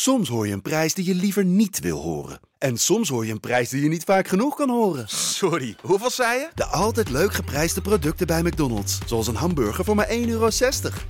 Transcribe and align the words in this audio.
Soms 0.00 0.28
hoor 0.28 0.46
je 0.46 0.52
een 0.52 0.62
prijs 0.62 0.94
die 0.94 1.04
je 1.04 1.14
liever 1.14 1.44
niet 1.44 1.80
wil 1.80 2.00
horen. 2.00 2.40
En 2.58 2.76
soms 2.76 3.08
hoor 3.08 3.26
je 3.26 3.32
een 3.32 3.40
prijs 3.40 3.68
die 3.68 3.82
je 3.82 3.88
niet 3.88 4.04
vaak 4.04 4.28
genoeg 4.28 4.56
kan 4.56 4.70
horen. 4.70 5.08
Sorry, 5.08 5.76
hoeveel 5.82 6.10
zei 6.10 6.38
je? 6.38 6.48
De 6.54 6.64
altijd 6.64 7.10
leuk 7.10 7.32
geprijsde 7.32 7.80
producten 7.80 8.26
bij 8.26 8.42
McDonald's. 8.42 8.98
Zoals 9.06 9.26
een 9.26 9.34
hamburger 9.34 9.84
voor 9.84 9.94
maar 9.94 10.08
1,60 10.08 10.12
euro. 10.26 10.48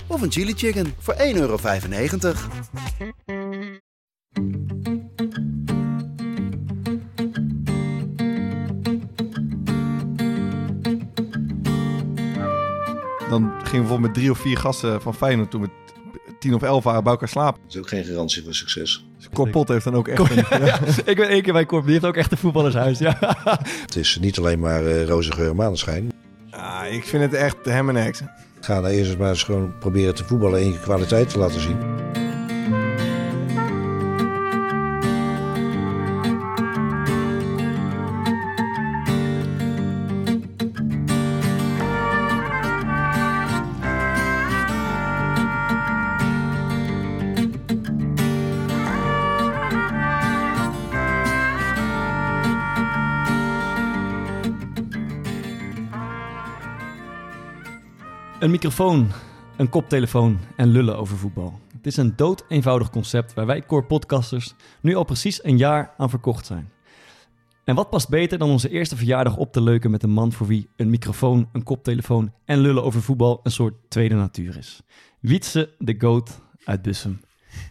Of 0.07 0.21
een 0.21 0.31
chili 0.31 0.53
chicken 0.53 0.93
voor 0.99 1.13
1,95 1.13 1.19
euro. 1.33 1.57
Dan 13.29 13.51
gingen 13.57 13.61
we 13.61 13.69
bijvoorbeeld 13.69 13.99
met 13.99 14.13
drie 14.13 14.31
of 14.31 14.39
vier 14.39 14.57
gasten 14.57 15.01
van 15.01 15.15
Feyenoord 15.15 15.51
toen 15.51 15.61
we 15.61 15.69
tien 16.39 16.53
of 16.53 16.61
elf 16.61 16.83
waren 16.83 17.03
bij 17.03 17.11
elkaar 17.11 17.27
slapen. 17.27 17.61
Dat 17.63 17.73
is 17.73 17.79
ook 17.79 17.87
geen 17.87 18.03
garantie 18.03 18.43
voor 18.43 18.53
succes. 18.53 19.05
Dus 19.17 19.29
Corpot 19.33 19.67
heeft 19.67 19.83
dan 19.83 19.95
ook 19.95 20.07
echt... 20.07 20.29
Een, 20.29 20.65
ja. 20.65 20.79
Ik 21.05 21.15
ben 21.15 21.29
één 21.29 21.41
keer 21.41 21.53
bij 21.53 21.65
Corp, 21.65 21.83
die 21.83 21.93
heeft 21.93 22.05
ook 22.05 22.15
echt 22.15 22.31
een 22.31 22.37
voetballershuis. 22.37 22.99
Ja. 22.99 23.17
Het 23.85 23.95
is 23.95 24.17
niet 24.21 24.37
alleen 24.37 24.59
maar 24.59 24.85
eh 24.85 25.05
roze 25.05 25.31
geur 25.31 25.49
en 25.49 25.55
maneschijn. 25.55 26.11
Ja, 26.51 26.83
ik 26.85 27.03
vind 27.03 27.23
het 27.23 27.33
echt 27.33 27.55
hem 27.63 27.89
en 27.89 27.95
heks. 27.95 28.21
Ga 28.61 28.79
nou 28.79 28.93
eerst 28.93 29.09
eens 29.09 29.19
maar 29.19 29.29
eens 29.29 29.43
gewoon 29.43 29.77
proberen 29.79 30.15
te 30.15 30.23
voetballen 30.23 30.59
en 30.59 30.71
je 30.71 30.79
kwaliteit 30.79 31.29
te 31.29 31.39
laten 31.39 31.61
zien. 31.61 31.77
Microfoon, 58.59 59.11
een 59.57 59.69
koptelefoon 59.69 60.39
en 60.55 60.67
lullen 60.67 60.97
over 60.97 61.17
voetbal. 61.17 61.59
Het 61.73 61.87
is 61.87 61.97
een 61.97 62.15
dood 62.15 62.43
eenvoudig 62.47 62.89
concept 62.89 63.33
waar 63.33 63.45
wij 63.45 63.65
core 63.65 63.85
podcasters 63.85 64.53
nu 64.81 64.95
al 64.95 65.03
precies 65.03 65.43
een 65.43 65.57
jaar 65.57 65.93
aan 65.97 66.09
verkocht 66.09 66.45
zijn. 66.45 66.71
En 67.63 67.75
wat 67.75 67.89
past 67.89 68.09
beter 68.09 68.37
dan 68.37 68.49
onze 68.49 68.69
eerste 68.69 68.95
verjaardag 68.95 69.37
op 69.37 69.51
te 69.53 69.61
leuken 69.61 69.91
met 69.91 70.03
een 70.03 70.09
man 70.09 70.31
voor 70.31 70.47
wie 70.47 70.69
een 70.75 70.89
microfoon, 70.89 71.49
een 71.51 71.63
koptelefoon 71.63 72.33
en 72.45 72.59
lullen 72.59 72.83
over 72.83 73.01
voetbal 73.01 73.39
een 73.43 73.51
soort 73.51 73.73
tweede 73.89 74.15
natuur 74.15 74.57
is. 74.57 74.81
Wietse 75.19 75.75
de 75.77 75.95
Goat 75.97 76.41
uit 76.63 76.81
Bussum. 76.81 77.19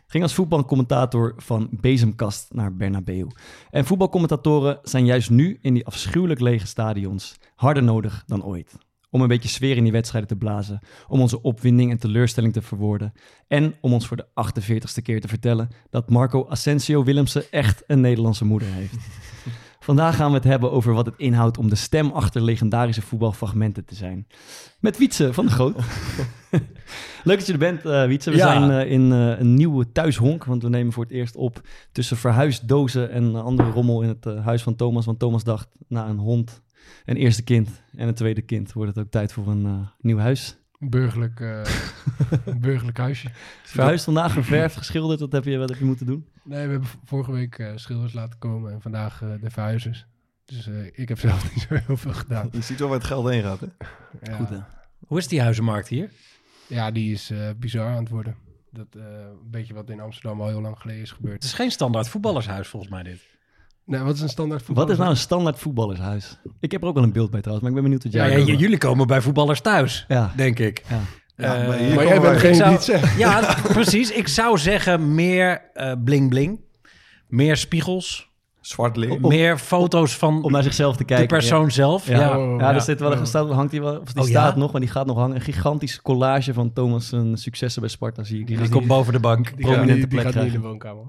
Ging 0.06 0.22
als 0.22 0.34
voetbalcommentator 0.34 1.32
van 1.36 1.68
Bezemkast 1.70 2.54
naar 2.54 2.76
Bernabeu. 2.76 3.26
En 3.70 3.84
voetbalcommentatoren 3.84 4.78
zijn 4.82 5.04
juist 5.04 5.30
nu 5.30 5.58
in 5.60 5.74
die 5.74 5.86
afschuwelijk 5.86 6.40
lege 6.40 6.66
stadions 6.66 7.36
harder 7.54 7.82
nodig 7.82 8.22
dan 8.26 8.44
ooit. 8.44 8.87
Om 9.10 9.20
een 9.20 9.28
beetje 9.28 9.48
sfeer 9.48 9.76
in 9.76 9.82
die 9.82 9.92
wedstrijden 9.92 10.28
te 10.28 10.36
blazen. 10.36 10.78
Om 11.08 11.20
onze 11.20 11.42
opwinding 11.42 11.90
en 11.90 11.98
teleurstelling 11.98 12.52
te 12.52 12.62
verwoorden. 12.62 13.12
En 13.46 13.74
om 13.80 13.92
ons 13.92 14.06
voor 14.06 14.16
de 14.16 14.26
48ste 14.26 15.02
keer 15.02 15.20
te 15.20 15.28
vertellen 15.28 15.68
dat 15.90 16.10
Marco 16.10 16.46
Asensio 16.48 17.04
Willemsen 17.04 17.44
echt 17.50 17.82
een 17.86 18.00
Nederlandse 18.00 18.44
moeder 18.44 18.68
heeft. 18.68 18.94
Vandaag 19.80 20.16
gaan 20.16 20.28
we 20.30 20.34
het 20.36 20.44
hebben 20.44 20.72
over 20.72 20.92
wat 20.92 21.06
het 21.06 21.14
inhoudt 21.16 21.58
om 21.58 21.68
de 21.68 21.74
stem 21.74 22.10
achter 22.10 22.42
legendarische 22.42 23.02
voetbalfragmenten 23.02 23.84
te 23.84 23.94
zijn. 23.94 24.26
Met 24.80 24.98
Wietse 24.98 25.32
van 25.32 25.46
de 25.46 25.50
Groot. 25.52 25.76
Leuk 27.24 27.38
dat 27.38 27.46
je 27.46 27.52
er 27.52 27.58
bent, 27.58 27.84
eh 27.84 28.04
Wietse. 28.06 28.30
We 28.30 28.36
Ja. 28.36 28.42
zijn 28.52 28.70
eh, 28.70 28.90
in 28.92 29.12
eh, 29.12 29.38
een 29.38 29.54
nieuwe 29.54 29.92
thuishonk, 29.92 30.44
want 30.44 30.62
we 30.62 30.68
nemen 30.68 30.92
voor 30.92 31.02
het 31.04 31.12
eerst 31.12 31.36
op 31.36 31.60
tussen 31.92 32.16
verhuisdozen 32.16 33.10
en 33.10 33.34
andere 33.42 33.70
rommel 33.70 34.02
in 34.02 34.08
het 34.08 34.24
huis 34.44 34.62
van 34.62 34.76
Thomas. 34.76 35.04
Want 35.06 35.18
Thomas 35.18 35.44
dacht, 35.44 35.68
na 35.88 36.08
een 36.08 36.18
hond, 36.18 36.62
een 37.04 37.16
eerste 37.16 37.42
kind 37.42 37.82
en 37.96 38.08
een 38.08 38.14
tweede 38.14 38.42
kind, 38.42 38.72
wordt 38.72 38.94
het 38.94 39.04
ook 39.04 39.10
tijd 39.10 39.32
voor 39.32 39.48
een 39.48 39.66
eh, 39.66 39.88
nieuw 40.00 40.18
huis. 40.18 40.56
Burgerlijk, 40.78 41.40
eh, 41.40 41.62
een 42.44 42.60
burgerlijk 42.60 42.98
huisje. 42.98 43.28
Verhuisd 43.62 44.04
vandaag, 44.04 44.32
geverfd, 44.32 44.76
geschilderd, 44.76 45.20
wat 45.20 45.32
heb 45.32 45.44
je, 45.44 45.56
wat 45.58 45.68
heb 45.68 45.78
je 45.78 45.84
moeten 45.84 46.06
doen? 46.06 46.26
Nee, 46.44 46.64
we 46.66 46.70
hebben 46.70 46.88
vorige 47.04 47.32
week 47.32 47.58
eh, 47.58 47.72
schilders 47.74 48.12
laten 48.12 48.38
komen 48.38 48.72
en 48.72 48.80
vandaag 48.80 49.22
eh, 49.22 49.28
de 49.40 49.50
verhuizers. 49.50 50.06
Dus 50.44 50.66
eh, 50.68 50.86
ik 50.92 51.08
heb 51.08 51.18
zelf 51.18 51.42
niet 51.54 51.66
zo 51.68 51.74
heel 51.74 51.96
veel 51.96 52.12
gedaan. 52.12 52.48
Je 52.52 52.60
ziet 52.60 52.78
wel 52.78 52.88
waar 52.88 52.98
het 52.98 53.06
geld 53.06 53.28
heen 53.28 53.42
gaat, 53.42 53.60
hè? 53.60 53.66
Ja, 54.22 54.36
Goed 54.36 54.48
hè? 54.48 54.58
Hoe 55.06 55.18
is 55.18 55.28
die 55.28 55.40
huizenmarkt 55.40 55.88
hier? 55.88 56.10
ja 56.66 56.90
die 56.90 57.12
is 57.12 57.30
eh, 57.30 57.50
bizar 57.56 57.86
aan 57.90 58.02
het 58.02 58.08
worden. 58.08 58.36
Dat 58.70 58.86
eh, 58.96 59.02
een 59.42 59.50
beetje 59.50 59.74
wat 59.74 59.90
in 59.90 60.00
Amsterdam 60.00 60.40
al 60.40 60.48
heel 60.48 60.60
lang 60.60 60.78
geleden 60.78 61.02
is 61.02 61.08
Het 61.10 61.18
gebeurd. 61.18 61.44
is 61.44 61.52
geen 61.52 61.70
standaard 61.70 62.08
voetballershuis 62.08 62.68
volgens 62.68 62.92
mij 62.92 63.02
dit. 63.02 63.20
Nee, 63.88 64.00
wat 64.00 64.14
is 64.14 64.20
een 64.20 64.28
standaard 64.28 64.62
voetbal? 64.62 64.84
Wat 64.84 64.92
is 64.92 64.98
nou 64.98 65.10
een 65.10 65.16
standaard 65.16 65.58
voetballershuis? 65.58 66.38
Ik 66.60 66.72
heb 66.72 66.82
er 66.82 66.88
ook 66.88 66.94
wel 66.94 67.02
een 67.02 67.12
beeld 67.12 67.30
bij 67.30 67.40
trouwens, 67.40 67.68
maar 67.68 67.76
ik 67.78 67.82
ben 67.82 67.90
benieuwd 67.92 68.02
wat 68.04 68.12
Ja, 68.12 68.36
jij... 68.36 68.46
ja, 68.46 68.58
jullie 68.58 68.78
komen 68.78 69.06
bij 69.06 69.20
voetballers 69.20 69.60
thuis, 69.60 70.04
Ja. 70.08 70.32
denk 70.36 70.58
ik. 70.58 70.82
Ja. 70.88 71.00
Ja, 71.36 71.54
Eh, 71.62 71.68
maar 71.68 71.76
hier 71.78 71.94
Maar 71.94 72.06
jij 72.06 72.20
bent 72.20 72.40
degene 72.40 72.78
zou-. 72.80 73.00
Ja, 73.18 73.54
precies. 73.62 74.10
Ik 74.12 74.28
zou 74.28 74.58
zeggen 74.58 75.14
meer 75.14 75.62
eh, 75.74 75.92
bling 76.04 76.28
bling. 76.28 76.60
Meer 77.28 77.56
spiegels. 77.56 78.26
Zwart 78.60 78.96
licht. 78.96 79.20
meer 79.20 79.58
foto's 79.58 80.16
van 80.16 80.42
Om 80.42 80.52
naar 80.52 80.62
zichzelf 80.62 80.92
te 80.92 80.98
de 80.98 81.04
kijken. 81.04 81.26
persoon 81.26 81.70
zelf. 81.70 82.06
Ja, 82.06 82.18
Ja. 82.20 82.38
Oh, 82.38 82.60
ja, 82.60 82.68
ja. 82.68 82.74
er 82.74 82.80
zit 82.80 83.00
wel 83.00 83.12
een 83.12 83.18
Oh. 83.18 83.24
staat, 83.24 83.50
hangt 83.50 83.70
die 83.70 83.80
wel, 83.80 83.98
of 83.98 84.12
die 84.12 84.22
Oh, 84.22 84.28
staat 84.28 84.52
ja? 84.54 84.58
nog, 84.60 84.72
maar 84.72 84.80
die 84.80 84.90
gaat 84.90 85.06
nog 85.06 85.16
hangen. 85.16 85.34
Een 85.36 85.40
gigantische 85.42 86.02
collage 86.02 86.52
van 86.54 86.72
Thomas' 86.72 87.14
successen 87.32 87.80
bij 87.80 87.90
Sparta 87.90 88.22
zie 88.24 88.40
ik. 88.40 88.46
Die, 88.46 88.56
Die 88.58 88.68
komt 88.68 88.86
boven 88.86 89.12
de 89.12 89.20
bank. 89.20 89.44
Die, 89.56 89.66
prominente 89.66 89.86
gaat, 89.86 89.96
die, 90.00 90.08
die 90.08 90.18
plek 90.20 90.32
gaat 90.32 90.42
niet 90.44 90.52
in 90.54 90.60
de 90.60 90.66
woonkamer. 90.66 91.04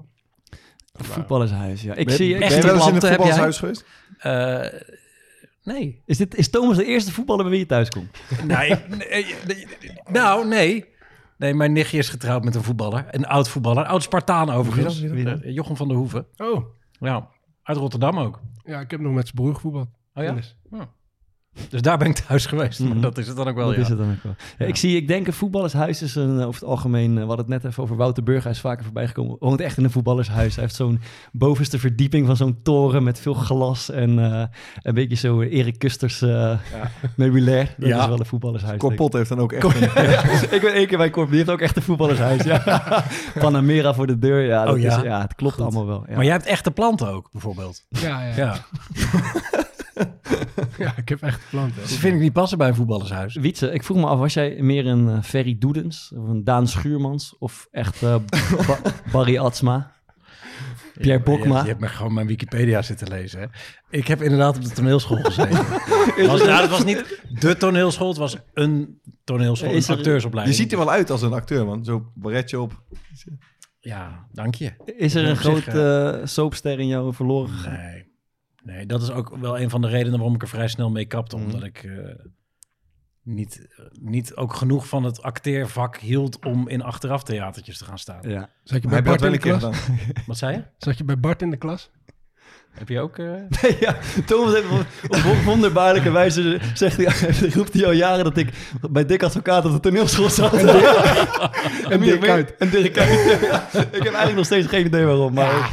Voetballershuis, 1.04 1.82
ja. 1.82 1.94
Ik 1.94 2.06
Ben, 2.06 2.16
zie, 2.16 2.38
ben 2.38 2.48
ik 2.48 2.54
je 2.54 2.62
wel 2.62 2.74
eens 2.74 2.86
in 2.86 2.92
jij? 3.00 3.08
voetbalshuis 3.08 3.58
geweest? 3.58 3.84
Eh, 4.18 4.66
nee. 5.62 6.02
is, 6.06 6.16
dit, 6.16 6.34
is 6.34 6.50
Thomas 6.50 6.76
de 6.76 6.84
eerste 6.84 7.12
voetballer 7.12 7.42
bij 7.42 7.50
wie 7.50 7.60
je 7.60 7.66
thuis 7.66 7.88
komt? 7.88 8.10
nee, 8.46 8.74
nee, 8.88 9.34
nee, 9.46 9.66
Nou, 10.10 10.46
nee. 10.46 10.88
Nee, 11.36 11.54
mijn 11.54 11.72
nichtje 11.72 11.98
is 11.98 12.08
getrouwd 12.08 12.44
met 12.44 12.54
een 12.54 12.62
voetballer. 12.62 13.06
Een 13.10 13.26
oud 13.26 13.48
voetballer. 13.48 13.84
Oud 13.84 14.02
Spartaan 14.02 14.50
overigens. 14.50 15.00
Wie? 15.00 15.28
Eh, 15.30 15.54
Jochem 15.54 15.76
van 15.76 15.88
der 15.88 15.96
Hoeven. 15.96 16.26
Oh, 16.36 16.64
Ja, 16.92 17.28
uit 17.62 17.76
Rotterdam 17.78 18.18
ook. 18.18 18.40
ja, 18.64 18.80
ik 18.80 18.90
heb 18.90 19.00
nog 19.00 19.12
met 19.12 19.24
zijn 19.24 19.36
broer 19.36 19.54
gevoetbald. 19.54 19.88
Oh 20.14 20.24
ja? 20.24 20.34
Dus 21.68 21.82
daar 21.82 21.98
ben 21.98 22.08
ik 22.08 22.14
thuis 22.16 22.46
geweest. 22.46 22.80
Mhm. 22.80 22.88
Maar 22.88 23.00
dat 23.00 23.18
is 23.18 23.26
het 23.26 23.36
dan 23.36 23.48
ook 23.48 23.54
wel, 23.54 23.66
dat 23.66 23.74
ja. 23.74 23.80
is 23.80 23.88
het 23.88 23.98
dan 23.98 24.10
ook 24.10 24.22
wel. 24.22 24.34
Ja, 24.58 24.66
Ik 24.66 24.76
zie, 24.76 24.96
ik 24.96 25.08
denk 25.08 25.26
een 25.26 25.32
voetballershuis 25.32 26.02
is 26.02 26.14
een, 26.14 26.40
eh, 26.40 26.46
over 26.46 26.60
het 26.60 26.70
algemeen, 26.70 27.10
eh, 27.10 27.14
we 27.22 27.26
hadden 27.26 27.38
het 27.38 27.48
net 27.48 27.64
even 27.64 27.82
over 27.82 27.96
Wouter 27.96 28.22
Burg, 28.22 28.42
hij 28.42 28.52
is 28.52 28.60
vaker 28.60 28.84
voorbij 28.84 29.06
gekomen, 29.06 29.36
woont 29.40 29.60
echt 29.60 29.76
in 29.76 29.84
een 29.84 29.90
voetballershuis. 29.90 30.54
Hij 30.54 30.64
heeft 30.64 30.76
zo'n 30.76 31.00
bovenste 31.32 31.78
verdieping 31.78 32.26
van 32.26 32.36
zo'n 32.36 32.58
toren 32.62 33.02
met 33.02 33.20
veel 33.20 33.34
glas 33.34 33.90
en 33.90 34.18
eh, 34.32 34.42
een 34.82 34.94
beetje 34.94 35.16
zo 35.16 35.40
Erik 35.40 35.78
Kusters 35.78 36.22
eh 36.22 36.58
meubilair. 37.16 37.74
Dat 37.78 37.88
Ja. 37.88 38.00
is 38.02 38.06
wel 38.08 38.18
een 38.18 38.26
voetballershuis. 38.26 38.78
Corpot 38.78 39.12
heeft 39.12 39.28
dan 39.28 39.38
ook 39.38 39.52
echt 39.52 39.64
een... 39.64 40.52
ik 40.56 40.60
ben 40.60 40.72
één 40.72 40.86
keer 40.86 40.98
bij 40.98 41.10
Corp, 41.10 41.28
die 41.28 41.38
heeft 41.38 41.50
ook 41.50 41.60
echt 41.60 41.76
een 41.76 41.82
voetballershuis. 41.82 42.42
Ja. 42.42 43.04
Panamera 43.38 43.94
voor 43.94 44.06
de 44.06 44.18
deur. 44.18 44.40
Ja, 44.46 44.64
dat 44.64 44.74
Oh, 44.74 44.80
ja? 44.80 44.96
Is, 44.96 45.02
ja 45.02 45.20
het 45.20 45.34
klopt 45.34 45.60
allemaal 45.60 45.86
wel. 45.86 46.04
Ja. 46.08 46.14
Maar 46.14 46.24
jij 46.24 46.32
hebt 46.32 46.46
echte 46.46 46.70
planten 46.70 47.08
ook, 47.08 47.28
bijvoorbeeld. 47.32 47.84
Ja, 47.88 48.22
ja. 48.36 48.56
Ja. 50.78 50.92
Ik 50.96 51.08
heb 51.08 51.22
echt 51.22 51.40
planten. 51.50 51.80
Dat 51.80 51.90
vind 51.90 52.14
ik 52.14 52.20
niet 52.20 52.32
passen 52.32 52.58
bij 52.58 52.68
een 52.68 52.74
voetballershuis. 52.74 53.34
Wietse, 53.34 53.70
ik 53.72 53.82
vroeg 53.84 53.96
me 53.96 54.06
af, 54.06 54.18
was 54.18 54.34
jij 54.34 54.56
meer 54.62 54.86
een 54.86 55.08
eh, 55.08 55.22
Ferry 55.22 55.56
Doedens 55.58 56.12
of 56.16 56.28
een 56.28 56.44
Daan 56.44 56.68
Schuurmans 56.68 57.36
of 57.38 57.66
echt 57.70 58.02
eh, 58.02 58.16
Ba- 58.66 58.78
Barry 59.12 59.38
Atsma? 59.38 59.92
Pierre 61.00 61.22
Bokma? 61.22 61.60
je 61.62 61.68
hebt 61.68 61.80
me 61.80 61.88
gewoon 61.88 62.14
mijn 62.14 62.26
Wikipedia 62.26 62.82
zitten 62.82 63.08
lezen. 63.08 63.40
Hè? 63.40 63.46
Ik 63.90 64.06
heb 64.06 64.22
inderdaad 64.22 64.56
op 64.56 64.62
de 64.64 64.70
toneelschool 64.70 65.22
gezeten. 65.22 65.56
was, 66.26 66.44
nou, 66.44 66.60
het 66.60 66.70
was 66.70 66.84
niet 66.84 67.20
de 67.40 67.56
toneelschool, 67.56 68.08
het 68.08 68.16
was 68.16 68.36
een 68.54 69.00
toneelschool, 69.24 69.70
Is 69.70 69.74
een 69.76 69.82
er- 69.82 69.90
Je 69.92 69.96
acteursopleiding. 69.98 70.56
ziet 70.58 70.72
er 70.72 70.78
wel 70.78 70.90
uit 70.90 71.10
als 71.10 71.22
een 71.22 71.32
acteur, 71.32 71.66
man. 71.66 71.84
Zo 71.84 72.12
baretje 72.14 72.60
op. 72.60 72.82
Ja, 73.78 74.26
dank 74.32 74.54
je. 74.54 74.72
Is 74.96 75.14
er 75.14 75.24
een 75.28 75.36
groot 75.36 75.66
eh, 75.66 76.14
soapster 76.24 76.78
in 76.80 76.86
jou 76.86 77.14
verloren 77.14 77.48
gegaan? 77.50 77.72
Nee. 77.78 78.08
Nee, 78.62 78.86
dat 78.86 79.02
is 79.02 79.10
ook 79.10 79.36
wel 79.36 79.60
een 79.60 79.70
van 79.70 79.80
de 79.80 79.88
redenen 79.88 80.18
waarom 80.18 80.34
ik 80.34 80.42
er 80.42 80.48
vrij 80.48 80.68
snel 80.68 80.90
mee 80.90 81.06
kapte. 81.06 81.36
Mhm. 81.36 81.44
Omdat 81.44 81.62
ik 81.62 81.82
eh, 81.84 82.24
niet, 83.22 83.68
eh, 83.76 83.84
niet 84.00 84.34
ook 84.34 84.54
genoeg 84.54 84.88
van 84.88 85.04
het 85.04 85.22
acteervak 85.22 85.96
hield 85.96 86.44
om 86.44 86.68
in 86.68 86.82
achteraf 86.82 87.22
theatertjes 87.22 87.78
te 87.78 87.84
gaan 87.84 87.98
staan. 87.98 88.28
Ja. 88.28 88.50
Zat 88.64 88.82
je 88.82 88.88
bij 88.88 89.02
Bart 89.02 89.22
in 89.22 89.32
de 89.32 89.38
klas? 89.38 89.62
Wat 90.26 90.38
zei 90.38 90.56
je? 90.56 90.64
Zat 90.76 90.98
je 90.98 91.04
bij 91.04 91.20
Bart 91.20 91.42
in 91.42 91.50
de 91.50 91.56
klas? 91.56 91.90
Heb 92.70 92.88
je 92.88 93.00
ook... 93.00 93.18
eh, 93.18 93.26
Nee, 93.62 93.76
ja, 93.80 93.96
Thomas 94.26 94.52
heeft 94.54 94.70
op, 94.70 94.86
op 95.26 95.42
wonderbaarlijke 95.44 96.10
wijze 96.10 96.58
zegt 96.74 96.96
hij, 96.96 97.30
roept 97.54 97.72
hij 97.74 97.86
al 97.86 97.92
jaren 97.92 98.24
dat 98.24 98.36
ik 98.36 98.48
bij 98.90 99.06
Dick 99.06 99.22
Advocaat 99.22 99.64
op 99.64 99.72
de 99.72 99.80
toneelschool 99.80 100.28
zat. 100.30 100.52
En 101.88 102.00
Dirk 102.00 102.20
Kuyt. 102.20 102.56
En 102.56 102.70
Dirk 102.70 102.92
Kuyt. 102.92 103.38
Ja. 103.40 103.68
Ik 103.98 104.02
heb 104.02 104.02
eigenlijk 104.02 104.36
nog 104.36 104.44
steeds 104.44 104.66
geen 104.66 104.86
idee 104.86 105.04
waarom, 105.04 105.32
maar 105.34 105.70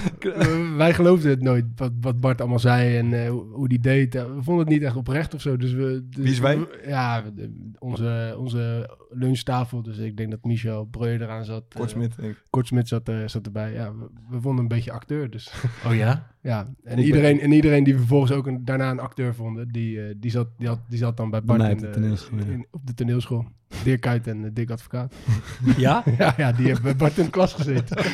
wij 0.78 0.94
geloofden 0.94 1.30
het 1.32 1.42
nooit, 1.42 1.66
wat, 1.76 1.92
wat 2.02 2.20
Bart 2.20 2.40
allemaal 2.40 2.60
zei 2.60 2.98
en 2.98 3.14
eh, 3.26 3.30
hoe, 3.30 3.68
die 3.68 3.80
deed. 3.80 4.16
Eh, 4.16 4.24
we 4.24 4.44
vonden 4.44 4.66
het 4.66 4.74
niet 4.74 4.84
echt 4.84 4.96
oprecht 4.96 5.34
of 5.34 5.42
zo. 5.42 5.58
Dus 5.58 5.72
we, 5.74 6.06
dus 6.10 6.24
Wie 6.24 6.32
is 6.32 6.40
wij? 6.40 6.58
we- 6.60 6.84
ja, 6.88 7.24
onze, 7.80 8.36
onze 8.40 8.90
lunchtafel. 9.10 9.82
Dus 9.84 9.98
ik 9.98 10.18
denk 10.18 10.32
dat 10.32 10.44
Michel 10.44 10.86
Breu 10.86 11.14
eraan 11.20 11.46
zat. 11.46 11.64
Kortsmit, 11.76 12.16
denk 12.20 12.32
ik. 12.32 12.44
Kortsmit 12.50 12.88
zat, 12.88 13.10
eh, 13.10 13.16
zat 13.26 13.46
erbij. 13.46 13.74
Ja, 13.74 13.92
we, 13.94 14.08
we 14.30 14.42
vonden 14.42 14.62
een 14.62 14.68
beetje 14.68 14.92
acteur. 14.92 15.30
Dus 15.30 15.52
Oh 15.86 15.96
ja? 15.96 16.28
ja, 16.42 16.68
en 16.88 17.00
iedereen, 17.00 17.40
en 17.40 17.52
iedereen 17.52 17.84
die 17.84 17.96
vervolgens 17.98 18.32
ook 18.32 18.48
een, 18.48 18.66
daarna 18.66 18.92
een 18.92 19.00
acteur 19.00 19.36
vonden, 19.36 19.68
die, 19.72 20.02
eh, 20.08 20.16
die, 20.18 20.32
zat, 20.32 20.48
die, 20.58 20.68
had, 20.68 20.80
die 20.90 20.98
zat 20.98 21.18
dan 21.18 21.30
bij 21.30 21.44
Bart 21.44 21.62
in 21.62 21.78
de 21.78 21.86
de- 21.86 21.90
toneelschool, 21.90 22.38
ja. 22.40 22.46
in- 22.46 22.68
op 22.72 22.88
de 22.88 22.94
toneelschool. 22.94 23.46
Dirk 23.84 24.02
Kuyt 24.02 24.28
en 24.28 24.44
eh, 24.46 24.50
Dick 24.54 24.70
Advocaat. 24.72 25.14
Ja? 25.78 26.04
ja, 26.18 26.34
ja, 26.38 26.52
die 26.52 26.66
hebben 26.66 26.84
bij 26.84 26.96
Bart 26.96 27.18
in 27.18 27.24
de 27.24 27.30
klas 27.30 27.54
gezeten. 27.54 27.98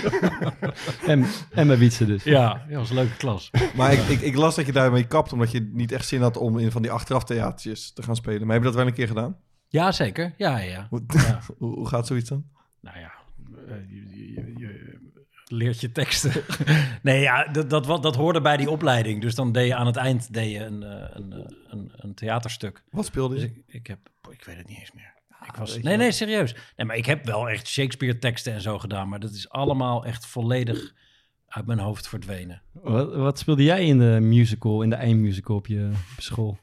En, 1.08 1.26
en 1.52 1.68
bij 1.68 1.78
Wietse 1.78 2.06
dus. 2.06 2.24
Ja, 2.24 2.64
dat 2.70 2.78
was 2.78 2.90
een 2.90 2.96
leuke 2.96 3.18
klas. 3.18 3.52
Maar 3.76 3.94
ik, 3.94 4.00
ik, 4.00 4.22
ik 4.22 4.36
las 4.36 4.56
dat 4.56 4.66
je 4.66 4.72
daarmee 4.72 5.08
kapt, 5.08 5.34
omdat 5.34 5.52
je 5.52 5.70
niet 5.74 5.92
echt 5.92 6.08
zin 6.08 6.22
had 6.22 6.38
om 6.38 6.58
in 6.60 6.72
van 6.72 6.82
die 6.82 6.92
achteraf 6.92 7.24
theatertjes 7.24 7.94
te 7.94 8.04
gaan 8.04 8.16
spelen. 8.16 8.42
Maar 8.42 8.52
heb 8.56 8.60
je 8.64 8.68
dat 8.70 8.76
wel 8.78 8.88
een 8.88 8.94
keer 8.94 9.08
gedaan? 9.08 9.36
Ja, 9.68 9.92
zeker. 9.92 10.34
Ja, 10.38 10.60
ja. 10.60 10.88
Hoe, 10.90 11.02
ja. 11.08 11.40
hoe, 11.58 11.74
hoe 11.74 11.88
gaat 11.88 12.08
zoiets 12.08 12.30
dan? 12.30 12.44
Nou 12.82 13.00
ja, 13.00 13.12
eh, 13.68 13.76
je, 13.90 14.10
je- 14.18 14.34
je- 14.34 14.54
je 14.58 14.63
leert 15.48 15.82
je 15.82 15.92
teksten. 15.92 16.32
nee, 17.04 17.22
ja, 17.22 17.44
dat, 17.48 17.70
dat, 17.70 17.86
wat- 17.86 18.04
dat 18.04 18.16
hoorde 18.16 18.42
bij 18.42 18.58
die 18.58 18.70
opleiding. 18.70 19.22
Dus 19.22 19.36
dan 19.36 19.52
deed 19.52 19.68
je 19.68 19.76
aan 19.76 19.86
het 19.86 19.96
eind 19.96 20.34
deed 20.34 20.52
je 20.52 20.60
een, 20.60 20.84
eh, 20.84 21.06
een, 21.14 21.34
eh, 21.34 21.40
een, 21.68 21.92
een 21.96 22.14
theaterstuk. 22.14 22.84
Wat 22.90 23.06
speelde 23.06 23.36
Dus 23.36 23.44
je? 23.44 23.50
ik, 23.50 23.64
ik 23.68 23.88
heb, 23.88 24.00
ik 24.32 24.44
weet 24.46 24.58
het 24.58 24.68
niet 24.68 24.80
eens 24.80 24.92
meer. 24.94 25.12
Ik 25.30 25.50
weet 25.50 25.58
was, 25.58 25.80
nee, 25.82 25.98
nee, 25.98 26.12
serieus. 26.12 26.56
Nee, 26.76 26.86
maar 26.88 26.96
ik 26.96 27.06
heb 27.06 27.26
wel 27.26 27.50
echt 27.50 27.68
Shakespeare 27.68 28.20
teksten 28.20 28.54
en 28.54 28.62
zo 28.62 28.80
gedaan. 28.80 29.10
Maar 29.10 29.20
dat 29.20 29.32
is 29.32 29.50
allemaal 29.50 30.06
echt 30.06 30.26
volledig 30.26 30.94
uit 31.48 31.66
mijn 31.66 31.80
hoofd 31.80 32.08
verdwenen. 32.08 32.62
Wat, 32.72 33.16
wat 33.16 33.40
speelde 33.40 33.64
jij 33.64 33.86
in 33.86 34.00
de 34.00 34.18
musical, 34.22 34.82
in 34.82 34.90
de 34.90 34.96
eindmusical 34.96 35.56
op 35.56 35.68
je, 35.68 35.90
op 36.16 36.22
school? 36.22 36.58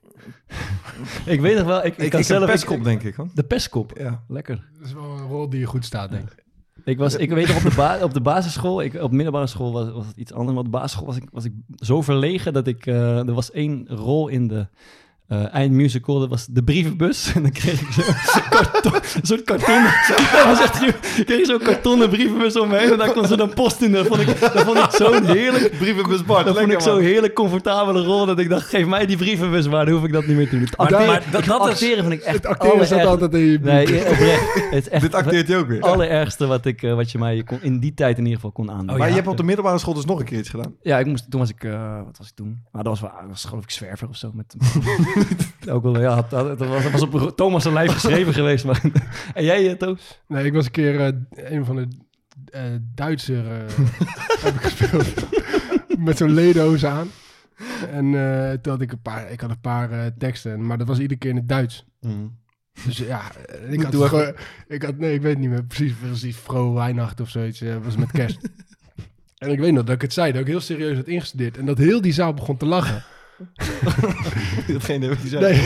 ik 1.27 1.41
weet 1.41 1.57
nog 1.57 1.67
wel, 1.67 1.79
ik, 1.85 1.97
ik, 1.97 1.99
Ik, 2.05 2.11
kan 2.11 2.21
ik 2.21 2.27
zelf... 2.27 2.43
ik- 2.43 2.49
pestkop, 2.51 2.85
denk 2.85 3.03
ik. 3.03 3.15
Hoor. 3.15 3.29
De 3.35 3.45
pestkop. 3.45 3.93
Ja. 3.99 4.25
Lekker. 4.29 4.69
Dat 4.79 4.87
is 4.87 4.93
wel 4.93 5.11
een 5.19 5.27
rol 5.27 5.49
die 5.51 5.61
je 5.61 5.67
goed 5.67 5.85
staat, 5.85 6.11
denk 6.11 6.31
ik. 6.31 6.45
Ik, 6.85 6.99
was, 6.99 7.17
ik 7.17 7.31
weet 7.31 7.47
nog 7.47 7.65
op 7.65 7.71
de, 7.71 8.05
op 8.05 8.15
de 8.15 8.21
basisschool, 8.21 8.83
ik, 8.83 8.95
op 8.95 9.13
middelbare 9.13 9.47
school 9.47 9.73
was, 9.73 9.91
was 9.91 10.07
het 10.07 10.17
iets 10.17 10.33
anders. 10.33 10.51
Maar 10.51 10.65
op 10.65 10.73
de 10.73 10.79
basisschool 10.79 11.07
was 11.07 11.17
ik, 11.17 11.29
was 11.33 11.45
ik 11.45 11.53
zo 11.77 12.03
verlegen 12.03 12.53
dat 12.53 12.67
ik... 12.67 12.87
eh, 12.87 13.19
er 13.19 13.33
was 13.33 13.51
één 13.51 13.89
rol 13.89 14.29
in 14.29 14.49
de 14.49 14.67
eh, 15.31 15.55
eindmusical, 15.55 16.19
dat 16.21 16.29
was 16.29 16.47
de 16.47 16.63
brievenbus. 16.63 17.19
En 17.35 17.43
dan 17.43 17.51
kreeg 17.53 17.81
ik 17.81 17.93
zo'n 17.93 18.43
karton, 18.51 18.95
een 18.95 19.27
soort 19.27 19.45
karton. 19.45 19.83
Dat 20.33 20.45
was 20.47 20.61
echt, 20.61 20.83
ik 21.19 21.27
kreeg 21.27 21.47
zo'n 21.47 21.59
kartonnen 21.59 22.09
brievenbus 22.09 22.59
om 22.59 22.69
me 22.69 22.77
heen. 22.79 22.91
En 22.93 22.99
daar 22.99 23.13
kon 23.13 23.27
ze 23.27 23.37
dan 23.37 23.55
post 23.55 23.83
in. 23.83 23.93
Dat 23.93 24.07
vond 24.07 24.21
ik, 24.21 24.41
dat 24.41 24.63
vond 24.63 24.79
ik 24.79 24.91
zo 24.91 25.23
heerlijk. 25.23 25.79
Brievenbus 25.79 26.25
Bart, 26.25 26.47
Dat 26.47 26.59
vond 26.59 26.73
ik 26.73 26.81
zo'n 26.81 27.01
heerlijk 27.01 27.35
comfortabele 27.35 28.03
rol. 28.03 28.27
Dat 28.27 28.39
ik 28.39 28.49
dacht, 28.49 28.69
geef 28.69 28.87
mij 28.87 29.07
die 29.07 29.17
brievenbus 29.17 29.69
maar. 29.69 29.85
Dan 29.85 29.95
hoef 29.95 30.05
ik 30.05 30.13
dat 30.13 30.27
niet 30.27 30.37
meer 30.37 30.49
te 30.49 30.51
doen. 30.57 30.65
Het 30.65 30.77
acteren, 30.77 31.07
maar 31.07 31.23
dat- 31.31 31.45
dat 31.45 31.67
is- 31.67 31.71
acteren 31.73 32.05
vind 32.05 32.13
ik 32.21 32.23
echt 32.23 32.37
Het 32.37 32.47
acteren 32.47 32.73
allerergste- 32.77 33.09
altijd 33.09 33.35
in 33.35 33.41
je 33.41 33.59
Nee, 33.63 33.83
oprecht. 33.87 34.55
Het 34.71 34.85
is 34.85 34.89
echt 34.89 35.03
Dit 35.03 35.15
acteert 35.15 35.49
je 35.49 35.57
ook 35.57 35.67
weer. 35.69 35.77
het 35.77 35.87
allerergste 35.87 36.47
wat, 36.47 36.65
ik, 36.67 36.83
eh, 36.83 36.95
wat 36.95 37.11
je 37.11 37.19
mij 37.19 37.43
kon, 37.43 37.59
in 37.63 37.79
die 37.81 37.95
tijd 37.95 38.13
in 38.17 38.23
ieder 38.23 38.35
geval 38.35 38.53
kon 38.53 38.71
aandoen. 38.71 38.91
Oh, 38.91 38.97
maar 38.97 38.99
ja. 39.07 39.07
je 39.07 39.15
hebt 39.15 39.29
op 39.29 39.37
de 39.37 39.43
middelbare 39.43 39.79
school 39.79 39.95
dus 39.95 40.05
nog 40.05 40.19
een 40.19 40.25
keer 40.25 40.39
iets 40.39 40.49
gedaan. 40.49 40.75
Ja, 40.83 40.99
ik 40.99 41.07
moest, 41.07 41.31
toen 41.31 41.41
was 41.41 41.51
ik, 41.51 41.65
eh, 41.65 41.97
wat 42.05 42.19
was 42.19 42.29
ik 42.29 42.35
toen? 42.35 42.59
Maar 42.73 42.83
dat 42.83 42.93
was, 42.93 43.01
wel, 43.01 43.11
dat 43.21 43.29
was 43.29 43.45
geloof 43.45 43.63
ik 43.63 43.71
zwerver 43.71 44.09
of 44.09 44.17
zo. 44.17 44.31
Met, 44.35 44.55
ook 45.75 45.83
wel, 45.83 46.01
ja, 46.01 46.15
dat 46.29 46.59
was, 46.59 46.83
dat 46.83 46.91
was 46.91 47.03
op 47.03 47.37
Thomas' 47.37 47.63
zijn 47.63 47.75
lijf 47.75 47.93
geschreven 47.93 48.33
geweest. 48.35 48.65
Maar, 48.65 48.81
en 49.35 49.45
jij, 49.45 49.69
eh, 49.71 49.77
Toos? 49.77 50.21
Nee, 50.29 50.45
ik 50.45 50.53
was 50.53 50.65
een 50.65 50.71
keer 50.71 51.01
eh, 51.01 51.13
een 51.31 51.65
van 51.65 51.77
de 51.77 51.89
eh 52.51 52.63
Duitser 52.95 53.45
eh, 53.47 53.59
heb 54.45 54.55
ik 54.55 54.61
gespeeld. 54.63 55.15
Met 55.99 56.17
zo'n 56.17 56.31
ledenhoos 56.33 56.85
aan. 56.85 57.09
En 57.91 58.15
eh, 58.15 58.53
toen 58.53 58.73
had 58.73 58.81
ik 58.83 58.93
een 58.93 59.03
paar, 59.03 59.31
ik 59.31 59.41
had 59.41 59.51
een 59.51 59.61
paar 59.61 60.17
teksten, 60.19 60.67
maar 60.67 60.79
dat 60.79 60.87
was 60.87 60.99
iedere 60.99 61.19
keer 61.21 61.31
in 61.31 61.37
het 61.37 61.49
Duits. 61.49 61.85
Dus 62.85 62.99
ja, 62.99 63.21
ik 63.69 63.83
had, 63.83 63.95
gewoon- 63.95 64.35
ik 64.69 64.83
had, 64.83 64.97
nee, 64.99 65.15
ik 65.15 65.23
weet 65.23 65.39
niet 65.39 65.51
meer 65.51 65.65
precies, 65.65 65.93
precies 65.93 66.37
Vrouw 66.37 66.73
Weihnacht 66.73 67.21
of 67.21 67.29
zoiets, 67.29 67.61
eh, 67.61 67.77
was 67.83 67.97
met 67.97 68.11
kerst. 68.11 68.39
en 69.39 69.51
ik 69.51 69.59
weet 69.59 69.73
nog 69.73 69.85
dat 69.85 69.95
ik 69.95 70.03
het 70.03 70.13
zei, 70.13 70.33
dat 70.33 70.41
ik 70.41 70.47
heel 70.47 70.61
serieus 70.61 70.97
had 70.97 71.07
ingestudeerd 71.07 71.59
en 71.59 71.67
dat 71.67 71.79
heel 71.79 72.01
die 72.01 72.13
zaal 72.13 72.35
begon 72.35 72.57
te 72.57 72.67
lachen. 72.67 73.03
Datgene 74.73 75.09
wat 75.09 75.23
je 75.23 75.29
zei. 75.29 75.43
Nee. 75.43 75.61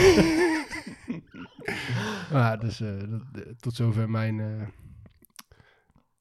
ja, 2.31 2.57
dus 2.65 2.81
eh, 2.81 2.87
dat, 2.99 3.43
eh, 3.45 3.51
tot 3.59 3.75
zover 3.75 4.09
mijn, 4.09 4.39
eh, 4.39 4.67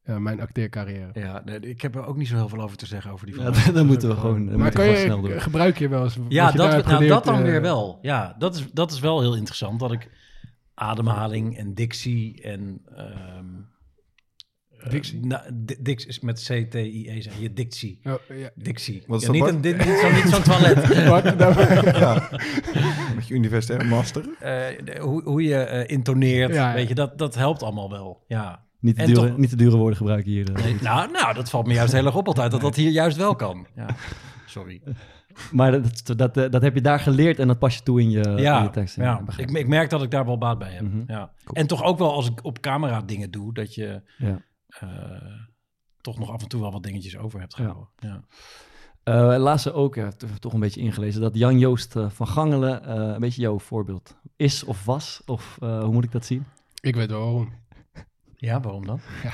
ja, 0.04 0.18
mijn 0.18 0.40
acteercarrière. 0.40 1.10
Ja, 1.12 1.42
nee, 1.44 1.60
ik 1.60 1.82
heb 1.82 1.94
er 1.94 2.06
ook 2.06 2.16
niet 2.16 2.28
zo 2.28 2.36
heel 2.36 2.48
veel 2.48 2.62
over 2.62 2.76
te 2.76 2.86
zeggen 2.86 3.10
over 3.10 3.26
die 3.26 3.40
Ja, 3.40 3.50
dan 3.72 3.86
moeten 3.86 4.08
we 4.08 4.16
gewoon, 4.16 4.46
dan 4.46 4.58
maar 4.58 4.72
kan 4.72 4.84
je, 4.84 4.90
gewoon 4.96 5.20
snel 5.20 5.20
door. 5.20 5.40
gebruik 5.40 5.78
je 5.78 5.88
wel 5.88 6.04
eens 6.04 6.16
Ja, 6.28 6.50
dat, 6.50 6.70
nou, 6.70 6.82
geleerd, 6.82 7.10
dat 7.10 7.24
dan 7.24 7.42
weer 7.42 7.60
wel. 7.60 7.98
Ja, 8.02 8.34
dat 8.38 8.54
is, 8.54 8.66
dat 8.72 8.92
is 8.92 9.00
wel 9.00 9.20
heel 9.20 9.36
interessant. 9.36 9.80
Dat 9.80 9.92
ik 9.92 10.10
ademhaling 10.74 11.56
en 11.56 11.74
dictie 11.74 12.42
en... 12.42 12.82
ehm, 12.96 13.46
eh, 14.84 14.90
Dictie? 14.90 15.26
nou, 15.26 15.42
di- 15.54 15.76
dic- 15.81 16.02
is 16.04 16.20
met 16.20 16.40
C-T-I-E 16.42 17.20
zijn. 17.20 17.34
Je 17.40 17.52
dictie. 17.52 18.00
Oh, 18.04 18.12
ja. 18.38 18.50
Dictie. 18.54 19.02
Wat 19.06 19.20
is 19.20 19.26
Ja, 19.26 19.32
dat, 19.32 19.42
niet, 19.42 19.42
Bart? 19.42 19.54
een, 19.54 19.60
dit, 19.60 19.86
niet, 19.86 19.98
zo, 19.98 20.12
niet 20.12 20.34
zo'n 20.34 20.42
toilet. 20.42 21.04
Bart, 21.08 21.94
Ja. 21.98 22.28
Met 23.14 23.28
je 23.28 23.34
universitair 23.34 23.86
master. 23.86 24.22
Eh, 24.40 24.56
de- 24.84 24.98
hoe, 25.00 25.22
hoe 25.22 25.42
je 25.42 25.56
eh, 25.56 25.94
intoneert, 25.96 26.54
Ja, 26.54 26.69
ja. 26.69 26.75
weet 26.75 26.88
je, 26.88 26.94
dat, 26.94 27.19
dat 27.19 27.34
helpt 27.34 27.62
allemaal 27.62 27.90
wel. 27.90 28.25
Ja. 28.28 28.62
Niet 28.81 28.96
te, 28.98 29.04
dure, 29.04 29.28
toch- 29.28 29.36
niet 29.36 29.50
te 29.50 29.56
dure 29.56 29.76
woorden 29.76 29.96
gebruiken 29.96 30.31
hier. 30.31 30.52
eh. 30.54 30.64
Nee, 30.64 30.76
nou, 30.82 31.10
nou, 31.10 31.34
dat 31.34 31.50
valt 31.50 31.66
me 31.66 31.72
juist 31.72 31.92
heel 31.92 32.06
erg 32.06 32.16
op 32.16 32.26
altijd, 32.26 32.50
dat 32.50 32.60
dat 32.60 32.76
hier 32.76 32.90
juist 32.90 33.16
wel 33.16 33.34
kan. 33.37 33.66
Ja. 33.76 33.87
Sorry. 34.46 34.80
Maar 35.52 35.70
dat, 35.82 36.16
dat, 36.16 36.34
dat 36.34 36.62
heb 36.62 36.75
je 36.75 36.80
daar 36.80 36.98
geleerd 37.00 37.38
en 37.38 37.46
dat 37.46 37.58
pas 37.58 37.75
je 37.76 37.82
toe 37.82 38.00
in 38.00 38.10
je, 38.10 38.20
in 38.20 38.37
ja, 38.37 38.62
je 38.62 38.70
tekst. 38.70 38.96
ja. 38.96 39.22
Ik, 39.37 39.50
ik 39.50 39.69
merk 39.69 39.90
dat 39.90 40.02
ik 40.02 40.10
daar 40.10 40.25
wel 40.26 40.38
baat 40.38 40.58
bij 40.58 40.70
heb. 40.72 40.82
Mhm. 40.82 41.02
ja. 41.06 41.30
En 41.52 41.66
toch 41.66 41.82
ook 41.82 41.98
wel 41.98 42.12
als 42.12 42.26
ik 42.30 42.44
op 42.44 42.60
camera 42.60 43.00
dingen 43.00 43.30
doe, 43.30 43.54
dat 43.54 43.75
je 43.75 44.02
Ja. 44.19 44.40
Eh, 44.81 45.32
toch 46.00 46.19
nog 46.19 46.31
af 46.31 46.43
en 46.43 46.49
toe 46.49 46.61
wel 46.61 46.73
wat 46.73 46.82
dingetjes 46.82 47.17
over 47.17 47.41
hebt 47.41 47.55
gehouden. 47.55 47.88
Ja. 47.97 48.21
Eh 49.03 49.35
laatst 49.38 49.73
ook, 49.73 49.94
ja, 49.94 50.11
to- 50.11 50.26
toch 50.41 50.53
een 50.53 50.61
beetje 50.61 50.81
ingelezen, 50.81 51.21
dat 51.21 51.35
Jan-Joost 51.37 51.97
eh, 51.97 52.11
van 52.11 52.26
Gangelen 52.26 52.85
eh, 52.85 52.94
een 52.94 53.21
beetje 53.21 53.41
jouw 53.43 53.59
voorbeeld 53.59 54.17
is 54.37 54.65
of 54.65 54.85
was. 54.85 55.23
Of 55.26 55.59
eh, 55.61 55.82
hoe 55.82 55.93
moet 55.93 56.05
ik 56.05 56.12
dat 56.12 56.25
zien? 56.25 56.44
ik 56.81 56.94
weet 56.94 57.11
wel 57.11 57.21
waarom. 57.21 57.53
ja, 58.37 58.61
waarom 58.61 58.87
dan? 58.87 59.00
Ja, 59.23 59.32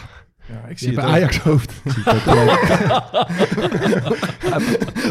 ik 0.69 0.79
Je 0.79 0.85
zie 0.85 0.95
bij. 0.95 1.05
Ajax 1.05 1.39
hoofd. 1.39 1.73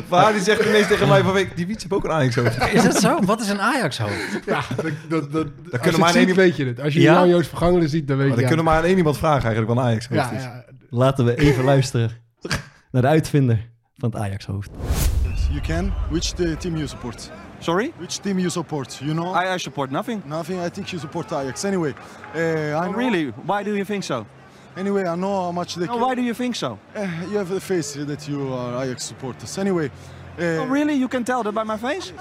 Maar 0.10 0.32
die 0.34 0.42
zegt 0.42 0.66
ineens 0.66 0.88
tegen 0.88 1.08
mij 1.08 1.22
van 1.24 1.34
week, 1.34 1.56
die 1.58 1.68
Wiets 1.68 1.84
heeft 1.84 1.96
ook 1.96 2.04
een 2.04 2.12
Ajax 2.12 2.36
hoofd. 2.36 2.58
Is 2.74 2.84
dat 2.84 3.00
zo? 3.00 3.20
Wat 3.26 3.42
is 3.42 3.50
een 3.50 3.62
Ajax-hoofd? 3.62 4.40
Ja, 4.46 4.62
dat, 4.76 4.92
dat, 5.10 5.32
dat, 5.32 5.46
als 5.72 5.82
kunnen 5.82 5.92
je 5.92 5.98
maar 5.98 6.16
één 6.16 6.28
ziet, 6.28 6.36
weet 6.36 6.56
je 6.56 6.66
het. 6.66 6.80
Als 6.82 6.94
je 6.94 7.02
Ja? 7.02 7.26
Joost 7.26 7.50
Vergangelen 7.50 7.90
ziet, 7.90 8.08
dan 8.08 8.18
weet 8.18 8.28
Maar 8.28 8.36
je 8.36 8.42
dan 8.42 8.48
kunnen 8.50 8.66
we 8.66 8.72
maar 8.72 8.80
aan 8.82 8.88
één 8.88 8.98
iemand 8.98 9.18
vragen 9.18 9.44
eigenlijk 9.44 9.74
wat 9.74 9.78
een 9.86 9.90
Ajax 9.92 10.08
hoofd 10.08 10.22
ja, 10.32 10.38
is. 10.38 10.44
ja, 10.44 10.64
Laten 10.90 11.26
we 11.26 11.36
even 11.38 11.64
luisteren 11.64 12.12
naar 12.92 13.02
de 13.02 13.08
uitvinder 13.08 13.70
van 13.98 14.10
het 14.10 14.20
Ajax-hoofd. 14.20 14.70
You 15.50 15.62
can. 15.62 15.94
Which 16.10 16.32
the 16.34 16.56
team 16.58 16.76
you 16.76 16.88
support? 16.88 17.32
Sorry? 17.60 17.92
Which 17.98 18.18
team 18.18 18.38
you 18.38 18.50
support? 18.50 19.00
You 19.04 19.14
know? 19.14 19.36
I, 19.36 19.54
I 19.54 19.58
support 19.58 19.92
nothing. 19.92 20.22
Nothing. 20.26 20.66
I 20.66 20.70
think 20.70 20.88
you 20.88 21.02
support 21.02 21.32
Ajax. 21.34 21.64
Anyway, 21.64 21.94
uh, 22.36 22.42
I 22.42 22.88
Oh, 22.88 22.96
really? 22.96 23.34
Why 23.46 23.64
do 23.64 23.74
you 23.74 23.86
think 23.86 24.04
so? 24.04 24.26
Anyway, 24.78 25.04
I 25.06 25.16
know 25.16 25.44
how 25.44 25.52
much 25.52 25.76
they. 25.76 25.86
No, 25.86 25.98
why 25.98 26.16
do 26.16 26.22
you 26.22 26.34
think 26.34 26.56
so? 26.56 26.80
Uh, 26.96 27.02
you 27.30 27.38
have 27.38 27.50
the 27.50 27.60
face 27.60 27.94
that 27.94 28.28
you 28.28 28.54
are 28.54 28.84
Ajax 28.84 29.04
supporters. 29.06 29.58
Anyway. 29.58 29.90
Uh, 30.38 30.60
Oh, 30.62 30.68
really? 30.68 30.94
You 30.94 31.10
can 31.10 31.26
tell 31.26 31.44
that 31.44 31.52
by 31.54 31.64
my 31.66 31.76
face? 31.78 32.14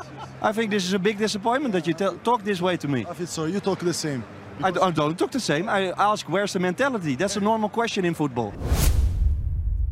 I 0.42 0.52
think 0.52 0.70
this 0.72 0.84
is 0.84 0.92
a 0.92 0.98
big 0.98 1.18
disappointment 1.18 1.72
that 1.72 1.86
you 1.86 1.94
tell, 1.94 2.16
talk 2.24 2.42
this 2.42 2.60
way 2.60 2.76
to 2.76 2.88
me. 2.88 3.06
I 3.08 3.14
think 3.14 3.28
so. 3.28 3.44
You 3.44 3.60
talk 3.60 3.78
the 3.78 3.94
same. 3.94 4.24
I 4.60 4.72
don't 4.72 5.16
talk 5.16 5.30
the 5.30 5.38
same. 5.40 5.68
I 5.68 5.92
ask 5.96 6.28
where's 6.28 6.52
the 6.52 6.58
mentality. 6.58 7.14
That's 7.14 7.36
a 7.36 7.40
normal 7.40 7.68
question 7.68 8.04
in 8.04 8.14
football. 8.14 8.52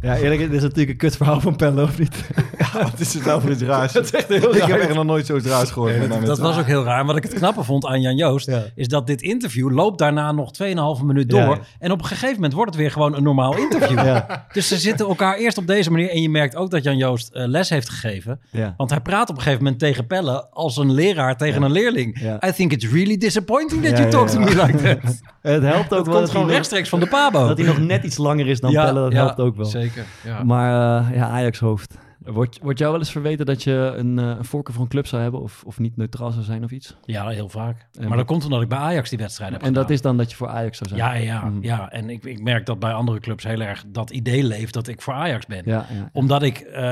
Ja, 0.01 0.17
eerlijk, 0.17 0.41
dit 0.41 0.53
is 0.53 0.63
natuurlijk 0.63 0.91
een 0.91 0.97
kutverhaal 0.97 1.41
van 1.41 1.57
Pelle, 1.57 1.83
of 1.83 1.99
niet? 1.99 2.27
Wat 2.83 3.01
is 3.01 3.15
het 3.15 3.25
nou 3.25 3.41
voor 3.41 3.51
iets 3.51 3.63
raars? 3.63 3.93
Dat 3.97 4.05
is 4.05 4.11
echt 4.11 4.29
heel 4.29 4.55
ik 4.55 4.61
raar. 4.61 4.69
heb 4.69 4.81
echt 4.81 4.95
nog 4.95 5.05
nooit 5.05 5.27
zoiets 5.27 5.47
raars 5.47 5.71
gehoord. 5.71 5.99
Nee, 5.99 6.09
dat, 6.09 6.27
dat 6.27 6.39
was 6.39 6.59
ook 6.59 6.67
heel 6.67 6.85
raar. 6.85 7.05
Wat 7.05 7.17
ik 7.17 7.23
het 7.23 7.33
knappe 7.35 7.63
vond 7.65 7.87
aan 7.87 8.01
Jan 8.01 8.17
Joost, 8.17 8.47
Ja. 8.47 8.63
is 8.75 8.89
dat 8.89 9.07
dit 9.07 9.23
interview 9.23 9.71
loopt 9.71 9.99
daarna 9.99 10.33
nog 10.33 10.51
2,5 10.99 11.05
minuut 11.05 11.29
door. 11.31 11.41
Ja, 11.41 11.47
ja. 11.47 11.59
En 11.79 11.91
op 11.91 11.99
een 11.99 12.05
gegeven 12.07 12.35
moment 12.35 12.53
wordt 12.53 12.71
het 12.71 12.81
weer 12.81 12.91
gewoon 12.91 13.15
een 13.17 13.23
normaal 13.23 13.57
interview. 13.57 13.95
Ja. 14.07 14.47
Dus 14.53 14.69
ze 14.69 14.77
zitten 14.79 15.07
elkaar 15.07 15.37
eerst 15.37 15.59
op 15.59 15.67
deze 15.67 15.91
manier. 15.91 16.11
En 16.11 16.23
je 16.23 16.29
merkt 16.31 16.57
ook 16.57 16.71
dat 16.71 16.85
Jan 16.85 16.97
Joost 16.97 17.33
eh, 17.35 17.47
les 17.47 17.69
heeft 17.69 17.89
gegeven. 17.89 18.41
Ja. 18.51 18.75
Want 18.77 18.91
hij 18.91 19.01
praat 19.01 19.29
op 19.31 19.37
een 19.37 19.43
gegeven 19.43 19.63
moment 19.63 19.81
tegen 19.81 20.07
Pelle 20.07 20.47
als 20.51 20.77
een 20.77 20.93
leraar 20.93 21.37
tegen 21.37 21.63
een 21.63 21.73
leerling. 21.73 22.21
Ja. 22.21 22.47
I 22.49 22.53
think 22.53 22.73
it's 22.73 22.93
really 22.93 23.17
disappointing 23.17 23.83
that 23.83 23.91
Ja, 23.91 23.97
you 23.97 24.05
ja, 24.11 24.11
talk 24.11 24.29
ja. 24.29 24.35
to 24.35 24.41
me 24.41 24.63
like 24.67 24.77
that. 25.03 25.21
Het 25.43 25.63
helpt 25.63 25.83
ook 25.83 25.89
Dat 25.89 25.91
wel 25.91 26.03
komt 26.05 26.07
dat 26.07 26.15
hij, 26.21 26.27
gewoon 26.27 26.47
nog, 26.47 26.51
rechtstreeks 26.55 26.89
van 26.89 27.01
de 27.01 27.07
Pabo. 27.07 27.47
dat 27.49 27.59
hij 27.59 27.67
nog 27.67 27.79
net 27.79 28.05
iets 28.05 28.17
langer 28.17 28.47
is 28.47 28.61
dan 28.61 28.73
Pelle, 28.73 28.93
dat 29.01 29.13
helpt 29.13 29.41
ook 29.41 29.57
wel. 29.57 29.65
Zeker. 29.67 29.86
Ja. 30.25 30.45
Maar 30.45 31.01
eh, 31.11 31.17
ja, 31.17 31.29
Ajax-hoofd. 31.29 31.99
Wordt, 32.27 32.59
wordt 32.63 32.79
jou 32.79 32.91
wel 32.91 33.01
eens 33.01 33.11
verweten 33.11 33.47
dat 33.47 33.63
je 33.63 33.93
een, 33.97 34.19
eh, 34.19 34.25
een 34.27 34.45
voorkeur 34.45 34.75
voor 34.75 34.83
een 34.83 34.91
club 34.91 35.07
zou 35.07 35.23
hebben 35.23 35.41
of, 35.41 35.63
of 35.67 35.79
niet 35.79 35.97
neutraal 35.97 36.31
zou 36.31 36.45
zijn 36.45 36.65
of 36.65 36.71
iets? 36.71 36.97
Ja, 37.05 37.29
heel 37.29 37.49
vaak. 37.49 37.87
En 37.99 38.09
maar 38.09 38.17
dat 38.17 38.27
komt 38.27 38.45
omdat 38.45 38.63
ik 38.63 38.69
bij 38.69 38.79
Ajax 38.79 39.09
die 39.11 39.19
wedstrijd 39.19 39.53
heb 39.53 39.63
En 39.63 39.73
dat 39.73 39.91
is 39.91 40.01
dan 40.03 40.17
dat 40.17 40.31
je 40.31 40.37
voor 40.37 40.49
Ajax 40.49 40.79
zou 40.79 40.89
zijn? 40.91 41.01
Ja, 41.01 41.13
ja, 41.15 41.45
Mhm. 41.45 41.63
ja. 41.63 41.91
En 41.91 42.11
ik, 42.11 42.25
ik 42.25 42.43
merk 42.43 42.67
dat 42.67 42.79
bij 42.79 42.93
andere 42.93 43.21
clubs 43.21 43.45
heel 43.45 43.61
erg 43.61 43.85
dat 43.87 44.11
idee 44.11 44.45
leeft 44.45 44.75
dat 44.75 44.89
ik 44.89 45.03
voor 45.03 45.15
Ajax 45.15 45.47
ben. 45.47 45.63
Ja, 45.65 45.87
ja. 45.93 46.11
Omdat 46.13 46.43
ik 46.43 46.59
eh, 46.59 46.83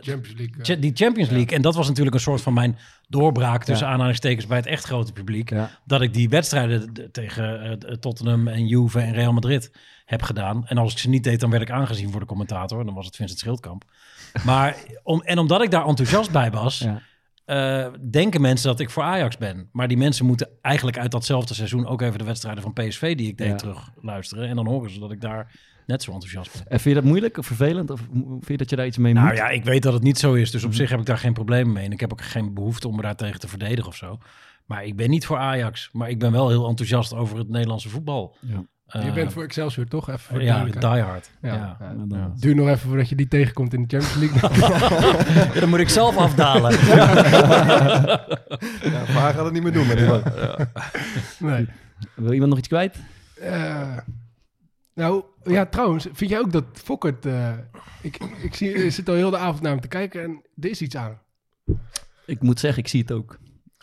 Champions 0.00 0.34
League. 0.36 0.54
cha- 0.64 0.74
die 0.80 0.92
Champions 0.94 1.30
League, 1.30 1.56
en 1.56 1.62
dat 1.62 1.74
was 1.74 1.88
natuurlijk 1.88 2.14
een 2.16 2.22
soort 2.22 2.40
van 2.40 2.52
mijn 2.52 2.76
doorbraak 3.08 3.64
tussen 3.64 3.86
Ja. 3.86 3.92
aanhalingstekens 3.92 4.46
bij 4.46 4.56
het 4.56 4.66
echt 4.66 4.84
grote 4.84 5.12
publiek. 5.12 5.50
Ja. 5.50 5.70
Dat 5.84 6.00
ik 6.00 6.14
die 6.14 6.28
wedstrijden 6.28 6.92
tegen 7.12 7.60
eh, 7.62 7.94
Tottenham 7.94 8.48
en 8.48 8.66
Juve 8.66 9.00
en 9.00 9.12
Real 9.12 9.32
Madrid 9.32 9.72
heb 10.04 10.22
gedaan. 10.22 10.66
En 10.66 10.78
als 10.78 10.92
ik 10.92 10.98
ze 10.98 11.08
niet 11.08 11.24
deed, 11.24 11.40
dan 11.40 11.50
werd 11.50 11.62
ik 11.62 11.70
aangezien 11.70 12.10
voor 12.10 12.20
de 12.20 12.26
commentator. 12.26 12.84
Dan 12.84 12.94
was 12.94 13.06
het 13.06 13.16
Vincent 13.16 13.38
Schildkamp. 13.40 13.84
Maar 14.44 14.76
om, 15.02 15.20
en 15.22 15.38
omdat 15.38 15.62
ik 15.62 15.70
daar 15.70 15.86
enthousiast 15.86 16.30
bij 16.30 16.50
was, 16.50 16.78
Ja. 16.78 17.00
eh, 17.44 17.92
denken 18.10 18.40
mensen 18.40 18.68
dat 18.70 18.80
ik 18.80 18.90
voor 18.90 19.02
Ajax 19.02 19.36
ben. 19.38 19.68
Maar 19.72 19.88
die 19.88 19.96
mensen 19.96 20.26
moeten 20.26 20.48
eigenlijk 20.62 20.98
uit 20.98 21.10
datzelfde 21.10 21.54
seizoen 21.54 21.86
ook 21.86 22.02
even 22.02 22.18
de 22.18 22.24
wedstrijden 22.24 22.62
van 22.62 22.72
PSV 22.72 23.16
die 23.16 23.28
ik 23.28 23.38
deed 23.38 23.48
Ja. 23.48 23.54
terug 23.56 23.90
luisteren. 24.00 24.48
En 24.48 24.56
dan 24.56 24.66
horen 24.66 24.90
ze 24.90 24.98
dat 25.00 25.10
ik 25.12 25.20
daar 25.20 25.52
net 25.86 26.02
zo 26.02 26.12
enthousiast 26.12 26.52
ben. 26.52 26.62
En 26.62 26.80
vind 26.80 26.94
je 26.94 27.00
dat 27.00 27.10
moeilijk 27.10 27.36
of 27.38 27.46
vervelend? 27.46 27.90
Of 27.90 28.00
vind 28.30 28.46
je 28.46 28.56
dat 28.56 28.70
je 28.70 28.76
daar 28.76 28.86
iets 28.86 28.98
mee 28.98 29.12
Nou 29.12 29.26
moet? 29.26 29.36
ja, 29.36 29.48
ik 29.48 29.64
weet 29.64 29.82
dat 29.82 29.92
het 29.92 30.02
niet 30.02 30.18
zo 30.18 30.32
is. 30.34 30.42
Mhm. 30.42 30.52
Dus 30.52 30.64
op 30.64 30.74
zich 30.74 30.90
heb 30.90 31.00
ik 31.00 31.06
daar 31.06 31.18
geen 31.18 31.32
probleem 31.32 31.72
mee. 31.72 31.84
En 31.84 31.92
ik 31.92 32.00
heb 32.00 32.12
ook 32.12 32.22
geen 32.22 32.54
behoefte 32.54 32.88
om 32.88 32.96
me 32.96 33.02
daar 33.02 33.16
tegen 33.16 33.40
te 33.40 33.48
verdedigen 33.48 33.90
of 33.90 33.96
zo. 33.96 34.18
Maar 34.66 34.84
ik 34.84 34.96
ben 34.96 35.10
niet 35.10 35.26
voor 35.26 35.36
Ajax. 35.38 35.88
Maar 35.92 36.10
ik 36.10 36.18
ben 36.18 36.32
wel 36.32 36.48
heel 36.48 36.68
enthousiast 36.68 37.14
over 37.14 37.38
het 37.38 37.48
Nederlandse 37.48 37.88
voetbal. 37.88 38.36
Ja. 38.40 38.64
Eh, 38.90 39.04
je 39.04 39.12
bent 39.12 39.32
voor 39.32 39.42
Excelsior 39.42 39.86
toch? 39.86 40.08
Even 40.08 40.20
voor 40.20 40.42
ja, 40.42 40.46
duidelijkheid. 40.54 40.94
die 40.94 41.02
hard. 41.04 41.30
Ja, 41.42 41.76
Ja. 42.08 42.32
Duur 42.36 42.54
nog 42.54 42.68
even 42.68 42.88
voordat 42.88 43.08
je 43.08 43.14
die 43.14 43.28
tegenkomt 43.28 43.74
in 43.74 43.86
de 43.86 43.98
Champions 43.98 44.32
League. 44.32 44.68
Ja, 45.54 45.60
dan 45.60 45.68
moet 45.68 45.78
ik 45.78 45.88
zelf 45.88 46.16
afdalen. 46.16 46.72
Ja, 48.82 49.04
maar 49.14 49.34
gaat 49.34 49.44
het 49.44 49.52
niet 49.52 49.62
meer 49.62 49.72
doen 49.72 49.86
met 49.86 49.96
die 49.98 50.06
man. 50.06 50.22
nee. 51.38 51.66
Wil 52.14 52.32
iemand 52.32 52.50
nog 52.50 52.58
iets 52.58 52.68
kwijt? 52.68 52.96
Eh, 53.40 53.96
nou, 54.94 55.24
ja, 55.44 55.66
trouwens, 55.66 56.06
vind 56.12 56.30
jij 56.30 56.38
ook 56.38 56.52
dat 56.52 56.64
Fokkert... 56.72 57.26
eh, 57.26 57.52
ik, 58.02 58.18
ik, 58.42 58.54
zie, 58.54 58.72
ik 58.72 58.92
zit 58.92 59.08
al 59.08 59.14
heel 59.14 59.30
de 59.30 59.36
avond 59.38 59.60
naar 59.62 59.72
hem 59.72 59.80
te 59.80 59.88
kijken 59.88 60.22
en 60.22 60.42
er 60.60 60.70
is 60.70 60.80
iets 60.82 60.96
aan. 60.96 61.18
Ik 62.26 62.42
moet 62.42 62.60
zeggen, 62.60 62.82
ik 62.82 62.88
zie 62.88 63.00
het 63.00 63.12
ook. 63.12 63.38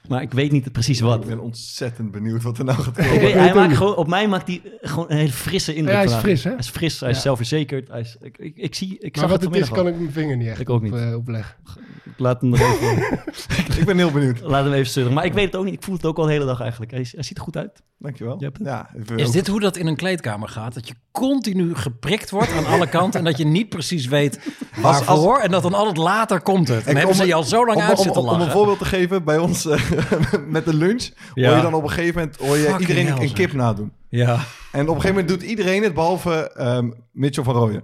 Maar 0.08 0.22
ik 0.22 0.32
weet 0.32 0.52
niet 0.52 0.72
precies 0.72 1.00
wat. 1.00 1.22
Ik 1.22 1.28
ben 1.28 1.40
ontzettend 1.40 2.12
benieuwd 2.12 2.44
wat 2.44 2.58
er 2.58 2.66
nou 2.66 2.78
gaat 2.82 2.96
komen. 2.98 3.20
weet- 3.20 3.34
hij 3.34 3.54
maakt 3.54 3.76
gewoon, 3.76 3.96
op 3.96 4.08
mij 4.08 4.28
maakt 4.28 4.48
hij 4.48 4.62
gewoon 4.82 5.06
een 5.10 5.18
hele 5.18 5.32
frisse 5.32 5.76
indruk. 5.76 5.94
Ja, 5.94 5.96
hij 5.96 6.06
is 6.06 6.12
vandaag. 6.12 6.30
fris, 6.30 6.44
hè? 6.44 6.50
Hij 6.50 6.60
is 6.60 6.70
fris, 6.70 7.00
hij 7.00 7.10
is 7.10 7.16
Ja. 7.16 7.22
zelfverzekerd. 7.22 7.88
Hij 7.88 8.00
is, 8.00 8.18
ik, 8.22 8.38
ik, 8.38 8.54
ik 8.58 8.76
zie, 8.76 8.94
ik 9.00 9.02
maar 9.02 9.10
zag 9.24 9.30
wat 9.32 9.42
het 9.42 9.54
het 9.54 9.64
is, 9.64 9.70
kan 9.70 9.80
al. 9.80 9.88
ik 9.88 10.00
mijn 10.00 10.12
vinger 10.12 10.38
niet 10.38 10.48
echt 10.48 10.60
Ik 10.60 10.70
ook 10.70 10.76
op, 10.78 10.84
niet. 10.84 10.94
eh, 10.94 11.16
opleggen. 11.16 11.56
Ik 12.04 12.20
laat 12.24 12.42
hem 12.42 12.50
nog 12.50 12.60
even, 12.60 13.20
ik 13.80 13.86
ben 13.86 13.98
heel 13.98 14.12
benieuwd. 14.12 14.40
laat 14.42 14.64
hem 14.64 14.74
even 14.74 14.88
surren. 14.92 15.14
Maar 15.14 15.26
ik 15.26 15.34
weet 15.34 15.46
het 15.46 15.56
ook 15.56 15.66
niet. 15.66 15.74
Ik 15.74 15.84
voel 15.84 15.96
het 15.96 16.06
ook 16.06 16.18
al 16.18 16.26
de 16.26 16.32
hele 16.32 16.46
dag 16.46 16.62
eigenlijk. 16.62 16.92
Hij, 16.92 17.04
ziet 17.04 17.38
er 17.38 17.44
goed 17.44 17.58
uit. 17.58 17.82
Dankjewel. 18.00 18.44
Ja, 18.64 18.90
Is 19.16 19.28
ook- 19.28 19.34
dit 19.34 19.48
hoe 19.48 19.60
dat 19.60 19.78
in 19.78 19.88
een 19.88 19.96
kleedkamer 19.96 20.50
gaat? 20.50 20.74
Dat 20.74 20.88
je 20.88 20.94
continu 21.12 21.76
geprikt 21.76 22.30
wordt 22.30 22.52
aan 22.52 22.66
alle 22.66 22.88
kanten... 22.90 23.20
en 23.20 23.26
dat 23.26 23.38
je 23.38 23.46
niet 23.46 23.70
precies 23.70 24.06
weet 24.06 24.40
waarvoor... 24.82 25.38
en 25.40 25.52
dat 25.52 25.62
dan 25.64 25.74
altijd 25.74 25.98
later 25.98 26.42
komt 26.42 26.68
het. 26.68 26.86
En 26.86 26.96
hebben 26.96 27.08
om- 27.16 27.22
ze 27.22 27.26
je 27.26 27.34
al 27.34 27.44
zo 27.44 27.66
lang 27.66 27.78
om, 27.78 27.84
uit 27.84 27.98
om, 27.98 28.04
zitten 28.04 28.22
om, 28.22 28.28
om 28.30 28.42
een 28.42 28.52
voorbeeld 28.52 28.80
te 28.80 28.86
geven, 28.86 29.24
bij 29.24 29.38
ons 29.38 29.66
eh, 29.66 29.82
met 30.48 30.66
de 30.66 30.74
lunch 30.74 31.10
Ja. 31.34 31.48
hoor 31.48 31.56
je 31.56 31.62
dan 31.64 31.74
op 31.74 31.84
een 31.84 31.90
gegeven 31.90 32.16
moment 32.20 32.38
hoor 32.38 32.58
je 32.58 32.62
Fucking 32.64 32.80
iedereen 32.82 33.06
hell, 33.06 33.16
een 33.16 33.28
zeg. 33.28 33.34
kip 33.38 33.54
nadoen. 33.54 33.92
Ja. 34.10 34.34
En 34.72 34.82
op 34.82 34.96
een 34.96 35.02
gegeven 35.02 35.10
moment 35.10 35.28
doet 35.28 35.42
iedereen 35.50 35.84
het, 35.84 35.94
behalve 35.94 36.52
ehm, 36.54 36.90
Mitchell 37.12 37.44
van 37.44 37.56
Rooyen. 37.56 37.84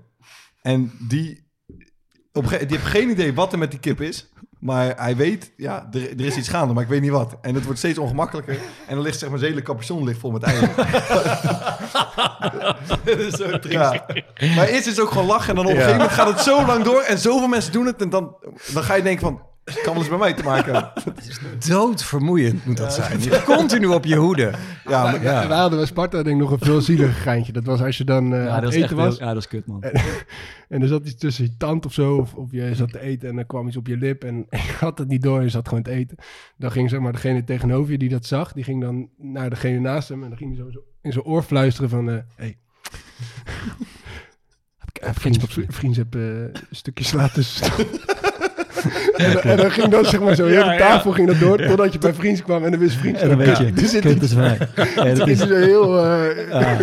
En 0.61 0.91
die, 0.99 1.47
op 2.33 2.49
die 2.49 2.57
heeft 2.67 2.85
geen 2.85 3.09
idee 3.09 3.33
wat 3.33 3.51
er 3.51 3.57
met 3.57 3.71
die 3.71 3.79
kip 3.79 4.01
is. 4.01 4.31
Maar 4.63 4.93
hij 4.97 5.15
weet, 5.15 5.51
ja, 5.57 5.87
er, 5.91 6.09
er 6.09 6.25
is 6.25 6.37
iets 6.37 6.47
gaande, 6.49 6.73
maar 6.73 6.83
ik 6.83 6.89
weet 6.89 7.01
niet 7.01 7.11
wat. 7.11 7.35
En 7.41 7.55
het 7.55 7.63
wordt 7.63 7.79
steeds 7.79 7.97
ongemakkelijker. 7.97 8.57
En 8.87 8.95
dan 8.95 9.03
ligt 9.03 9.19
zeg 9.19 9.29
maar 9.29 9.39
zijn 9.39 9.51
hele 9.51 9.63
capuchon 9.63 10.03
ligt 10.03 10.19
vol 10.19 10.31
met 10.31 10.43
eieren. 10.43 10.69
Dat 13.03 13.17
is 13.17 13.33
zo 13.33 13.57
Ja. 13.61 14.05
Maar 14.55 14.67
eerst 14.67 14.87
is 14.87 14.95
het 14.95 14.99
ook 14.99 15.11
gewoon 15.11 15.27
lachen. 15.27 15.49
En 15.49 15.55
dan 15.55 15.65
op 15.65 15.71
een 15.71 15.77
gegeven 15.77 15.97
moment 15.97 16.15
gaat 16.15 16.27
het 16.27 16.39
zo 16.39 16.65
lang 16.65 16.83
door. 16.83 17.01
En 17.01 17.17
zoveel 17.17 17.47
mensen 17.47 17.71
doen 17.71 17.85
het. 17.85 18.01
En 18.01 18.09
dan, 18.09 18.35
dan 18.73 18.83
ga 18.83 18.93
je 18.93 19.03
denken 19.03 19.21
van, 19.21 19.41
het 19.65 19.81
kan 19.81 19.93
wel 19.93 20.01
eens 20.01 20.09
bij 20.09 20.17
mij 20.17 20.33
te 20.33 20.43
maken 20.43 20.73
hebben. 20.73 20.93
Doodvermoeiend 21.67 22.65
moet 22.65 22.77
dat 22.77 22.93
zijn. 22.93 23.21
Je 23.21 23.29
bent 23.29 23.43
continu 23.43 23.85
op 23.85 24.05
je 24.05 24.15
hoede. 24.15 24.51
Ja, 24.87 25.03
maar, 25.03 25.23
Ja. 25.23 25.47
Wij 25.47 25.57
hadden 25.57 25.77
bij 25.79 25.87
Sparta 25.87 26.23
denk 26.23 26.35
ik 26.35 26.41
nog 26.41 26.51
een 26.51 26.59
veel 26.65 26.81
zieliger 26.81 27.13
geintje. 27.13 27.51
Dat 27.51 27.63
was 27.63 27.81
als 27.81 27.97
je 27.97 28.03
dan 28.03 28.33
eh 28.33 28.43
Ja, 28.43 28.49
aan 28.49 28.61
dat 28.61 28.73
echt 28.73 28.83
eten 28.83 28.97
heel- 28.97 29.05
was. 29.05 29.17
ja, 29.17 29.27
dat 29.33 29.37
is 29.37 29.47
kut, 29.47 29.65
man. 29.67 29.83
En 30.69 30.81
er 30.81 30.87
zat 30.87 31.05
iets 31.05 31.15
tussen 31.17 31.43
je 31.43 31.57
tand 31.57 31.85
of 31.85 31.93
zo. 31.93 32.15
Of, 32.15 32.33
of 32.33 32.51
je 32.51 32.75
zat 32.75 32.91
te 32.91 32.99
eten 32.99 33.29
en 33.29 33.37
er 33.37 33.45
kwam 33.45 33.67
iets 33.67 33.77
op 33.77 33.87
je 33.87 33.97
lip. 33.97 34.23
En 34.23 34.35
je 34.49 34.73
had 34.79 34.97
het 34.97 35.07
niet 35.07 35.21
door 35.21 35.37
en 35.37 35.43
je 35.43 35.49
zat 35.49 35.67
gewoon 35.67 35.83
te 35.83 35.91
eten. 35.91 36.17
Dan 36.57 36.71
ging 36.71 36.89
zeg 36.89 36.99
maar 36.99 37.11
degene 37.11 37.43
tegenover 37.43 37.91
je 37.91 37.97
die 37.97 38.09
dat 38.09 38.25
zag. 38.25 38.53
Die 38.53 38.63
ging 38.63 38.81
dan 38.81 39.09
naar 39.17 39.49
degene 39.49 39.79
naast 39.79 40.09
hem. 40.09 40.23
En 40.23 40.29
dan 40.29 40.37
ging 40.37 40.57
hij 40.57 40.71
zo, 40.71 40.79
in 41.01 41.11
zijn 41.11 41.25
oor 41.25 41.43
fluisteren 41.43 41.89
van... 41.89 42.09
eh 42.09 42.17
hey. 42.35 42.57
Vriends, 45.13 45.37
vriends 45.67 45.97
heb 45.97 46.15
eh, 46.15 46.21
een 46.21 46.51
stukje 46.71 47.03
sla 47.03 47.27
tussen. 47.29 47.71
En, 49.15 49.41
en 49.43 49.57
dan 49.57 49.71
ging 49.71 49.87
dat 49.87 50.07
zeg 50.07 50.19
maar 50.19 50.35
zo, 50.35 50.45
heel 50.45 50.63
de 50.63 50.75
tafel 50.77 51.11
ging 51.11 51.27
dat 51.27 51.39
door, 51.39 51.57
totdat 51.57 51.93
je 51.93 51.99
bij 51.99 52.13
vriends 52.13 52.41
kwam 52.41 52.63
en 52.63 52.71
dan 52.71 52.79
wist 52.79 52.95
vriends... 52.95 53.21
En 53.21 53.29
dan 53.29 53.37
weet 53.37 53.57
je, 53.57 53.71
er 53.81 53.87
zit 53.87 54.01
kut 54.01 54.21
is 54.21 54.33
mij. 54.33 54.57
Ja, 54.95 55.03
dat 55.03 55.15
dit 55.25 55.27
is, 55.27 55.47
zo 55.47 55.55
heel... 55.55 55.97
eh, 56.05 56.49
ja. 56.49 56.77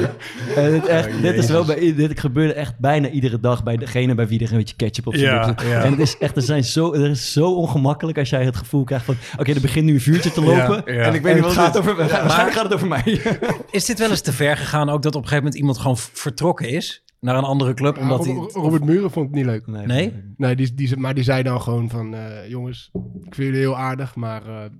En 0.56 0.70
dit, 0.72 0.86
echt, 0.86 1.08
dit 1.22 1.34
is 1.34 1.46
wel 1.46 1.64
bij, 1.64 1.94
dit 1.96 2.20
gebeurde 2.20 2.52
echt 2.54 2.78
bijna 2.78 3.08
iedere 3.08 3.40
dag 3.40 3.62
bij 3.62 3.76
degene 3.76 4.14
bij 4.14 4.26
wie 4.28 4.44
er 4.44 4.50
een 4.52 4.56
beetje 4.58 4.76
ketchup 4.76 5.06
op 5.06 5.14
zijn 5.14 5.34
Ja, 5.34 5.44
zit. 5.44 5.60
ja. 5.68 5.82
En 5.82 5.90
het 5.90 6.00
is 6.00 6.18
echt, 6.18 6.36
er 6.36 6.42
zijn 6.42 6.64
zo, 6.64 6.92
er 6.94 7.10
is 7.10 7.32
zo 7.32 7.54
ongemakkelijk 7.54 8.18
als 8.18 8.30
jij 8.30 8.44
het 8.44 8.56
gevoel 8.56 8.84
krijgt 8.84 9.04
van, 9.04 9.16
oké, 9.38 9.52
er 9.52 9.60
begint 9.60 9.84
nu 9.84 9.92
een 9.94 10.00
vuurtje 10.00 10.32
te 10.32 10.40
lopen. 10.42 10.82
Ja, 10.84 10.92
ja. 10.92 11.02
En 11.02 11.14
ik 11.14 11.22
weet 11.22 11.34
En 11.34 11.40
niet 11.40 11.46
het 11.46 11.54
wat 11.56 11.64
gaat 11.64 11.74
het 11.74 11.82
over, 11.82 11.96
waarschijnlijk 11.96 12.52
gaat 12.56 12.64
het 12.64 12.74
over 12.74 12.88
mij. 12.88 13.20
Is 13.70 13.84
dit 13.84 13.98
wel 13.98 14.10
eens 14.10 14.20
te 14.20 14.32
ver 14.32 14.56
gegaan 14.56 14.90
ook 14.90 15.02
dat 15.02 15.14
op 15.14 15.22
een 15.22 15.28
gegeven 15.28 15.44
moment 15.44 15.60
iemand 15.60 15.78
gewoon 15.78 15.96
vertrokken 16.12 16.68
is 16.68 17.02
naar 17.20 17.36
een 17.36 17.44
andere 17.44 17.74
club? 17.74 17.96
ja, 17.96 18.02
Omdat 18.02 18.26
Robert, 18.26 18.54
hij... 18.54 18.62
Robert 18.62 18.84
Muren 18.84 19.10
vond 19.10 19.26
het 19.26 19.34
niet 19.34 19.44
leuk. 19.44 19.66
Nee? 19.66 20.12
Nee, 20.36 20.54
die, 20.54 20.74
die, 20.74 20.96
maar 20.96 21.14
die 21.14 21.24
zei 21.24 21.42
dan 21.42 21.60
gewoon 21.60 21.88
van... 21.90 22.14
eh, 22.14 22.48
jongens, 22.48 22.90
ik 22.94 23.34
vind 23.34 23.36
jullie 23.36 23.58
heel 23.60 23.76
aardig, 23.76 24.16
maar... 24.16 24.46
eh, 24.46 24.70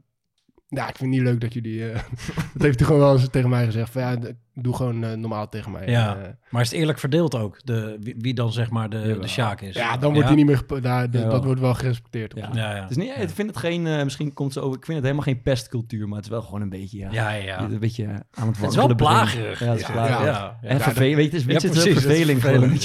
ja, 0.78 0.88
ik 0.88 0.96
vind 0.96 0.98
het 0.98 1.08
niet 1.08 1.30
leuk 1.30 1.40
dat 1.40 1.52
jullie... 1.54 1.90
eh, 1.90 1.94
dat 2.54 2.62
heeft 2.62 2.78
hij 2.78 2.86
gewoon 2.86 3.00
wel 3.02 3.12
eens 3.12 3.28
tegen 3.30 3.50
mij 3.50 3.64
gezegd. 3.64 3.90
Van, 3.92 4.02
ja, 4.02 4.16
doe 4.54 4.76
gewoon 4.76 5.04
eh, 5.04 5.12
normaal 5.12 5.48
tegen 5.48 5.72
mij. 5.72 5.86
Ja. 5.88 6.16
En, 6.16 6.24
eh, 6.24 6.30
Maar 6.50 6.62
is 6.62 6.70
het 6.70 6.78
eerlijk 6.78 6.98
verdeeld 6.98 7.34
ook? 7.36 7.60
De, 7.64 7.96
wie, 8.00 8.14
wie 8.18 8.34
dan 8.34 8.52
zeg 8.52 8.70
maar 8.70 8.88
de, 8.90 9.18
de 9.20 9.28
Sjaak 9.28 9.60
is? 9.60 9.74
ja, 9.74 9.96
dan 9.96 10.12
wordt 10.12 10.26
hij 10.28 10.36
niet 10.36 10.46
meer... 10.46 10.62
Daar, 10.80 11.10
de- 11.10 11.26
dat 11.26 11.44
wordt 11.44 11.60
wel 11.60 11.74
gerespecteerd. 11.74 12.34
Ja. 12.36 12.50
Ja, 12.52 12.74
ja. 12.76 12.80
Het 12.82 12.90
is 12.90 12.96
niet, 12.96 13.12
ik 13.18 13.28
vind 13.30 13.48
het 13.48 13.56
geen, 13.58 13.86
eh, 13.86 14.02
misschien 14.04 14.32
komt 14.32 14.52
zo 14.52 14.60
over, 14.60 14.76
ik 14.78 14.84
vind 14.84 14.96
het 14.96 15.06
helemaal 15.06 15.26
geen 15.26 15.42
pestcultuur, 15.42 16.06
maar 16.08 16.16
het 16.16 16.24
is 16.24 16.30
wel 16.30 16.42
gewoon 16.42 16.60
een 16.60 16.68
beetje, 16.68 16.98
ja, 16.98 17.30
Ja, 17.32 17.60
een 17.60 17.78
beetje 17.78 18.06
aan 18.30 18.46
het 18.48 18.56
Het 18.56 18.70
is 18.70 18.76
wel 18.76 18.94
plagerig. 18.94 19.60
Ja, 19.60 19.66
het 19.70 19.80
is 19.80 19.86
Ja, 19.86 19.92
plagerig. 19.92 20.20
ja, 20.36 20.58
ja. 20.62 20.68
En 20.68 20.80
vervelend, 20.80 21.16
weet 21.16 21.30
je, 21.30 21.30
het 21.30 21.40
is, 21.40 21.44
weet 21.44 21.62
je, 21.62 21.68
het 21.68 21.76
is 21.76 21.82
precies, 21.82 22.04
wel 22.04 22.12
het 22.12 22.20
is 22.20 22.40
verveling 22.40 22.82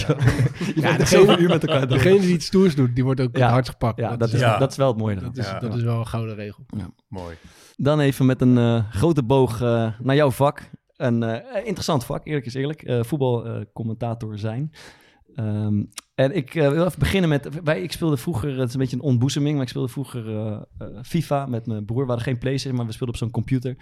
je 0.75 0.81
bent 0.81 1.29
er 1.29 1.39
uur 1.39 1.49
met 1.49 1.65
elkaar. 1.67 1.87
Degene 1.97 2.19
die 2.19 2.33
iets 2.33 2.45
stoers 2.45 2.75
doet, 2.75 2.95
die 2.95 3.03
wordt 3.03 3.21
ook 3.21 3.33
het 3.37 3.41
hardst 3.41 3.71
gepakt. 3.71 3.99
Ja, 3.99 4.17
dat 4.17 4.33
is, 4.33 4.39
Ja. 4.39 4.57
dat 4.57 4.71
is 4.71 4.77
wel 4.77 4.87
het 4.87 4.97
mooie. 4.97 5.15
dat 5.59 5.75
is 5.75 5.83
wel 5.83 5.99
een 5.99 6.07
gouden 6.07 6.35
regel. 6.35 6.65
Mooi. 7.07 7.35
Dan 7.77 7.99
even 7.99 8.25
met 8.25 8.41
een 8.41 8.57
eh, 8.57 8.89
grote 8.91 9.23
boog 9.23 9.61
eh, 9.61 9.99
naar 9.99 10.15
jouw 10.15 10.31
vak. 10.31 10.69
Een 10.95 11.23
eh, 11.23 11.65
interessant 11.65 12.05
vak, 12.05 12.25
eerlijk 12.25 12.45
is 12.45 12.53
eerlijk. 12.53 13.05
Voetbalcommentator 13.05 14.37
zijn. 14.37 14.71
Ehm, 15.35 15.83
en 16.15 16.35
ik 16.35 16.55
eh, 16.55 16.69
wil 16.69 16.85
even 16.85 16.99
beginnen 16.99 17.29
met... 17.29 17.49
Wij, 17.63 17.81
ik 17.81 17.91
speelde 17.91 18.17
vroeger, 18.17 18.59
het 18.59 18.67
is 18.67 18.73
een 18.73 18.79
beetje 18.79 18.95
een 18.95 19.01
ontboezeming... 19.01 19.53
maar 19.53 19.63
ik 19.63 19.69
speelde 19.69 19.87
vroeger 19.87 20.37
eh, 20.37 20.57
FIFA 21.03 21.45
met 21.45 21.65
mijn 21.65 21.85
broer. 21.85 22.01
We 22.01 22.07
hadden 22.07 22.25
geen 22.25 22.37
Playstation, 22.37 22.77
maar 22.77 22.85
we 22.85 22.91
speelden 22.91 23.15
op 23.15 23.21
zo'n 23.21 23.31
computer. 23.31 23.75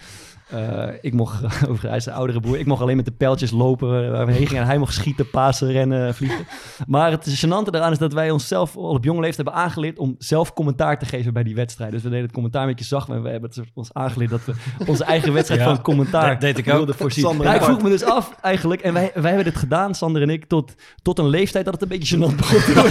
Ik 1.02 1.14
mocht, 1.14 1.44
over, 1.70 1.88
hij 1.88 1.98
is 1.98 2.04
de 2.04 2.12
oudere 2.12 2.40
broer... 2.40 2.60
ik 2.60 2.66
mocht 2.66 2.82
alleen 2.82 2.96
met 2.96 3.06
de 3.06 3.12
pijltjes 3.12 3.52
lopen 3.52 4.12
waar 4.12 4.26
we 4.26 4.32
heen 4.32 4.48
gingen... 4.48 4.62
en 4.62 4.68
hij 4.68 4.78
mocht 4.78 4.94
schieten, 4.94 5.30
pasen, 5.30 5.72
rennen, 5.72 6.16
vliegen. 6.16 6.46
Maar 6.88 7.12
het 7.12 7.46
gênante 7.46 7.72
eraan 7.72 7.92
is 7.92 7.98
dat 7.98 8.14
wij 8.14 8.32
onszelf 8.32 8.76
al 8.76 8.84
op 8.84 9.04
jonge 9.04 9.22
leeftijd 9.22 9.48
hebben 9.48 9.66
aangeleerd... 9.66 10.00
om 10.00 10.16
zelf 10.18 10.54
commentaar 10.54 11.00
te 11.00 11.06
geven 11.06 11.34
bij 11.34 11.44
die 11.44 11.56
wedstrijd. 11.56 11.92
Dus 11.92 12.02
we 12.02 12.10
deden 12.10 12.24
het 12.24 12.34
commentaar 12.34 12.62
een 12.62 12.68
beetje 12.68 12.86
zacht... 12.86 13.10
en 13.10 13.24
we 13.24 13.30
hebben 13.30 13.50
het 13.50 13.64
ons 13.74 13.94
aangeleerd 13.94 14.32
dat 14.32 14.46
we 14.46 14.54
onze 14.88 15.04
eigen 15.04 15.34
wedstrijd 15.34 15.62
Ja, 15.62 15.68
van 15.68 15.82
commentaar 15.82 16.30
dat 16.30 16.42
deed 16.42 16.58
ik 16.58 16.68
ook. 16.68 16.76
wilden 16.76 16.96
voorzien. 16.96 17.44
En 17.44 17.56
ik 17.56 17.62
vroeg 17.62 17.82
me 17.82 17.90
dus 17.90 18.04
af 18.04 18.36
eigenlijk... 18.42 18.82
en 18.82 18.94
wij, 18.94 19.12
wij 19.14 19.32
hebben 19.32 19.52
dit 19.52 19.56
gedaan, 19.56 19.96
Sander 19.96 20.22
en 20.22 20.30
ik... 20.30 20.46
tot, 20.46 20.76
tot 21.02 21.20
een 21.20 21.28
leeftijd 21.28 21.66
dat 21.66 21.74
het 21.74 21.84
een 21.84 21.90
beetje 21.90 22.22
begon 22.32 22.60
te? 22.60 22.74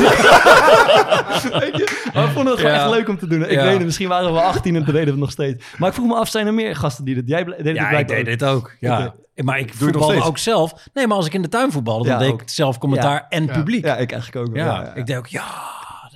Maar 2.15 2.27
we 2.27 2.31
vonden 2.33 2.53
het 2.53 2.61
gewoon 2.61 2.77
Ja. 2.77 2.83
echt 2.85 2.91
leuk 2.91 3.09
om 3.09 3.19
te 3.19 3.27
doen. 3.27 3.43
Ik 3.45 3.51
Ja. 3.51 3.63
weet 3.65 3.75
het, 3.77 3.85
misschien 3.85 4.09
waren 4.09 4.33
we 4.33 4.41
18 4.41 4.77
en 4.77 4.85
toen 4.85 4.93
deden 4.93 5.05
we 5.07 5.11
het 5.11 5.21
nog 5.21 5.31
steeds. 5.31 5.65
Maar 5.79 5.89
ik 5.89 5.95
vroeg 5.95 6.07
me 6.09 6.15
af, 6.15 6.29
zijn 6.29 6.47
er 6.47 6.55
meer 6.55 6.77
gasten 6.77 7.05
die 7.05 7.15
dit... 7.15 7.29
Jij 7.29 7.45
deed 7.45 7.57
het 7.57 7.77
Ja, 7.77 7.91
ik 7.91 8.09
deed 8.09 8.19
ook. 8.19 8.25
dit 8.25 8.45
ook. 8.45 8.77
Ja. 8.81 9.15
Maar 9.35 9.59
ik 9.59 9.71
het 9.71 9.81
nog 9.81 9.89
voetbalde 9.91 10.23
ook 10.23 10.39
zelf. 10.39 10.75
Nee, 10.95 11.07
maar 11.07 11.17
als 11.17 11.27
ik 11.27 11.35
in 11.35 11.43
de 11.43 11.49
tuin 11.49 11.73
voetbalde, 11.73 12.09
dan 12.09 12.13
Ja, 12.19 12.31
deed 12.31 12.41
ik 12.41 12.49
zelf 12.49 12.79
commentaar 12.79 13.15
Ja. 13.15 13.27
en 13.29 13.47
publiek. 13.47 13.85
Ja, 13.85 13.97
ik 13.97 14.13
eigenlijk 14.13 14.47
ook. 14.49 14.55
wel. 14.55 14.65
Ja, 14.65 14.81
ja. 14.83 14.95
ik 14.95 15.07
deed 15.07 15.17
ook 15.17 15.27
ja. 15.27 15.45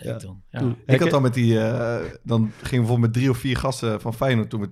Ja. 0.02 0.14
ik 0.14 0.20
dan. 0.20 0.42
Ja. 0.50 0.62
Ik 0.94 1.00
had 1.00 1.11
dan 1.11 1.23
met 1.23 1.35
die, 1.35 1.61
eh, 1.61 1.94
dan 2.23 2.38
gingen 2.40 2.52
we 2.61 2.68
bijvoorbeeld 2.68 3.00
met 3.00 3.12
drie 3.12 3.30
of 3.30 3.38
vier 3.38 3.56
gasten 3.56 4.00
van 4.00 4.14
Feyenoord 4.14 4.50
toen 4.50 4.61
we 4.61 4.68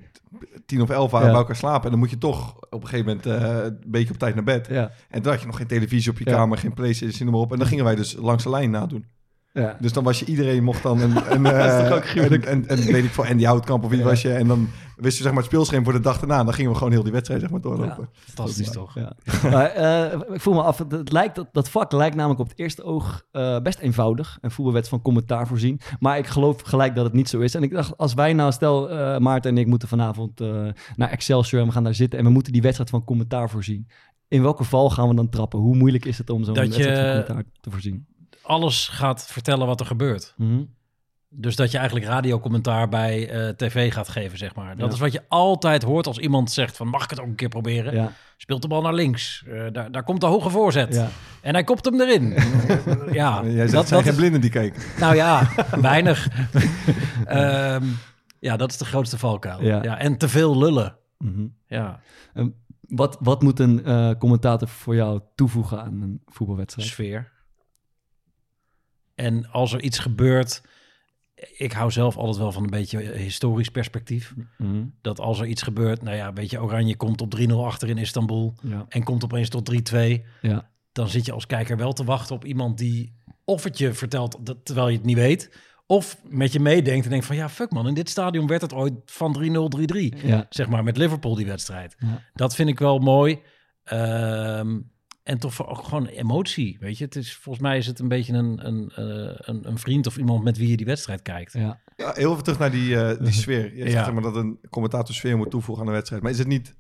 tien 0.67 0.83
of 0.83 0.91
elf 0.91 1.11
waren 1.11 1.27
Ja. 1.27 1.33
bij 1.33 1.41
elkaar 1.43 1.57
slapen. 1.57 1.85
En 1.85 1.91
dan 1.91 1.99
moet 1.99 2.11
je 2.11 2.19
toch 2.19 2.57
op 2.71 2.83
een 2.83 2.89
gegeven 2.89 3.07
moment 3.07 3.27
eh, 3.27 3.65
een 3.65 3.79
beetje 3.87 4.13
op 4.13 4.19
tijd 4.19 4.35
naar 4.35 4.45
bed. 4.45 4.67
Ja. 4.71 4.91
En 5.11 5.23
toen 5.23 5.33
had 5.33 5.41
je 5.41 5.47
nog 5.47 5.57
geen 5.57 5.67
televisie 5.67 6.11
op 6.11 6.19
je 6.19 6.25
kamer, 6.25 6.59
geen 6.59 6.75
Playstation, 6.75 7.25
noem 7.25 7.35
maar 7.35 7.45
op. 7.45 7.53
En 7.53 7.59
dan 7.59 7.67
gingen 7.67 7.85
wij 7.85 7.95
dus 7.95 8.17
langs 8.19 8.43
de 8.43 8.51
lijn 8.51 8.71
nadoen. 8.71 9.05
Ja. 9.53 9.77
Dus 9.81 9.93
dan 9.93 10.05
was 10.05 10.19
je 10.19 10.25
iedereen 10.25 10.65
mocht 10.65 10.83
dan 10.83 11.01
een... 11.01 11.33
een 11.33 11.43
Dat 11.59 11.83
is 11.83 11.89
toch 11.89 11.97
ook 11.97 12.07
gruwelijk? 12.07 12.45
En, 12.45 12.69
en, 12.69 12.79
en 12.79 12.93
weet 12.93 13.05
ik 13.05 13.11
veel, 13.11 13.27
Andy 13.27 13.45
Houtkamp 13.45 13.85
of 13.85 13.91
wie 13.91 14.03
was 14.03 14.23
je. 14.23 14.33
En 14.33 14.47
dan 14.47 14.69
wist 14.97 15.17
je 15.17 15.23
zeg 15.23 15.33
maar 15.33 15.43
het 15.43 15.51
speelschema 15.51 15.85
voor 15.85 15.93
de 15.93 16.01
dag 16.01 16.21
erna. 16.21 16.45
Dan 16.45 16.55
gingen 16.55 16.71
we 16.71 16.77
gewoon 16.77 16.93
heel 16.93 17.03
die 17.03 17.13
wedstrijd 17.13 17.41
zeg 17.41 17.51
maar 17.51 17.61
doorlopen. 17.61 18.09
Fantastisch 18.13 18.71
toch? 18.71 18.95
Ja. 18.95 19.17
maar, 19.51 19.67
eh, 19.67 20.21
ik 20.35 20.41
voel 20.41 20.55
me 20.55 20.63
af, 20.63 20.79
het, 20.79 21.13
lijkt, 21.13 21.35
dat, 21.35 21.49
dat 21.53 21.69
vak 21.69 21.93
lijkt 21.93 22.17
namelijk 22.17 22.41
op 22.41 22.49
het 22.49 22.59
eerste 22.59 22.83
oog 22.83 23.23
eh, 23.31 23.61
best 23.61 23.79
eenvoudig. 23.79 24.39
Een 24.41 24.51
voetbalwet 24.51 24.89
van 24.89 25.03
commentaar 25.03 25.47
voorzien. 25.47 25.81
Maar 25.99 26.19
ik 26.19 26.27
geloof 26.27 26.61
gelijk 26.61 26.95
dat 26.95 27.05
het 27.05 27.13
niet 27.13 27.29
zo 27.29 27.41
is. 27.41 27.55
En 27.55 27.63
ik 27.63 27.71
dacht, 27.71 27.97
als 27.97 28.15
wij 28.15 28.33
nou, 28.33 28.53
stel 28.53 28.91
eh, 28.91 29.19
Maarten 29.19 29.51
en 29.51 29.59
ik 29.59 29.67
moeten 29.67 29.89
vanavond 29.89 30.41
eh, 30.41 30.67
naar 30.97 31.11
Excelsior 31.11 31.61
en 31.61 31.67
we 31.67 31.73
gaan 31.73 31.85
daar 31.85 31.95
zitten 31.95 32.19
en 32.19 32.25
we 32.25 32.31
moeten 32.31 32.53
die 32.53 32.63
wedstrijd 32.63 32.91
van 32.91 33.05
commentaar 33.05 33.51
voorzien. 33.51 33.89
In 34.29 34.43
welke 34.43 34.65
val 34.65 34.91
gaan 34.91 35.09
we 35.09 35.15
dan 35.15 35.29
trappen? 35.29 35.59
Hoe 35.59 35.77
moeilijk 35.77 36.05
is 36.05 36.19
het 36.19 36.31
om 36.31 36.45
zo'n 36.45 36.55
Dat 36.55 36.65
wedstrijd 36.65 36.99
van 36.99 37.07
commentaar 37.07 37.45
te 37.61 37.71
voorzien? 37.71 38.07
Alles 38.43 38.89
gaat 38.89 39.27
vertellen 39.27 39.67
wat 39.67 39.81
er 39.81 39.87
gebeurt. 39.87 40.35
Mhm. 40.37 40.63
Dus 41.37 41.57
dat 41.57 41.71
je 41.71 41.77
eigenlijk 41.79 42.07
radiocommentaar 42.07 42.89
bij 42.89 43.31
eh, 43.31 43.49
tv 43.49 43.93
gaat 43.93 44.09
geven, 44.09 44.39
zeg 44.39 44.55
maar. 44.55 44.77
Dat 44.77 44.87
Ja. 44.89 44.93
is 44.95 45.01
wat 45.01 45.13
je 45.13 45.23
altijd 45.29 45.83
hoort 45.83 46.07
als 46.07 46.19
iemand 46.19 46.51
zegt 46.51 46.77
van... 46.77 46.89
mag 46.89 47.05
ik 47.05 47.11
het 47.11 47.21
ook 47.21 47.27
een 47.27 47.35
keer 47.35 47.49
proberen? 47.49 47.95
Ja, 47.95 48.13
Speelt 48.37 48.63
de 48.63 48.69
bal 48.69 48.83
naar 48.83 48.95
links. 48.95 49.45
Eh, 49.49 49.67
daar, 49.73 49.91
daar 49.93 50.03
komt 50.05 50.21
de 50.21 50.27
hoge 50.27 50.51
voorzet. 50.51 50.95
ja. 50.95 51.09
En 51.43 51.55
hij 51.55 51.65
kopt 51.65 51.85
hem 51.85 52.01
erin. 52.01 52.29
ja, 53.13 53.43
Jij 53.45 53.53
zegt, 53.55 53.73
dat, 53.73 53.89
zijn 53.89 53.89
dat 53.89 53.89
geen 54.03 54.11
is, 54.13 54.17
blinden 54.17 54.41
die 54.41 54.51
keken. 54.51 54.83
nou 54.99 55.15
ja, 55.15 55.49
weinig. 55.81 56.29
Ehm, 57.27 57.85
ja, 58.41 58.57
dat 58.57 58.71
is 58.71 58.79
de 58.79 58.85
grootste 58.85 59.19
valkuil. 59.19 59.63
Ja. 59.63 59.83
Ja. 59.83 59.99
en 59.99 60.17
te 60.19 60.29
veel 60.29 60.59
lullen. 60.59 60.97
Mhm. 61.19 61.47
Ja, 61.67 62.01
Wat, 62.81 63.17
wat 63.21 63.43
moet 63.43 63.59
een 63.59 63.85
eh, 63.85 64.11
commentator 64.19 64.69
voor 64.69 64.95
jou 64.95 65.21
toevoegen 65.35 65.83
aan 65.83 66.03
een 66.03 66.23
voetbalwedstrijd? 66.27 66.89
sfeer. 66.89 67.33
En 69.15 69.51
als 69.51 69.73
er 69.73 69.81
iets 69.83 69.99
gebeurt... 69.99 70.63
Ik 71.57 71.73
hou 71.73 71.91
zelf 71.91 72.17
altijd 72.17 72.37
wel 72.37 72.53
van 72.53 72.63
een 72.63 72.71
beetje 72.71 72.99
historisch 72.99 73.69
perspectief. 73.69 74.35
Mhm. 74.59 74.85
Dat 75.01 75.21
als 75.21 75.41
er 75.41 75.47
iets 75.47 75.63
gebeurt... 75.63 76.03
Nou 76.03 76.17
ja, 76.17 76.33
weet 76.33 76.51
je, 76.51 76.63
Oranje 76.63 76.97
komt 76.97 77.21
op 77.21 77.35
3-0 77.39 77.53
achter 77.53 77.89
in 77.89 77.99
Istanbul... 77.99 78.55
Ja. 78.63 78.87
en 78.89 79.03
komt 79.03 79.25
opeens 79.25 79.49
tot 79.49 79.93
3-2... 79.93 79.97
Ja. 80.41 80.71
dan 80.93 81.09
zit 81.09 81.27
je 81.27 81.33
als 81.33 81.47
kijker 81.47 81.77
wel 81.77 81.93
te 81.93 82.05
wachten 82.05 82.35
op 82.35 82.45
iemand 82.45 82.79
die 82.79 83.23
of 83.45 83.65
het 83.65 83.79
je 83.79 83.93
vertelt 83.93 84.47
dat, 84.47 84.65
terwijl 84.65 84.89
je 84.89 84.97
het 84.97 85.07
niet 85.07 85.17
weet, 85.17 85.51
of 85.87 86.19
met 86.29 86.53
je 86.53 86.61
meedenkt 86.61 87.05
en 87.05 87.11
denkt 87.11 87.27
van 87.27 87.37
ja, 87.37 87.49
fuck 87.49 87.71
man, 87.71 87.89
in 87.89 87.95
dit 87.95 88.09
stadion 88.09 88.47
werd 88.47 88.61
het 88.61 88.73
ooit 88.73 88.93
van 89.05 89.37
3-0, 89.43 89.81
3-3. 90.23 90.27
Ja. 90.27 90.47
Zeg 90.49 90.69
maar 90.69 90.85
met 90.85 90.97
Liverpool 90.97 91.35
die 91.35 91.47
wedstrijd. 91.47 91.97
Dat 92.35 92.55
vind 92.55 92.69
ik 92.69 92.79
wel 92.79 92.99
mooi. 92.99 93.41
Ehm, 93.85 94.81
en 95.25 95.39
toch 95.39 95.55
voor- 95.55 95.67
ook 95.69 95.85
gewoon 95.85 96.07
emotie, 96.07 96.77
weet 96.81 96.99
je. 96.99 97.05
Het 97.05 97.17
is, 97.17 97.35
volgens 97.35 97.65
mij 97.65 97.79
is 97.79 97.87
het 97.87 97.99
een 97.99 98.09
beetje 98.09 98.33
een, 98.33 98.67
een, 98.67 98.91
eh, 98.95 99.35
een, 99.37 99.69
een 99.69 99.79
vriend 99.79 100.07
of 100.07 100.17
iemand 100.17 100.45
met 100.45 100.57
wie 100.59 100.69
je 100.69 100.77
die 100.77 100.87
wedstrijd 100.87 101.23
kijkt. 101.23 101.53
Ja. 101.53 101.81
Ja, 101.97 102.13
heel 102.15 102.31
even 102.33 102.43
terug 102.43 102.59
naar 102.59 102.71
die, 102.71 102.97
eh, 103.01 103.19
die 103.25 103.33
sfeer. 103.43 103.75
Je 103.77 103.81
zegt 103.83 103.93
Ja. 103.93 104.05
zeg 104.05 104.13
maar 104.13 104.23
dat 104.23 104.37
een 104.37 104.59
commentator 104.71 105.15
sfeer 105.15 105.37
moet 105.37 105.51
toevoegen 105.51 105.85
aan 105.85 105.91
de 105.91 105.97
wedstrijd. 105.97 106.23
Maar 106.23 106.31
is 106.31 106.39
het 106.39 106.47
niet... 106.49 106.75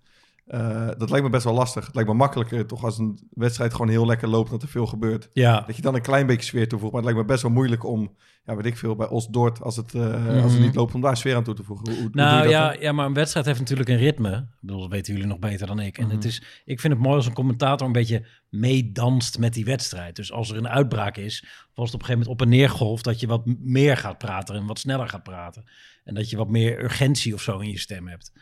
eh, 0.47 0.89
dat 0.99 1.11
lijkt 1.11 1.25
me 1.25 1.31
best 1.31 1.45
wel 1.45 1.55
lastig. 1.55 1.87
Het 1.87 1.95
lijkt 1.95 2.11
me 2.11 2.17
makkelijker 2.17 2.67
toch 2.67 2.85
als 2.85 2.99
een 2.99 3.29
wedstrijd 3.31 3.73
gewoon 3.73 3.89
heel 3.89 4.07
lekker 4.07 4.29
loopt... 4.29 4.51
dat 4.51 4.63
er 4.63 4.69
veel 4.69 4.87
gebeurt. 4.87 5.29
Ja, 5.33 5.61
Dat 5.67 5.77
je 5.77 5.83
dan 5.83 5.95
een 5.95 6.03
klein 6.03 6.27
beetje 6.27 6.45
sfeer 6.47 6.69
toevoegt. 6.69 6.93
Maar 6.93 7.03
het 7.03 7.11
lijkt 7.11 7.27
me 7.27 7.33
best 7.33 7.43
wel 7.47 7.53
moeilijk 7.57 7.85
om... 7.85 8.17
Ja, 8.47 8.57
weet 8.57 8.67
ik 8.67 8.77
veel, 8.77 8.97
bij 8.97 9.09
Osdorp, 9.09 9.59
als 9.59 9.77
het, 9.77 9.95
eh, 9.95 10.03
als 10.43 10.43
het 10.43 10.53
Mhm. 10.53 10.61
niet 10.61 10.75
loopt... 10.75 10.95
om 10.95 11.01
daar 11.01 11.17
sfeer 11.17 11.37
aan 11.37 11.45
toe 11.45 11.55
te 11.55 11.63
voegen. 11.63 11.89
Hoe, 11.91 12.01
hoe 12.01 12.11
doe 12.11 12.23
je 12.23 12.29
Nou 12.29 12.49
ja, 12.49 12.69
dan? 12.73 12.81
ja, 12.81 12.93
maar 12.93 13.07
een 13.07 13.15
wedstrijd 13.15 13.47
heeft 13.47 13.59
natuurlijk 13.59 13.89
een 13.89 13.97
ritme. 13.97 14.31
Ik 14.37 14.45
bedoel, 14.61 14.81
dat 14.81 14.91
weten 14.91 15.13
jullie 15.13 15.29
nog 15.29 15.39
beter 15.39 15.67
dan 15.67 15.81
ik. 15.81 15.99
En 15.99 16.05
Mhm. 16.07 16.15
het 16.15 16.25
is, 16.25 16.43
ik 16.65 16.81
vind 16.81 16.93
het 16.93 17.03
mooi 17.03 17.17
als 17.17 17.27
een 17.27 17.33
commentator 17.33 17.87
een 17.87 17.93
beetje 17.93 18.27
meedanst 18.49 19.39
met 19.39 19.55
die 19.55 19.65
wedstrijd. 19.65 20.17
Dus 20.17 20.33
als 20.33 20.51
er 20.51 20.57
een 20.57 20.69
uitbraak 20.69 21.17
is, 21.17 21.43
of 21.45 21.79
als 21.79 21.93
het 21.93 21.95
op 21.95 22.01
een 22.01 22.07
gegeven 22.07 22.13
moment 22.13 22.29
op 22.29 22.41
en 22.43 22.49
neer 22.49 22.71
golft, 22.71 23.05
dat 23.05 23.21
je 23.21 23.27
wat 23.27 23.43
meer 23.61 23.97
gaat 23.97 24.19
praten 24.19 24.55
en 24.55 24.67
wat 24.67 24.79
sneller 24.79 25.09
gaat 25.09 25.23
praten. 25.23 25.65
En 26.05 26.15
dat 26.15 26.31
je 26.31 26.37
wat 26.37 26.49
meer 26.49 26.83
urgentie 26.85 27.35
of 27.35 27.43
zo 27.43 27.59
in 27.59 27.71
je 27.71 27.79
stem 27.79 28.09
hebt. 28.09 28.33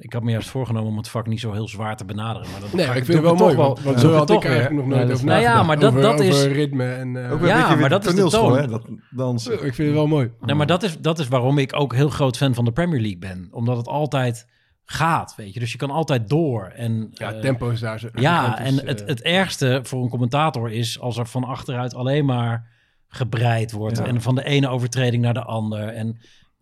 Ik 0.00 0.12
had 0.12 0.22
me 0.22 0.30
juist 0.30 0.48
voorgenomen 0.48 0.90
om 0.90 0.96
het 0.96 1.08
vak 1.08 1.26
niet 1.26 1.40
zo 1.40 1.52
heel 1.52 1.68
zwaar 1.68 1.96
te 1.96 2.04
benaderen. 2.04 2.50
Maar 2.50 2.60
dat 2.60 2.72
Nee, 2.72 2.86
ik 2.86 2.92
vind 2.92 3.06
het 3.08 3.20
wel 3.20 3.34
mooi, 3.34 3.56
want, 3.56 3.80
zo 4.00 4.12
had 4.12 4.30
ik 4.30 4.44
eigenlijk 4.44 4.74
nog 4.74 4.86
nooit 4.96 5.12
over 5.12 5.26
Nou 5.26 5.40
ja, 5.40 5.62
maar 5.62 5.78
dat- 5.78 5.90
Over- 5.90 6.02
dat 6.02 6.20
is- 6.20 6.34
over 6.36 6.52
ritme 6.52 6.92
en... 6.94 7.24
eh, 7.24 7.32
Ook 7.32 7.46
Ja, 7.46 7.74
maar 7.74 7.88
dat 7.88 8.06
is 8.06 8.14
de 8.14 8.28
toon. 8.28 8.58
hè? 8.58 8.66
Dat 8.66 8.82
dansen. 9.10 9.52
ik 9.52 9.58
vind 9.74 9.76
het 9.88 9.96
wel 9.96 10.06
mooi. 10.06 10.30
Nee, 10.40 10.54
maar 10.54 10.66
dat 10.66 10.82
is, 10.82 10.98
dat 10.98 11.18
is 11.18 11.28
waarom 11.28 11.58
ik 11.58 11.76
ook 11.80 11.94
heel 11.94 12.08
groot 12.08 12.36
fan 12.36 12.54
van 12.54 12.64
de 12.64 12.72
Premier 12.72 13.00
League 13.00 13.18
ben. 13.18 13.48
Omdat 13.50 13.76
het 13.76 13.86
altijd 13.88 14.46
gaat, 14.84 15.34
weet 15.36 15.54
je. 15.54 15.60
Dus 15.60 15.72
je 15.72 15.78
kan 15.78 15.90
altijd 15.90 16.28
door. 16.28 16.64
En, 16.74 17.08
Ja, 17.12 17.32
eh, 17.32 17.40
tempo 17.40 17.68
is 17.68 17.80
daar 17.80 17.98
zo... 17.98 18.08
Ja, 18.14 18.58
en 18.58 18.74
het, 18.86 19.00
eh, 19.02 19.06
het 19.08 19.22
ergste 19.22 19.80
voor 19.82 20.02
een 20.02 20.08
commentator 20.08 20.70
is 20.70 21.00
als 21.00 21.16
er 21.16 21.26
van 21.26 21.44
achteruit 21.44 21.94
alleen 21.94 22.24
maar 22.24 22.66
gebreid 23.08 23.72
wordt. 23.72 23.98
Ja. 23.98 24.04
En 24.04 24.22
van 24.22 24.34
de 24.34 24.44
ene 24.44 24.68
overtreding 24.68 25.22
naar 25.22 25.34
de 25.34 25.42
ander. 25.44 25.88
En 25.88 26.18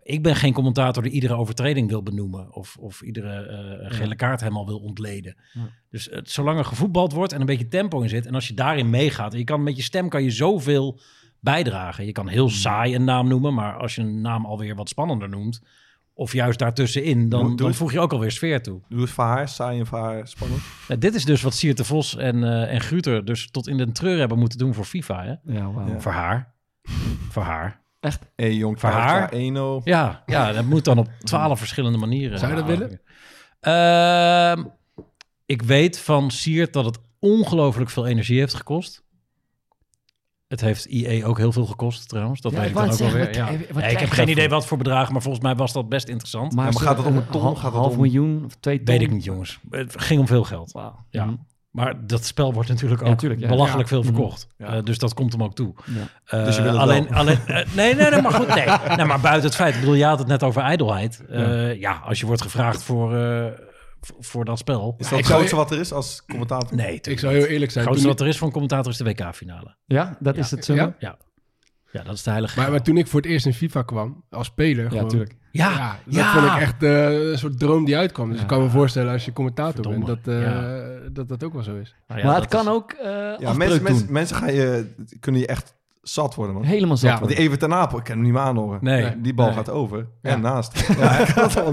ik 0.06 0.22
ben 0.22 0.36
geen 0.36 0.52
commentator 0.52 1.02
die 1.02 1.12
iedere 1.12 1.34
overtreding 1.34 1.88
wil 1.88 2.02
benoemen. 2.02 2.54
Of, 2.54 2.76
of 2.80 3.02
iedere 3.02 3.46
eh, 3.46 3.96
gele 3.96 4.16
kaart 4.16 4.40
helemaal 4.40 4.66
wil 4.66 4.78
ontleden. 4.78 5.36
Ja. 5.52 5.68
Dus 5.90 6.08
het, 6.10 6.30
zolang 6.30 6.58
er 6.58 6.64
gevoetbald 6.64 7.12
wordt 7.12 7.32
en 7.32 7.40
een 7.40 7.46
beetje 7.46 7.68
tempo 7.68 8.00
in 8.00 8.08
zit. 8.08 8.26
En 8.26 8.34
als 8.34 8.48
je 8.48 8.54
daarin 8.54 8.90
meegaat. 8.90 9.32
En 9.32 9.38
je 9.38 9.44
kan 9.44 9.62
met 9.62 9.76
je 9.76 9.82
stem 9.82 10.08
kan 10.08 10.22
je 10.22 10.30
zoveel 10.30 11.00
bijdragen. 11.40 12.06
Je 12.06 12.12
kan 12.12 12.28
heel 12.28 12.48
saai 12.48 12.94
een 12.94 13.04
naam 13.04 13.28
noemen. 13.28 13.54
Maar 13.54 13.76
als 13.76 13.94
je 13.94 14.00
een 14.00 14.20
naam 14.20 14.46
alweer 14.46 14.74
wat 14.74 14.88
spannender 14.88 15.28
noemt. 15.28 15.60
Of 16.14 16.32
juist 16.32 16.58
daartussenin. 16.58 17.28
Dan, 17.28 17.46
doe 17.46 17.56
dan 17.56 17.74
voeg 17.74 17.92
je 17.92 18.00
ook 18.00 18.12
alweer 18.12 18.30
sfeer 18.30 18.62
toe. 18.62 18.80
Doe 18.88 19.00
het 19.00 19.10
voor 19.10 19.24
haar, 19.24 19.48
saai 19.48 19.78
en 19.78 19.86
voor 19.86 19.98
haar 19.98 20.28
spannend. 20.28 20.60
Nou, 20.88 21.00
dit 21.00 21.14
is 21.14 21.24
dus 21.24 21.42
wat 21.42 21.54
Siert 21.54 21.76
de 21.76 21.84
Vos 21.84 22.16
en, 22.16 22.44
eh 22.44 22.72
en 22.72 22.80
Gruter 22.80 23.24
dus 23.24 23.50
tot 23.50 23.68
in 23.68 23.76
de 23.76 23.92
treur 23.92 24.18
hebben 24.18 24.38
moeten 24.38 24.58
doen 24.58 24.74
voor 24.74 24.84
FIFA. 24.84 25.24
Hè? 25.24 25.54
Ja. 25.54 25.98
Voor 25.98 26.12
haar. 26.12 26.54
voor 27.30 27.42
haar. 27.42 27.84
Echt? 28.00 28.26
Jong, 28.36 28.80
Voor 28.80 28.88
haar? 28.88 29.32
1-0. 29.32 29.36
Ja, 29.84 30.22
ja, 30.26 30.52
dat 30.52 30.64
moet 30.64 30.84
dan 30.84 30.98
op 30.98 31.08
twaalf 31.18 31.58
verschillende 31.58 31.98
manieren. 31.98 32.38
Zou 32.38 32.50
je 32.50 32.56
dat 32.56 32.66
Nou, 32.66 32.78
willen? 32.78 33.00
ehm, 33.60 34.64
ik 35.46 35.62
weet 35.62 35.98
van 35.98 36.30
Siert 36.30 36.72
dat 36.72 36.84
het 36.84 36.98
ongelooflijk 37.18 37.90
veel 37.90 38.06
energie 38.06 38.38
heeft 38.38 38.54
gekost. 38.54 39.04
Het 40.48 40.60
heeft 40.60 40.84
IE 40.84 41.24
ook 41.24 41.38
heel 41.38 41.52
veel 41.52 41.66
gekost 41.66 42.08
trouwens. 42.08 42.40
Dat 42.40 42.52
Ja, 42.52 42.58
weet 42.58 42.68
ik 42.68 42.74
dan 42.74 42.90
ook 42.90 42.98
wel 42.98 43.10
weer. 43.10 43.34
zeggen, 43.34 43.52
Ja. 43.74 43.80
Nee, 43.80 43.90
ik 43.90 43.98
heb 43.98 44.10
geen 44.10 44.28
idee 44.28 44.48
wat 44.48 44.66
voor 44.66 44.78
bedragen, 44.78 45.12
maar 45.12 45.22
volgens 45.22 45.42
mij 45.44 45.54
was 45.54 45.72
dat 45.72 45.88
best 45.88 46.08
interessant. 46.08 46.52
Maar, 46.54 46.66
Ja, 46.66 46.70
maar 46.72 46.82
gaat 46.82 46.96
het 46.96 47.06
om 47.06 47.16
een 47.16 47.28
ton? 47.28 47.40
Half, 47.42 47.54
Gaat 47.58 47.64
het 47.72 47.80
half 47.80 47.92
om- 47.92 48.00
miljoen 48.00 48.44
of 48.44 48.54
twee 48.60 48.76
ton? 48.76 48.84
weet 48.86 49.02
ik 49.02 49.10
niet, 49.10 49.24
jongens. 49.24 49.58
Het 49.70 50.00
ging 50.02 50.20
om 50.20 50.26
veel 50.26 50.44
geld. 50.44 50.72
Ja. 51.10 51.24
Mhm. 51.24 51.34
Maar 51.76 52.06
dat 52.06 52.24
spel 52.24 52.52
wordt 52.52 52.68
natuurlijk 52.68 53.02
Ja, 53.02 53.08
ook 53.08 53.18
tuurlijk, 53.18 53.40
ja. 53.40 53.48
belachelijk 53.48 53.88
Ja. 53.88 53.94
veel 53.94 54.04
verkocht. 54.04 54.48
Ja. 54.58 54.66
Eh, 54.66 54.82
dus 54.84 54.98
dat 54.98 55.14
komt 55.14 55.32
hem 55.32 55.42
ook 55.42 55.54
toe. 55.54 55.74
Ja. 55.84 55.92
Eh, 56.38 56.44
Dus 56.44 56.56
je 56.56 56.62
wil 56.62 56.72
het 56.72 56.80
alleen, 56.80 57.08
wel. 57.08 57.18
alleen, 57.18 57.38
eh, 57.46 57.66
nee, 57.74 57.94
nee, 57.94 58.10
nee, 58.10 58.22
maar 58.22 58.32
goed, 58.32 58.54
nee. 58.54 58.66
nee. 58.96 59.06
Maar 59.06 59.20
buiten 59.20 59.44
het 59.44 59.54
feit, 59.54 59.74
ik 59.74 59.80
bedoel, 59.80 59.94
je 59.94 60.04
had 60.04 60.18
het 60.18 60.28
net 60.28 60.42
over 60.42 60.62
ijdelheid. 60.62 61.24
Eh, 61.28 61.80
ja. 61.80 62.00
als 62.04 62.20
je 62.20 62.26
wordt 62.26 62.42
gevraagd 62.42 62.82
voor, 62.82 63.16
eh, 63.16 63.44
voor 64.20 64.44
dat 64.44 64.58
spel. 64.58 64.94
Is 64.98 65.04
dat 65.04 65.12
ik 65.12 65.16
het 65.18 65.26
zou- 65.26 65.38
grootste 65.38 65.56
wat 65.56 65.70
er 65.70 65.78
is 65.80 65.92
als 65.92 66.24
commentator? 66.26 66.76
Nee, 66.76 67.00
Ik 67.00 67.18
zou 67.18 67.34
heel 67.34 67.44
eerlijk 67.46 67.70
zijn. 67.70 67.84
Het 67.84 67.92
grootste 67.92 68.08
wat 68.08 68.20
er 68.20 68.26
is 68.26 68.36
voor 68.38 68.46
een 68.46 68.52
commentator 68.52 68.92
is 68.92 68.98
de 68.98 69.04
WK-finale. 69.04 69.76
Ja, 69.86 70.16
dat 70.20 70.36
is 70.36 70.50
het 70.50 70.64
zo. 70.64 70.74
Ja? 70.74 70.94
Ja, 70.98 71.16
Ja, 71.92 72.02
dat 72.02 72.14
is 72.14 72.22
de 72.22 72.30
heilige. 72.30 72.60
Maar, 72.60 72.70
maar 72.70 72.82
toen 72.82 72.96
ik 72.96 73.06
voor 73.06 73.20
het 73.20 73.30
eerst 73.30 73.46
in 73.46 73.54
FIFA 73.54 73.82
kwam, 73.82 74.24
als 74.30 74.46
speler... 74.46 74.90
gewoon, 74.90 75.08
tuurlijk. 75.08 75.34
ja, 75.50 75.70
Ja, 75.70 75.98
dat 76.04 76.14
ja. 76.14 76.32
vond 76.32 76.46
ik 76.52 76.58
echt 76.60 76.82
eh, 76.82 77.30
een 77.30 77.38
soort 77.38 77.58
droom 77.58 77.84
die 77.84 77.96
uitkwam. 77.96 78.26
Dus 78.28 78.36
Ja. 78.36 78.42
ik 78.42 78.48
kan 78.48 78.62
me 78.62 78.68
voorstellen 78.70 79.12
als 79.12 79.24
je 79.24 79.32
commentator 79.32 79.74
Verdomme. 79.84 80.04
bent, 80.04 80.24
dat, 80.24 80.34
eh, 80.34 80.40
Ja. 80.42 81.08
dat 81.12 81.28
dat 81.28 81.44
ook 81.44 81.52
wel 81.52 81.62
zo 81.62 81.76
is. 81.76 81.94
Nou 82.08 82.20
ja, 82.20 82.26
maar 82.26 82.40
het 82.40 82.48
kan 82.48 82.60
is- 82.66 82.68
ook 82.72 82.92
eh 82.92 83.34
Ja, 83.38 83.52
mensen, 83.52 83.82
mensen, 83.82 84.12
mensen 84.12 84.36
gaan 84.36 84.54
je, 84.54 84.94
kunnen 85.20 85.40
je 85.40 85.46
echt 85.46 85.74
zat 86.08 86.34
worden, 86.34 86.54
man. 86.54 86.64
Helemaal 86.64 86.96
zat 86.96 87.10
Ja, 87.10 87.18
Want 87.18 87.26
die 87.28 87.36
worden. 87.36 87.44
Even 87.54 87.68
ten 87.68 87.78
Apel, 87.78 87.98
ik 87.98 88.04
kan 88.04 88.14
hem 88.14 88.22
niet 88.24 88.32
meer 88.32 88.42
aanhoren. 88.42 88.78
Nee. 88.82 89.20
Die 89.20 89.34
bal 89.34 89.46
Nee. 89.46 89.54
gaat 89.54 89.70
over. 89.70 90.06
Ja. 90.22 90.30
En 90.30 90.40
naast. 90.40 90.84
Ja, 90.98 91.26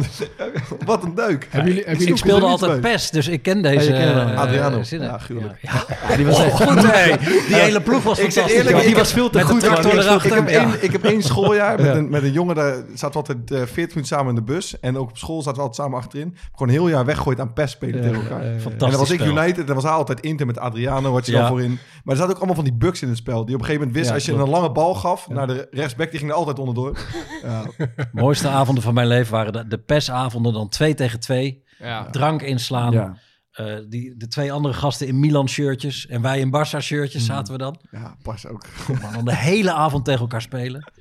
Wat 0.85 1.03
een 1.03 1.15
duik. 1.15 1.47
Hebben 1.49 1.69
jullie, 1.73 1.85
hebben 1.87 2.07
Ik 2.07 2.17
speelde 2.17 2.45
altijd. 2.45 2.81
PES, 2.81 3.09
dus 3.09 3.27
ik 3.27 3.41
ken 3.43 3.61
deze 3.61 3.93
eh, 3.93 4.37
Adriano. 4.39 4.83
zinnen. 4.83 5.07
Ja, 5.09 5.17
gruwelijk. 5.17 5.57
Ja. 5.61 5.71
Ja, 6.09 6.15
die 6.15 6.25
was 6.25 6.39
echt 6.43 6.51
Goed. 6.63 6.81
Die 6.81 7.55
hele 7.55 7.81
ploeg 7.81 8.03
was 8.03 8.19
Ik 8.19 8.31
zeg 8.31 8.33
fantastisch. 8.33 8.71
eerlijk, 8.71 8.85
die 8.85 8.95
was 8.95 9.11
veel 9.13 9.29
te 9.29 9.41
goed. 9.41 9.63
Ik 9.63 10.31
heb, 10.33 10.47
één, 10.47 10.83
ik 10.83 10.91
heb 10.91 11.03
één 11.03 11.21
schooljaar 11.21 11.75
met, 11.77 11.85
Ja. 11.85 11.93
een, 11.95 12.09
met 12.09 12.23
een 12.23 12.31
jongen, 12.31 12.55
daar 12.55 12.75
zaten 12.95 13.21
we 13.21 13.27
altijd 13.27 13.51
eh 13.51 13.57
40 13.57 13.75
minuten 13.75 14.05
samen 14.05 14.29
in 14.29 14.35
de 14.35 14.41
bus. 14.53 14.79
En 14.79 14.97
ook 14.97 15.09
op 15.09 15.17
school 15.17 15.37
zaten 15.41 15.53
we 15.55 15.59
altijd 15.67 15.75
samen 15.85 15.97
achterin. 15.99 16.35
Gewoon 16.51 16.67
een 16.67 16.73
heel 16.73 16.87
jaar 16.89 17.05
weggooid 17.05 17.39
aan 17.39 17.53
PES 17.53 17.71
spelen 17.71 18.01
tegen 18.01 18.15
elkaar. 18.15 18.41
En 18.41 18.61
Fantastisch 18.61 18.89
dan 18.89 18.99
was 18.99 19.11
ik. 19.11 19.21
United, 19.25 19.65
dan 19.67 19.75
was 19.75 19.83
hij 19.83 19.93
altijd 19.93 20.19
Inter 20.19 20.45
met 20.45 20.59
Adriano, 20.59 21.11
wat 21.11 21.25
je 21.25 21.31
dan 21.31 21.47
voorin. 21.47 21.79
Maar 22.03 22.13
er 22.13 22.15
zaten 22.15 22.29
ook 22.31 22.37
allemaal 22.37 22.55
van 22.55 22.63
die 22.63 22.73
bugs 22.73 23.01
in 23.01 23.07
het 23.07 23.17
spel. 23.17 23.45
Die 23.45 23.55
op 23.55 23.61
een 23.61 23.65
gegeven 23.67 23.87
moment 23.87 23.95
wist, 23.97 24.09
Ja, 24.09 24.22
als 24.27 24.37
je 24.37 24.43
een 24.43 24.49
lange 24.49 24.71
bal 24.71 24.95
gaf 24.95 25.29
naar 25.29 25.47
de 25.47 25.67
rechtsback, 25.71 26.09
die 26.09 26.19
ging 26.19 26.31
er 26.31 26.37
altijd 26.37 26.59
onderdoor. 26.59 26.97
Ja, 27.43 27.65
mooiste 28.11 28.47
avonden 28.47 28.83
van 28.83 28.93
mijn 28.93 29.07
leven 29.07 29.31
waren 29.31 29.53
de, 29.53 29.67
de 29.67 29.77
PES-avonden. 29.77 30.53
Dan 30.53 30.69
twee 30.69 30.93
tegen 30.93 31.19
twee. 31.19 31.63
Ja. 31.79 32.05
Drank 32.09 32.41
inslaan. 32.41 32.91
Ja. 32.91 33.17
Eh, 33.51 33.75
die, 33.89 34.17
de 34.17 34.27
twee 34.27 34.51
andere 34.51 34.73
gasten 34.73 35.07
in 35.07 35.19
Milan-shirtjes. 35.19 36.07
En 36.07 36.21
wij 36.21 36.39
in 36.39 36.47
Barça-shirtjes 36.55 37.25
zaten 37.25 37.53
we 37.53 37.59
dan. 37.59 37.79
ja 37.91 38.15
pas 38.21 38.47
ook. 38.47 38.65
Maar 39.01 39.13
dan 39.13 39.25
de 39.25 39.35
hele 39.35 39.71
avond 39.71 40.05
tegen 40.05 40.19
elkaar 40.21 40.41
spelen. 40.41 40.91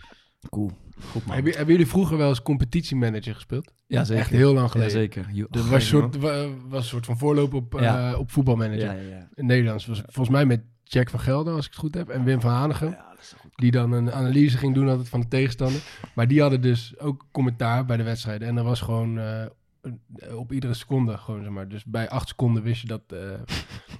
Cool. 0.50 0.70
Goed 1.10 1.24
man. 1.26 1.34
Hebben, 1.34 1.52
hebben 1.52 1.70
jullie 1.72 1.88
vroeger 1.90 2.16
wel 2.16 2.28
eens 2.28 2.42
competitiemanager 2.42 3.34
gespeeld? 3.34 3.72
Ja, 3.86 4.04
zeker. 4.04 4.22
Echt 4.22 4.30
heel 4.30 4.52
lang 4.52 4.66
Ja, 4.66 4.72
geleden. 4.72 4.92
zeker. 4.92 5.26
Jo- 5.32 5.46
Dat 5.50 5.64
was, 5.64 5.72
een 5.72 5.80
soort, 5.88 6.16
wa- 6.16 6.46
was 6.68 6.82
een 6.82 6.88
soort 6.88 7.06
van 7.06 7.18
voorloop 7.18 7.54
op, 7.54 7.74
eh, 7.74 7.82
Ja. 7.82 8.16
op 8.16 8.30
voetbalmanager. 8.30 8.84
Ja, 8.84 8.92
ja, 8.92 9.08
ja. 9.16 9.28
In 9.34 9.46
Nederlands 9.46 9.86
was 9.86 9.98
volgens 10.06 10.28
mij 10.28 10.46
met 10.46 10.62
Jack 10.82 11.10
van 11.10 11.20
Gelder, 11.20 11.54
als 11.54 11.64
ik 11.66 11.70
het 11.70 11.80
goed 11.80 11.94
heb, 11.94 12.08
en 12.08 12.24
Wim 12.24 12.40
van 12.40 12.50
Hanegem. 12.50 12.96
Die 13.54 13.70
dan 13.70 13.92
een 13.92 14.12
analyse 14.12 14.58
ging 14.58 14.74
doen 14.74 14.88
altijd 14.88 15.08
van 15.08 15.20
de 15.20 15.28
tegenstander. 15.28 15.80
Maar 16.14 16.28
die 16.28 16.40
hadden 16.40 16.60
dus 16.60 16.94
ook 16.98 17.26
commentaar 17.32 17.84
bij 17.84 17.96
de 17.96 18.02
wedstrijden. 18.02 18.48
En 18.48 18.54
dat 18.54 18.64
was 18.64 18.80
gewoon 18.80 19.18
eh, 19.18 19.42
een- 19.82 20.00
op 20.36 20.52
iedere 20.52 20.74
seconde 20.74 21.16
gewoon, 21.18 21.42
zeg 21.42 21.50
maar. 21.50 21.68
Dus 21.68 21.84
bij 21.84 22.08
acht 22.08 22.28
seconden 22.28 22.62
wist 22.62 22.80
je 22.80 22.86
dat... 22.86 23.00
eh, 23.08 23.18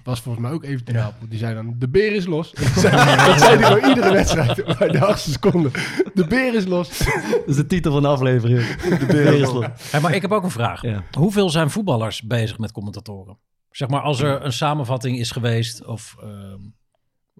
was 0.03 0.21
volgens 0.21 0.43
mij 0.45 0.53
ook 0.53 0.63
even 0.63 0.83
te 0.85 0.91
helpen. 0.91 1.29
Die 1.29 1.39
zei 1.39 1.53
dan, 1.55 1.75
de 1.77 1.89
beer 1.89 2.15
is 2.15 2.25
los. 2.25 2.51
dat 2.51 2.67
zei 2.73 2.95
hij 2.95 3.63
gewoon 3.63 3.89
iedere 3.89 4.11
wedstrijd 4.11 4.65
bij 4.79 4.87
de 4.87 5.05
achtste 5.05 5.31
seconde. 5.31 5.69
De 6.13 6.25
beer 6.27 6.55
is 6.55 6.65
los. 6.65 6.97
Dat 6.97 7.43
is 7.45 7.55
de 7.55 7.65
titel 7.65 7.91
van 7.91 8.01
de 8.01 8.07
aflevering. 8.07 8.75
De 8.75 9.05
beer 9.05 9.33
is 9.33 9.51
los. 9.51 9.65
Hey, 9.91 9.99
maar 9.99 10.15
ik 10.15 10.21
heb 10.21 10.31
ook 10.31 10.43
een 10.43 10.49
vraag. 10.51 10.81
Ja. 10.81 11.03
Hoeveel 11.11 11.49
zijn 11.49 11.69
voetballers 11.69 12.21
bezig 12.21 12.57
met 12.57 12.71
commentatoren? 12.71 13.37
Zeg 13.71 13.87
maar 13.89 14.01
als 14.01 14.19
er 14.21 14.45
een 14.45 14.53
samenvatting 14.53 15.19
is 15.19 15.31
geweest 15.31 15.85
of 15.85 16.15
ehm, 16.21 16.59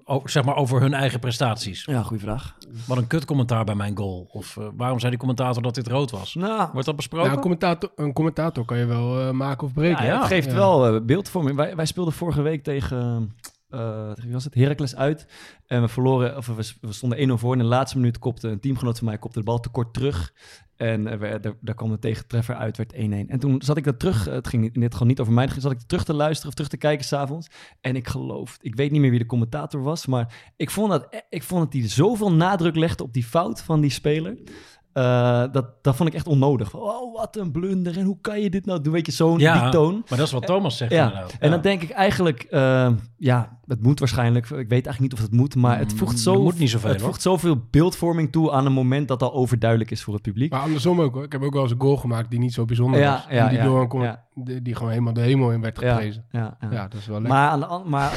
o- 0.06 0.22
zeg 0.28 0.44
maar 0.44 0.56
over 0.56 0.82
hun 0.82 0.94
eigen 0.94 1.20
prestaties. 1.20 1.86
Ja, 1.86 2.02
goede 2.04 2.24
vraag. 2.24 2.58
Wat 2.88 2.98
een 2.98 3.08
kut 3.08 3.26
commentaar 3.26 3.64
bij 3.66 3.76
mijn 3.76 3.98
goal. 3.98 4.28
Of 4.32 4.58
eh, 4.58 4.68
waarom 4.78 4.98
zei 5.00 5.10
die 5.12 5.20
commentator 5.20 5.62
dat 5.62 5.76
dit 5.76 5.88
rood 5.88 6.12
was? 6.12 6.34
Nou, 6.36 6.70
Wordt 6.72 6.86
dat 6.86 6.96
besproken? 6.96 7.26
Nou, 7.28 7.38
een, 7.38 7.44
commentator, 7.44 7.92
een 7.96 8.14
commentator 8.14 8.66
kan 8.66 8.78
je 8.78 8.86
wel 8.86 9.20
eh, 9.20 9.32
maken 9.32 9.68
of 9.68 9.74
breken. 9.74 10.06
Ja, 10.06 10.12
ja. 10.12 10.18
het 10.20 10.28
geeft 10.28 10.48
Ja. 10.50 10.54
wel 10.56 10.88
eh, 10.96 11.02
beeldvorming. 11.02 11.56
Wij, 11.56 11.76
wij 11.76 11.86
speelden 11.86 12.14
vorige 12.14 12.42
week 12.42 12.64
tegen, 12.64 13.32
eh, 13.70 13.80
tegen 14.08 14.24
wie 14.24 14.34
was 14.34 14.44
het? 14.44 14.54
Heracles 14.54 14.96
uit. 14.96 15.28
En 15.68 15.82
we 15.82 15.88
verloren, 15.88 16.38
of 16.38 16.48
we, 16.48 16.74
we 16.82 16.92
stonden 16.94 17.30
1-0 17.30 17.34
voor. 17.34 17.54
In 17.54 17.60
de 17.60 17.66
laatste 17.66 17.98
minuut 17.98 18.20
kopte 18.20 18.48
een 18.48 18.60
teamgenoot 18.60 18.98
van 18.98 19.08
mij 19.08 19.18
kopte 19.18 19.40
de 19.40 19.46
bal 19.46 19.60
te 19.60 19.70
kort 19.70 19.94
terug. 19.94 20.34
En 20.84 21.08
eh, 21.08 21.18
we- 21.18 21.40
daar, 21.40 21.54
daar 21.62 21.76
kwam 21.76 21.90
de 21.90 22.00
tegentreffer 22.00 22.56
uit, 22.56 22.78
werd 22.78 22.94
1-1. 22.94 23.30
En 23.30 23.40
toen 23.40 23.62
zat 23.62 23.78
ik 23.78 23.84
dat 23.84 24.00
terug, 24.00 24.28
eh, 24.28 24.34
het 24.34 24.48
ging 24.48 24.74
in 24.74 24.82
dit 24.82 24.92
geval 24.92 25.08
niet 25.08 25.20
over 25.20 25.34
mij, 25.34 25.50
zat 25.58 25.72
ik 25.72 25.80
terug 25.82 26.04
te 26.04 26.14
luisteren 26.14 26.48
of 26.48 26.54
terug 26.54 26.70
te 26.70 26.78
kijken 26.78 27.06
s'avonds. 27.06 27.48
En 27.82 27.96
ik 27.96 28.08
geloof, 28.08 28.58
ik 28.62 28.76
weet 28.76 28.92
niet 28.92 29.02
meer 29.02 29.10
wie 29.10 29.20
de 29.20 29.26
commentator 29.26 29.82
was, 29.84 30.06
maar 30.06 30.52
ik 30.56 30.70
vond 30.70 30.90
dat, 30.92 31.08
eh, 31.10 31.20
ik 31.30 31.44
vond 31.44 31.64
dat 31.64 31.82
hij 31.82 31.90
zoveel 31.90 32.34
nadruk 32.34 32.76
legde 32.76 33.04
op 33.04 33.14
die 33.14 33.24
fout 33.24 33.62
van 33.62 33.82
die 33.82 33.90
speler. 33.92 34.38
Eh, 34.94 35.44
dat, 35.52 35.66
dat 35.84 35.96
vond 35.96 36.10
ik 36.10 36.16
echt 36.16 36.28
onnodig. 36.28 36.70
Van, 36.70 36.80
Oh, 36.80 37.16
wat 37.16 37.36
een 37.38 37.52
blunder. 37.52 37.98
En 37.98 38.06
hoe 38.06 38.18
kan 38.22 38.42
je 38.42 38.50
dit 38.50 38.66
nou 38.66 38.82
doen? 38.82 38.94
Weet 38.94 39.06
je, 39.06 39.12
zo'n 39.12 39.40
ja, 39.40 39.62
die 39.64 39.72
toon. 39.72 39.94
maar 40.10 40.18
dat 40.18 40.28
is 40.28 40.34
wat 40.34 40.46
Thomas 40.46 40.78
zegt 40.78 40.92
Ja, 40.92 41.04
inderdaad. 41.08 41.32
en 41.32 41.38
Ja. 41.42 41.50
dan 41.50 41.62
denk 41.62 41.82
ik 41.82 41.90
eigenlijk, 41.90 42.42
eh, 42.50 42.90
ja, 43.18 43.60
het 43.66 43.84
moet 43.84 44.00
waarschijnlijk. 44.00 44.46
Ik 44.46 44.52
weet 44.52 44.70
eigenlijk 44.72 45.00
niet 45.00 45.14
of 45.14 45.20
het 45.22 45.32
moet, 45.32 45.56
maar 45.56 45.78
het 45.80 45.94
voegt, 45.94 46.12
Mm, 46.12 46.18
zo, 46.18 46.34
er 46.34 46.40
moet 46.40 46.60
niet 46.60 46.70
zoveel, 46.70 46.90
het 46.90 47.00
hoor. 47.00 47.10
voegt 47.10 47.22
zoveel 47.22 47.58
beeldvorming 47.72 48.32
toe 48.32 48.52
aan 48.52 48.66
een 48.66 48.72
moment 48.72 49.08
dat 49.08 49.22
al 49.24 49.34
overduidelijk 49.34 49.92
is 49.92 50.04
voor 50.04 50.14
het 50.14 50.24
publiek. 50.24 50.52
Maar 50.52 50.62
andersom 50.62 51.02
ook 51.02 51.14
hoor. 51.14 51.24
Ik 51.24 51.32
heb 51.32 51.42
ook 51.44 51.54
wel 51.54 51.62
eens 51.64 51.72
een 51.72 51.82
goal 51.82 51.98
gemaakt 51.98 52.30
die 52.30 52.40
niet 52.40 52.54
zo 52.54 52.66
bijzonder 52.66 53.00
Ja, 53.00 53.12
was. 53.12 53.24
ja, 53.30 53.44
en 53.44 53.50
die, 53.50 53.58
ja, 53.58 53.64
door 53.64 53.82
een. 53.82 54.18
Die, 54.36 54.62
die 54.62 54.76
gewoon 54.76 54.90
helemaal 54.92 55.14
de 55.14 55.22
hemel 55.22 55.52
in 55.52 55.62
werd 55.62 55.78
geprezen. 55.80 56.26
ja, 56.32 56.58
ja. 56.62 56.68
Ja, 56.72 56.88
dat 56.88 57.00
is 57.00 57.06
wel 57.08 57.16
lekker. 57.22 57.34
Maar 57.38 57.50
aan 57.50 57.60
de 57.60 57.66
andere, 57.76 57.90
maar 57.90 58.12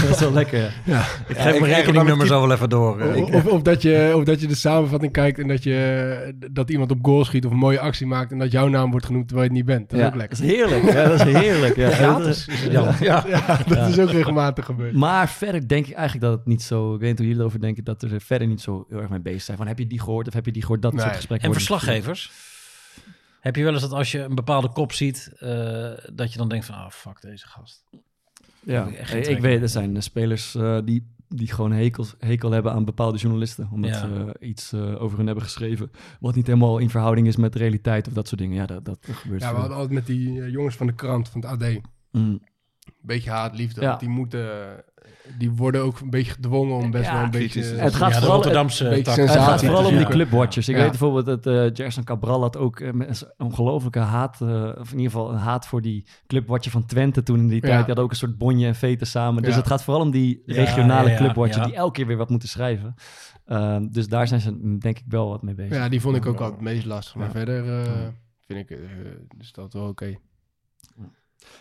dat 0.00 0.08
is 0.10 0.20
wel 0.20 0.32
lekker. 0.32 0.64
Ik 0.64 1.36
geef 1.36 1.60
mijn 1.60 2.20
ik- 2.20 2.30
al 2.30 2.40
wel 2.40 2.52
even 2.52 2.68
door. 2.68 3.00
eh. 3.00 3.22
Of, 3.22 3.32
of, 3.34 3.46
of 3.46 3.62
dat 3.62 3.82
je, 3.82 4.12
of 4.16 4.24
dat 4.24 4.40
je 4.40 4.46
de 4.46 4.54
samenvatting 4.54 5.12
kijkt 5.12 5.38
en 5.38 5.48
dat, 5.48 5.62
je, 5.62 6.34
dat 6.50 6.70
iemand 6.70 6.90
op 6.90 6.98
goal 7.02 7.24
schiet 7.24 7.44
of 7.46 7.52
een 7.52 7.58
mooie 7.58 7.80
actie 7.80 8.06
maakt 8.06 8.32
en 8.32 8.38
dat 8.38 8.52
jouw 8.52 8.68
naam 8.68 8.90
wordt 8.90 9.06
genoemd 9.06 9.28
terwijl 9.28 9.48
je 9.50 9.56
het 9.58 9.66
niet 9.66 9.76
bent. 9.76 9.90
Dat 9.90 9.98
is 9.98 10.04
Ja, 10.04 10.10
ook 10.12 10.16
lekker. 10.18 10.38
Dat 10.38 10.46
is 10.46 10.54
heerlijk. 10.56 10.84
Ja, 10.92 11.04
dat 11.08 11.26
is 11.26 11.40
heerlijk. 11.42 11.76
Ja. 11.76 11.90
Gratis 11.90 12.46
is. 12.48 12.62
Ja. 12.70 12.94
Ja, 13.00 13.24
dat 13.66 13.88
is 13.88 13.98
ook 14.04 14.10
regelmatig 14.10 14.64
gebeurd. 14.64 14.92
Maar 14.94 15.28
verder 15.28 15.68
denk 15.68 15.86
ik 15.86 15.92
eigenlijk 15.94 16.26
dat 16.26 16.38
het 16.38 16.46
niet 16.46 16.62
zo... 16.62 16.94
Ik 16.94 17.00
weet 17.00 17.08
niet 17.08 17.18
hoe 17.18 17.26
jullie 17.26 17.40
erover 17.40 17.60
denken, 17.60 17.84
dat 17.84 18.02
er 18.02 18.20
verder 18.20 18.48
niet 18.48 18.60
zo 18.60 18.86
heel 18.88 19.00
erg 19.00 19.08
mee 19.10 19.20
bezig 19.20 19.42
zijn. 19.42 19.56
Van, 19.56 19.66
heb 19.66 19.78
je 19.78 19.86
die 19.86 20.00
gehoord 20.00 20.26
of 20.28 20.34
heb 20.34 20.46
je 20.46 20.52
die 20.52 20.62
gehoord? 20.62 20.82
Dat 20.82 20.92
Nee. 20.92 21.02
soort 21.02 21.14
gesprekken 21.16 21.48
En 21.48 21.54
verslaggevers? 21.54 22.32
Heb 23.44 23.56
je 23.56 23.62
wel 23.64 23.72
eens 23.72 23.82
dat 23.82 23.92
als 23.92 24.12
je 24.12 24.18
een 24.18 24.34
bepaalde 24.34 24.68
kop 24.68 24.92
ziet, 24.92 25.32
eh, 25.38 25.90
dat 26.12 26.32
je 26.32 26.38
dan 26.38 26.48
denkt 26.48 26.66
van, 26.66 26.74
ah, 26.74 26.90
fuck 26.90 27.20
deze 27.20 27.46
gast. 27.48 27.84
Ja, 28.60 28.86
ik 28.86 29.38
weet, 29.40 29.62
er 29.62 29.68
zijn 29.68 29.96
eh, 29.96 30.02
spelers 30.02 30.54
eh, 30.54 30.78
die, 30.84 31.14
die 31.28 31.52
gewoon 31.52 31.72
hekel, 31.72 32.06
hekel 32.18 32.50
hebben 32.50 32.72
aan 32.72 32.84
bepaalde 32.84 33.18
journalisten. 33.18 33.68
Omdat 33.72 33.90
Ja. 33.90 33.98
ze 33.98 34.36
iets 34.40 34.72
eh, 34.72 35.02
over 35.02 35.16
hun 35.16 35.26
hebben 35.26 35.44
geschreven. 35.44 35.90
Wat 36.20 36.34
niet 36.34 36.46
helemaal 36.46 36.78
in 36.78 36.90
verhouding 36.90 37.26
is 37.26 37.36
met 37.36 37.52
de 37.52 37.58
realiteit 37.58 38.06
of 38.06 38.12
dat 38.12 38.28
soort 38.28 38.40
dingen. 38.40 38.56
Ja, 38.56 38.66
dat, 38.66 38.84
dat 38.84 38.98
gebeurt 39.10 39.40
Ja, 39.42 39.50
we 39.52 39.58
hadden 39.58 39.76
altijd 39.76 39.94
met 39.94 40.06
die 40.06 40.50
jongens 40.50 40.76
van 40.76 40.86
de 40.86 40.94
krant, 40.94 41.28
van 41.28 41.40
het 41.40 41.50
AD, 41.50 41.62
een 41.62 41.82
Mm. 42.10 42.40
beetje 43.00 43.30
haat, 43.30 43.56
liefde. 43.56 43.80
Ja. 43.80 43.96
Die 43.96 44.08
moeten, 44.08 44.48
die 45.38 45.50
worden 45.50 45.82
ook 45.82 46.00
een 46.00 46.10
beetje 46.10 46.32
gedwongen 46.32 46.76
om 46.76 46.90
best 46.90 47.04
Ja, 47.04 47.14
wel 47.14 47.22
een 47.22 47.30
beetje... 47.30 47.62
Het 47.62 47.94
gaat 47.94 48.12
ja, 48.12 48.18
vooral- 48.18 48.34
Rotterdamse 48.34 48.84
een 48.84 48.90
beetje 48.90 49.04
tak. 49.04 49.16
Het 49.16 49.30
gaat 49.30 49.64
vooral 49.64 49.84
om 49.86 49.96
die 49.96 50.06
clubwatchers. 50.06 50.68
Ik 50.68 50.74
Ja. 50.74 50.80
weet 50.80 50.90
bijvoorbeeld 50.90 51.26
dat 51.26 51.46
eh 51.46 51.70
Gerson 51.84 52.04
Cabral 52.04 52.40
had 52.40 52.56
ook 52.56 52.80
eh, 52.80 52.92
met 52.92 53.28
een 53.36 53.46
ongelofelijke 53.46 53.98
haat, 53.98 54.40
eh, 54.40 54.48
of 54.78 54.90
in 54.92 54.96
ieder 54.98 55.12
geval 55.12 55.30
een 55.30 55.38
haat 55.38 55.66
voor 55.66 55.82
die 55.82 56.06
clubwatcher 56.26 56.72
van 56.72 56.86
Twente 56.86 57.22
toen 57.22 57.38
in 57.38 57.48
die 57.48 57.60
tijd. 57.60 57.72
Ja. 57.72 57.76
Die 57.78 57.86
hadden 57.86 58.04
ook 58.04 58.10
een 58.10 58.16
soort 58.16 58.38
bonje 58.38 58.66
en 58.66 58.74
veten 58.74 59.06
samen. 59.06 59.42
Dus 59.42 59.52
Ja. 59.52 59.58
het 59.58 59.66
gaat 59.66 59.82
vooral 59.84 60.02
om 60.02 60.10
die 60.10 60.42
regionale 60.46 61.04
ja, 61.06 61.10
ja, 61.12 61.16
clubwatcher 61.16 61.60
ja. 61.60 61.66
die 61.66 61.76
elke 61.76 61.92
keer 61.92 62.06
weer 62.06 62.16
wat 62.16 62.30
moeten 62.30 62.48
schrijven. 62.48 62.94
Ehm, 63.46 63.86
dus 63.90 64.08
daar 64.08 64.28
zijn 64.28 64.40
ze 64.40 64.50
mm, 64.50 64.78
denk 64.78 64.98
ik 64.98 65.04
wel 65.08 65.28
wat 65.28 65.42
mee 65.42 65.54
bezig. 65.54 65.76
Ja, 65.76 65.88
die 65.88 66.00
vond 66.00 66.16
ik 66.16 66.26
ook 66.26 66.40
altijd 66.40 66.60
het 66.60 66.68
meest 66.68 66.84
lastig. 66.84 67.14
Maar 67.14 67.26
Ja. 67.26 67.30
verder 67.32 67.64
eh, 67.64 67.84
Ja. 67.84 68.12
vind 68.46 68.58
ik, 68.58 68.70
eh, 68.70 68.78
is 69.38 69.52
dat 69.52 69.72
wel 69.72 69.88
oké. 69.88 70.14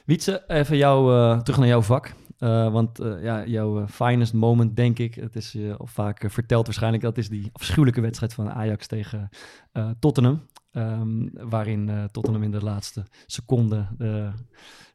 Wietse, 0.05 0.43
even 0.47 0.77
jou, 0.77 1.13
eh, 1.15 1.39
terug 1.39 1.59
naar 1.59 1.67
jouw 1.67 1.81
vak. 1.81 2.13
Eh, 2.37 2.71
want 2.71 2.99
eh, 2.99 3.23
ja, 3.23 3.45
jouw 3.45 3.81
eh, 3.81 3.87
finest 3.87 4.33
moment, 4.33 4.75
denk 4.75 4.99
ik, 4.99 5.15
het 5.15 5.35
is 5.35 5.51
je 5.51 5.75
vaak 5.79 6.23
verteld 6.27 6.65
waarschijnlijk, 6.65 7.03
dat 7.03 7.17
is 7.17 7.29
die 7.29 7.49
afschuwelijke 7.51 8.01
wedstrijd 8.01 8.33
van 8.33 8.51
Ajax 8.51 8.87
tegen 8.87 9.29
Tottenham. 9.99 10.41
Ehm, 10.71 11.27
waarin 11.31 12.09
Tottenham 12.11 12.43
in 12.43 12.51
de 12.51 12.63
laatste 12.63 13.05
seconde 13.25 13.87
de 13.97 14.31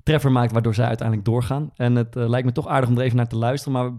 treffer 0.03 0.33
maakt, 0.33 0.53
waardoor 0.53 0.75
zij 0.75 0.87
uiteindelijk 0.87 1.29
doorgaan. 1.29 1.71
En 1.77 1.95
het 1.95 2.15
lijkt 2.15 2.47
me 2.47 2.53
toch 2.53 2.67
aardig 2.67 2.89
om 2.89 2.97
er 2.99 3.05
even 3.05 3.17
naar 3.17 3.29
te 3.29 3.37
luisteren, 3.37 3.73
maar 3.73 3.93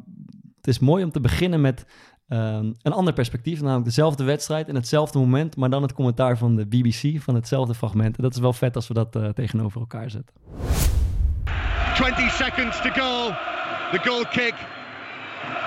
het 0.56 0.68
is 0.68 0.80
mooi 0.80 1.04
om 1.04 1.12
te 1.12 1.22
beginnen 1.22 1.62
met 1.62 1.86
ehm, 2.28 2.74
een 2.82 2.92
ander 2.92 3.14
perspectief, 3.14 3.62
namelijk 3.62 3.86
dezelfde 3.86 4.24
wedstrijd 4.24 4.68
en 4.68 4.76
hetzelfde 4.76 5.20
moment, 5.20 5.56
maar 5.56 5.70
dan 5.70 5.82
het 5.82 5.94
commentaar 5.94 6.38
van 6.38 6.56
de 6.56 6.66
BBC 6.66 7.22
van 7.22 7.36
hetzelfde 7.36 7.74
fragment. 7.74 8.18
En 8.18 8.24
dat 8.24 8.34
is 8.34 8.40
wel 8.40 8.54
vet 8.54 8.76
als 8.76 8.88
we 8.88 8.94
dat 8.94 9.36
tegenover 9.36 9.80
elkaar 9.80 10.10
zetten. 10.10 10.36
20 12.00 12.30
seconds 12.30 12.80
to 12.80 12.90
go. 12.92 13.36
The 13.92 14.00
goal 14.00 14.24
kick 14.24 14.56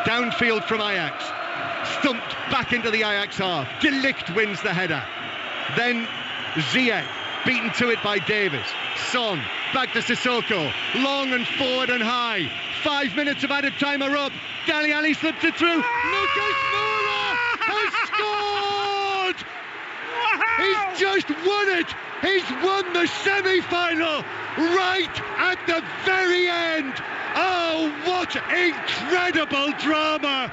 downfield 0.05 0.65
from 0.65 0.81
Ajax. 0.81 1.23
Stumped 1.99 2.33
back 2.51 2.73
into 2.73 2.91
the 2.91 3.01
Ajax 3.01 3.37
half. 3.37 3.69
Delict 3.83 4.35
wins 4.35 4.63
the 4.63 4.73
header. 4.73 5.05
Then 5.77 6.09
Ziyech 6.55 7.07
beaten 7.45 7.71
to 7.73 7.91
it 7.91 8.03
by 8.03 8.19
Davis. 8.19 8.67
Son 9.11 9.43
back 9.75 9.93
to 9.93 9.99
Sissoko. 9.99 10.73
Long 10.95 11.35
and 11.35 11.47
forward 11.47 11.91
and 11.91 12.03
high. 12.03 12.51
Five 12.83 13.15
minutes 13.15 13.45
of 13.45 13.51
added 13.51 13.75
time 13.79 14.01
are 14.01 14.17
up. 14.17 14.33
Dali 14.65 14.97
Ali 14.97 15.13
slips 15.13 15.45
it 15.45 15.55
through. 15.55 15.77
Lucas 15.77 16.57
Moura 16.73 17.37
has 17.69 17.93
scored! 18.09 19.37
He's 20.57 20.99
just 20.99 21.29
won 21.29 21.69
it! 21.79 21.95
He's 22.23 22.49
won 22.63 22.85
the 22.93 23.07
semi-final 23.07 24.25
right 24.57 25.17
at 25.39 25.59
the 25.67 25.83
very 26.05 26.49
end! 26.49 26.95
Oh, 27.35 27.93
what 28.05 28.35
incredible 28.67 29.73
drama! 29.79 30.51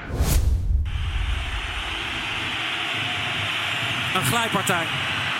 Een 4.14 4.24
glijpartij. 4.24 4.86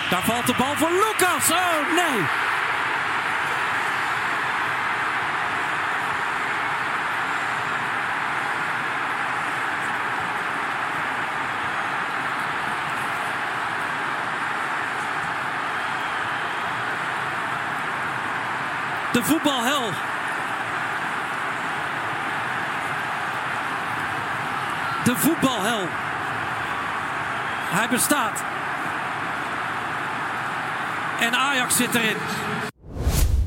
Daar 0.09 0.23
valt 0.23 0.47
de 0.47 0.53
bal 0.57 0.75
voor 0.75 0.91
Lucas. 0.91 1.49
Oh 1.51 1.95
nee. 1.95 2.50
De 19.21 19.27
voetbalhel. 19.27 19.81
De 25.03 25.15
voetbalhel. 25.15 25.87
Hij 27.69 27.87
bestaat. 27.89 28.43
En 31.19 31.35
Ajax 31.35 31.75
zit 31.75 31.95
erin. 31.95 32.17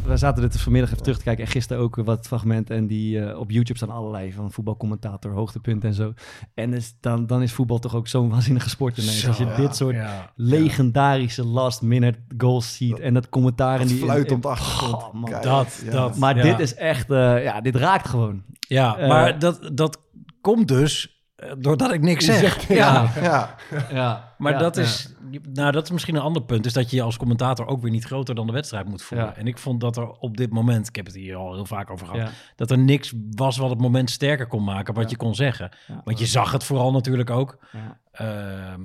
We 0.07 0.17
zaten 0.17 0.43
dit 0.43 0.61
vanmiddag 0.61 0.91
even 0.91 1.03
terug 1.03 1.19
te 1.19 1.25
kijken 1.25 1.45
en 1.45 1.51
gisteren 1.51 1.83
ook 1.83 1.97
wat 1.97 2.27
fragmenten. 2.27 2.77
En 2.77 2.87
die 2.87 3.21
eh, 3.21 3.39
op 3.39 3.51
YouTube 3.51 3.79
staan 3.79 3.91
allerlei 3.91 4.33
van 4.33 4.53
voetbalcommentator, 4.53 5.33
hoogtepunten 5.33 5.89
en 5.89 5.95
zo. 5.95 6.13
En 6.55 6.71
dus 6.71 6.97
dan, 7.01 7.27
dan 7.27 7.43
is 7.43 7.53
voetbal 7.53 7.79
toch 7.79 7.95
ook 7.95 8.09
zo'n 8.09 8.31
waanzinnige 8.35 8.69
sport 8.69 8.99
ineens. 8.99 9.27
Als 9.27 9.37
je 9.37 9.55
dit 9.57 9.77
soort 9.77 9.95
ja. 9.95 10.33
legendarische 10.37 11.45
last 11.45 11.83
minute 11.83 12.19
goals 12.39 12.77
ziet 12.77 13.01
en 13.01 13.15
dat 13.15 13.29
commentaar. 13.29 13.75
en 13.75 13.81
Dat 13.81 13.89
die, 13.89 13.99
fluit 13.99 14.33
op 14.33 14.43
de 14.43 14.49
achtergrond. 14.49 15.03
Oh, 15.03 15.13
man. 15.13 15.31
Dat, 15.31 15.83
ja. 15.85 15.91
dat. 15.91 16.17
Maar 16.17 16.37
ja. 16.37 16.43
dit 16.43 16.59
is 16.59 16.75
echt, 16.75 17.11
eh, 17.11 17.45
ja, 17.45 17.61
dit 17.61 17.77
raakt 17.77 18.09
gewoon. 18.09 18.43
Ja, 18.69 18.95
Eh, 18.99 19.09
maar 19.09 19.39
dat, 19.39 19.71
dat 19.73 20.01
komt 20.41 20.69
dus 20.69 21.07
eh, 21.07 21.14
doordat 21.59 21.93
ik 21.93 22.01
niks 22.01 22.25
zeg. 22.25 22.69
Ja, 22.69 23.11
Ja, 23.23 23.55
Ja, 23.91 24.35
maar 24.39 24.53
ja, 24.53 24.59
dat 24.59 24.77
ja. 24.77 24.83
is... 24.83 25.15
nou, 25.53 25.73
dat 25.73 25.85
is 25.85 25.91
misschien 25.91 26.15
een 26.15 26.21
ander 26.23 26.43
punt. 26.43 26.67
Is 26.67 26.73
dat 26.73 26.91
je 26.91 26.97
je 26.97 27.03
als 27.03 27.17
commentator 27.17 27.67
ook 27.67 27.83
weer 27.83 27.91
niet 27.91 28.05
groter 28.05 28.35
dan 28.35 28.47
de 28.47 28.53
wedstrijd 28.53 28.89
moet 28.89 29.03
voelen. 29.03 29.27
Ja. 29.27 29.37
En 29.37 29.47
ik 29.47 29.59
vond 29.59 29.81
dat 29.81 29.97
er 29.97 30.11
op 30.11 30.37
dit 30.37 30.51
moment, 30.53 30.89
ik 30.89 30.97
heb 30.97 31.07
het 31.07 31.15
hier 31.15 31.37
al 31.37 31.55
heel 31.55 31.67
vaak 31.67 31.91
over 31.91 32.07
gehad, 32.07 32.21
Ja. 32.29 32.33
dat 32.57 32.71
er 32.71 32.79
niks 32.79 33.13
was 33.31 33.57
wat 33.57 33.71
het 33.71 33.81
moment 33.81 34.11
sterker 34.11 34.47
kon 34.47 34.65
maken, 34.65 34.95
wat 34.95 35.03
Ja. 35.05 35.11
je 35.11 35.17
kon 35.17 35.35
zeggen. 35.35 35.71
Ja. 35.87 36.01
Want 36.05 36.19
je 36.19 36.27
zag 36.27 36.53
het 36.53 36.65
vooral 36.65 36.93
natuurlijk 36.93 37.31
ook. 37.31 37.59
Ja. 37.73 38.77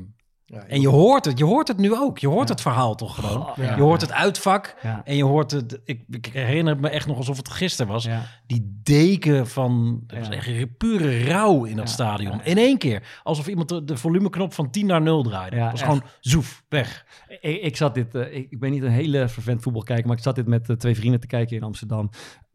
Ja, 0.51 0.63
en 0.67 0.81
je 0.81 0.87
hoort 0.87 1.25
het, 1.25 1.37
je 1.37 1.45
hoort 1.45 1.67
het 1.67 1.77
nu 1.77 1.95
ook. 1.95 2.17
Je 2.17 2.27
hoort 2.27 2.47
Ja. 2.47 2.53
het 2.53 2.61
verhaal 2.61 2.95
toch 2.95 3.15
gewoon. 3.15 3.47
Oh, 3.47 3.57
ja. 3.57 3.75
Je 3.75 3.81
hoort 3.81 4.01
het 4.01 4.11
uitvak 4.11 4.75
en 5.03 5.15
je 5.15 5.23
hoort 5.23 5.51
het. 5.51 5.79
Ik, 5.85 6.03
ik 6.09 6.25
herinner 6.25 6.79
me 6.79 6.89
echt 6.89 7.07
nog 7.07 7.17
alsof 7.17 7.37
het 7.37 7.49
gisteren 7.49 7.91
was. 7.91 8.07
Die 8.47 8.79
deken 8.83 9.47
van 9.47 10.03
het 10.07 10.19
was 10.27 10.29
echt 10.29 10.77
pure 10.77 11.23
rouw 11.23 11.63
in 11.63 11.75
dat 11.75 11.89
stadion. 11.89 12.41
In 12.43 12.57
één 12.57 12.77
keer. 12.77 13.19
Alsof 13.23 13.47
iemand 13.47 13.69
de, 13.69 13.83
de 13.83 13.97
volumeknop 13.97 14.53
van 14.53 14.71
10 14.71 14.85
naar 14.85 15.01
0 15.01 15.23
draaide. 15.23 15.55
Het 15.55 15.71
was 15.71 15.81
echt. 15.81 15.89
gewoon 15.89 16.03
zoef, 16.19 16.63
weg. 16.69 17.05
Ik, 17.41 17.61
ik 17.61 17.77
zat 17.77 17.93
dit, 17.93 18.15
eh, 18.15 18.35
ik, 18.35 18.47
ik 18.51 18.59
ben 18.59 18.71
niet 18.71 18.83
een 18.83 18.91
hele 18.91 19.27
vervent 19.27 19.61
voetbalkijker, 19.61 20.07
maar 20.07 20.17
ik 20.17 20.23
zat 20.23 20.35
dit 20.35 20.47
met 20.47 20.69
eh, 20.69 20.75
twee 20.75 20.95
vrienden 20.95 21.19
te 21.19 21.27
kijken 21.27 21.55
in 21.57 21.63
Amsterdam. 21.63 22.09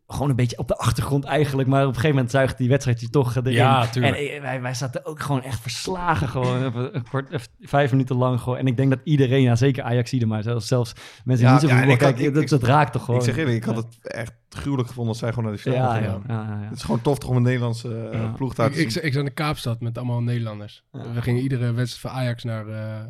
Gewoon 0.07 0.31
een 0.31 0.37
beetje 0.37 0.59
op 0.59 0.69
de 0.69 0.77
achtergrond 0.77 1.25
eigenlijk, 1.25 1.69
maar 1.69 1.81
op 1.83 1.87
een 1.89 1.95
gegeven 1.95 2.15
moment 2.15 2.31
zuigt 2.33 2.59
die 2.59 2.69
wedstrijd 2.69 3.01
je 3.01 3.11
toch 3.11 3.37
erin. 3.37 3.53
Ja, 3.53 3.87
tuurlijk. 3.87 4.17
En 4.17 4.35
eh, 4.35 4.41
wij, 4.41 4.61
wij 4.61 4.75
zaten 4.75 5.05
ook 5.07 5.21
gewoon 5.21 5.43
echt 5.43 5.61
verslagen, 5.61 6.29
gewoon 6.29 6.65
even 6.67 6.95
een 6.97 7.09
kort, 7.11 7.31
even 7.31 7.49
vijf 7.61 7.91
minuten 7.91 8.17
lang 8.17 8.41
gewoon. 8.41 8.59
En 8.59 8.67
ik 8.67 8.77
denk 8.77 8.91
dat 8.91 9.01
iedereen, 9.05 9.43
ja 9.43 9.57
zeker 9.57 9.83
Ajaxide, 9.83 10.27
maar 10.27 10.43
zelfs, 10.43 10.67
zelfs 10.67 10.93
mensen 11.25 11.25
die 11.25 11.45
Ja, 11.47 11.53
niet 11.53 11.61
zo 11.61 11.67
ja, 11.69 11.75
voetbal 11.75 11.93
ik 11.93 11.99
kijken, 11.99 12.25
ik- 12.25 12.35
dat, 12.35 12.43
ik- 12.43 12.49
dat 12.49 12.63
raakt 12.63 12.93
toch 12.93 13.05
gewoon. 13.05 13.21
Ik 13.21 13.27
zeg 13.27 13.37
eerlijk, 13.37 13.57
ik 13.57 13.65
had 13.65 13.77
het 13.77 13.99
echt 14.03 14.33
gruwelijk 14.49 14.89
gevonden 14.89 15.13
als 15.13 15.21
zij 15.23 15.29
gewoon 15.29 15.45
naar 15.45 15.55
de 15.55 15.61
finale 15.61 15.83
ja, 15.83 15.95
ja, 15.95 16.11
gingen. 16.13 16.23
ja, 16.29 16.43
ja, 16.49 16.59
ja. 16.63 16.69
Het 16.69 16.77
is 16.77 16.83
gewoon 16.83 17.03
tof 17.03 17.19
toch 17.19 17.31
om 17.31 17.37
een 17.37 17.43
Nederlandse 17.43 18.09
Ja. 18.13 18.27
ploeg 18.37 18.55
daar 18.55 18.67
Ik, 18.67 18.73
te 18.75 18.81
ik, 18.81 18.91
zien. 18.91 19.05
ik 19.05 19.13
zat 19.13 19.21
in 19.23 19.29
de 19.29 19.35
Kaapstad 19.35 19.81
met 19.81 19.99
allemaal 19.99 20.23
Nederlanders. 20.23 20.85
Ja. 20.93 21.13
We 21.13 21.23
gingen 21.23 21.43
iedere 21.43 21.73
wedstrijd 21.73 22.15
van 22.15 22.23
Ajax 22.23 22.45
naar, 22.45 22.69
eh, 22.69 23.01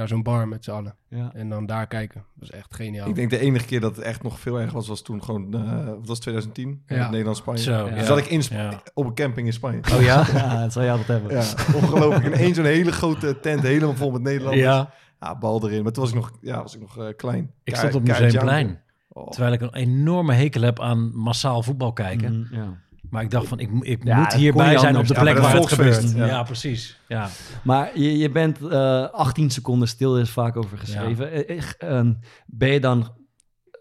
naar 0.00 0.08
zo'n 0.08 0.22
bar 0.22 0.48
met 0.48 0.64
z'n 0.64 0.70
allen. 0.70 0.94
Ja. 1.08 1.30
En 1.34 1.48
dan 1.48 1.66
daar 1.66 1.86
kijken. 1.86 2.24
Dat 2.34 2.48
was 2.48 2.50
echt 2.50 2.74
geniaal. 2.74 3.08
Ik 3.08 3.14
denk 3.14 3.30
de 3.30 3.38
enige 3.38 3.66
keer 3.66 3.80
dat 3.80 3.96
het 3.96 4.04
echt 4.04 4.22
nog 4.22 4.40
veel 4.40 4.56
erger 4.60 4.74
was, 4.74 4.88
was 4.88 5.02
toen 5.02 5.22
gewoon, 5.24 5.54
eh 5.54 5.84
wat 5.86 6.06
was 6.06 6.18
2010? 6.18 6.82
Ja. 6.86 7.10
Nederland-Spanje. 7.10 7.62
Zo, 7.62 7.86
Toen 7.88 7.96
ja. 7.96 8.04
zat 8.04 8.18
ik 8.18 8.26
in 8.26 8.42
Sp- 8.42 8.52
Ja. 8.52 8.82
op 8.94 9.06
een 9.06 9.14
camping 9.14 9.46
in 9.46 9.52
Spanje. 9.52 9.80
Oh 9.94 10.02
ja? 10.02 10.24
ja, 10.34 10.60
dat 10.60 10.72
zou 10.72 10.84
je 10.84 10.90
altijd 10.90 11.08
hebben. 11.08 11.30
Ja, 11.32 11.44
ongelooflijk. 11.74 12.24
In 12.24 12.32
één 12.32 12.54
zo'n 12.54 12.64
hele 12.64 12.92
grote 12.92 13.40
tent, 13.40 13.62
helemaal 13.62 13.94
vol 13.94 14.10
met 14.10 14.22
Nederlanders. 14.22 14.64
Ja. 14.64 14.90
Ja, 15.20 15.38
bal 15.38 15.64
erin. 15.68 15.82
Maar 15.82 15.92
toen 15.92 16.02
was 16.02 16.12
ik 16.12 16.18
nog, 16.18 16.30
ja, 16.40 16.62
was 16.62 16.74
ik 16.74 16.80
nog 16.80 16.98
eh, 16.98 17.06
klein. 17.16 17.42
ik 17.64 17.72
Kei- 17.72 17.76
stond 17.76 17.94
op 17.94 18.02
Museumplein. 18.08 18.80
Oh. 19.08 19.28
Terwijl 19.28 19.52
ik 19.52 19.60
een 19.60 19.74
enorme 19.74 20.32
hekel 20.34 20.62
heb 20.62 20.80
aan 20.80 21.16
massaal 21.16 21.62
voetbal 21.62 21.92
kijken. 21.92 22.40
Mhm, 22.40 22.54
ja. 22.54 22.78
Maar 23.10 23.22
ik 23.22 23.30
dacht 23.30 23.48
van, 23.48 23.58
ik, 23.58 23.70
ik 23.80 24.04
Ja, 24.04 24.16
moet 24.18 24.32
hierbij 24.32 24.78
zijn 24.78 24.96
op 24.96 25.06
de 25.06 25.14
Ja, 25.14 25.20
plek 25.20 25.34
de 25.34 25.40
waar 25.40 25.54
het 25.54 25.66
gebeurt. 25.68 26.12
Ja. 26.12 26.26
ja. 26.26 26.42
precies. 26.42 26.98
Ja. 27.08 27.28
Maar 27.64 27.98
je, 27.98 28.18
je 28.18 28.30
bent 28.30 28.58
eh 28.68 29.08
18 29.10 29.50
seconden 29.50 29.88
stil, 29.88 30.14
er 30.14 30.20
is 30.22 30.30
vaak 30.30 30.56
over 30.56 30.78
geschreven. 30.78 31.32
Eh, 31.32 31.56
eh, 31.58 31.64
ehm, 31.78 32.12
ben 32.46 32.68
je 32.70 32.80
dan 32.80 33.18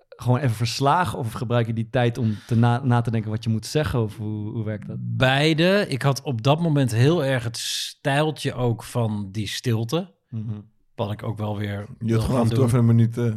gewoon 0.10 0.40
even 0.40 0.56
verslagen 0.56 1.18
of 1.20 1.32
gebruik 1.32 1.68
je 1.68 1.74
die 1.74 1.90
tijd 1.90 2.18
om 2.18 2.38
te 2.48 2.56
na, 2.56 2.82
na 2.84 3.02
te 3.02 3.12
denken 3.12 3.30
wat 3.30 3.44
je 3.44 3.50
moet 3.50 3.66
zeggen? 3.66 4.04
Of 4.04 4.18
hoe, 4.18 4.52
hoe 4.52 4.64
werkt 4.64 4.88
dat? 4.88 4.98
Beide. 5.00 5.86
Ik 5.88 6.02
had 6.02 6.22
op 6.22 6.44
dat 6.44 6.62
moment 6.62 6.92
heel 6.92 7.26
erg 7.26 7.44
het 7.44 7.58
stijltje 7.58 8.54
ook 8.54 8.84
van 8.84 9.30
die 9.32 9.48
stilte. 9.48 10.14
Wat 10.96 11.12
ik 11.12 11.24
ook 11.24 11.38
wel 11.38 11.58
weer 11.58 11.86
Je 12.00 12.14
had 12.14 12.24
gewoon 12.24 12.36
gaan 12.36 12.36
af 12.36 12.42
en 12.42 12.48
toe 12.50 12.58
doen. 12.58 12.66
even 12.66 12.80
een 12.80 12.86
minuut... 12.86 13.18
eh, 13.18 13.34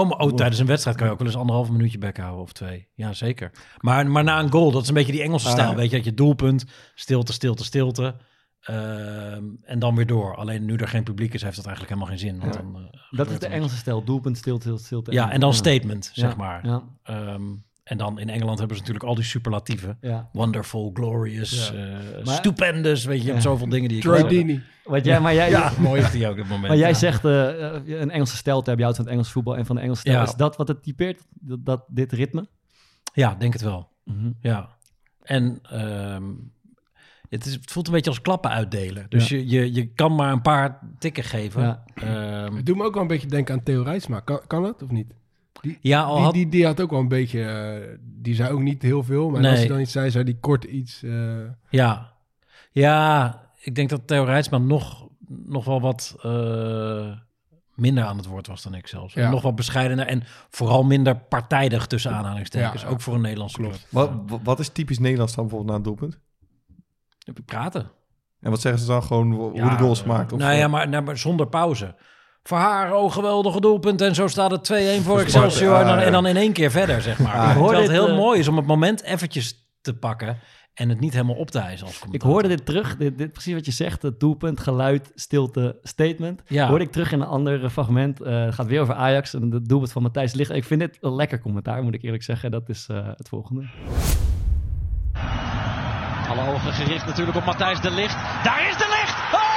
Oh, 0.00 0.08
maar, 0.08 0.18
oh, 0.18 0.34
tijdens 0.34 0.58
een 0.60 0.66
wedstrijd 0.66 0.96
kan 0.96 1.06
je 1.06 1.12
ook 1.12 1.18
wel 1.18 1.28
eens 1.28 1.36
anderhalf 1.36 1.70
minuutje 1.70 1.98
bek 1.98 2.16
houden 2.16 2.42
of 2.42 2.52
twee. 2.52 2.88
Ja, 2.94 3.12
zeker. 3.12 3.50
Maar, 3.80 4.06
maar 4.10 4.24
na 4.24 4.40
een 4.40 4.50
goal, 4.50 4.70
dat 4.70 4.82
is 4.82 4.88
een 4.88 4.94
beetje 4.94 5.12
die 5.12 5.22
Engelse 5.22 5.46
Ah, 5.46 5.52
stijl. 5.52 5.74
Weet 5.74 5.90
je, 5.90 5.96
dat 5.96 6.04
je 6.04 6.14
doelpunt, 6.14 6.64
stilte, 6.94 7.32
stilte, 7.32 7.64
stilte. 7.64 8.16
Ehm, 8.60 9.44
en 9.62 9.78
dan 9.78 9.94
weer 9.96 10.06
door. 10.06 10.36
Alleen 10.36 10.64
nu 10.64 10.76
er 10.76 10.88
geen 10.88 11.02
publiek 11.02 11.34
is, 11.34 11.42
heeft 11.42 11.56
dat 11.56 11.66
eigenlijk 11.66 11.94
helemaal 11.96 12.16
geen 12.18 12.28
zin. 12.28 12.40
Want 12.40 12.54
Ja. 12.54 12.60
dan, 12.60 12.76
eh, 12.76 13.00
Dat 13.18 13.30
is 13.30 13.38
de. 13.38 13.46
Engelse 13.46 13.76
stijl. 13.76 14.04
Doelpunt, 14.04 14.36
stilte, 14.38 14.62
stilte, 14.62 14.84
stilte. 14.84 15.12
Ja, 15.12 15.30
en 15.30 15.40
dan 15.40 15.54
statement, 15.54 16.10
zeg 16.12 16.36
maar. 16.36 16.66
Ja, 16.66 16.82
Ehm, 17.02 17.42
en 17.84 17.96
dan 17.96 18.18
in 18.18 18.28
Engeland 18.28 18.58
hebben 18.58 18.76
ze 18.76 18.82
natuurlijk 18.82 19.08
al 19.08 19.14
die 19.14 19.24
superlatieven. 19.24 19.98
ja. 20.00 20.28
Wonderful, 20.32 20.90
glorious, 20.94 21.68
Ja. 21.68 21.78
eh, 21.78 22.24
Maar- 22.24 22.34
stupendous. 22.34 23.04
Weet 23.04 23.16
je, 23.18 23.24
je 23.24 23.30
hebt 23.30 23.42
Ja. 23.42 23.48
zoveel 23.50 23.68
dingen 23.68 23.88
die 23.88 23.96
je 23.96 24.02
Troy 24.02 24.20
kan 24.20 24.28
zeggen. 24.30 24.46
Deeney. 24.46 24.62
Wat 24.84 25.04
jij, 25.04 25.20
maar 25.20 25.34
jij, 25.34 25.50
Ja, 25.50 25.72
mooi 25.78 26.00
is 26.02 26.10
die 26.10 26.24
ook 26.26 26.32
op 26.32 26.38
het 26.38 26.48
moment. 26.48 26.68
maar 26.68 26.76
jij 26.76 26.88
ja. 26.88 26.94
zegt 26.94 27.24
eh, 27.24 27.74
eh, 27.76 27.82
een 28.00 28.10
Engelse 28.10 28.36
stijl 28.36 28.58
te 28.62 28.68
hebben. 28.70 28.76
Je 28.78 28.82
houdt 28.82 28.96
van 28.96 29.04
het 29.04 29.14
Engels 29.14 29.30
voetbal 29.32 29.56
en 29.56 29.66
van 29.66 29.76
de 29.76 29.82
Engelse 29.82 30.00
stijl. 30.00 30.16
Ja. 30.16 30.22
Is 30.22 30.34
dat 30.34 30.56
wat 30.56 30.68
het 30.68 30.82
typeert? 30.82 31.22
Dat, 31.30 31.64
dat, 31.64 31.84
dit 31.88 32.12
ritme? 32.12 32.46
Ja, 33.12 33.34
denk 33.34 33.52
het 33.52 33.62
wel. 33.62 33.88
Ja. 34.40 34.68
En 35.22 35.58
ehm, 35.62 36.24
het, 37.28 37.46
is, 37.46 37.54
het 37.54 37.70
voelt 37.70 37.86
een 37.86 37.92
beetje 37.92 38.10
als 38.10 38.20
klappen 38.20 38.50
uitdelen. 38.50 39.06
Dus 39.08 39.28
je, 39.28 39.48
je, 39.48 39.72
je 39.74 39.86
kan 39.92 40.14
maar 40.14 40.32
een 40.32 40.42
paar 40.42 40.78
tikken 40.98 41.24
geven. 41.24 41.62
Ja. 41.62 41.84
Ehm, 41.94 42.54
Het 42.56 42.66
doet 42.66 42.76
me 42.76 42.84
ook 42.84 42.92
wel 42.94 43.02
een 43.02 43.08
beetje 43.08 43.28
denken 43.28 43.54
aan 43.54 43.62
Theo 43.62 43.82
Rijtsma. 43.82 44.20
Kan, 44.20 44.40
kan 44.46 44.62
dat 44.62 44.82
of 44.82 44.90
niet? 44.90 45.14
Die, 45.60 45.78
ja, 45.80 46.02
al 46.02 46.14
die, 46.16 46.24
had, 46.24 46.34
die, 46.34 46.48
die 46.48 46.66
had 46.66 46.80
ook 46.80 46.90
wel 46.90 47.00
een 47.00 47.08
beetje... 47.08 47.42
eh, 47.44 47.98
die 48.00 48.34
zei 48.34 48.52
ook 48.52 48.60
niet 48.60 48.82
heel 48.82 49.02
veel. 49.02 49.30
Maar 49.30 49.46
als 49.46 49.58
hij 49.58 49.68
dan 49.68 49.80
iets 49.80 49.92
zei, 49.92 50.10
zei 50.10 50.24
die 50.24 50.38
kort 50.40 50.64
iets... 50.64 51.02
eh, 51.02 51.36
ja. 51.70 52.12
ja, 52.70 53.40
ik 53.60 53.74
denk 53.74 53.88
dat 53.90 54.06
Theo 54.06 54.24
Rijtsma 54.24 54.58
nog, 54.58 55.08
nog 55.28 55.64
wel 55.64 55.80
wat 55.80 56.16
eh, 56.22 57.16
minder 57.74 58.04
aan 58.04 58.16
het 58.16 58.26
woord 58.26 58.46
was 58.46 58.62
dan 58.62 58.74
ik 58.74 58.86
zelfs. 58.86 59.14
Ja. 59.14 59.30
nog 59.30 59.42
wat 59.42 59.54
bescheidener 59.56 60.06
en 60.06 60.22
vooral 60.50 60.84
minder 60.84 61.16
partijdig 61.16 61.86
tussen 61.86 62.12
aanhalingstekens. 62.12 62.80
Ja, 62.82 62.86
ja. 62.88 62.92
Ook 62.94 63.00
voor 63.00 63.14
een 63.14 63.20
Nederlandse 63.20 63.56
club. 63.56 63.76
wat, 63.88 64.10
wat- 64.26 64.40
wat 64.42 64.58
is 64.60 64.68
typisch 64.68 64.98
Nederlands 64.98 65.34
dan 65.34 65.44
bijvoorbeeld 65.44 65.70
na 65.72 65.76
een 65.76 65.96
doelpunt? 65.96 66.18
Praten. 67.44 67.90
En 68.40 68.50
wat 68.50 68.60
zeggen 68.60 68.80
ze 68.80 68.86
dan 68.86 69.02
gewoon 69.02 69.32
hoe 69.32 69.54
Ja, 69.54 69.68
de 69.70 69.82
goals 69.82 70.04
maakt? 70.04 70.32
Of, 70.32 70.38
nou 70.38 70.54
ja, 70.54 70.68
maar, 70.68 70.88
nou, 70.88 71.02
maar 71.04 71.18
zonder 71.18 71.46
pauze. 71.46 71.94
Voor 72.48 72.58
haar, 72.58 72.94
oh 72.94 73.12
geweldige 73.12 73.60
doelpunt. 73.60 74.00
En 74.00 74.14
zo 74.14 74.26
staat 74.28 74.50
het 74.50 74.72
2-1 75.00 75.02
voor 75.02 75.20
Excelsior. 75.20 75.80
En 75.80 75.86
dan, 75.86 75.98
en 75.98 76.12
dan 76.12 76.26
in 76.26 76.36
één 76.36 76.52
keer 76.52 76.70
verder, 76.70 77.02
zeg 77.02 77.18
maar. 77.18 77.34
Ah, 77.34 77.50
ik 77.50 77.56
hoorde 77.56 77.76
het 77.76 77.86
dit, 77.86 77.96
heel 77.96 78.08
eh, 78.08 78.16
mooi 78.16 78.38
is 78.38 78.48
om 78.48 78.56
het 78.56 78.66
moment 78.66 79.02
eventjes 79.02 79.66
te 79.80 79.94
pakken... 79.94 80.38
en 80.74 80.88
het 80.88 81.00
niet 81.00 81.12
helemaal 81.12 81.34
op 81.34 81.50
te 81.50 81.58
hijsen 81.60 81.86
als 81.86 82.02
Ik 82.10 82.22
hoorde 82.22 82.48
dit 82.48 82.66
terug, 82.66 82.96
dit, 82.96 83.18
dit, 83.18 83.32
precies 83.32 83.54
wat 83.54 83.66
je 83.66 83.72
zegt, 83.72 84.02
het 84.02 84.20
doelpunt, 84.20 84.60
geluid, 84.60 85.12
stilte, 85.14 85.78
statement. 85.82 86.42
Ja. 86.46 86.68
Hoorde 86.68 86.84
ik 86.84 86.92
terug 86.92 87.12
in 87.12 87.20
een 87.20 87.26
ander 87.26 87.70
fragment. 87.70 88.20
eh, 88.20 88.44
het 88.44 88.54
gaat 88.54 88.66
weer 88.66 88.80
over 88.80 88.94
Ajax 88.94 89.34
en 89.34 89.50
het 89.50 89.68
doelpunt 89.68 89.92
van 89.92 90.02
Matthijs 90.02 90.32
Ligt. 90.34 90.50
Ik 90.50 90.64
vind 90.64 90.80
dit 90.80 90.98
een 91.00 91.14
lekker 91.14 91.40
commentaar, 91.40 91.82
moet 91.82 91.94
ik 91.94 92.02
eerlijk 92.02 92.22
zeggen. 92.22 92.50
Dat 92.50 92.68
is 92.68 92.86
eh, 92.90 92.96
het 93.16 93.28
volgende. 93.28 93.64
Alle 96.28 96.52
ogen 96.52 96.72
gericht 96.72 97.06
natuurlijk 97.06 97.36
op 97.36 97.44
Matthijs 97.44 97.80
de 97.80 97.90
Ligt. 97.90 98.16
Daar 98.44 98.68
is 98.68 98.76
de 98.76 98.86
Ligt! 99.00 99.34
Oh! 99.34 99.52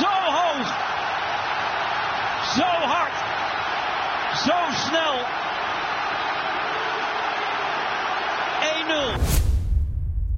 Zo 0.00 0.14
hoog! 0.38 0.68
Zo 2.56 2.68
hard! 2.92 3.16
Zo 4.46 4.56
snel! 4.86 5.14
1-0! 9.16 9.20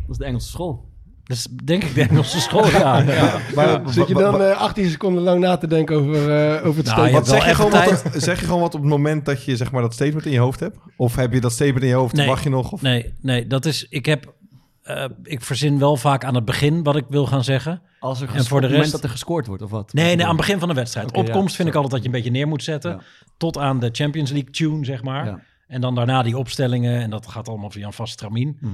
Dat 0.06 0.09
is 0.09 0.09
de 0.20 0.26
Engelse 0.26 0.48
school. 0.48 0.88
Dat 1.24 1.36
is 1.36 1.46
denk 1.64 1.84
ik 1.84 1.94
de 1.94 2.00
Engelse 2.02 2.40
school, 2.46 2.66
ja. 2.66 2.98
ja. 2.98 3.38
maar, 3.54 3.80
Zit 3.86 4.08
je 4.08 4.14
dan 4.14 4.42
eh, 4.42 4.56
18 4.60 4.88
seconden 4.90 5.22
lang 5.22 5.40
na 5.40 5.56
te 5.56 5.66
denken 5.66 5.96
over, 5.96 6.14
eh, 6.14 6.66
over 6.66 6.76
het 6.84 6.86
Nou, 6.86 6.98
statement? 6.98 7.26
zeg, 7.26 7.46
je 7.46 7.54
gewoon 7.54 7.70
wat, 7.70 8.12
zeg 8.22 8.40
je 8.40 8.46
gewoon 8.46 8.60
wat 8.60 8.74
op 8.74 8.80
het 8.80 8.90
moment 8.90 9.24
dat 9.24 9.44
je 9.44 9.56
zeg 9.56 9.72
maar, 9.72 9.82
dat 9.82 9.92
statement 9.94 10.26
in 10.26 10.32
je 10.32 10.38
hoofd 10.38 10.60
hebt? 10.60 10.78
Of 10.96 11.16
heb 11.16 11.32
je 11.32 11.40
dat 11.40 11.52
statement 11.52 11.82
in 11.82 11.88
je 11.88 11.94
hoofd? 11.94 12.14
Nee. 12.14 12.26
Wacht 12.26 12.42
je 12.42 12.48
nog? 12.50 12.72
Of... 12.72 12.82
Nee, 12.82 13.14
nee, 13.20 13.46
dat 13.46 13.64
is... 13.66 13.86
Ik 13.88 14.06
heb... 14.06 14.34
eh, 14.82 15.04
ik 15.22 15.40
verzin 15.40 15.78
wel 15.78 15.96
vaak 15.96 16.24
aan 16.24 16.34
het 16.34 16.44
begin 16.44 16.82
wat 16.82 16.96
ik 16.96 17.04
wil 17.08 17.26
gaan 17.26 17.44
zeggen. 17.44 17.82
Als 18.00 18.20
er 18.20 18.28
En 18.34 18.44
voor 18.44 18.60
de 18.60 18.66
moment 18.66 18.80
rest- 18.82 18.92
dat 18.92 19.02
er 19.04 19.10
gescoord 19.10 19.46
wordt, 19.46 19.62
of 19.62 19.70
wat? 19.70 19.92
Nee, 19.92 20.04
nee, 20.16 20.22
aan 20.24 20.28
het 20.28 20.36
begin 20.40 20.58
van 20.58 20.68
de 20.68 20.74
wedstrijd. 20.74 21.12
Opkomst 21.16 21.50
ja, 21.50 21.56
vind 21.56 21.68
ik 21.68 21.74
altijd 21.74 21.92
dat 21.92 22.00
je 22.02 22.06
een 22.06 22.14
beetje 22.14 22.30
neer 22.30 22.48
moet 22.48 22.62
zetten. 22.62 22.90
Ja. 22.90 23.00
Tot 23.36 23.58
aan 23.58 23.80
de 23.80 23.88
Champions 23.92 24.30
League 24.30 24.50
tune, 24.50 24.84
zeg 24.84 25.02
maar. 25.02 25.24
Ja. 25.26 25.40
En 25.66 25.80
dan 25.80 25.94
daarna 25.94 26.22
die 26.22 26.38
opstellingen. 26.38 27.00
En 27.00 27.10
dat 27.10 27.26
gaat 27.26 27.48
allemaal 27.48 27.70
via 27.70 27.86
een 27.86 27.92
vast 27.92 28.12
stramien. 28.12 28.56
Mhm. 28.60 28.72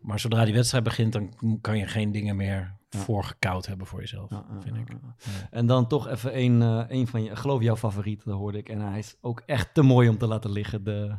Maar 0.00 0.20
zodra 0.20 0.44
die 0.44 0.54
wedstrijd 0.54 0.84
begint, 0.84 1.12
dan 1.12 1.32
kan 1.60 1.78
je 1.78 1.86
geen 1.86 2.12
dingen 2.12 2.36
meer 2.36 2.78
voorgekoud 2.90 3.66
hebben 3.66 3.86
voor 3.86 4.00
jezelf, 4.00 4.30
vind 4.60 4.76
ik. 4.76 4.88
En 5.50 5.66
dan 5.66 5.86
toch 5.86 6.08
even 6.08 6.38
een, 6.40 6.62
eh, 6.62 6.84
een 6.88 7.06
van 7.06 7.22
je, 7.22 7.36
geloof 7.36 7.62
jouw 7.62 7.76
favorieten, 7.76 8.32
hoorde 8.32 8.58
ik. 8.58 8.68
En 8.68 8.80
hij 8.80 8.98
is 8.98 9.16
ook 9.20 9.42
echt 9.46 9.74
te 9.74 9.82
mooi 9.82 10.08
om 10.08 10.18
te 10.18 10.26
laten 10.26 10.50
liggen. 10.52 10.84
De, 10.84 11.16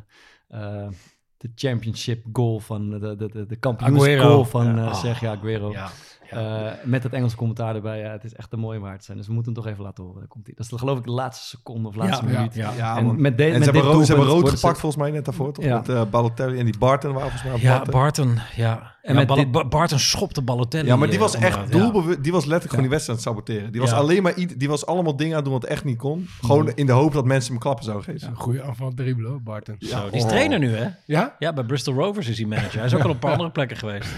eh, 0.48 0.88
de 1.36 1.50
championship 1.54 2.24
goal 2.32 2.60
van 2.60 2.90
de, 2.90 2.98
de, 2.98 3.16
de, 3.16 3.46
de 3.46 3.56
kampioensgoal 3.56 4.44
van 4.44 4.66
Ja. 4.66 4.76
eh 4.76 4.86
Ah. 4.86 4.94
Sergio 4.94 5.30
Aguero. 5.30 5.70
Ja, 5.70 5.90
Eh, 6.32 6.72
met 6.84 7.02
het 7.02 7.12
Engelse 7.12 7.36
commentaar 7.36 7.74
erbij. 7.74 7.98
Ja, 7.98 8.10
het 8.10 8.24
is 8.24 8.34
echt 8.34 8.52
een 8.52 8.58
mooie 8.58 8.78
waard 8.78 9.04
zijn. 9.04 9.16
Dus 9.16 9.26
we 9.26 9.32
moeten 9.32 9.52
hem 9.52 9.62
toch 9.62 9.72
even 9.72 9.84
laten 9.84 10.04
horen. 10.04 10.18
Daar 10.18 10.28
komt 10.28 10.46
hij. 10.46 10.54
Dat 10.56 10.66
is 10.72 10.78
geloof 10.78 10.98
ik 10.98 11.04
de 11.04 11.10
laatste 11.10 11.46
seconde 11.56 11.88
of 11.88 11.94
laatste 11.94 12.26
Ja, 12.26 12.32
minuut. 12.32 12.54
ja, 12.54 12.72
Ja, 12.76 12.96
en 12.96 13.04
man. 13.06 13.20
met, 13.20 13.36
de, 13.38 13.44
en 13.44 13.50
met 13.52 13.58
ze 13.64 13.70
hebben, 13.70 13.82
rood, 13.92 14.06
ze 14.06 14.12
hebben 14.14 14.30
rood 14.30 14.48
gepakt 14.48 14.78
volgens 14.78 15.02
mij 15.02 15.10
net 15.10 15.24
daarvoor, 15.24 15.52
toch? 15.52 15.64
Ja. 15.64 15.76
Met 15.76 15.88
eh, 15.88 16.02
Balotelli 16.10 16.58
en 16.58 16.64
die 16.64 16.78
Barton 16.78 17.12
waren 17.12 17.30
volgens 17.30 17.52
mij 17.52 17.60
Ja, 17.70 17.76
Barton. 17.76 17.92
Barton, 18.00 18.38
ja. 18.56 18.90
En 19.02 19.14
met 19.14 19.26
Bal- 19.26 19.36
dit- 19.36 19.50
Ba- 19.52 19.64
Barton 19.68 19.98
schopte 19.98 20.42
Balotelli. 20.42 20.86
Ja, 20.86 20.96
maar 20.96 21.06
die 21.06 21.16
eh, 21.16 21.22
was 21.22 21.34
echt 21.36 21.56
ja. 21.56 21.64
doelbewust. 21.78 22.22
Die 22.22 22.32
was 22.32 22.44
letterlijk 22.44 22.70
gewoon 22.70 22.80
die 22.80 22.90
wedstrijd 22.90 23.18
aan 23.26 23.34
het 23.34 23.36
saboteren. 23.44 23.72
Die 23.72 23.80
was 23.80 23.90
Ja. 23.90 23.96
alleen 23.96 24.22
maar 24.22 24.34
die 24.56 24.68
was 24.68 24.86
allemaal 24.86 25.16
dingen 25.16 25.32
aan 25.36 25.42
het 25.42 25.44
doen 25.50 25.60
wat 25.60 25.64
echt 25.70 25.84
niet 25.84 25.98
kon. 25.98 26.26
Gewoon 26.40 26.72
in 26.74 26.86
de 26.86 26.92
hoop 26.92 27.12
dat 27.12 27.24
mensen 27.24 27.50
hem 27.52 27.60
klappen 27.60 27.84
zouden 27.84 28.04
geven. 28.12 28.28
Een 28.28 28.36
goede 28.36 28.62
aanval 28.62 28.92
dribbelen, 28.94 29.42
Barton. 29.42 29.76
Zo, 29.78 30.04
die 30.10 30.16
is 30.20 30.26
trainer 30.26 30.58
nu, 30.58 30.74
hè? 30.76 30.88
Ja? 31.06 31.36
Ja, 31.38 31.52
bij 31.52 31.64
Bristol 31.64 31.94
Rovers 31.94 32.28
is 32.28 32.38
hij 32.38 32.46
manager. 32.46 32.76
Hij 32.76 32.84
is 32.86 32.94
ook 32.94 33.02
al 33.02 33.08
op 33.08 33.14
een 33.14 33.20
paar 33.20 33.30
andere 33.32 33.50
plekken 33.50 33.76
geweest. 33.76 34.08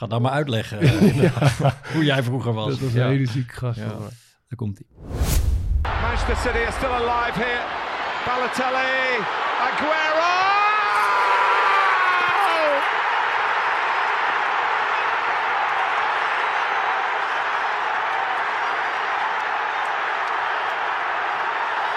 Ga 0.00 0.06
dan 0.06 0.22
maar 0.22 0.32
uitleggen 0.32 0.80
eh, 0.80 1.70
hoe 1.92 2.04
jij 2.04 2.22
vroeger 2.22 2.52
was. 2.52 2.68
Dat 2.68 2.78
was 2.78 2.92
Ja. 2.92 3.04
een 3.04 3.10
hele 3.10 3.26
zieke 3.26 3.54
gast. 3.54 3.78
Ja. 3.78 3.84
Daar 3.86 4.56
komt 4.56 4.78
hij. 4.78 4.86
Manchester 6.02 6.36
City 6.36 6.58
are 6.64 6.72
still 6.72 6.90
alive 6.92 7.38
here. 7.42 7.62
Balotelli, 8.26 9.18
Aguero! 9.66 10.38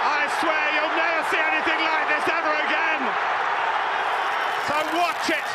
I 0.04 0.28
swear 0.40 0.64
you'll 0.76 0.96
never 0.96 1.22
see 1.32 1.40
anything 1.40 1.80
like 1.80 2.06
this 2.12 2.24
ever 2.28 2.54
again. 2.68 3.00
So 4.68 4.76
watch 5.00 5.26
it, 5.32 5.48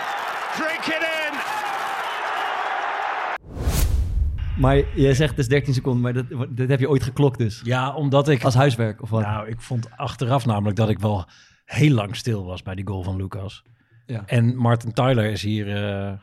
Maar 4.60 4.96
jij 4.96 5.14
zegt 5.14 5.30
het 5.30 5.40
is 5.40 5.48
13 5.48 5.74
seconden, 5.74 6.02
maar 6.02 6.14
dat, 6.14 6.26
dat 6.50 6.70
heb 6.70 6.80
je 6.80 6.90
ooit 6.90 7.04
geklokt 7.04 7.38
dus. 7.38 7.62
Ja, 7.64 7.94
omdat 7.94 8.30
ik... 8.30 8.44
Als 8.44 8.54
huiswerk 8.54 9.02
of 9.02 9.10
wat? 9.10 9.22
Nou, 9.22 9.48
ik 9.48 9.62
vond 9.62 9.98
achteraf 9.98 10.46
namelijk 10.46 10.76
dat 10.76 10.90
ik 10.90 11.00
wel 11.00 11.26
heel 11.66 11.94
lang 11.94 12.16
stil 12.16 12.46
was 12.46 12.64
bij 12.64 12.76
die 12.76 12.88
goal 12.88 13.04
van 13.04 13.16
Lucas. 13.16 13.64
Ja. 14.06 14.24
En 14.26 14.56
Martin 14.56 14.94
Tyler 14.94 15.32
is 15.32 15.42
hier 15.42 15.76
eh, 15.76 16.14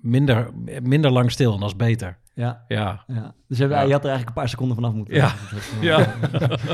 minder, 0.00 0.50
minder 0.82 1.10
lang 1.10 1.30
stil 1.30 1.54
en 1.54 1.60
dat 1.60 1.68
is 1.68 1.76
beter. 1.76 2.18
Ja. 2.36 2.64
Ja. 2.68 3.04
ja. 3.06 3.34
Dus 3.48 3.58
je, 3.58 3.64
je 3.68 3.74
had 3.74 3.84
er 3.84 3.90
eigenlijk 3.90 4.26
een 4.26 4.32
paar 4.32 4.48
seconden 4.48 4.76
vanaf 4.76 4.92
moeten 4.92 5.14
Ja. 5.14 5.34
Ja. 5.80 6.14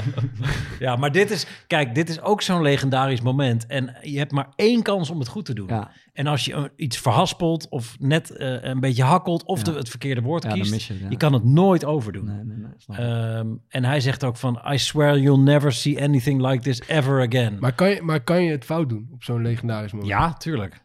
ja, 0.87 0.97
maar 0.97 1.13
dit 1.13 1.31
is, 1.31 1.47
kijk, 1.67 1.95
dit 1.95 2.09
is 2.09 2.21
ook 2.21 2.43
zo'n 2.43 2.63
legendarisch 2.63 3.21
moment. 3.21 3.67
En 3.67 3.97
je 4.01 4.19
hebt 4.19 4.33
maar 4.33 4.49
één 4.57 4.83
kans 4.83 5.11
om 5.11 5.19
het 5.19 5.29
goed 5.29 5.45
te 5.45 5.55
doen. 5.55 5.69
Ja. 5.69 5.91
En 6.13 6.27
als 6.27 6.45
je 6.45 6.55
eh, 6.55 6.63
iets 6.77 6.99
verhaspelt 6.99 7.69
of 7.69 7.97
net 7.99 8.31
eh, 8.31 8.63
een 8.63 8.81
beetje 8.81 9.03
hakkelt 9.03 9.45
of 9.45 9.59
Ja. 9.59 9.65
de, 9.65 9.73
het 9.79 9.89
verkeerde 9.89 10.21
woord 10.21 10.47
kiest, 10.47 10.87
je 10.87 10.93
het, 10.93 11.03
ja. 11.03 11.09
je 11.11 11.17
kan 11.17 11.33
het 11.33 11.45
nooit 11.45 11.85
overdoen. 11.85 12.25
Nee, 12.25 12.45
nee, 12.45 12.57
nee, 12.57 12.73
snap 12.77 12.97
ik. 12.99 13.05
Ehm, 13.05 13.47
en 13.69 13.85
hij 13.85 14.01
zegt 14.01 14.25
ook 14.25 14.37
van, 14.37 14.61
I 14.73 14.79
swear 14.79 15.19
you'll 15.19 15.43
never 15.43 15.73
see 15.73 16.03
anything 16.03 16.47
like 16.47 16.63
this 16.63 16.81
ever 16.87 17.27
again. 17.27 17.57
Maar 17.61 17.73
kan, 17.73 17.91
je, 17.91 18.03
maar 18.03 18.21
kan 18.21 18.43
je 18.43 18.51
het 18.51 18.65
fout 18.65 18.89
doen 18.89 19.09
op 19.13 19.25
zo'n 19.25 19.43
legendarisch 19.43 19.93
moment? 19.93 20.11
ja, 20.11 20.33
tuurlijk. 20.33 20.85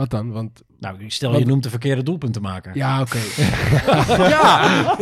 Wat 0.00 0.10
dan? 0.10 0.32
Want 0.32 0.62
Nou, 0.78 0.96
stel 1.06 1.30
Want- 1.30 1.42
je 1.42 1.48
noemt 1.48 1.62
de 1.62 1.70
verkeerde 1.70 2.02
doelpunt 2.02 2.32
te 2.32 2.40
maken. 2.40 2.70
ja, 2.74 3.00
oké. 3.00 3.18
ja. 4.34 4.96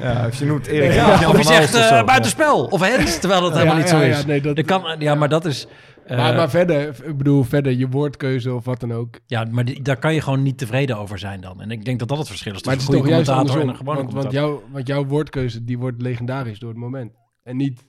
Ja, 0.00 0.26
of 0.26 0.38
je 0.38 0.44
noemt 0.44 0.66
Erik 0.66 0.92
Ja, 0.92 1.28
of 1.28 1.36
je 1.36 1.44
zegt 1.44 1.74
eh, 1.74 1.86
zo. 1.98 2.04
buitenspel 2.04 2.64
of 2.64 2.80
hens, 2.80 3.18
terwijl 3.18 3.40
dat 3.40 3.52
helemaal 3.52 3.74
Ja, 3.74 3.80
niet 3.80 3.88
zo 3.88 3.98
is. 4.00 4.20
ja, 4.20 4.26
nee, 4.26 4.40
dat- 4.40 4.56
Dat 4.56 4.64
kan, 4.64 4.96
ja, 4.98 5.14
maar 5.14 5.28
dat 5.28 5.44
is... 5.44 5.66
eh, 6.06 6.16
maar, 6.16 6.34
maar 6.34 6.50
verder, 6.50 6.88
ik 7.04 7.16
bedoel, 7.16 7.42
verder 7.44 7.72
je 7.72 7.88
woordkeuze 7.88 8.54
of 8.54 8.64
wat 8.64 8.80
dan 8.80 8.92
ook. 8.92 9.18
Ja, 9.26 9.46
maar 9.50 9.64
die- 9.64 9.82
daar 9.82 9.96
kan 9.96 10.14
je 10.14 10.20
gewoon 10.20 10.42
niet 10.42 10.58
tevreden 10.58 10.98
over 10.98 11.18
zijn 11.18 11.40
dan. 11.40 11.60
En 11.60 11.70
ik 11.70 11.84
denk 11.84 11.98
dat 11.98 12.08
dat 12.08 12.18
het 12.18 12.28
verschil 12.28 12.54
is 12.54 12.62
Maar 12.62 12.72
het 12.74 12.82
is 12.82 12.88
tussen 12.88 13.04
toch 13.06 13.12
een 13.16 13.24
goede 13.24 13.32
juist 13.32 13.48
commentator 13.50 13.62
en 13.62 13.76
andersom. 13.76 13.96
een 13.96 14.12
gewone 14.12 14.32
Want, 14.32 14.34
want, 14.44 14.58
jouw, 14.62 14.72
want 14.72 14.86
jouw 14.86 15.04
woordkeuze 15.04 15.64
die 15.64 15.78
wordt 15.78 16.02
legendarisch 16.02 16.58
door 16.58 16.70
het 16.70 16.78
moment. 16.78 17.12
En 17.42 17.56
niet, 17.56 17.84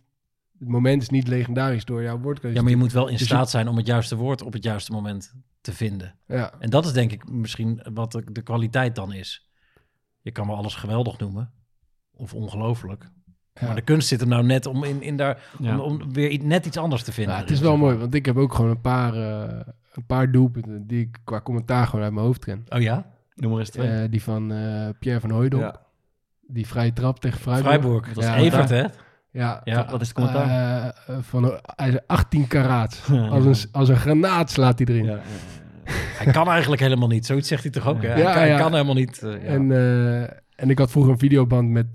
het 0.60 0.68
moment 0.68 1.02
is 1.02 1.10
niet 1.10 1.28
legendarisch 1.28 1.86
door 1.86 2.02
jouw 2.04 2.20
woordkeuze. 2.20 2.56
Ja, 2.58 2.62
maar 2.62 2.72
je 2.72 2.78
moet 2.78 2.92
wel 2.92 3.06
in 3.06 3.12
Dus 3.12 3.20
je- 3.20 3.26
staat 3.26 3.50
zijn 3.50 3.68
om 3.68 3.78
het 3.78 3.88
juiste 3.88 4.16
woord 4.16 4.42
op 4.42 4.54
het 4.54 4.64
juiste 4.64 4.92
moment 4.92 5.34
te 5.62 5.74
vinden. 5.74 6.16
Ja, 6.28 6.54
En 6.60 6.70
dat 6.70 6.86
is 6.86 6.92
denk 6.94 7.12
ik 7.12 7.30
misschien 7.30 7.82
wat 7.94 8.12
de, 8.12 8.24
de 8.32 8.42
kwaliteit 8.42 8.96
dan 8.96 9.14
is. 9.14 9.50
Je 10.22 10.32
kan 10.32 10.48
wel 10.48 10.56
alles 10.56 10.76
geweldig 10.76 11.18
noemen. 11.18 11.52
Of 12.14 12.34
ongelooflijk. 12.34 13.10
ja. 13.54 13.66
Maar 13.66 13.76
de 13.76 13.82
kunst 13.82 14.08
zit 14.08 14.20
hem 14.20 14.30
nou 14.30 14.44
net 14.44 14.66
om, 14.66 14.84
in, 14.84 15.02
in 15.02 15.18
daar, 15.18 15.44
Ja. 15.60 15.80
om, 15.80 16.02
om 16.02 16.14
weer 16.14 16.44
net 16.44 16.66
iets 16.66 16.78
anders 16.78 17.04
te 17.04 17.12
vinden. 17.12 17.36
Ja, 17.36 17.42
het 17.42 17.52
is 17.52 17.60
wel 17.60 17.78
mooi, 17.78 17.98
want 17.98 18.14
ik 18.14 18.26
heb 18.26 18.38
ook 18.38 18.54
gewoon 18.54 18.72
een 18.72 18.82
paar, 18.82 19.14
eh, 19.14 19.60
een 19.94 20.06
paar 20.06 20.32
doelpunten 20.32 20.88
die 20.88 21.00
ik 21.02 21.18
qua 21.24 21.42
commentaar 21.42 21.88
gewoon 21.88 22.06
uit 22.06 22.14
mijn 22.14 22.26
hoofd 22.26 22.46
ken. 22.46 22.66
Oh 22.70 22.82
ja? 22.82 23.12
Noem 23.36 23.52
maar 23.52 23.60
eens 23.60 23.70
twee. 23.70 23.88
Eh, 23.88 24.10
die 24.12 24.24
van 24.24 24.52
eh, 24.52 24.90
Pierre 25.00 25.20
van 25.22 25.30
Hooydonk. 25.32 25.64
Ja. 25.64 25.82
Die 26.48 26.68
vrije 26.68 26.94
trap 26.94 27.20
tegen 27.20 27.40
Freiburg. 27.40 27.68
Freiburg. 27.68 28.06
Dat 28.06 28.16
was 28.16 28.26
Ja, 28.26 28.36
Evert, 28.36 28.70
hè? 28.70 28.84
Ja, 29.32 29.62
Ja. 29.64 29.86
Wat 29.92 30.02
is 30.02 30.08
het 30.08 30.16
commentaar? 30.18 30.94
Eh, 31.08 31.16
van, 31.22 31.60
hij 31.76 31.90
is 31.90 31.96
18 32.08 32.48
karaat. 32.48 33.02
Als 33.32 33.46
een, 33.46 33.70
als 33.72 33.90
een 33.90 33.96
granaat 33.98 34.52
slaat 34.52 34.80
hij 34.80 34.88
erin. 34.88 35.06
ja, 35.06 35.20
Hij 35.94 36.32
kan 36.34 36.48
eigenlijk 36.50 36.82
helemaal 36.82 37.08
niet. 37.08 37.26
Zoiets 37.26 37.48
zegt 37.48 37.64
hij 37.64 37.72
toch 37.72 37.88
ook, 37.88 38.02
hè? 38.02 38.08
Hij, 38.08 38.18
Ja, 38.22 38.32
kan, 38.32 38.42
hij 38.42 38.48
ja. 38.50 38.58
kan 38.60 38.72
helemaal 38.72 38.94
niet. 38.94 39.24
eh. 39.24 39.54
En, 39.54 39.72
en 40.56 40.70
ik 40.70 40.78
had 40.78 40.92
vroeger 40.92 41.12
een 41.12 41.20
videoband 41.20 41.70
met 41.70 41.88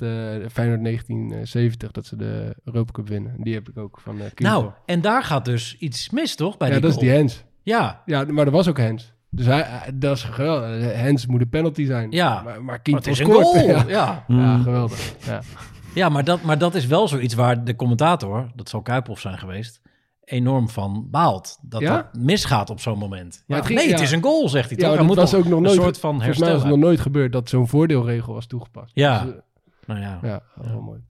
Feyenoord 0.53 0.85
1970 0.85 1.91
dat 1.91 2.07
ze 2.07 2.17
de 2.17 2.57
Europa 2.65 2.93
Cup 2.93 3.09
winnen. 3.09 3.35
Die 3.39 3.55
heb 3.55 3.69
ik 3.69 3.79
ook 3.79 3.99
van 4.03 4.17
uh, 4.17 4.23
nou, 4.35 4.71
en 4.87 5.01
daar 5.01 5.23
gaat 5.23 5.45
dus 5.45 5.77
iets 5.79 6.11
mis, 6.11 6.35
toch? 6.35 6.57
Bij 6.57 6.69
ja, 6.69 6.75
die 6.75 6.83
dat 6.83 6.93
is 6.93 6.99
die 6.99 7.11
Hens. 7.11 7.45
Ja, 7.63 8.03
Ja, 8.07 8.25
maar 8.29 8.45
dat 8.45 8.55
was 8.55 8.69
ook 8.69 8.79
Hens. 8.79 9.13
Dus 9.31 9.47
hij, 9.47 9.67
dat 9.95 10.17
is 10.17 10.23
geweldig. 10.23 10.95
Hens 10.95 11.27
moet 11.27 11.41
een 11.41 11.49
penalty 11.49 11.85
zijn. 11.87 12.11
Ja. 12.11 12.35
Maar, 12.35 12.45
maar 12.45 12.63
maar 12.63 12.79
het 12.85 13.07
is 13.07 13.19
een 13.19 13.27
scoort. 13.27 13.45
goal. 13.47 13.67
Ja. 13.69 13.85
Ja. 13.89 14.25
Ja, 14.29 14.57
Mm. 14.57 14.63
geweldig. 14.63 15.15
Ja. 15.27 15.41
Ja, 15.95 16.09
maar 16.09 16.25
dat, 16.25 16.43
maar 16.43 16.59
dat 16.59 16.75
is 16.75 16.87
wel 16.87 17.09
zoiets 17.09 17.35
waar 17.35 17.65
de 17.65 17.77
commentator, 17.77 18.51
dat 18.55 18.69
zal 18.69 18.83
Kuiphoff 18.83 19.21
zijn 19.21 19.39
geweest, 19.39 19.81
enorm 20.25 20.69
van 20.69 21.07
baalt. 21.11 21.59
Dat 21.63 21.81
Ja? 21.81 21.97
dat 21.97 22.15
misgaat 22.23 22.71
op 22.71 22.81
zo'n 22.81 22.99
moment. 22.99 23.45
Ja, 23.47 23.57
het 23.57 23.67
ging- 23.67 23.79
nee, 23.79 23.91
het 23.91 24.01
is 24.01 24.13
een 24.13 24.23
goal, 24.23 24.49
zegt 24.49 24.71
hij 24.71 24.79
Ja, 24.79 24.89
toch? 24.89 24.97
dat 24.97 25.07
moet 25.07 25.17
was 25.17 25.35
ook 25.35 25.45
nog 25.45 25.57
een 25.57 25.63
nooit, 25.63 25.81
soort 25.81 25.99
van 25.99 26.11
volgens 26.15 26.19
mij 26.19 26.27
herstel 26.27 26.53
was 26.53 26.63
het 26.63 26.71
nog 26.71 26.79
nooit 26.91 27.01
gebeurd 27.01 27.33
dat 27.33 27.49
zo'n 27.49 27.69
voordeelregel 27.69 28.35
was 28.35 28.47
toegepast. 28.47 28.91
Ja. 28.95 29.25
Dus, 29.25 29.33
eh, 29.35 29.39
Nou 29.87 30.01
ja. 30.01 30.19
ja, 30.23 30.43
wel 30.55 30.81
mooi. 30.81 31.01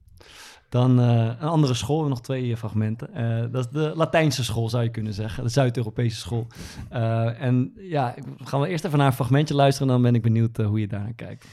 Dan 0.69 0.99
eh, 0.99 1.07
een 1.39 1.47
andere 1.47 1.73
school, 1.73 1.95
we 1.95 2.01
hebben 2.01 2.17
nog 2.17 2.25
twee 2.25 2.51
eh, 2.51 2.57
fragmenten. 2.57 3.13
Eh, 3.13 3.51
dat 3.51 3.65
is 3.65 3.71
de 3.71 3.91
Latijnse 3.95 4.43
school, 4.43 4.69
zou 4.69 4.83
je 4.83 4.89
kunnen 4.89 5.13
zeggen. 5.13 5.43
De 5.43 5.49
Zuid-Europese 5.49 6.17
school. 6.19 6.47
Eh, 6.89 7.41
en 7.41 7.73
ja, 7.77 8.13
gaan 8.43 8.59
we 8.61 8.67
eerst 8.67 8.85
even 8.85 8.97
naar 8.97 9.07
een 9.07 9.13
fragmentje 9.13 9.55
luisteren... 9.55 9.87
en 9.87 9.93
dan 9.93 10.03
ben 10.03 10.15
ik 10.15 10.21
benieuwd 10.21 10.57
hoe 10.57 10.79
je 10.79 10.87
daarnaar 10.87 11.13
kijkt. 11.15 11.45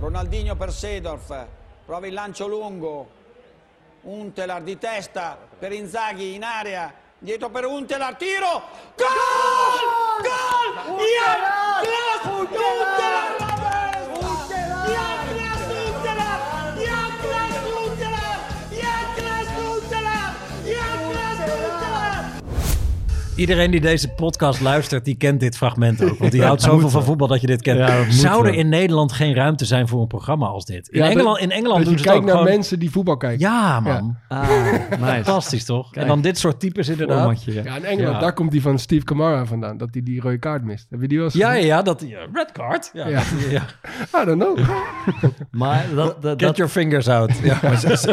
Ronaldinho 0.00 0.54
per 0.54 0.72
Seedorf, 0.72 1.30
prova 1.86 2.08
il 2.08 2.12
lancio 2.12 2.48
lungo, 2.48 3.14
Untelar 4.02 4.62
di 4.62 4.76
testa 4.76 5.38
per 5.58 5.72
Inzaghi 5.72 6.34
in 6.34 6.42
area, 6.42 6.92
dietro 7.16 7.48
per 7.48 7.64
Untelar, 7.64 8.16
tiro, 8.16 8.62
gol! 8.96 9.06
Gol! 10.20 10.96
Jan 10.98 11.40
Klaas 11.82 12.38
Untelar! 12.38 13.45
Iedereen 23.36 23.70
die 23.70 23.80
deze 23.80 24.08
podcast 24.08 24.60
luistert, 24.60 25.04
die 25.04 25.14
kent 25.16 25.40
dit 25.40 25.56
fragment 25.56 26.02
ook. 26.04 26.18
Want 26.18 26.32
die 26.32 26.42
houdt 26.46 26.62
zoveel 26.62 26.88
van 26.88 27.04
voetbal 27.04 27.28
dat 27.28 27.40
je 27.40 27.46
dit 27.46 27.62
kent. 27.62 27.78
Ja, 27.78 28.10
Zou 28.10 28.46
er 28.46 28.54
in 28.54 28.68
Nederland 28.68 29.12
geen 29.12 29.34
ruimte 29.34 29.64
zijn 29.64 29.88
voor 29.88 30.00
een 30.00 30.06
programma 30.06 30.46
als 30.46 30.64
dit? 30.64 30.88
In 30.88 30.98
Ja, 31.02 31.10
Engeland, 31.10 31.38
in 31.38 31.50
Engeland 31.50 31.76
dat 31.76 31.84
doen 31.84 31.92
je 31.92 31.98
ze 31.98 32.04
kijkt 32.04 32.18
ook 32.20 32.24
naar 32.26 32.36
gewoon... 32.36 32.50
mensen 32.52 32.78
die 32.78 32.90
voetbal 32.90 33.16
kijken. 33.16 33.38
Ja, 33.40 33.80
man. 33.80 34.16
Ah, 34.28 34.48
nice. 34.90 35.00
Fantastisch, 35.00 35.64
toch? 35.64 35.90
Kijk. 35.90 36.02
En 36.04 36.08
dan 36.08 36.20
dit 36.20 36.38
soort 36.38 36.60
types 36.60 36.88
inderdaad. 36.88 37.18
Formatje, 37.18 37.52
ja. 37.54 37.62
Ja, 37.64 37.76
in 37.76 37.84
Engeland, 37.84 38.14
Ja. 38.14 38.20
daar 38.20 38.32
komt 38.32 38.50
die 38.50 38.62
van 38.62 38.78
Steve 38.78 39.04
Camara 39.04 39.46
vandaan, 39.46 39.76
dat 39.76 39.88
hij 39.92 40.02
die 40.02 40.20
rode 40.20 40.38
kaart 40.38 40.64
mist. 40.64 40.86
Heb 40.90 41.00
je 41.00 41.08
die 41.08 41.16
wel 41.16 41.26
eens 41.26 41.34
Ja, 41.36 41.50
gezien? 41.50 41.66
ja, 41.66 41.82
dat... 41.82 42.04
ja, 42.06 42.18
red 42.32 42.52
card. 42.52 42.90
Ja. 42.92 43.08
Ja. 43.08 43.22
ja. 43.50 43.62
I 44.22 44.24
don't 44.24 44.42
know. 44.42 44.58
Maar 45.50 45.84
dat, 45.94 46.22
dat, 46.22 46.30
Get 46.30 46.38
dat, 46.38 46.56
your 46.56 46.72
fingers 46.72 47.08
out. 47.08 47.30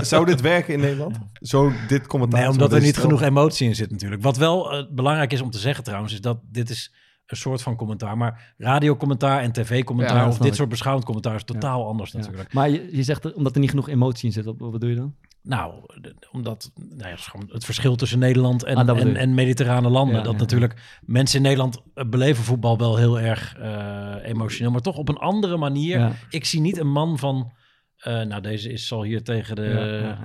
Zou 0.05 0.25
dit 0.25 0.41
werken 0.41 0.73
in 0.73 0.79
Nederland? 0.79 1.17
Zo 1.41 1.71
dit 1.87 2.07
commentaar? 2.07 2.39
Nee, 2.39 2.49
omdat 2.49 2.73
er 2.73 2.81
niet 2.81 2.97
genoeg 2.97 3.21
emotie 3.21 3.67
in 3.67 3.75
zit 3.75 3.91
natuurlijk. 3.91 4.23
Wat 4.23 4.37
wel 4.37 4.71
eh, 4.71 4.77
belangrijk 4.89 5.11
is 5.21 5.41
om 5.41 5.49
te 5.49 5.57
zeggen 5.57 5.83
trouwens, 5.83 6.13
is 6.13 6.21
dat 6.21 6.39
dit 6.43 6.69
is 6.69 6.93
een 7.25 7.37
soort 7.37 7.61
van 7.61 7.75
commentaar. 7.75 8.17
Maar 8.17 8.53
radiocommentaar 8.57 9.41
en 9.41 9.51
tv-commentaar 9.51 10.17
Ja, 10.23 10.27
of 10.27 10.37
dit 10.37 10.55
soort 10.55 10.69
beschouwend 10.69 11.05
commentaar 11.05 11.35
is 11.35 11.43
totaal 11.43 11.87
anders 11.87 12.11
ja. 12.11 12.19
natuurlijk. 12.19 12.53
Maar 12.53 12.69
je, 12.69 12.87
je 12.91 13.03
zegt 13.03 13.33
omdat 13.33 13.53
er 13.53 13.59
niet 13.59 13.69
genoeg 13.69 13.89
emotie 13.89 14.25
in 14.27 14.33
zit. 14.33 14.45
Wat, 14.45 14.55
wat 14.57 14.71
bedoel 14.71 14.89
je 14.89 14.95
dan? 14.95 15.15
Nou, 15.41 15.73
de- 16.01 16.15
omdat 16.31 16.71
nou 16.75 17.09
ja, 17.09 17.15
het, 17.47 17.65
verschil 17.65 17.95
tussen 17.95 18.19
Nederland 18.19 18.63
en, 18.63 18.75
Ah, 18.75 18.99
en, 18.99 19.15
en 19.15 19.33
mediterrane 19.33 19.89
landen. 19.89 20.23
Dat 20.23 20.37
natuurlijk 20.37 20.99
mensen 21.01 21.37
in 21.37 21.43
Nederland 21.43 21.81
eh, 21.93 22.05
beleven 22.09 22.43
voetbal 22.43 22.77
wel 22.77 22.97
heel 22.97 23.19
erg 23.19 23.55
eh, 23.55 24.15
emotioneel, 24.23 24.71
maar 24.71 24.81
toch 24.81 24.97
op 24.97 25.09
een 25.09 25.17
andere 25.17 25.57
manier. 25.57 26.25
Ik 26.29 26.45
zie 26.45 26.61
niet 26.61 26.77
een 26.77 26.91
man 26.91 27.17
van, 27.17 27.51
eh, 27.97 28.21
nou 28.21 28.41
deze 28.41 28.71
is 28.71 28.87
zal 28.87 29.03
hier 29.03 29.23
tegen 29.23 29.55
de. 29.55 30.15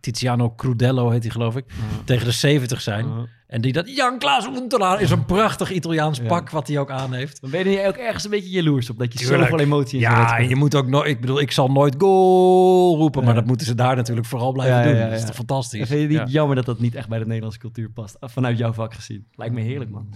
Tiziano 0.00 0.54
Crudello 0.56 1.10
heet 1.10 1.22
hij 1.22 1.30
geloof 1.32 1.56
ik, 1.56 1.64
tegen 2.04 2.24
de 2.24 2.32
70 2.32 2.80
zijn. 2.80 3.06
En 3.46 3.60
die 3.60 3.72
dat, 3.72 3.96
Jan 3.96 4.18
Klaas 4.18 4.46
Untelaar 4.46 5.00
is 5.00 5.10
een 5.10 5.24
prachtig 5.24 5.70
Italiaans 5.72 6.20
pak 6.20 6.50
wat 6.50 6.68
hij 6.68 6.78
ook 6.78 6.90
aan 6.90 7.12
heeft. 7.12 7.40
Dan 7.40 7.50
ben 7.50 7.70
je 7.70 7.86
ook 7.86 7.94
ergens 7.96 8.24
een 8.24 8.30
beetje 8.30 8.50
jaloers 8.50 8.90
op 8.90 8.98
dat 8.98 9.12
je 9.12 9.18
Tuurlijk. 9.18 9.42
zoveel 9.42 9.58
emotie 9.64 9.94
in 9.94 10.00
Ja, 10.10 10.16
wedstrijd- 10.18 10.48
je 10.48 10.56
moet 10.56 10.74
ook 10.74 10.86
nooit, 10.86 11.06
ik 11.08 11.20
bedoel, 11.20 11.40
ik 11.40 11.50
zal 11.52 11.68
nooit 11.70 11.94
goal 11.98 12.96
roepen, 12.96 13.24
maar 13.24 13.34
dat 13.34 13.46
moeten 13.46 13.66
ze 13.66 13.74
daar 13.74 13.96
natuurlijk 13.96 14.26
vooral 14.26 14.52
blijven 14.52 14.76
Ja, 14.78 14.84
doen. 14.84 14.94
ja, 14.96 15.08
Dat 15.08 15.18
is 15.18 15.24
toch 15.24 15.34
fantastisch. 15.34 15.88
Vind 15.88 16.12
je 16.12 16.18
niet 16.18 16.32
jammer 16.32 16.56
dat 16.56 16.64
dat 16.66 16.80
niet 16.80 16.94
echt 16.94 17.08
bij 17.08 17.18
de 17.18 17.26
Nederlandse 17.26 17.58
cultuur 17.58 17.90
past? 17.90 18.16
Vanuit 18.20 18.58
jouw 18.58 18.72
vak 18.72 18.94
gezien. 18.94 19.26
Lijkt 19.34 19.54
me 19.54 19.60
heerlijk, 19.60 19.90
man. 19.90 20.08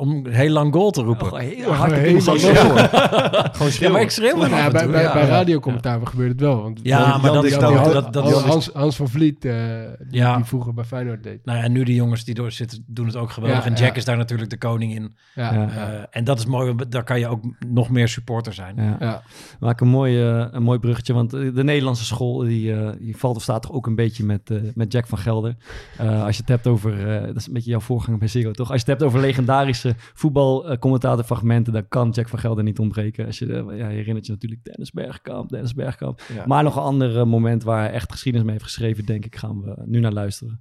Om 0.00 0.26
heel 0.26 0.50
lang 0.50 0.72
goal 0.74 0.90
te 0.90 1.02
roepen. 1.02 1.32
Oh, 1.32 1.38
heel 1.38 1.56
Ja, 1.56 1.68
hard 1.72 1.92
gewoon 1.92 2.20
schreeuwen. 2.38 2.74
lang 2.74 2.88
Gewoon 3.56 3.72
Ja, 3.78 3.90
maar 3.90 4.00
ik 4.00 4.10
schreeuw 4.10 4.36
Nou 4.36 4.48
ja, 4.50 4.70
bij, 4.70 4.88
bij, 4.88 5.02
ja. 5.02 5.12
bij 5.12 5.26
radiocommentaar 5.26 6.06
gebeurt 6.06 6.30
het 6.30 6.40
wel. 6.40 6.62
Want 6.62 6.80
Ja, 6.82 7.18
maar 7.18 7.32
dat- 7.32 7.48
Jan- 7.50 7.60
dat- 7.60 7.70
Jan- 7.72 7.92
dat- 7.92 8.12
dat- 8.12 8.24
Hans, 8.32 8.44
Hans, 8.44 8.70
Hans 8.72 8.96
van 8.96 9.08
Vliet, 9.08 9.44
eh, 9.44 9.54
die, 9.98 10.18
Ja. 10.20 10.36
die 10.36 10.44
vroeger 10.44 10.74
bij 10.74 10.84
Feyenoord 10.84 11.22
deed. 11.22 11.44
Nou 11.44 11.58
ja, 11.58 11.64
en 11.64 11.72
nu 11.72 11.84
die 11.84 11.94
jongens 11.94 12.24
die 12.24 12.34
door 12.34 12.52
zitten, 12.52 12.84
doen 12.86 13.06
het 13.06 13.16
ook 13.16 13.30
geweldig. 13.30 13.58
Ja, 13.64 13.70
en 13.70 13.76
Jack 13.76 13.90
ja. 13.90 13.94
is 13.94 14.04
daar 14.04 14.16
natuurlijk 14.16 14.50
de 14.50 14.58
koning 14.58 14.94
in. 14.94 15.16
Ja. 15.34 15.52
Ja. 15.54 15.68
Eh, 15.68 16.04
en 16.10 16.24
dat 16.24 16.38
is 16.38 16.46
mooi, 16.46 16.66
want 16.72 16.92
daar 16.92 17.04
kan 17.04 17.18
je 17.18 17.26
ook 17.28 17.42
nog 17.68 17.90
meer 17.90 18.08
supporter 18.08 18.52
zijn. 18.54 18.74
Ja. 18.76 18.96
Ja. 19.00 19.22
Maak 19.60 19.80
een 19.80 19.88
mooi, 19.88 20.22
eh, 20.22 20.46
een 20.50 20.62
mooi 20.62 20.78
bruggetje, 20.78 21.12
want 21.12 21.30
de 21.30 21.64
Nederlandse 21.64 22.04
school 22.04 22.38
die, 22.38 22.74
eh, 22.74 22.90
die 22.98 23.16
valt 23.16 23.36
of 23.36 23.42
staat 23.42 23.62
toch 23.62 23.72
ook 23.72 23.86
een 23.86 23.94
beetje 23.94 24.24
met, 24.24 24.50
eh, 24.50 24.56
met 24.74 24.92
Jack 24.92 25.06
van 25.06 25.18
Gelder. 25.18 25.56
Eh, 25.98 26.24
als 26.24 26.34
je 26.36 26.40
het 26.40 26.50
hebt 26.50 26.66
over, 26.66 27.08
eh, 27.16 27.26
dat 27.26 27.36
is 27.36 27.46
een 27.46 27.52
beetje 27.52 27.70
jouw 27.70 27.80
voorganger 27.80 28.18
bij 28.18 28.28
Ziggo 28.28 28.50
toch? 28.50 28.70
Als 28.70 28.80
je 28.82 28.90
het 28.90 28.98
hebt 28.98 29.02
over 29.02 29.20
legendarische 29.20 29.89
voetbalcommentatorfragmenten, 29.96 31.72
dan 31.72 31.88
kan 31.88 32.10
Jack 32.10 32.28
van 32.28 32.38
Gelder 32.38 32.64
niet 32.64 32.78
ontbreken. 32.78 33.26
Als 33.26 33.38
je, 33.38 33.52
eh, 33.52 33.78
ja, 33.78 33.88
je 33.88 33.96
herinnert 33.96 34.26
je 34.26 34.32
natuurlijk 34.32 34.64
Dennis 34.64 34.90
Bergkamp, 34.90 35.48
Dennis 35.50 35.74
Bergkamp. 35.74 36.20
Ja. 36.34 36.46
Maar 36.46 36.62
nog 36.62 36.76
een 36.76 36.82
ander 36.82 37.18
eh, 37.18 37.24
moment 37.26 37.62
waar 37.62 37.80
hij 37.80 37.90
echt 37.90 38.12
geschiedenis 38.12 38.46
mee 38.46 38.56
heeft 38.56 38.70
geschreven, 38.70 39.04
denk 39.04 39.24
ik, 39.24 39.36
gaan 39.36 39.62
we 39.62 39.82
nu 39.84 40.00
naar 40.00 40.12
luisteren. 40.12 40.60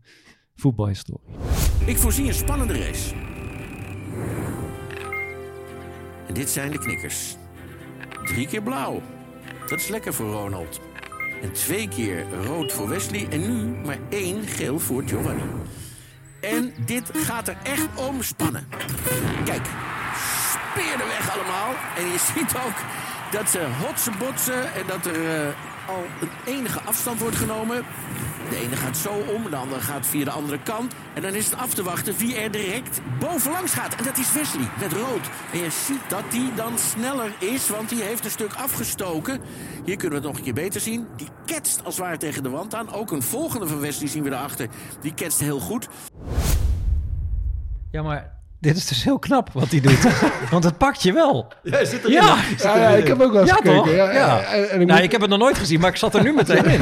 Voetbalhistorie. 0.56 1.28
Ik 1.86 1.98
voorzie 1.98 2.28
een 2.28 2.34
spannende 2.34 2.74
race. 2.74 3.16
En 6.28 6.34
dit 6.34 6.50
zijn 6.50 6.72
de 6.72 6.80
knikkers. 6.80 7.36
Drie 8.24 8.48
keer 8.48 8.64
blauw. 8.64 9.02
Dat 9.70 9.80
is 9.80 9.88
lekker 9.88 10.14
voor 10.14 10.32
Ronald. 10.32 10.82
En 11.42 11.54
twee 11.54 11.88
keer 11.88 12.26
rood 12.46 12.72
voor 12.72 12.90
Wesley. 12.90 13.28
En 13.30 13.40
nu 13.40 13.86
maar 13.86 14.00
één 14.10 14.44
geel 14.44 14.80
voor 14.80 15.04
Giovanni. 15.04 15.42
En 16.42 16.74
dit 16.86 17.12
gaat 17.14 17.48
er 17.48 17.58
echt 17.64 17.88
om 17.96 18.22
spannen. 18.24 18.68
Kijk, 19.46 19.66
speer 20.52 20.98
weg 20.98 21.36
allemaal. 21.36 21.74
En 21.98 22.06
je 22.06 22.20
ziet 22.34 22.56
ook 22.56 22.76
dat 23.32 23.50
ze 23.50 23.68
hotsen 23.80 24.18
botsen 24.18 24.74
en 24.74 24.84
dat 24.88 25.06
er 25.06 25.48
eh, 25.48 25.48
al 25.90 26.04
een 26.22 26.54
enige 26.54 26.80
afstand 26.80 27.20
wordt 27.20 27.36
genomen. 27.36 27.84
De 28.50 28.58
ene 28.58 28.76
gaat 28.76 28.98
zo 28.98 29.10
om, 29.10 29.50
de 29.50 29.56
andere 29.56 29.82
gaat 29.82 30.06
via 30.06 30.24
de 30.24 30.32
andere 30.32 30.60
kant. 30.64 30.94
En 31.14 31.22
dan 31.22 31.34
is 31.34 31.46
het 31.46 31.56
af 31.56 31.74
te 31.74 31.84
wachten 31.84 32.18
wie 32.18 32.36
er 32.36 32.52
direct 32.52 33.02
bovenlangs 33.20 33.74
gaat. 33.74 33.96
En 33.96 34.04
dat 34.04 34.18
is 34.18 34.34
Wesley, 34.34 34.68
met 34.80 34.94
rood. 34.94 35.30
En 35.52 35.60
je 35.60 35.70
ziet 35.70 36.10
dat 36.10 36.24
die 36.32 36.54
dan 36.54 36.78
sneller 36.78 37.32
is, 37.40 37.70
want 37.70 37.90
die 37.90 38.02
heeft 38.02 38.26
een 38.26 38.32
stuk 38.32 38.54
afgestoken. 38.54 39.42
Hier 39.86 39.98
kunnen 39.98 40.22
we 40.22 40.26
het 40.26 40.26
nog 40.26 40.38
een 40.38 40.44
keer 40.44 40.64
beter 40.64 40.82
zien. 40.82 41.08
Die 41.16 41.30
ketst 41.46 41.86
als 41.86 41.96
het 41.96 42.06
ware 42.06 42.18
tegen 42.18 42.44
de 42.44 42.50
wand 42.50 42.76
aan. 42.76 42.94
Ook 42.94 43.12
een 43.12 43.24
volgende 43.24 43.68
van 43.68 43.80
Wesley 43.80 44.08
zien 44.08 44.24
we 44.24 44.30
daarachter. 44.30 44.68
Die 45.02 45.14
ketst 45.14 45.40
heel 45.40 45.60
goed. 45.60 45.88
Ja, 47.92 48.02
maar 48.02 48.39
dit 48.60 48.76
is 48.78 48.88
dus 48.88 49.04
heel 49.04 49.20
knap 49.20 49.50
wat 49.54 49.72
hij 49.72 49.80
doet. 49.80 50.08
Want 50.52 50.64
het 50.64 50.78
pakt 50.78 51.02
je 51.04 51.14
wel. 51.14 51.52
Ja, 51.64 51.86
zit 51.86 52.00
erin, 52.00 52.12
Ja. 52.12 52.38
Ja, 52.58 52.78
ja, 52.78 52.88
ik 52.90 53.08
heb 53.08 53.22
ook 53.22 53.32
wel 53.32 53.42
eens 53.42 53.50
Ja, 53.50 53.56
gekeken. 53.56 53.78
toch? 53.78 53.92
Ja, 53.92 54.12
Ja. 54.12 54.40
En, 54.42 54.70
en 54.70 54.82
ik 54.82 54.88
Nou, 54.88 54.92
moet- 54.94 55.04
ik 55.04 55.12
heb 55.12 55.22
het 55.22 55.30
nog 55.30 55.40
nooit 55.40 55.58
gezien, 55.58 55.80
maar 55.80 55.90
ik 55.90 55.96
zat 55.96 56.16
er 56.16 56.24
nu 56.24 56.34
meteen 56.34 56.66
in. 56.66 56.82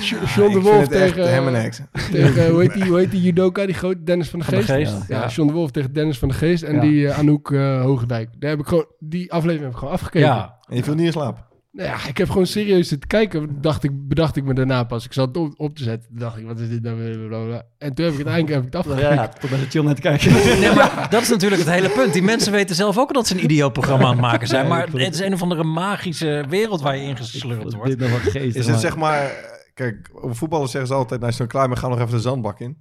John 0.36 0.52
de 0.52 0.60
Wolf 0.60 0.88
tegen, 0.88 1.32
hem 1.32 1.54
en 1.54 1.70
tegen 2.12 2.48
hoe, 2.52 2.60
heet 2.60 2.72
die, 2.72 2.84
hoe 2.84 2.98
heet 2.98 3.10
die 3.10 3.20
judoka, 3.22 3.66
die 3.66 3.74
grote 3.74 4.02
Dennis 4.02 4.28
van 4.28 4.38
de 4.38 4.44
Van 4.44 4.54
de 4.54 4.62
Geest? 4.62 4.92
Geest, 4.92 5.08
ja. 5.08 5.20
ja. 5.20 5.28
John 5.28 5.46
de 5.48 5.54
Wolf 5.54 5.70
tegen 5.70 5.92
Dennis 5.92 6.18
van 6.18 6.28
de 6.28 6.34
Geest 6.34 6.62
en 6.62 6.74
Ja. 6.74 6.80
die 6.80 7.08
eh, 7.08 7.18
Anouk 7.18 7.50
eh 7.50 7.80
Hoogendijk. 7.82 8.28
Daar 8.38 8.50
heb 8.50 8.58
ik 8.60 8.66
gewoon, 8.66 8.86
die 8.98 9.32
aflevering 9.32 9.62
heb 9.64 9.72
ik 9.72 9.78
gewoon 9.78 9.94
afgekeken. 9.94 10.28
Ja. 10.28 10.56
En 10.68 10.76
je 10.76 10.82
viel 10.84 10.94
niet 10.94 11.06
in 11.06 11.12
slaap. 11.12 11.48
Nou 11.72 11.88
ja, 11.88 12.06
ik 12.08 12.18
heb 12.18 12.28
gewoon 12.30 12.46
serieus 12.46 12.88
zitten 12.88 13.08
kijken. 13.08 13.60
Dacht 13.60 13.82
ik, 13.84 14.08
bedacht 14.08 14.36
ik 14.36 14.44
me 14.44 14.54
daarna 14.54 14.84
pas. 14.84 15.04
Ik 15.04 15.12
zat 15.12 15.28
het 15.28 15.36
op, 15.36 15.52
op 15.56 15.76
te 15.76 15.82
zetten. 15.82 16.18
Dacht 16.18 16.36
ik, 16.38 16.46
wat 16.46 16.58
is 16.58 16.68
dit 16.68 16.82
nou? 16.82 16.96
blablabla. 17.12 17.62
En 17.78 17.94
toen 17.94 18.04
heb 18.04 18.14
ik 18.14 18.26
uiteindelijk 18.26 18.54
heb 18.54 18.64
ik 18.66 18.72
het 18.72 18.84
Ja, 18.84 18.90
afgekeken. 18.92 19.14
ja, 19.14 19.28
tot 19.28 19.50
de 19.50 19.66
chill 19.68 19.82
net 19.84 20.00
kijken. 20.00 20.32
Nee, 20.32 20.74
maar 20.74 21.06
dat 21.10 21.22
is 21.22 21.28
natuurlijk 21.28 21.62
het 21.62 21.70
hele 21.70 21.88
punt. 21.88 22.12
Die 22.12 22.22
mensen 22.22 22.52
weten 22.52 22.76
zelf 22.76 22.98
ook 22.98 23.14
dat 23.14 23.26
ze 23.26 23.34
een 23.34 23.44
idiootprogramma 23.44 24.04
aan 24.04 24.10
het 24.10 24.20
maken 24.20 24.46
zijn. 24.46 24.68
Maar 24.68 24.88
het 24.92 25.14
is 25.14 25.20
een 25.20 25.32
of 25.32 25.42
andere 25.42 25.64
magische 25.64 26.44
wereld 26.48 26.80
waar 26.80 26.96
je 26.96 27.02
in 27.02 27.16
gesleurd 27.16 27.62
Dit 27.62 27.74
wordt. 27.74 27.98
nog 27.98 28.10
wat 28.10 28.32
geest. 28.32 28.56
Is 28.56 28.66
het 28.66 28.80
zeg 28.80 28.96
maar... 28.96 29.30
Kijk, 29.74 30.10
over 30.14 30.36
voetballers 30.36 30.70
zeggen 30.70 30.90
ze 30.90 30.94
altijd... 30.96 31.20
Nou, 31.20 31.32
is 31.32 31.38
het 31.38 31.48
klaar 31.48 31.68
maar 31.68 31.76
ga 31.76 31.88
nog 31.88 31.98
even 31.98 32.10
de 32.10 32.20
zandbak 32.20 32.60
in. 32.60 32.76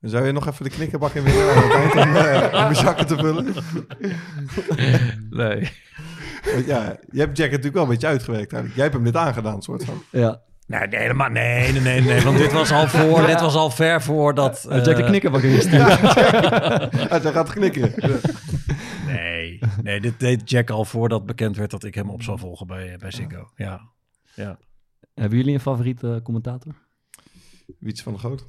Dan 0.00 0.10
zou 0.10 0.26
je 0.26 0.32
nog 0.32 0.46
even 0.48 0.64
de 0.64 0.70
knikkerbak 0.70 1.12
in 1.14 1.22
willen 1.22 1.54
het 1.54 2.52
eh, 2.52 2.64
om 2.64 2.68
je 2.68 2.74
zakken 2.74 3.06
te 3.06 3.16
vullen. 3.16 3.46
Nee. 5.30 5.70
Want 6.54 6.66
ja, 6.66 6.96
je 7.10 7.18
hebt 7.20 7.36
Jack 7.36 7.46
natuurlijk 7.48 7.74
wel 7.74 7.82
een 7.82 7.88
beetje 7.88 8.06
uitgewerkt 8.06 8.52
eigenlijk. 8.52 8.74
Jij 8.74 8.82
hebt 8.82 8.94
hem 8.94 9.04
dit 9.04 9.16
aangedaan, 9.16 9.62
soort 9.62 9.84
van. 9.84 10.02
Ja. 10.10 10.40
Nee, 10.66 10.86
nee, 10.88 11.00
helemaal- 11.00 11.28
nee, 11.30 11.72
nee, 11.72 11.80
nee, 11.80 12.00
nee, 12.00 12.20
want 12.20 12.36
dit 12.38 12.52
was 12.52 12.72
al 12.72 12.88
voor, 12.88 13.26
dit 13.26 13.40
was 13.40 13.54
al 13.54 13.70
ver 13.70 14.02
voor 14.02 14.34
dat... 14.34 14.66
Uh, 14.68 14.74
Jack 14.84 14.96
de 14.96 15.02
eh, 15.02 15.08
knikkerbak 15.08 15.42
in 15.42 15.60
stuurt. 15.60 15.82
Hij 17.10 17.20
gaat 17.20 17.50
knikken. 17.52 17.92
Nee, 19.06 19.58
nee, 19.82 20.00
dit 20.00 20.20
deed 20.20 20.50
Jack 20.50 20.70
al 20.70 20.84
voordat 20.84 21.26
bekend 21.26 21.56
werd 21.56 21.70
dat 21.70 21.84
ik 21.84 21.94
hem 21.94 22.10
op 22.10 22.22
zou 22.22 22.38
volgen 22.38 22.66
bij, 22.66 22.96
bij 22.98 23.10
Ziggo. 23.10 23.50
Ja, 23.54 23.80
ja. 24.34 24.58
Hebben 25.14 25.38
jullie 25.38 25.54
een 25.54 25.60
favoriete 25.60 26.20
commentator? 26.24 26.72
Wiets 27.78 28.02
van 28.02 28.12
de 28.12 28.18
Groot. 28.18 28.48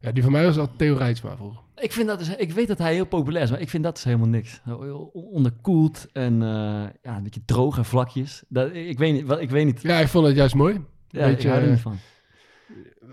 Ja, 0.00 0.12
die 0.12 0.22
van 0.22 0.32
mij 0.32 0.44
was 0.44 0.58
al 0.58 0.68
Theo 0.76 0.96
Rijtsma 0.96 1.36
vroeger. 1.36 1.60
Ik, 1.76 1.92
vind 1.92 2.08
dat 2.08 2.18
dus, 2.18 2.36
ik 2.36 2.52
weet 2.52 2.68
dat 2.68 2.78
hij 2.78 2.94
heel 2.94 3.06
populair 3.06 3.44
is, 3.44 3.50
maar 3.50 3.60
ik 3.60 3.68
vind 3.68 3.84
dat 3.84 3.94
dus 3.94 4.04
helemaal 4.04 4.28
niks. 4.28 4.60
Heel 4.64 5.10
Onderkoeld 5.12 6.08
en 6.12 6.42
eh, 6.42 6.48
ja, 7.02 7.16
een 7.16 7.22
beetje 7.22 7.44
droog 7.44 7.76
en 7.76 7.84
vlakjes. 7.84 8.42
Dat, 8.48 8.74
ik, 8.74 8.98
weet 8.98 9.12
niet, 9.12 9.26
wat, 9.26 9.40
ik 9.40 9.50
weet 9.50 9.64
niet. 9.64 9.82
Ja, 9.82 9.98
ik 9.98 10.08
vond 10.08 10.26
het 10.26 10.36
juist 10.36 10.54
mooi. 10.54 10.84
Ja, 11.08 11.26
ik 11.26 11.42
hou 11.42 11.60
er 11.60 11.70
niet 11.70 11.80
van. 11.80 11.96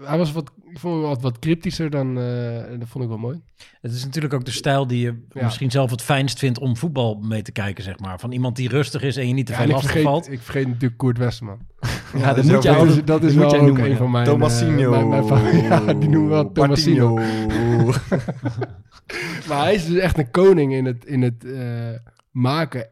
Hij 0.04 0.18
was 0.18 0.32
wat, 0.32 0.52
vond 0.80 1.02
wat, 1.02 1.22
wat 1.22 1.40
cryptischer 1.40 1.90
dan, 1.90 2.18
eh, 2.18 2.72
en 2.72 2.80
dat 2.80 2.88
vond 2.88 3.04
ik 3.04 3.10
wel 3.10 3.20
mooi. 3.20 3.42
Het 3.82 3.92
is 3.92 4.06
natuurlijk 4.06 4.34
ook 4.34 4.46
de 4.46 4.52
stijl 4.52 4.88
die 4.88 5.00
je 5.02 5.26
Ja. 5.34 5.44
misschien 5.44 5.72
zelf 5.72 5.92
het 5.92 6.02
fijnst 6.02 6.40
vindt 6.40 6.60
om 6.60 6.78
voetbal 6.78 7.16
mee 7.16 7.42
te 7.42 7.52
kijken, 7.52 7.84
zeg 7.84 8.00
maar. 8.00 8.20
Van 8.20 8.32
iemand 8.32 8.56
die 8.56 8.70
rustig 8.70 9.02
is 9.02 9.18
en 9.18 9.28
je 9.28 9.34
niet 9.34 9.46
te 9.46 9.52
Ja, 9.52 9.58
veel 9.58 9.68
lastig 9.68 9.90
vergeet, 9.92 10.08
valt. 10.08 10.32
ik 10.32 10.40
vergeet 10.42 10.68
natuurlijk 10.68 10.98
Koert 10.98 11.18
Westerman. 11.18 11.60
Ja, 12.18 12.34
dat 12.34 12.38
is 12.46 12.52
moet 12.52 12.64
je 12.64 12.70
dat 12.70 12.78
altijd- 12.78 12.98
is, 12.98 13.06
dat 13.06 13.24
is 13.24 13.32
die 13.32 13.40
moet 13.42 13.52
wel 13.52 13.52
jij 13.52 13.60
ook 13.60 13.66
noemen, 13.66 13.84
een 13.86 13.92
ja. 13.92 13.98
van 13.98 14.12
mijn... 14.12 14.28
Eh, 14.28 14.90
mijn, 14.90 15.10
mijn. 15.10 15.64
Ja, 15.70 15.94
die 15.94 16.10
noemen 16.10 16.30
we 16.30 16.36
wel 16.36 16.52
Tomasino. 16.52 17.14
Maar 19.48 19.64
hij 19.64 19.74
is 19.74 19.86
dus 19.86 19.98
echt 20.00 20.18
een 20.18 20.32
koning 20.32 20.74
in 20.74 20.86
het, 20.86 21.06
in 21.06 21.22
het 21.22 21.46
eh, 21.46 21.62
maken 22.32 22.88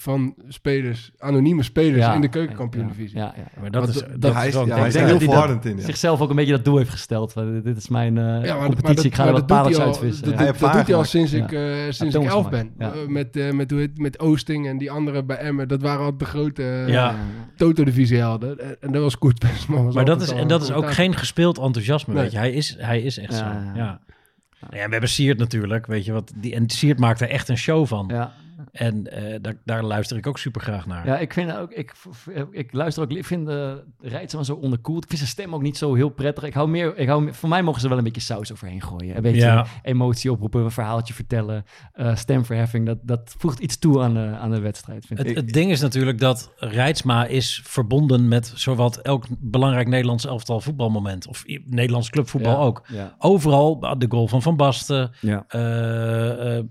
van 0.00 0.34
spelers, 0.48 1.10
anonieme 1.18 1.62
spelers 1.62 1.96
Ja, 2.04 2.14
in 2.14 2.20
de 2.20 2.28
keukenkampioen-divisie. 2.28 3.18
Ja, 3.18 3.34
ja. 3.36 3.60
Maar 3.60 3.70
dat 3.70 3.88
is, 3.88 3.94
dat- 3.94 4.06
dat 4.18 4.34
hij 4.34 4.48
is 4.48 4.56
ook- 4.56 4.68
hij 4.68 4.88
is 4.88 4.94
heel 4.94 5.20
volhardend 5.20 5.64
in. 5.64 5.76
Ja. 5.76 5.82
Zichzelf 5.84 6.20
ook 6.20 6.30
een 6.30 6.36
beetje 6.36 6.52
dat 6.52 6.64
doel 6.64 6.76
heeft 6.76 6.90
gesteld. 6.90 7.32
van, 7.32 7.60
Dit 7.62 7.76
is 7.76 7.88
mijn 7.88 8.18
eh, 8.18 8.24
Ja, 8.24 8.30
maar, 8.30 8.44
maar 8.46 8.56
competitie, 8.66 8.94
dat, 8.94 9.04
ik 9.04 9.14
ga 9.14 9.24
maar 9.24 9.26
er 9.34 9.38
wat 9.38 9.48
dat 9.48 9.58
doet 9.64 9.66
pareltjes 9.66 9.76
hij 9.76 9.86
al, 9.86 9.92
uitvissen. 9.92 10.24
dat, 10.24 10.34
Hij 10.34 10.46
dat, 10.46 10.72
doet 10.72 10.86
hij 10.86 10.96
al 10.96 11.04
sinds 11.04 11.32
ik, 11.32 11.52
eh, 11.52 11.74
sinds 11.88 12.14
Ja, 12.14 12.20
ik 12.20 12.26
elf 12.28 12.48
ben. 12.50 12.70
Ja. 12.78 12.92
Eh, 12.92 13.06
met, 13.06 13.36
eh, 13.36 13.50
met, 13.52 13.70
hoe 13.70 13.80
heet, 13.80 13.98
met 13.98 14.18
Oosting 14.18 14.66
en 14.68 14.78
die 14.78 14.90
anderen 14.90 15.26
bij 15.26 15.36
Emmen. 15.36 15.68
Dat 15.68 15.82
waren 15.82 16.04
al 16.04 16.16
de 16.16 16.24
grote 16.24 16.62
uh, 16.62 16.88
Ja. 16.88 17.14
Toto-divisie-helden. 17.56 18.58
En, 18.60 18.76
en 18.80 18.92
dat 18.92 19.02
was 19.02 19.18
Koert 19.18 19.44
Maar 19.94 20.04
dat 20.04 20.22
is, 20.22 20.30
en 20.32 20.48
dat 20.48 20.62
is 20.62 20.72
ook 20.72 20.92
geen 20.92 21.16
gespeeld 21.16 21.58
enthousiasme, 21.58 22.14
weet 22.14 22.32
je. 22.32 22.38
Hij 22.38 22.52
is, 22.52 22.76
hij 22.78 23.00
is 23.02 23.18
echt 23.18 23.34
zo, 23.34 23.44
ja. 23.44 23.72
ja. 23.74 24.00
Ja, 24.70 24.84
we 24.86 24.90
hebben 24.92 25.08
Siert 25.08 25.38
natuurlijk, 25.38 25.86
weet 25.86 26.04
je 26.04 26.12
wat. 26.12 26.32
Die, 26.36 26.54
en 26.54 26.70
Siert 26.70 26.98
maakt 26.98 27.20
er 27.20 27.28
echt 27.28 27.48
een 27.48 27.56
show 27.58 27.86
van. 27.86 28.08
Ja. 28.12 28.32
En 28.72 29.06
eh, 29.06 29.38
daar, 29.40 29.54
daar 29.64 29.82
luister 29.84 30.16
ik 30.16 30.26
ook 30.26 30.38
super 30.38 30.60
graag 30.60 30.86
naar. 30.86 31.06
Ja, 31.06 31.18
ik 31.18 31.32
vind 31.32 31.56
ook, 31.56 31.70
ik, 31.72 31.92
ik 32.50 32.72
luister 32.72 33.02
ook, 33.02 33.10
ik 33.10 33.24
vind 33.24 33.46
de 33.46 33.84
Rijtsman 34.00 34.44
zo 34.44 34.54
onderkoeld. 34.54 35.02
Ik 35.02 35.08
vind 35.08 35.20
zijn 35.20 35.32
stem 35.32 35.54
ook 35.54 35.62
niet 35.62 35.76
zo 35.78 35.94
heel 35.94 36.08
prettig. 36.08 36.44
Ik 36.44 36.54
hou 36.54 36.68
meer, 36.68 36.96
ik 36.96 37.08
hou, 37.08 37.32
voor 37.32 37.48
mij 37.48 37.62
mogen 37.62 37.80
ze 37.80 37.88
wel 37.88 37.98
een 37.98 38.04
beetje 38.04 38.20
saus 38.20 38.52
overheen 38.52 38.82
gooien. 38.82 39.16
Een 39.16 39.22
beetje 39.22 39.40
Ja. 39.40 39.66
emotie 39.82 40.32
oproepen, 40.32 40.64
een 40.64 40.70
verhaaltje 40.70 41.14
vertellen, 41.14 41.64
eh, 41.92 42.16
stemverheffing. 42.16 42.86
Dat, 42.86 42.98
dat 43.02 43.34
voegt 43.38 43.58
iets 43.58 43.78
toe 43.78 44.02
aan 44.02 44.14
de, 44.14 44.20
aan 44.40 44.50
de 44.50 44.60
wedstrijd, 44.60 45.06
vind 45.06 45.18
Het, 45.18 45.28
ik. 45.28 45.36
het 45.36 45.52
ding 45.52 45.70
is 45.70 45.80
natuurlijk 45.80 46.18
dat 46.18 46.52
Rijtsma 46.56 47.26
is 47.26 47.60
verbonden 47.64 48.28
met 48.28 48.52
zowat 48.54 48.96
elk 48.96 49.24
belangrijk 49.38 49.88
Nederlands 49.88 50.26
elftal 50.26 50.60
voetbalmoment. 50.60 51.26
Of 51.26 51.44
Nederlands 51.64 52.10
clubvoetbal 52.10 52.52
Ja, 52.52 52.58
ook. 52.58 52.82
ja. 52.92 53.14
Overal, 53.18 53.78
de 53.98 54.06
goal 54.08 54.28
van 54.28 54.42
Van 54.42 54.56
Basten, 54.56 55.10
Ja. 55.20 55.44
eh, 55.48 56.56
eh, 56.58 56.64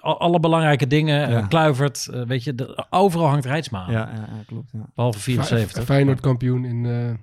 alle 0.00 0.40
belangrijke 0.40 0.86
dingen, 0.86 1.27
Ja. 1.30 1.38
eh, 1.40 1.48
Kluivert, 1.48 2.06
eh, 2.12 2.22
weet 2.22 2.44
je, 2.44 2.54
de- 2.54 2.86
overal 2.90 3.28
hangt 3.28 3.44
Rijtsma 3.44 3.84
aan. 3.84 3.92
Ja, 3.92 3.98
ja, 4.14 4.20
ja, 4.20 4.42
klopt. 4.46 4.70
Ja. 4.72 4.80
Behalve 4.94 5.18
Fe- 5.18 5.24
74. 5.32 5.84
Feyenoord 5.84 6.20
kampioen 6.20 6.64
in 6.64 6.86
eh 6.86 7.14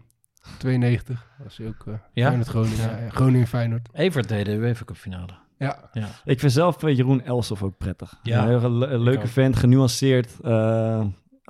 92. 0.57 1.25
Dat 1.37 1.45
was 1.57 1.67
ook 1.67 1.87
eh 1.87 1.93
Ja? 2.13 2.25
Feyenoord 2.25 2.47
Groningen. 2.49 2.77
Ja. 2.91 2.97
Ja. 2.97 3.09
Groningen 3.09 3.47
Feyenoord. 3.47 3.89
Evert 3.93 4.27
deed 4.27 4.45
de 4.45 4.51
UEFA 4.51 4.85
Cup 4.85 4.95
finale. 4.97 5.33
Ja. 5.57 5.89
Ja. 5.93 6.07
Ik 6.25 6.39
vind 6.39 6.51
zelf 6.51 6.83
eh, 6.83 6.95
Jeroen 6.95 7.23
Elsof 7.25 7.63
ook 7.63 7.77
prettig. 7.77 8.19
Ja, 8.23 8.47
Een 8.47 8.59
heel 8.59 8.71
le- 8.71 8.97
leuke 8.97 9.21
ook. 9.21 9.27
vent, 9.27 9.55
genuanceerd. 9.55 10.31
eh, 10.43 11.05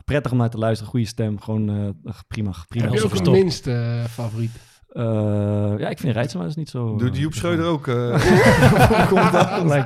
prettig 0.05 0.31
om 0.31 0.37
naar 0.37 0.49
te 0.49 0.57
luisteren, 0.57 0.91
goede 0.91 1.05
stem. 1.07 1.39
Gewoon 1.41 1.69
eh, 1.69 2.11
prima, 2.27 2.51
prima. 2.67 2.85
Heb 2.85 2.93
je 2.93 3.03
ook 3.03 3.13
een 3.25 3.31
minste 3.31 3.71
eh, 3.71 4.03
favoriet? 4.03 4.51
Eh, 4.95 5.73
ja, 5.77 5.89
ik 5.89 5.99
vind 5.99 6.13
Rijtsma 6.13 6.43
dus 6.43 6.55
niet 6.55 6.69
zo... 6.69 6.95
Doet 6.95 7.13
eh, 7.13 7.19
Joep 7.19 7.33
Schreuder 7.33 7.65
ook? 7.65 7.87
eh, 7.87 8.25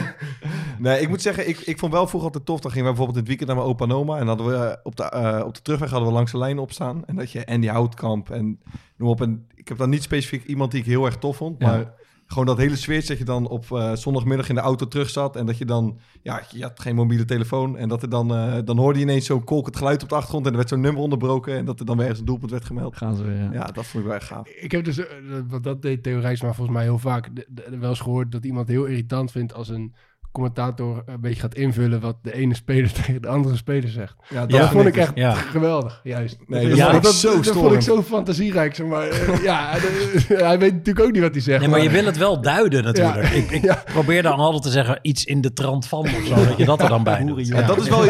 nee, 0.78 1.00
ik 1.00 1.08
moet 1.08 1.22
zeggen, 1.22 1.48
ik, 1.48 1.58
ik 1.58 1.78
vond 1.78 1.92
wel 1.92 2.06
vroeger 2.06 2.28
altijd 2.28 2.46
tof. 2.46 2.60
Dan 2.60 2.70
gingen 2.70 2.86
we 2.86 2.94
bijvoorbeeld 2.94 3.26
in 3.26 3.32
het 3.32 3.38
weekend 3.38 3.48
naar 3.48 3.58
mijn 3.58 3.68
opa 3.68 3.84
en 3.84 3.92
oma. 3.92 4.18
En 4.18 4.26
hadden 4.26 4.46
we 4.46 4.78
op 4.82 4.96
de, 4.96 5.02
eh, 5.02 5.44
op 5.46 5.54
de 5.54 5.62
terugweg 5.62 5.90
hadden 5.90 6.08
we 6.08 6.14
langs 6.14 6.32
de 6.32 6.38
lijn 6.38 6.58
opstaan. 6.58 7.02
En 7.06 7.16
dat 7.16 7.32
je 7.32 7.46
Andy 7.46 7.66
Houtkamp 7.66 8.30
en 8.30 8.60
noem 8.96 9.08
op. 9.08 9.20
En 9.20 9.46
ik 9.54 9.68
heb 9.68 9.78
dan 9.78 9.90
niet 9.90 10.02
specifiek 10.02 10.44
iemand 10.44 10.70
die 10.70 10.80
ik 10.80 10.86
heel 10.86 11.04
erg 11.04 11.16
tof 11.16 11.36
vond. 11.36 11.56
Ja. 11.58 11.66
Maar 11.66 11.92
gewoon 12.30 12.46
dat 12.46 12.58
hele 12.58 12.76
sfeertje 12.76 13.08
dat 13.08 13.18
je 13.18 13.24
dan 13.24 13.48
op 13.48 13.72
eh, 13.72 13.92
zondagmiddag 13.92 14.48
in 14.48 14.54
de 14.54 14.60
auto 14.60 14.88
terug 14.88 15.10
zat. 15.10 15.36
En 15.36 15.46
dat 15.46 15.58
je 15.58 15.64
dan, 15.64 15.98
ja, 16.22 16.42
je 16.50 16.62
had 16.62 16.80
geen 16.80 16.94
mobiele 16.94 17.24
telefoon. 17.24 17.76
En 17.76 17.88
dat 17.88 18.02
er 18.02 18.08
dan, 18.10 18.34
eh, 18.34 18.56
dan 18.64 18.78
hoorde 18.78 18.98
je 18.98 19.04
ineens 19.04 19.26
zo'n 19.26 19.44
kolkend 19.44 19.76
geluid 19.76 20.02
op 20.02 20.08
de 20.08 20.14
achtergrond. 20.14 20.44
En 20.44 20.50
er 20.50 20.56
werd 20.56 20.68
zo'n 20.68 20.80
nummer 20.80 21.02
onderbroken. 21.02 21.56
En 21.56 21.64
dat 21.64 21.80
er 21.80 21.86
dan 21.86 21.94
weer 21.96 22.04
ergens 22.04 22.20
een 22.20 22.26
doelpunt 22.26 22.50
werd 22.50 22.64
gemeld. 22.64 22.96
Gaan 22.96 23.16
ze 23.16 23.22
weer, 23.22 23.36
ja. 23.42 23.52
Ja, 23.52 23.64
dat 23.66 23.86
vond 23.86 24.02
ik 24.04 24.08
wel 24.10 24.18
echt 24.18 24.26
gaaf. 24.26 24.48
Ik 24.48 24.72
heb 24.72 24.84
dus, 24.84 24.98
eh, 24.98 25.06
want 25.48 25.64
dat 25.64 25.82
deed 25.82 26.02
Theo 26.02 26.18
Rijsma 26.18 26.52
volgens 26.52 26.76
mij 26.76 26.84
heel 26.84 26.98
vaak, 26.98 27.36
de- 27.36 27.46
de- 27.48 27.78
wel 27.78 27.90
eens 27.90 28.00
gehoord 28.00 28.32
dat 28.32 28.44
iemand 28.44 28.68
heel 28.68 28.84
irritant 28.84 29.30
vindt 29.30 29.54
als 29.54 29.68
een 29.68 29.94
commentator 30.32 31.02
een 31.06 31.20
beetje 31.20 31.40
gaat 31.40 31.54
invullen 31.54 32.00
wat 32.00 32.16
de 32.22 32.34
ene 32.34 32.54
speler 32.54 32.92
tegen 33.02 33.22
de 33.22 33.28
andere 33.28 33.56
speler 33.56 33.88
zegt. 33.88 34.14
Ja, 34.28 34.46
dat 34.46 34.68
vond 34.68 34.86
ik 34.86 34.96
echt 34.96 35.12
ja. 35.14 35.32
geweldig, 35.32 36.00
juist. 36.04 36.36
Nee, 36.46 36.68
dat, 36.68 36.76
dat 36.78 36.84
vond 36.86 36.96
ik 36.96 37.02
dat, 37.02 37.14
zo 37.14 37.40
dat 37.40 37.52
vond 37.54 37.72
ik 37.72 37.80
zo 37.80 38.02
fantasierijk, 38.02 38.74
zeg 38.74 38.86
maar. 38.86 39.06
Ja, 39.42 39.74
de- 39.74 40.24
hij 40.44 40.58
weet 40.58 40.72
natuurlijk 40.72 41.06
ook 41.06 41.12
niet 41.12 41.22
wat 41.22 41.32
hij 41.32 41.40
zegt. 41.40 41.60
Nee, 41.60 41.68
maar 41.68 41.82
je 41.82 41.90
wil 41.90 42.04
het 42.04 42.16
wel 42.16 42.40
duiden 42.40 42.84
natuurlijk. 42.84 43.28
Ja. 43.28 43.34
Ik, 43.36 43.50
ik 43.50 43.62
Ja. 43.62 43.82
probeer 43.84 44.22
dan 44.22 44.38
altijd 44.38 44.62
te 44.62 44.70
zeggen 44.70 44.98
iets 45.02 45.24
in 45.24 45.40
de 45.40 45.52
trant 45.52 45.86
van 45.86 46.00
of 46.00 46.22
zo, 46.26 46.34
dat 46.34 46.56
je 46.56 46.64
dat 46.64 46.82
er 46.82 46.88
dan 46.88 47.02
bij 47.04 47.24
doet. 47.24 47.46
Ja, 47.46 47.62
dat 47.66 47.80
is 47.80 47.88
wel 47.88 48.04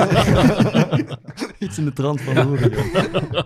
Iets 1.59 1.79
in 1.79 1.85
de 1.85 1.93
trant 1.93 2.21
van 2.21 2.35
de 2.35 2.41
hoeren, 2.43 2.71
joh. 2.71 3.41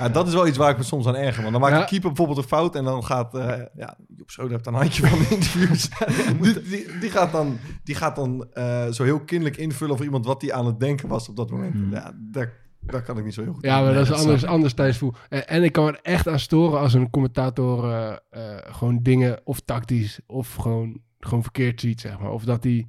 Ja, 0.00 0.08
dat 0.08 0.26
is 0.28 0.34
wel 0.34 0.46
iets 0.46 0.56
waar 0.56 0.70
ik 0.70 0.76
me 0.76 0.82
soms 0.82 1.06
aan 1.06 1.16
erger. 1.16 1.40
Want 1.40 1.52
dan 1.52 1.60
maakt 1.60 1.74
Ja. 1.74 1.80
de 1.80 1.86
keeper 1.86 2.08
bijvoorbeeld 2.08 2.38
een 2.38 2.44
fout 2.48 2.74
en 2.76 2.84
dan 2.84 3.04
gaat... 3.04 3.34
eh 3.34 3.58
ja, 3.74 3.96
Joep 4.16 4.30
Schreuder 4.30 4.54
heeft 4.56 4.68
een 4.68 4.74
handje 4.74 5.06
van 5.06 5.18
de 5.18 5.28
interviews. 5.30 5.88
die, 6.42 6.62
die, 6.62 6.98
die 7.00 7.10
gaat 7.10 7.32
dan, 7.32 7.58
die 7.84 7.94
gaat 7.94 8.16
dan 8.16 8.46
eh, 8.52 8.86
zo 8.90 9.04
heel 9.04 9.20
kinderlijk 9.20 9.60
invullen 9.60 9.92
over 9.92 10.04
iemand 10.04 10.26
wat 10.26 10.42
hij 10.42 10.52
aan 10.52 10.66
het 10.66 10.80
denken 10.80 11.08
was 11.08 11.28
op 11.28 11.36
dat 11.36 11.50
moment. 11.50 11.74
Ja, 11.90 12.12
daar, 12.32 12.52
daar 12.80 13.02
kan 13.02 13.18
ik 13.18 13.24
niet 13.24 13.34
zo 13.34 13.42
heel 13.42 13.52
goed 13.52 13.64
Ja, 13.64 13.82
maar 13.82 13.94
dat 13.94 14.02
is 14.02 14.10
anders, 14.12 14.26
snap 14.38 14.50
ik. 14.50 14.54
anders 14.56 14.74
tijdsvoel. 14.74 15.14
En, 15.28 15.48
en 15.48 15.62
ik 15.62 15.72
kan 15.72 15.86
er 15.86 15.98
echt 16.02 16.28
aan 16.28 16.38
storen 16.38 16.80
als 16.80 16.94
een 16.94 17.10
commentator 17.10 17.90
eh, 17.90 18.10
eh, 18.30 18.58
gewoon 18.74 19.02
dingen 19.02 19.40
of 19.44 19.60
tactisch 19.60 20.20
of 20.26 20.54
gewoon, 20.54 21.00
gewoon 21.20 21.42
verkeerd 21.42 21.80
ziet, 21.80 22.00
zeg 22.00 22.18
maar. 22.18 22.30
Of 22.30 22.44
dat 22.44 22.64
hij 22.64 22.86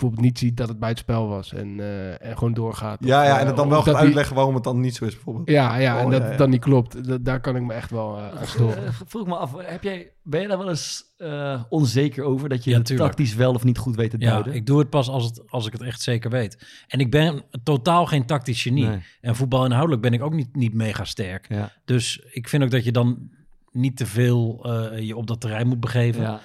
bijvoorbeeld 0.00 0.22
niet 0.22 0.38
ziet 0.38 0.56
dat 0.56 0.68
het 0.68 0.78
bij 0.78 0.88
het 0.88 0.98
spel 0.98 1.28
was 1.28 1.52
en, 1.52 1.80
eh, 1.80 2.26
en 2.26 2.38
gewoon 2.38 2.52
doorgaat. 2.52 2.98
Ja, 3.00 3.20
Of, 3.20 3.26
ja, 3.26 3.34
eh, 3.34 3.40
en 3.40 3.46
het 3.46 3.56
dan 3.56 3.68
wel 3.68 3.82
gaat 3.82 3.94
uitleggen 3.94 4.34
waarom 4.34 4.54
het 4.54 4.64
dan 4.64 4.80
niet 4.80 4.94
zo 4.94 5.04
is 5.04 5.14
bijvoorbeeld. 5.14 5.48
Ja, 5.48 5.76
ja, 5.76 5.98
en 5.98 6.04
Oh, 6.04 6.10
dat 6.10 6.18
ja, 6.20 6.24
het 6.24 6.32
ja. 6.32 6.38
dan 6.38 6.50
niet 6.50 6.60
klopt. 6.60 7.06
Dat, 7.06 7.24
daar 7.24 7.40
kan 7.40 7.56
ik 7.56 7.62
me 7.62 7.72
echt 7.72 7.90
wel 7.90 8.16
eh, 8.16 8.38
aan 8.38 8.46
storen. 8.46 8.86
Eh, 8.86 8.92
vroeg 9.06 9.26
me 9.26 9.36
af, 9.36 9.52
heb 9.56 9.82
jij, 9.82 10.12
ben 10.22 10.40
je 10.40 10.48
daar 10.48 10.58
wel 10.58 10.68
eens 10.68 11.04
eh, 11.16 11.62
onzeker 11.68 12.24
over 12.24 12.48
dat 12.48 12.64
je 12.64 12.70
Ja, 12.70 12.82
tactisch 12.82 13.34
wel 13.34 13.52
of 13.54 13.64
niet 13.64 13.78
goed 13.78 13.96
weet 13.96 14.10
te 14.10 14.16
Ja, 14.18 14.30
duiden? 14.30 14.54
ik 14.54 14.66
doe 14.66 14.78
het 14.78 14.90
pas 14.90 15.08
als, 15.08 15.24
het, 15.24 15.42
als 15.50 15.66
ik 15.66 15.72
het 15.72 15.82
echt 15.82 16.00
zeker 16.00 16.30
weet. 16.30 16.84
En 16.88 17.00
ik 17.00 17.10
ben 17.10 17.42
totaal 17.62 18.06
geen 18.06 18.26
tactisch 18.26 18.62
genie. 18.62 18.86
Nee. 18.86 19.02
En 19.20 19.36
voetbalinhoudelijk 19.36 20.02
ben 20.02 20.12
ik 20.12 20.22
ook 20.22 20.34
niet, 20.34 20.56
niet 20.56 20.74
mega 20.74 21.04
sterk. 21.04 21.46
Ja. 21.48 21.72
Dus 21.84 22.18
ik 22.32 22.48
vind 22.48 22.62
ook 22.62 22.70
dat 22.70 22.84
je 22.84 22.92
dan 22.92 23.30
niet 23.72 23.96
te 23.96 24.06
veel 24.06 24.64
eh, 24.64 24.98
je 25.00 25.16
op 25.16 25.26
dat 25.26 25.40
terrein 25.40 25.66
moet 25.66 25.80
begeven. 25.80 26.22
Ja. 26.22 26.40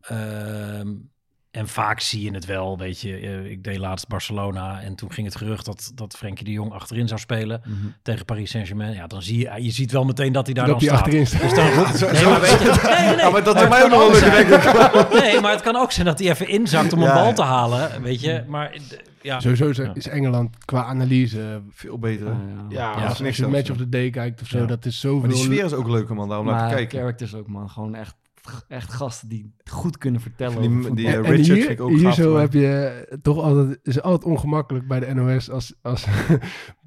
Ehm, 0.00 0.94
en 1.50 1.68
vaak 1.68 2.00
zie 2.00 2.22
je 2.24 2.30
het 2.30 2.44
wel, 2.46 2.78
weet 2.78 3.00
je. 3.00 3.16
eh, 3.16 3.44
ik 3.50 3.64
deed 3.64 3.78
laatst 3.78 4.08
Barcelona 4.08 4.80
en 4.80 4.94
toen 4.94 5.12
ging 5.12 5.26
het 5.26 5.36
gerucht 5.36 5.64
dat, 5.64 5.92
dat 5.94 6.16
Frenkie 6.16 6.44
de 6.44 6.50
Jong 6.52 6.72
achterin 6.72 7.08
zou 7.08 7.20
spelen 7.20 7.60
Mhm. 7.64 7.76
tegen 8.02 8.24
Paris 8.24 8.50
Saint-Germain. 8.50 8.94
Ja, 8.94 9.06
dan 9.06 9.22
zie 9.22 9.38
je, 9.38 9.62
je 9.64 9.70
ziet 9.70 9.92
wel 9.92 10.04
meteen 10.04 10.32
dat 10.32 10.44
hij 10.46 10.54
daar 10.54 10.66
Dat 10.66 10.80
dan 10.80 10.88
staat. 10.88 10.98
achterin 10.98 11.26
staat. 11.26 11.40
Dus 11.40 11.54
dan 11.54 11.70
roept, 11.76 11.96
Zo- 11.98 12.06
nee, 12.10 12.16
zo- 12.16 12.30
maar 12.30 12.40
weet 12.40 12.50
je, 12.50 12.80
nee, 12.82 13.06
nee, 13.06 13.06
nee. 13.08 13.16
Ja, 13.16 13.30
maar 13.30 13.44
dat 13.44 13.54
Maar 13.54 13.68
mij 13.68 13.78
het 13.82 13.92
ook 13.92 14.12
kan 14.12 14.74
nog 14.74 14.92
wel. 15.10 15.20
Nee, 15.20 15.40
maar 15.40 15.52
het 15.52 15.60
kan 15.62 15.76
ook 15.76 15.92
zijn 15.92 16.06
dat 16.06 16.18
hij 16.18 16.28
even 16.30 16.48
inzakt 16.48 16.92
om 16.92 17.02
een 17.02 17.12
bal 17.14 17.32
te 17.34 17.42
halen, 17.42 18.02
weet 18.02 18.20
je. 18.20 18.44
Maar 18.46 18.76
ja, 19.22 19.40
Sowieso 19.40 19.82
is, 19.94 20.08
Engeland 20.08 20.64
qua 20.64 20.84
analyse... 20.84 21.62
Veel 21.70 21.98
beter. 21.98 22.26
Ja, 22.26 22.32
Ja, 22.68 22.98
Ja, 23.00 23.04
als, 23.06 23.18
je 23.18 23.32
zelfs, 23.32 23.52
match 23.54 23.70
of 23.70 23.76
the 23.76 23.88
day 23.88 24.10
kijkt 24.10 24.40
of 24.40 24.46
zo, 24.48 24.58
Ja. 24.58 24.64
dat 24.66 24.84
is 24.84 25.00
zoveel... 25.00 25.20
Maar 25.20 25.28
die 25.28 25.38
sfeer 25.44 25.64
is 25.64 25.72
ook 25.72 25.88
leuker, 25.88 26.14
man. 26.14 26.28
Daarom 26.28 26.46
laat 26.46 26.56
maar 26.60 26.70
ik 26.70 26.76
kijken. 26.76 26.98
characters 26.98 27.34
ook, 27.34 27.48
man. 27.48 27.70
Gewoon 27.70 27.94
echt, 27.94 28.14
echt 28.68 28.92
gasten 28.92 29.28
die 29.28 29.54
goed 29.70 29.98
kunnen 29.98 30.20
vertellen 30.20 30.60
Die- 30.82 30.94
die, 30.94 31.06
En, 31.08 31.14
en 31.14 31.22
Richard 31.22 31.46
hier, 31.46 31.56
vind 31.66 31.70
ik 31.70 31.80
ook 31.80 31.88
hier 31.90 31.98
gaaf, 32.00 32.14
zo 32.14 32.32
man. 32.32 32.40
heb 32.40 32.52
je 32.52 33.18
toch 33.22 33.38
altijd, 33.38 33.78
is 33.82 34.00
altijd 34.02 34.32
ongemakkelijk 34.32 34.88
bij 34.88 35.00
de 35.00 35.14
NOS 35.14 35.50
als, 35.50 35.74
als 35.82 36.06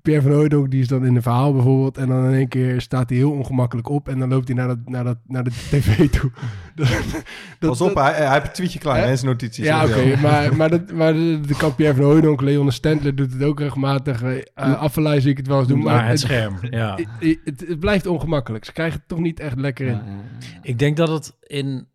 Pierre 0.01 0.21
van 0.23 0.31
Hooydonk, 0.31 0.71
die 0.71 0.81
is 0.81 0.87
dan 0.87 1.05
in 1.05 1.15
een 1.15 1.21
verhaal 1.21 1.53
bijvoorbeeld 1.53 1.97
en 1.97 2.07
dan 2.07 2.25
in 2.25 2.33
één 2.33 2.47
keer 2.47 2.81
staat 2.81 3.09
hij 3.09 3.17
heel 3.17 3.31
ongemakkelijk 3.31 3.89
op 3.89 4.09
en 4.09 4.19
dan 4.19 4.29
loopt 4.29 4.47
hij 4.47 4.55
naar, 4.57 4.67
dat, 4.67 4.77
naar, 4.85 5.03
dat, 5.03 5.17
naar 5.27 5.43
de 5.43 5.49
tv 5.49 6.09
toe. 6.09 6.31
Dat- 6.75 6.87
dat- 6.87 7.69
Pas 7.69 7.81
op, 7.81 7.87
dat- 7.95 8.03
hij, 8.03 8.13
hij 8.13 8.33
heeft 8.33 8.45
een 8.45 8.51
tweetje 8.53 8.79
klaar 8.79 8.97
Hè? 9.07 9.15
zijn 9.15 9.31
notities. 9.31 9.65
Ja, 9.65 9.85
oké, 9.85 10.15
maar, 10.21 10.55
maar, 10.55 10.69
dat, 10.69 10.91
maar 10.91 11.13
de, 11.13 11.39
de 11.47 11.55
kan 11.57 11.75
Pierre 11.75 11.95
van 11.95 12.05
Hooydonk, 12.05 12.41
Leon 12.41 12.71
Stentler 12.71 13.15
doet 13.15 13.33
het 13.33 13.43
ook 13.43 13.59
regelmatig. 13.59 14.23
Uh, 14.23 14.37
Affelij 14.55 15.19
zie 15.21 15.31
ik 15.31 15.37
het 15.37 15.47
wel 15.47 15.59
eens 15.59 15.67
doen, 15.67 15.81
maar 15.83 16.07
het 16.07 16.19
scherm. 16.19 16.57
Ja. 16.69 16.95
het, 17.19 17.39
het, 17.43 17.63
het 17.67 17.79
blijft 17.79 18.05
ongemakkelijk. 18.07 18.65
Ze 18.65 18.71
krijgen 18.73 18.99
het 18.99 19.07
toch 19.07 19.19
niet 19.19 19.39
echt 19.39 19.57
lekker 19.59 19.85
in. 19.87 19.93
Ja, 19.93 20.03
ja, 20.05 20.11
ja. 20.39 20.59
Ik 20.61 20.79
denk 20.79 20.97
dat 20.97 21.07
het 21.09 21.37
in 21.41 21.87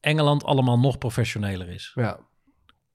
Engeland 0.00 0.44
allemaal 0.44 0.78
nog 0.78 0.98
professioneler 0.98 1.68
is. 1.68 1.92
Ja. 1.94 2.18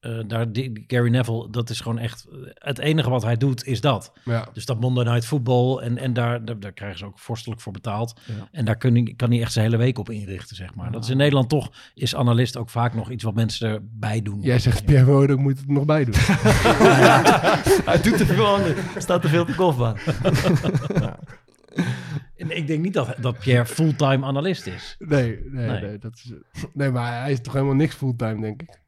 Eh, 0.06 0.20
daar, 0.28 0.52
die, 0.52 0.84
Gary 0.88 1.10
Neville, 1.10 1.50
dat 1.50 1.70
is 1.70 1.80
gewoon 1.82 2.00
echt... 2.00 2.28
Het 2.54 2.80
enige 2.80 3.10
wat 3.10 3.24
hij 3.24 3.38
doet, 3.38 3.66
is 3.66 3.82
dat. 3.82 4.12
Ja. 4.26 4.48
Dus 4.54 4.66
dat 4.66 4.80
Monday 4.80 5.04
Night 5.04 5.26
Football. 5.26 5.78
En, 5.78 5.98
en 5.98 6.14
daar, 6.14 6.46
daar, 6.46 6.60
daar 6.60 6.72
krijgen 6.72 6.98
ze 6.98 7.06
ook 7.06 7.20
vorstelijk 7.20 7.62
voor 7.62 7.74
betaald. 7.74 8.20
Ja. 8.26 8.48
En 8.52 8.66
daar 8.66 8.78
kun, 8.78 9.16
kan 9.16 9.32
hij 9.32 9.42
echt 9.42 9.52
zijn 9.52 9.66
hele 9.66 9.78
week 9.78 10.00
op 10.00 10.10
inrichten, 10.10 10.56
zeg 10.56 10.76
maar. 10.76 10.92
Dat 10.92 11.04
is 11.04 11.10
in 11.10 11.18
Nederland 11.18 11.50
toch, 11.50 11.72
is 11.94 12.16
analist 12.16 12.58
ook 12.58 12.70
vaak 12.70 12.94
nog 12.94 13.10
iets 13.10 13.24
wat 13.24 13.36
mensen 13.36 13.70
erbij 13.70 14.22
doen. 14.22 14.42
Jij 14.42 14.60
zegt 14.60 14.86
Pierre 14.86 15.12
Hooydonk 15.12 15.40
moet 15.40 15.58
het 15.58 15.68
nog 15.68 15.86
bij 15.86 16.06
doen. 16.06 16.16
Hij 17.92 18.02
doet 18.02 18.18
te 18.18 18.26
veel 18.26 18.46
anders. 18.46 18.80
Er 18.96 19.02
staat 19.02 19.22
te 19.22 19.28
veel 19.28 19.42
op 19.42 19.48
de 19.48 19.54
golfbaan. 19.54 19.98
En 22.36 22.58
ik 22.58 22.68
denk 22.68 22.84
niet 22.84 22.94
dat, 22.94 23.16
dat 23.20 23.40
Pierre 23.40 23.66
fulltime 23.66 24.26
analist 24.26 24.68
is. 24.68 24.96
Nee, 25.00 25.40
nee, 25.52 25.68
nee. 25.68 25.82
Nee. 25.82 25.98
dat 25.98 26.14
is, 26.14 26.34
nee, 26.74 26.92
maar 26.92 27.22
hij 27.22 27.32
is 27.32 27.42
toch 27.42 27.54
helemaal 27.54 27.76
niks 27.76 27.96
fulltime, 27.96 28.42
denk 28.42 28.62
ik. 28.62 28.80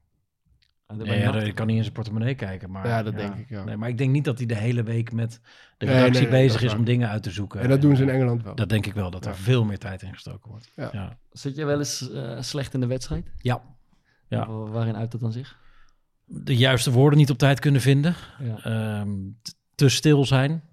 Nee, 0.96 1.20
ja, 1.20 1.36
ik 1.42 1.56
kan 1.56 1.68
niet 1.68 1.76
in 1.76 1.82
zijn 1.82 1.94
portemonnee 1.94 2.36
kijken. 2.36 2.72
Maar, 2.72 2.88
Ja, 2.88 3.04
dat 3.04 3.16
denk 3.16 3.36
ik, 3.36 3.50
ja. 3.50 3.64
Nee, 3.64 3.78
maar 3.78 3.90
ik 3.90 3.98
denk 3.98 4.12
niet 4.12 4.26
dat 4.26 4.38
hij 4.38 4.48
de 4.48 4.56
hele 4.56 4.84
week 4.84 5.12
met 5.12 5.40
de 5.78 5.86
Nee, 5.86 5.96
redactie 5.96 6.22
nee, 6.22 6.32
dat 6.32 6.40
bezig 6.42 6.62
is 6.62 6.68
waar. 6.70 6.78
om 6.80 6.86
dingen 6.86 7.10
uit 7.10 7.24
te 7.24 7.32
zoeken. 7.32 7.60
En 7.62 7.70
dat 7.70 7.82
doen 7.82 7.96
ze 7.96 8.02
in 8.04 8.10
Engeland 8.10 8.44
wel. 8.44 8.56
Dat 8.56 8.70
denk 8.70 8.86
ik 8.86 8.94
wel, 8.94 9.12
dat 9.12 9.26
er 9.26 9.36
veel 9.36 9.66
meer 9.66 9.78
tijd 9.78 10.02
in 10.02 10.14
gestoken 10.14 10.50
wordt. 10.50 10.72
Ja. 10.76 10.90
Ja. 10.92 11.18
Zit 11.32 11.56
je 11.56 11.66
wel 11.66 11.78
eens 11.78 12.12
eh, 12.12 12.42
slecht 12.42 12.74
in 12.74 12.80
de 12.80 12.88
wedstrijd? 12.88 13.32
Ja. 13.38 13.62
Ja. 14.28 14.48
Wa- 14.48 14.70
Waarin 14.70 14.96
uit 14.96 15.12
dat 15.12 15.22
dan 15.22 15.32
zich? 15.32 15.58
De 16.26 16.56
juiste 16.56 16.92
woorden 16.92 17.20
niet 17.20 17.30
op 17.30 17.38
tijd 17.38 17.60
kunnen 17.60 17.82
vinden. 17.82 18.16
Ja. 18.40 18.58
Ehm, 18.64 19.10
te 19.76 19.90
stil 19.90 20.26
zijn. 20.26 20.64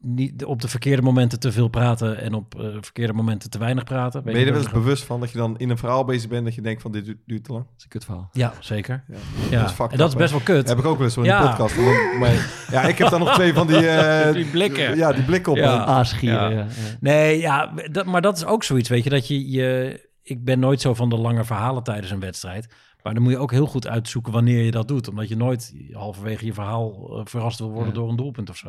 Niet, 0.00 0.44
op 0.44 0.60
de 0.60 0.68
verkeerde 0.68 1.02
momenten 1.02 1.40
te 1.40 1.52
veel 1.52 1.68
praten 1.68 2.18
en 2.20 2.34
op 2.34 2.54
eh, 2.60 2.66
verkeerde 2.80 3.12
momenten 3.12 3.50
te 3.50 3.58
weinig 3.58 3.84
praten. 3.84 4.22
Weet 4.24 4.32
Ben 4.32 4.42
je 4.42 4.46
er 4.48 4.52
wel 4.54 4.62
eens 4.62 4.72
bewust 4.72 5.04
van 5.04 5.20
dat 5.20 5.30
je 5.30 5.38
dan 5.38 5.58
in 5.58 5.70
een 5.70 5.78
verhaal 5.78 6.04
bezig 6.04 6.28
bent 6.28 6.44
dat 6.44 6.54
je 6.54 6.60
denkt 6.60 6.82
van 6.82 6.92
dit 6.92 7.04
duurt, 7.04 7.18
duurt 7.26 7.44
te 7.44 7.52
lang? 7.52 7.64
Dat 7.64 7.74
is 7.76 7.82
een 7.82 7.88
kut 7.90 8.04
verhaal. 8.04 8.28
Ja, 8.32 8.52
zeker. 8.60 9.04
Ja, 9.08 9.16
Ja. 9.50 9.62
dat 9.76 9.92
en 9.92 9.98
dat 9.98 10.08
is 10.08 10.14
best 10.16 10.30
wel 10.30 10.40
kut. 10.40 10.68
Heb 10.68 10.78
ik 10.78 10.84
ook 10.84 10.96
wel 10.96 11.04
eens 11.04 11.14
zo 11.14 11.20
in 11.20 11.26
Ja. 11.26 11.42
de 11.42 11.48
podcast. 11.48 11.76
Maar, 11.76 12.16
maar- 12.18 12.66
ja, 12.70 12.82
ik 12.82 12.98
heb 12.98 13.08
dan 13.10 13.20
nog 13.20 13.34
twee 13.34 13.52
van 13.54 13.66
die... 13.66 13.86
eh, 13.88 14.32
Die 14.32 14.44
blikken. 14.44 14.96
Ja, 14.96 15.12
die 15.12 15.24
blikken 15.24 15.52
op. 15.52 15.58
Ja. 15.58 15.84
Aasgieren, 15.84 16.40
Ja. 16.42 16.48
ja. 16.50 16.56
ja. 16.58 16.66
Nee, 17.00 17.40
ja, 17.40 17.72
dat, 17.90 18.06
maar 18.06 18.22
dat 18.22 18.36
is 18.36 18.44
ook 18.44 18.64
zoiets, 18.64 18.88
weet 18.88 19.04
je, 19.04 19.10
dat 19.10 19.28
je, 19.28 19.50
je... 19.50 20.00
Ik 20.22 20.44
ben 20.44 20.58
nooit 20.58 20.80
zo 20.80 20.94
van 20.94 21.08
de 21.08 21.16
lange 21.18 21.44
verhalen 21.44 21.82
tijdens 21.82 22.10
een 22.10 22.20
wedstrijd. 22.20 22.74
Maar 23.02 23.14
dan 23.14 23.22
moet 23.22 23.32
je 23.32 23.38
ook 23.38 23.50
heel 23.52 23.66
goed 23.66 23.88
uitzoeken 23.88 24.32
wanneer 24.32 24.62
je 24.64 24.70
dat 24.70 24.88
doet. 24.88 25.08
Omdat 25.08 25.28
je 25.28 25.36
nooit 25.36 25.74
halverwege 25.92 26.44
je 26.44 26.52
verhaal 26.52 27.16
eh, 27.18 27.20
verrast 27.24 27.58
wil 27.58 27.70
worden 27.70 27.88
Ja. 27.88 27.94
door 27.94 28.08
een 28.08 28.16
doelpunt 28.16 28.50
of 28.50 28.56
zo. 28.56 28.68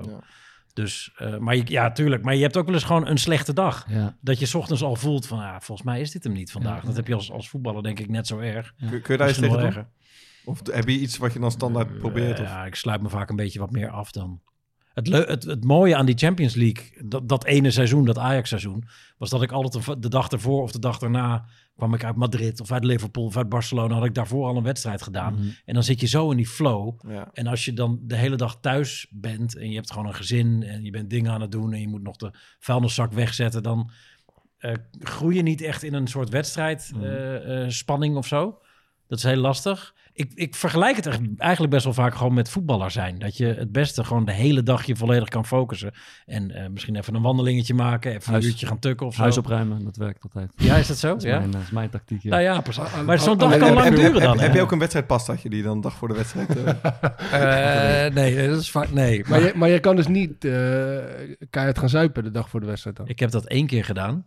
Ja. 0.80 0.86
Dus, 0.86 1.12
eh, 1.16 1.38
maar 1.38 1.56
je, 1.56 1.64
ja, 1.66 1.92
tuurlijk. 1.92 2.24
Maar 2.24 2.36
je 2.36 2.42
hebt 2.42 2.58
ook 2.58 2.66
wel 2.66 2.74
eens 2.74 2.84
gewoon 2.84 3.08
een 3.08 3.18
slechte 3.18 3.54
dag. 3.54 3.86
Ja. 3.90 4.18
Dat 4.22 4.40
je 4.40 4.46
's 4.46 4.54
ochtends 4.54 4.84
al 4.84 4.96
voelt 4.96 5.28
van, 5.28 5.38
ja, 5.38 5.62
volgens 5.62 5.88
mij 5.88 6.02
is 6.02 6.12
dit 6.12 6.24
hem 6.24 6.34
niet 6.34 6.52
vandaag. 6.52 6.82
Ja. 6.82 6.88
Dat 6.88 6.96
heb 6.96 7.08
je 7.08 7.14
als, 7.14 7.32
als 7.32 7.50
voetballer 7.50 7.84
denk 7.84 8.00
ik 8.00 8.10
net 8.10 8.28
zo 8.28 8.40
erg. 8.40 8.74
Kun, 8.78 8.90
kun 8.90 9.14
je 9.14 9.18
daar 9.18 9.28
eens 9.28 9.40
Misschien 9.40 9.60
tegen 9.60 9.66
erger. 9.66 9.88
Of 10.46 10.62
heb 10.72 10.88
je 10.88 11.00
iets 11.00 11.18
wat 11.18 11.34
je 11.34 11.40
dan 11.40 11.52
standaard 11.52 11.98
probeert? 11.98 12.40
Of? 12.40 12.46
Ja, 12.46 12.66
ik 12.66 12.76
sluit 12.76 13.02
me 13.02 13.10
vaak 13.10 13.30
een 13.30 13.36
beetje 13.36 13.60
wat 13.60 13.72
meer 13.72 13.90
af 13.90 14.12
dan. 14.12 14.42
Het, 14.94 15.08
het, 15.08 15.44
het 15.44 15.64
mooie 15.64 15.96
aan 15.96 16.06
die 16.06 16.18
Champions 16.18 16.56
League, 16.56 17.06
dat, 17.06 17.30
dat 17.30 17.46
ene 17.46 17.72
seizoen, 17.72 18.06
dat 18.06 18.18
Ajax-seizoen, 18.18 18.84
was 19.18 19.30
dat 19.30 19.42
ik 19.42 19.52
altijd 19.52 20.04
de 20.04 20.10
dag 20.10 20.30
ervoor 20.30 20.62
of 20.62 20.72
de 20.72 20.80
dag 20.80 20.98
daarna 20.98 21.46
kwam 21.76 21.94
ik 21.94 22.04
uit 22.04 22.16
Madrid 22.16 22.62
of 22.62 22.72
uit 22.72 22.84
Liverpool 22.84 23.26
of 23.26 23.38
uit 23.38 23.50
Barcelona, 23.50 23.94
had 23.96 24.06
ik 24.06 24.14
daarvoor 24.14 24.48
al 24.48 24.58
een 24.58 24.64
wedstrijd 24.64 25.02
gedaan. 25.02 25.34
Mhm. 25.34 25.48
En 25.66 25.74
dan 25.74 25.84
zit 25.84 26.00
je 26.00 26.08
zo 26.08 26.32
in 26.32 26.38
die 26.38 26.48
flow. 26.48 27.00
Ja. 27.08 27.30
En 27.34 27.48
als 27.48 27.66
je 27.66 27.74
dan 27.74 28.00
de 28.02 28.16
hele 28.16 28.36
dag 28.36 28.60
thuis 28.60 29.08
bent 29.10 29.56
en 29.58 29.70
je 29.70 29.76
hebt 29.76 29.92
gewoon 29.92 30.08
een 30.08 30.16
gezin 30.16 30.64
en 30.64 30.84
je 30.84 30.92
bent 30.92 31.10
dingen 31.10 31.32
aan 31.32 31.42
het 31.42 31.52
doen 31.52 31.74
en 31.74 31.82
je 31.82 31.88
moet 31.88 32.04
nog 32.04 32.16
de 32.16 32.32
vuilniszak 32.60 33.14
wegzetten, 33.14 33.64
dan 33.64 33.92
eh, 34.58 34.74
groei 35.00 35.36
je 35.36 35.42
niet 35.42 35.62
echt 35.62 35.84
in 35.84 35.94
een 35.94 36.08
soort 36.08 36.30
wedstrijd 36.30 36.92
Mhm. 36.94 37.04
eh, 37.04 37.64
eh, 37.64 37.70
spanning 37.70 38.16
of 38.16 38.28
zo. 38.28 38.60
Dat 39.08 39.18
is 39.18 39.24
heel 39.24 39.36
lastig. 39.36 39.96
Ik, 40.20 40.32
ik 40.36 40.56
vergelijk 40.56 40.96
het 40.96 41.06
echt 41.08 41.20
eigenlijk 41.38 41.72
best 41.72 41.84
wel 41.84 41.94
vaak 41.94 42.16
gewoon 42.16 42.34
met 42.34 42.50
voetballer 42.50 42.92
zijn. 42.92 43.20
Dat 43.20 43.38
je 43.38 43.46
het 43.46 43.72
beste 43.72 44.04
gewoon 44.04 44.26
de 44.26 44.32
hele 44.34 44.64
dag 44.64 44.84
je 44.86 44.96
volledig 44.96 45.28
kan 45.28 45.46
focussen. 45.46 45.92
En 46.26 46.52
eh, 46.52 46.70
misschien 46.70 46.96
even 46.96 47.16
een 47.16 47.22
wandelingetje 47.22 47.74
maken, 47.74 48.12
even 48.16 48.32
Huis- 48.32 48.44
een 48.44 48.50
uurtje 48.50 48.66
gaan 48.68 48.80
tukken 48.80 49.08
of 49.08 49.16
zo. 49.16 49.22
Huis 49.22 49.38
opruimen, 49.38 49.84
dat 49.84 49.96
werkt 49.96 50.24
altijd. 50.24 50.54
Ja, 50.56 50.76
is 50.76 50.88
dat 50.88 50.98
zo? 50.98 51.08
Dat 51.08 51.24
is, 51.24 51.30
Ja? 51.30 51.38
mijn, 51.40 51.52
dat 51.52 51.62
is 51.62 51.72
mijn 51.72 51.90
tactiek. 51.90 52.22
Ja. 52.24 52.30
Nou 52.30 52.42
ja, 52.42 52.62
precies. 52.62 52.84
Ah, 52.84 53.02
Maar 53.06 53.20
zo'n 53.20 53.34
ah, 53.34 53.40
dag 53.50 53.58
kan 53.58 53.74
lang 53.74 53.84
heb, 53.88 53.96
duren 53.96 54.14
heb, 54.14 54.22
dan. 54.24 54.40
heb 54.40 54.54
je 54.54 54.62
ook 54.62 54.72
een 54.72 54.80
wedstrijdpastaatje 54.80 55.50
die 55.50 55.58
je 55.58 55.64
dan 55.64 55.76
een 55.76 55.82
dag 55.82 55.94
voor 55.98 56.08
de 56.08 56.14
wedstrijd... 56.14 56.58
eh, 56.58 56.74
Eh, 58.08 58.14
nee, 58.14 58.48
dat 58.50 58.60
is 58.60 58.72
vaak... 58.72 58.92
Nee. 58.92 59.24
Maar 59.28 59.40
je, 59.42 59.52
maar 59.56 59.70
je 59.70 59.80
kan 59.80 59.96
dus 59.96 60.08
niet 60.08 60.46
eh 60.46 60.52
keihard 61.50 61.80
gaan 61.80 61.90
zuipen 61.90 62.24
de 62.24 62.32
dag 62.32 62.50
voor 62.50 62.60
de 62.60 62.66
wedstrijd 62.66 62.96
dan. 62.96 63.08
Ik 63.08 63.20
heb 63.20 63.32
dat 63.32 63.46
één 63.46 63.68
keer 63.68 63.86
gedaan. 63.86 64.26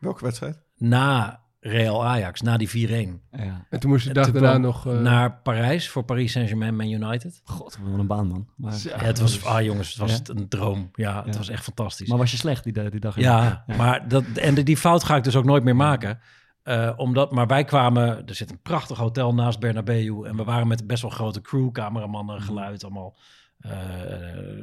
welke 0.00 0.24
wedstrijd? 0.24 0.58
Na 0.76 1.40
Real 1.60 2.04
Ajax, 2.06 2.40
na 2.40 2.56
die 2.56 2.88
4-1. 2.88 2.92
Ja. 3.30 3.66
En 3.70 3.80
toen 3.80 3.90
moest 3.90 4.02
je 4.06 4.08
de 4.12 4.14
dag 4.20 4.30
daarna 4.30 4.58
nog... 4.58 4.86
eh, 4.86 4.98
Naar 5.00 5.32
Parijs 5.42 5.88
voor 5.88 6.02
Paris 6.04 6.32
Saint-Germain 6.32 6.76
Man 6.76 6.90
United. 6.90 7.40
God, 7.44 7.78
wat 7.82 7.98
een 7.98 8.06
baan, 8.06 8.26
man. 8.28 8.48
Maar. 8.56 8.74
Ja, 8.82 8.96
het 8.98 9.20
was, 9.20 9.44
ah 9.44 9.62
jongens, 9.62 9.88
het 9.88 9.98
was 9.98 10.10
Ja? 10.10 10.34
een 10.34 10.48
droom. 10.48 10.90
Ja, 10.94 11.16
het 11.24 11.32
Ja. 11.32 11.38
was 11.38 11.48
echt 11.48 11.62
fantastisch. 11.64 12.08
maar 12.08 12.18
was 12.18 12.30
je 12.30 12.36
slecht 12.36 12.64
die, 12.64 12.90
die 12.90 13.00
dag? 13.00 13.18
ja, 13.20 13.64
maar 13.76 14.08
dat, 14.08 14.24
en 14.34 14.54
die 14.54 14.76
fout 14.76 15.04
ga 15.04 15.16
ik 15.16 15.24
dus 15.24 15.36
ook 15.36 15.44
nooit 15.44 15.64
meer 15.64 15.76
maken. 15.76 16.20
Eh, 16.62 16.92
omdat, 16.96 17.32
maar 17.32 17.46
wij 17.46 17.64
kwamen, 17.64 18.26
er 18.26 18.34
zit 18.34 18.50
een 18.50 18.62
prachtig 18.62 18.98
hotel 18.98 19.34
naast 19.34 19.60
Bernabeu. 19.60 20.22
En 20.24 20.36
we 20.36 20.44
waren 20.44 20.68
met 20.68 20.86
best 20.86 21.02
wel 21.02 21.10
grote 21.10 21.40
crew, 21.40 21.72
cameramannen, 21.72 22.40
geluid, 22.42 22.84
allemaal. 22.84 23.16
Eh 23.58 23.72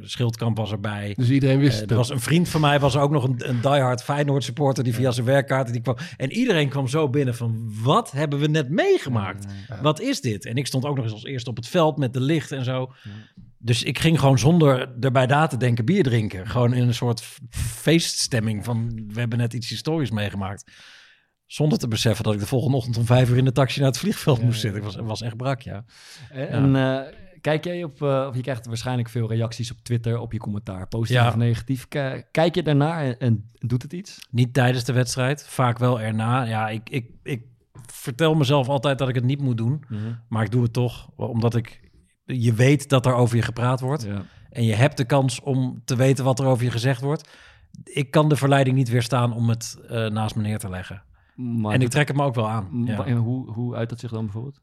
Schildkamp 0.02 0.56
was 0.56 0.70
erbij. 0.70 1.14
Dus 1.16 1.30
iedereen 1.30 1.58
wist 1.58 1.74
Eh, 1.74 1.80
het 1.80 1.90
er 1.90 1.96
was 1.96 2.10
een 2.10 2.20
vriend 2.20 2.48
van 2.48 2.60
mij, 2.60 2.80
was 2.80 2.94
er 2.94 3.00
ook 3.00 3.10
nog 3.10 3.24
een, 3.24 3.48
een 3.48 3.60
diehard 3.60 4.02
Feyenoord 4.02 4.44
supporter 4.44 4.84
die 4.84 4.94
via 4.94 5.10
zijn 5.10 5.26
werkkaart 5.26 5.72
die 5.72 5.80
kwam. 5.80 5.96
En 6.16 6.32
iedereen 6.32 6.68
kwam 6.68 6.88
zo 6.88 7.08
binnen 7.08 7.34
van, 7.34 7.72
wat 7.82 8.10
hebben 8.10 8.38
we 8.38 8.46
net 8.46 8.70
meegemaakt? 8.70 9.46
Wat 9.82 10.00
is 10.00 10.20
dit? 10.20 10.44
En 10.44 10.56
ik 10.56 10.66
stond 10.66 10.84
ook 10.84 10.96
nog 10.96 11.04
eens 11.04 11.12
als 11.14 11.24
eerste 11.24 11.50
op 11.50 11.56
het 11.56 11.68
veld 11.68 11.96
met 11.96 12.12
de 12.12 12.20
licht 12.20 12.52
en 12.52 12.64
zo. 12.64 12.92
Dus 13.58 13.82
ik 13.82 13.98
ging 13.98 14.20
gewoon 14.20 14.38
zonder 14.38 14.88
erbij 15.00 15.26
na 15.26 15.46
te 15.46 15.56
denken 15.56 15.84
bier 15.84 16.02
drinken. 16.02 16.48
Gewoon 16.48 16.74
in 16.74 16.86
een 16.86 16.94
soort 16.94 17.22
feeststemming 17.50 18.64
van, 18.64 19.04
we 19.12 19.20
hebben 19.20 19.38
net 19.38 19.52
iets 19.52 19.68
historisch 19.68 20.10
meegemaakt. 20.10 20.70
Zonder 21.46 21.78
te 21.78 21.88
beseffen 21.88 22.24
dat 22.24 22.34
ik 22.34 22.40
de 22.40 22.46
volgende 22.46 22.76
ochtend 22.76 22.96
om 22.96 23.04
vijf 23.06 23.30
uur 23.30 23.36
in 23.36 23.44
de 23.44 23.52
taxi 23.52 23.78
naar 23.80 23.88
het 23.88 23.98
vliegveld 23.98 24.42
moest 24.42 24.60
zitten. 24.60 24.78
Ik 24.80 24.86
was, 24.86 24.96
was 24.96 25.22
echt 25.22 25.36
brak, 25.36 25.60
ja. 25.60 25.84
En 26.30 26.76
eh, 26.76 27.00
kijk 27.46 27.64
jij 27.64 27.84
op, 27.84 28.02
eh, 28.02 28.26
of 28.28 28.34
je 28.36 28.42
krijgt 28.42 28.66
waarschijnlijk 28.66 29.08
veel 29.08 29.28
reacties 29.28 29.70
op 29.70 29.76
Twitter 29.82 30.18
op 30.18 30.32
je 30.32 30.38
commentaar, 30.38 30.88
positief 30.88 31.22
Ja. 31.22 31.28
of 31.28 31.36
negatief. 31.36 31.88
Kijk 32.30 32.54
je 32.54 32.62
daarnaar 32.62 33.04
en, 33.04 33.18
en 33.18 33.50
doet 33.58 33.82
het 33.82 33.92
iets? 33.92 34.26
Niet 34.30 34.54
tijdens 34.54 34.84
de 34.84 34.92
wedstrijd, 34.92 35.46
vaak 35.48 35.78
wel 35.78 36.00
erna. 36.00 36.42
Ja, 36.42 36.68
ik, 36.68 36.90
ik, 36.90 37.10
ik 37.22 37.42
vertel 37.92 38.34
mezelf 38.34 38.68
altijd 38.68 38.98
dat 38.98 39.08
ik 39.08 39.14
het 39.14 39.24
niet 39.24 39.40
moet 39.40 39.56
doen. 39.56 39.84
Maar 40.28 40.44
ik 40.44 40.50
doe 40.50 40.62
het 40.62 40.72
toch, 40.72 41.10
omdat 41.16 41.54
ik... 41.54 41.90
Je 42.24 42.52
weet 42.52 42.88
dat 42.88 43.06
er 43.06 43.14
over 43.14 43.36
je 43.36 43.42
gepraat 43.42 43.80
wordt. 43.80 44.02
Ja. 44.02 44.22
En 44.50 44.64
je 44.64 44.74
hebt 44.74 44.96
de 44.96 45.04
kans 45.04 45.40
om 45.40 45.82
te 45.84 45.96
weten 45.96 46.24
wat 46.24 46.38
er 46.38 46.46
over 46.46 46.64
je 46.64 46.70
gezegd 46.70 47.00
wordt. 47.00 47.28
Ik 47.84 48.10
kan 48.10 48.28
de 48.28 48.36
verleiding 48.36 48.76
niet 48.76 48.88
weerstaan 48.88 49.32
om 49.32 49.48
het 49.48 49.78
eh, 49.88 50.06
naast 50.06 50.36
me 50.36 50.42
neer 50.42 50.58
te 50.58 50.68
leggen. 50.68 51.02
Maar 51.34 51.72
en 51.74 51.82
ik 51.82 51.88
trek 51.88 52.08
het 52.08 52.16
me 52.16 52.22
ook 52.22 52.34
wel 52.34 52.48
aan. 52.48 52.82
Ja. 52.84 53.04
En 53.04 53.16
hoe, 53.16 53.52
hoe 53.52 53.74
uit 53.74 53.88
dat 53.88 54.00
zich 54.00 54.10
dan 54.10 54.24
bijvoorbeeld? 54.24 54.60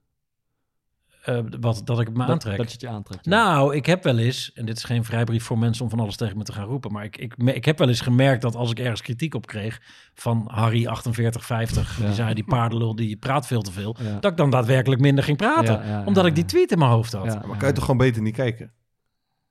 Eh, 1.23 1.39
wat, 1.59 1.81
dat 1.85 1.99
ik 1.99 2.09
me 2.09 2.17
Dat- 2.17 2.29
aantrek. 2.29 2.57
dat 2.57 2.65
je 2.65 2.71
het 2.71 2.81
je 2.81 2.87
aantrekt, 2.87 3.25
ja. 3.25 3.31
Nou, 3.31 3.75
ik 3.75 3.85
heb 3.85 4.03
wel 4.03 4.17
eens, 4.17 4.51
en 4.53 4.65
dit 4.65 4.77
is 4.77 4.83
geen 4.83 5.03
vrijbrief 5.03 5.43
voor 5.43 5.57
mensen 5.57 5.83
om 5.83 5.89
van 5.89 5.99
alles 5.99 6.15
tegen 6.15 6.37
me 6.37 6.43
te 6.43 6.51
gaan 6.53 6.65
roepen, 6.65 6.91
maar 6.91 7.03
ik, 7.03 7.17
ik, 7.17 7.33
ik 7.37 7.65
heb 7.65 7.77
wel 7.77 7.87
eens 7.87 8.01
gemerkt 8.01 8.41
dat 8.41 8.55
als 8.55 8.71
ik 8.71 8.79
ergens 8.79 9.01
kritiek 9.01 9.33
op 9.35 9.45
kreeg 9.47 9.81
van 10.13 10.43
Harry 10.51 10.85
4850, 10.85 11.97
Ja. 11.99 12.05
die 12.05 12.13
zei 12.15 12.33
die 12.33 12.43
paardenlul 12.43 12.95
die 12.95 13.17
praat 13.17 13.47
veel 13.47 13.61
te 13.61 13.71
veel, 13.71 13.95
Ja. 13.99 14.19
dat 14.19 14.31
ik 14.31 14.37
dan 14.37 14.49
daadwerkelijk 14.49 15.01
minder 15.01 15.23
ging 15.23 15.37
praten, 15.37 15.73
Ja, 15.73 15.85
ja, 15.87 16.03
omdat 16.05 16.23
ja, 16.23 16.29
ik 16.29 16.35
die 16.35 16.45
tweet 16.45 16.71
in 16.71 16.77
mijn 16.77 16.91
hoofd 16.91 17.13
had. 17.13 17.45
maar 17.47 17.57
kan 17.57 17.67
je 17.67 17.73
toch 17.73 17.83
gewoon 17.85 17.99
beter 17.99 18.21
niet 18.21 18.35
kijken? 18.35 18.71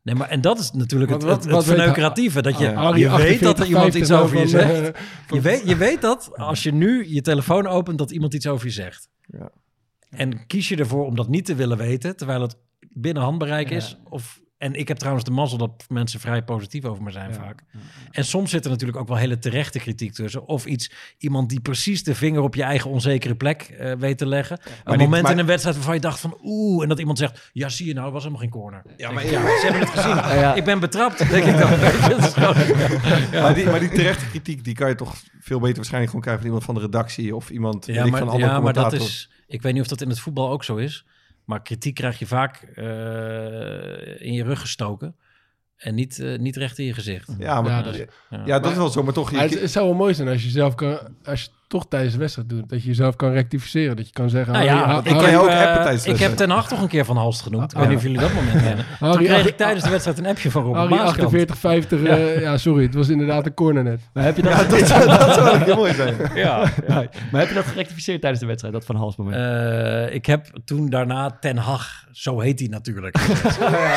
Nee, 0.03 0.15
maar 0.15 0.29
en 0.29 0.41
dat 0.41 0.59
is 0.59 0.71
natuurlijk 0.73 1.11
het, 1.11 1.23
Wat- 1.23 1.45
het, 1.45 1.65
verneukeratieve. 1.65 2.43
Dat 2.43 2.59
je, 2.59 2.69
Oh, 2.69 2.75
ja. 2.75 2.95
je 2.95 3.17
weet 3.17 3.41
dat 3.41 3.59
er 3.61 3.67
iemand 3.67 3.85
48, 3.85 4.01
iets 4.01 4.13
over 4.13 4.39
je 4.39 4.49
van, 4.49 4.61
eh, 4.61 4.67
zegt. 4.69 4.99
Je 5.29 5.41
weet, 5.41 5.63
je 5.69 5.77
weet 5.77 6.01
dat 6.01 6.31
als 6.37 6.63
je 6.63 6.73
nu 6.73 7.09
je 7.15 7.21
telefoon 7.21 7.67
opent, 7.67 7.99
dat 7.99 8.11
iemand 8.11 8.35
iets 8.35 8.47
over 8.47 8.67
je 8.67 8.73
zegt. 8.73 9.09
Ja. 9.27 9.51
En 10.17 10.47
kies 10.47 10.69
je 10.69 10.77
ervoor 10.77 11.07
om 11.07 11.17
dat 11.17 11.29
niet 11.29 11.45
te 11.45 11.55
willen 11.55 11.77
weten, 11.79 12.17
terwijl 12.17 12.41
het 12.43 12.57
binnen 12.93 13.23
handbereik 13.23 13.69
Ja. 13.71 13.77
is. 13.77 13.97
Of, 14.09 14.41
en 14.59 14.75
ik 14.75 14.89
heb 14.89 14.97
trouwens 14.97 15.25
de 15.25 15.31
mazzel 15.31 15.59
dat 15.59 15.85
mensen 15.89 16.21
vrij 16.21 16.43
positief 16.43 16.85
over 16.85 17.03
me 17.03 17.11
zijn 17.11 17.29
Ja. 17.31 17.35
vaak. 17.35 17.63
En 18.11 18.25
soms 18.25 18.51
zit 18.51 18.65
er 18.65 18.71
natuurlijk 18.71 18.99
ook 18.99 19.09
wel 19.09 19.17
hele 19.17 19.39
terechte 19.39 19.79
kritiek 19.79 20.13
tussen. 20.13 20.47
Of 20.47 20.67
iets, 20.67 20.93
iemand 21.19 21.49
die 21.49 21.61
precies 21.61 22.03
de 22.05 22.15
vinger 22.15 22.41
op 22.43 22.55
je 22.55 22.63
eigen 22.63 22.91
onzekere 22.91 23.35
plek 23.35 23.63
eh, 23.63 23.93
weet 23.99 24.19
te 24.19 24.27
leggen. 24.27 24.59
een 24.85 24.99
moment 24.99 25.23
maar- 25.23 25.33
in 25.33 25.39
een 25.39 25.47
wedstrijd 25.47 25.77
waarvan 25.77 25.95
je 25.95 26.01
dacht 26.01 26.21
van 26.21 26.39
oeh. 26.43 26.83
En 26.83 26.89
dat 26.89 26.99
iemand 26.99 27.19
zegt, 27.19 27.51
ja 27.53 27.69
zie 27.69 27.87
je 27.87 27.95
nou, 27.95 28.13
was 28.13 28.23
helemaal 28.23 28.43
geen 28.43 28.51
corner. 28.51 28.83
Ja, 28.97 29.11
maar- 29.11 29.25
ja, 29.25 29.31
ze 29.31 29.61
hebben 29.63 29.81
het 29.81 29.91
gezien. 29.91 30.15
Ja, 30.17 30.35
ja. 30.41 30.55
Ik 30.55 30.65
ben 30.65 30.81
betrapt, 30.81 31.31
denk 31.31 31.45
ik 31.45 31.59
dan. 31.59 31.71
Maar, 33.43 33.55
die, 33.55 33.65
maar 33.67 33.81
die 33.81 33.89
terechte 33.89 34.27
kritiek, 34.29 34.65
die 34.65 34.75
kan 34.75 34.89
je 34.89 34.95
toch 34.95 35.15
veel 35.41 35.59
beter 35.61 35.77
waarschijnlijk 35.77 36.11
gewoon 36.13 36.21
krijgen 36.25 36.43
van 36.43 36.45
iemand 36.53 36.65
van 36.65 36.75
de 36.75 36.81
redactie 36.81 37.37
of 37.37 37.51
iemand 37.51 37.87
Ja, 37.87 38.05
ik, 38.05 38.11
maar, 38.11 38.19
van 38.19 38.29
een 38.29 38.35
andere 38.35 38.53
ja, 38.53 38.61
maar 38.61 38.73
dat 38.73 38.93
is. 38.93 39.31
Ik 39.53 39.63
weet 39.63 39.73
niet 39.73 39.83
of 39.83 39.89
dat 39.89 40.01
in 40.01 40.09
het 40.09 40.21
voetbal 40.21 40.51
ook 40.51 40.65
zo 40.65 40.77
is. 40.77 41.05
Maar 41.45 41.63
kritiek 41.63 41.95
krijg 41.95 42.19
je 42.19 42.27
vaak 42.27 42.57
eh, 42.63 44.27
in 44.27 44.33
je 44.33 44.43
rug 44.45 44.61
gestoken. 44.61 45.17
En 45.77 45.95
niet, 45.95 46.19
eh, 46.19 46.39
niet 46.39 46.57
recht 46.57 46.79
in 46.79 46.85
je 46.85 46.95
gezicht. 46.95 47.35
Ja, 47.39 47.61
maar- 47.63 47.71
Ja, 47.71 47.83
dat 47.83 47.95
is- 47.95 48.05
ja, 48.45 48.59
dat 48.61 48.71
is 48.71 48.77
wel 48.77 48.89
zo, 48.89 49.03
maar 49.03 49.13
toch... 49.13 49.31
je- 49.31 49.37
het, 49.39 49.61
het 49.61 49.71
zou 49.71 49.87
wel 49.87 49.95
mooi 49.95 50.15
zijn 50.15 50.29
als 50.29 50.43
je 50.43 50.51
zelf 50.51 50.75
kan, 50.75 50.99
als 51.25 51.43
je 51.43 51.49
toch 51.73 51.87
tijdens 51.89 52.13
de 52.13 52.19
wedstrijd 52.19 52.49
doet, 52.49 52.69
dat 52.69 52.83
je 52.83 52.89
jezelf 52.89 53.17
kan 53.17 53.33
rectificeren. 53.33 53.97
Dat 53.97 54.07
je 54.07 54.13
kan 54.13 54.31
zeggen. 54.31 54.53
Nou 54.53 54.65
ja, 54.65 54.75
ik, 55.05 55.11
Harry- 55.11 55.31
heb, 55.53 55.87
eh, 55.87 56.13
ik 56.13 56.19
heb 56.19 56.37
Ten 56.37 56.51
Hag 56.51 56.69
toch 56.69 56.81
een 56.83 56.89
keer 56.89 57.05
van 57.05 57.17
Halst 57.17 57.41
genoemd. 57.43 57.73
Ik 57.73 57.79
weet 57.79 57.89
niet 57.89 57.97
of 57.97 58.03
jullie 58.03 58.19
dat 58.19 58.33
moment 58.33 58.63
kennen. 58.63 58.85
Toen 59.13 59.25
kreeg 59.25 59.47
ik 59.53 59.57
tijdens 59.57 59.85
de 59.85 59.91
wedstrijd 59.91 60.19
een 60.19 60.27
appje 60.27 60.51
van 60.51 60.63
Robert 60.63 60.79
Harry 60.89 60.95
Maaskant. 60.97 61.19
48, 61.19 61.57
50. 61.59 62.03
eh, 62.03 62.41
ja. 62.41 62.57
sorry, 62.57 62.85
het 62.85 62.95
was 62.95 63.09
inderdaad 63.09 63.47
een 63.47 63.55
corner 63.55 63.83
net. 63.83 64.01
Maar 64.13 64.25
heb 64.25 64.37
je 64.37 64.43
dat, 64.43 64.53
Ja, 64.53 64.65
dat 64.79 64.87
zou- 64.89 65.07
dat 65.07 65.35
zou 65.35 65.45
wel 65.45 65.59
heel 65.59 65.77
mooi 65.77 65.95
zijn. 65.95 66.15
Ja, 66.35 66.71
ja. 66.89 67.05
Maar 67.31 67.41
heb 67.41 67.49
je 67.49 67.55
dat 67.55 67.65
gerectificeerd 67.67 68.21
tijdens 68.21 68.41
de 68.41 68.47
wedstrijd, 68.49 68.75
dat 68.75 68.85
van 68.85 68.97
Hals 68.97 69.17
moment? 69.17 69.37
Eh, 69.37 70.15
ik 70.15 70.27
heb 70.27 70.47
toen 70.65 70.91
daarna 70.91 71.31
Ten 71.41 71.57
Hag, 71.57 72.05
zo 72.13 72.41
heet 72.41 72.59
hij 72.59 72.69
natuurlijk. 72.69 73.17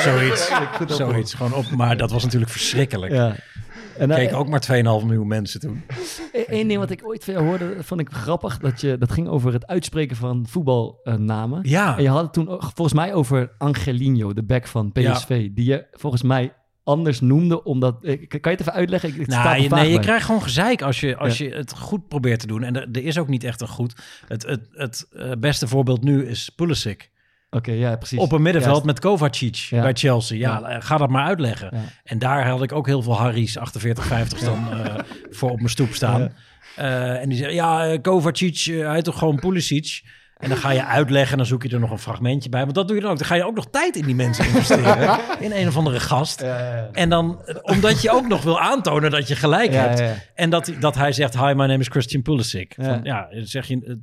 Zoiets. 0.03 0.51
zoiets. 0.87 1.33
Gewoon 1.33 1.53
op, 1.53 1.69
maar 1.71 1.97
dat 1.97 2.11
was 2.11 2.23
natuurlijk 2.23 2.51
verschrikkelijk. 2.51 3.13
En, 3.97 4.09
Keek 4.09 4.33
ook 4.33 4.47
maar 4.49 4.67
2,5 4.71 4.81
miljoen 4.83 5.27
mensen 5.27 5.59
toen. 5.59 5.81
Eén 6.31 6.67
ding 6.67 6.79
wat 6.79 6.89
ik 6.91 7.01
ooit 7.07 7.23
van 7.23 7.33
jou 7.33 7.45
hoorde, 7.45 7.75
vond 7.79 8.01
ik 8.01 8.09
grappig. 8.11 8.57
Dat, 8.57 8.81
je, 8.81 8.97
dat 8.97 9.11
ging 9.11 9.27
over 9.27 9.53
het 9.53 9.67
uitspreken 9.67 10.15
van 10.15 10.45
voetbalnamen. 10.49 11.59
Ja. 11.63 11.97
En 11.97 12.03
je 12.03 12.09
had 12.09 12.21
het 12.21 12.33
toen 12.33 12.49
ook 12.49 12.61
volgens 12.61 12.93
mij 12.93 13.13
over 13.13 13.51
Angelino, 13.57 14.33
de 14.33 14.43
back 14.43 14.67
van 14.67 14.91
PSV. 14.91 15.49
Die 15.51 15.65
je 15.65 15.85
volgens 15.91 16.21
mij 16.23 16.53
anders 16.83 17.21
noemde, 17.21 17.63
omdat... 17.63 18.03
eh, 18.03 18.27
Kan 18.27 18.39
je 18.41 18.49
het 18.49 18.59
even 18.59 18.73
uitleggen? 18.73 19.09
Ik, 19.09 19.15
het 19.17 19.27
Nou, 19.27 19.61
je, 19.61 19.69
nee, 19.69 19.91
je 19.91 19.99
krijgt 19.99 20.25
gewoon 20.25 20.41
gezeik 20.41 20.81
als 20.81 20.99
je, 20.99 21.17
als 21.17 21.37
Ja. 21.37 21.45
je 21.45 21.51
het 21.55 21.77
goed 21.77 22.07
probeert 22.07 22.39
te 22.39 22.47
doen. 22.47 22.63
En 22.63 22.75
er, 22.75 22.87
er 22.91 23.03
is 23.03 23.17
ook 23.17 23.27
niet 23.27 23.43
echt 23.43 23.61
een 23.61 23.67
goed. 23.67 23.93
Het, 24.27 24.45
het, 24.45 24.67
het 24.71 25.07
eh, 25.11 25.31
beste 25.39 25.67
voorbeeld 25.67 26.03
nu 26.03 26.25
is 26.25 26.49
Pulisic. 26.49 27.11
Oké, 27.55 27.71
ja, 27.71 27.95
precies. 27.95 28.19
Op 28.19 28.31
een 28.31 28.41
middenveld 28.41 28.71
Juist. 28.73 28.85
met 28.85 28.99
Kovacic 28.99 29.55
Ja. 29.55 29.81
bij 29.81 29.93
Chelsea. 29.93 30.37
Ja, 30.37 30.59
Ja. 30.59 30.69
eh, 30.69 30.81
ga 30.81 30.97
dat 30.97 31.09
maar 31.09 31.25
uitleggen. 31.25 31.73
En 32.03 32.19
daar 32.19 32.47
had 32.47 32.63
ik 32.63 32.71
ook 32.71 32.85
heel 32.87 33.01
veel 33.01 33.17
Harry's 33.17 33.57
48, 33.57 34.05
50 34.05 34.39
dan 34.39 34.71
eh, 34.71 34.95
voor 35.29 35.49
op 35.49 35.57
mijn 35.57 35.69
stoep 35.69 35.93
staan. 35.93 36.33
Eh, 36.75 37.21
en 37.21 37.29
die 37.29 37.37
zeggen, 37.37 37.55
ja, 37.55 37.97
Kovacic, 38.01 38.57
hij 38.65 38.93
heet 38.93 39.03
toch 39.03 39.17
gewoon 39.17 39.39
Pulisic? 39.39 40.01
En 40.45 40.51
dan 40.51 40.59
ga 40.59 40.69
je 40.71 40.85
uitleggen 40.85 41.31
en 41.31 41.37
dan 41.37 41.45
zoek 41.45 41.63
je 41.63 41.69
er 41.69 41.79
nog 41.79 41.91
een 41.91 41.99
fragmentje 41.99 42.49
bij. 42.49 42.61
Want 42.63 42.75
dat 42.75 42.87
doe 42.87 42.95
je 42.95 43.01
dan 43.01 43.11
ook. 43.11 43.17
Dan 43.17 43.27
ga 43.27 43.35
je 43.35 43.45
ook 43.45 43.55
nog 43.55 43.67
tijd 43.71 43.95
in 43.95 44.05
die 44.05 44.15
mensen 44.15 44.45
investeren. 44.45 45.19
in 45.39 45.51
een 45.51 45.67
of 45.67 45.77
andere 45.77 45.99
gast. 45.99 46.41
En 46.91 47.09
dan, 47.09 47.39
eh, 47.45 47.55
omdat 47.61 48.01
je 48.01 48.11
ook 48.11 48.27
nog 48.27 48.43
wil 48.43 48.59
aantonen 48.59 49.11
dat 49.11 49.27
je 49.27 49.35
gelijk 49.35 49.71
Ja, 49.71 49.81
hebt. 49.81 49.99
ja, 49.99 50.05
ja. 50.05 50.13
En 50.35 50.49
dat, 50.49 50.71
dat 50.79 50.95
hij 50.95 51.11
zegt, 51.11 51.33
hi, 51.39 51.45
my 51.53 51.65
name 51.65 51.77
is 51.77 51.87
Christian 51.87 52.21
Pulisic. 52.21 52.73
Ja. 52.77 52.83
Van, 52.83 52.99
ja, 53.03 53.27
zeg 53.31 53.67
je, 53.67 53.81
eh, 53.85 53.93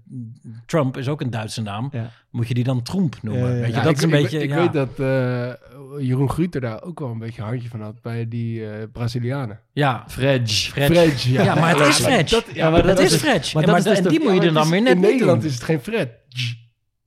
Trump 0.66 0.96
is 0.96 1.08
ook 1.08 1.20
een 1.20 1.30
Duitse 1.30 1.62
naam. 1.62 1.88
Ja. 1.92 2.10
Moet 2.30 2.48
je 2.48 2.54
die 2.54 2.64
dan 2.64 2.82
Trump 2.82 3.16
noemen? 3.22 3.48
Ja, 3.48 3.54
ja, 3.54 3.60
Weet 3.60 3.66
je, 3.70 3.72
Ja, 3.76 3.82
dat 3.82 3.90
ik, 3.90 3.96
is 3.96 4.02
een 4.02 4.12
ik- 4.12 4.22
beetje... 4.22 4.38
Ik, 4.42 4.48
ja. 4.50 4.56
weet 4.56 4.72
dat 4.72 4.88
eh, 4.98 5.50
Jeroen 6.06 6.30
Gruter 6.30 6.60
daar 6.60 6.82
ook 6.82 6.98
wel 6.98 7.08
een 7.10 7.18
beetje 7.18 7.42
een 7.42 7.48
handje 7.48 7.68
van 7.68 7.80
had 7.80 8.02
bij 8.02 8.28
die 8.28 8.64
eh, 8.66 8.70
Brazilianen. 8.92 9.60
Ja, 9.72 10.04
Fred. 10.08 10.50
Fred, 10.52 11.22
ja. 11.22 11.42
Ja, 11.42 11.54
maar 11.54 11.78
het 11.78 11.86
is 11.88 11.96
Fred. 12.00 12.30
Dat, 12.30 12.44
Ja, 12.52 12.70
maar 12.70 12.82
dat 12.82 12.98
is 12.98 13.14
Fred. 13.14 13.52
maar 13.54 13.62
En 13.62 13.68
dat 13.68 13.70
maar 13.70 13.78
is 13.78 13.84
dus 13.84 13.96
en 13.96 14.02
de- 14.02 14.08
die 14.08 14.20
moet 14.20 14.28
je 14.34 14.40
Ja, 14.40 14.46
er 14.46 14.52
dan 14.52 14.68
weer 14.70 14.78
is- 14.78 14.84
net 14.84 14.94
In 14.94 15.00
Nederland 15.00 15.44
is 15.44 15.54
het 15.54 15.62
geen 15.62 15.80
Fred. 15.80 16.08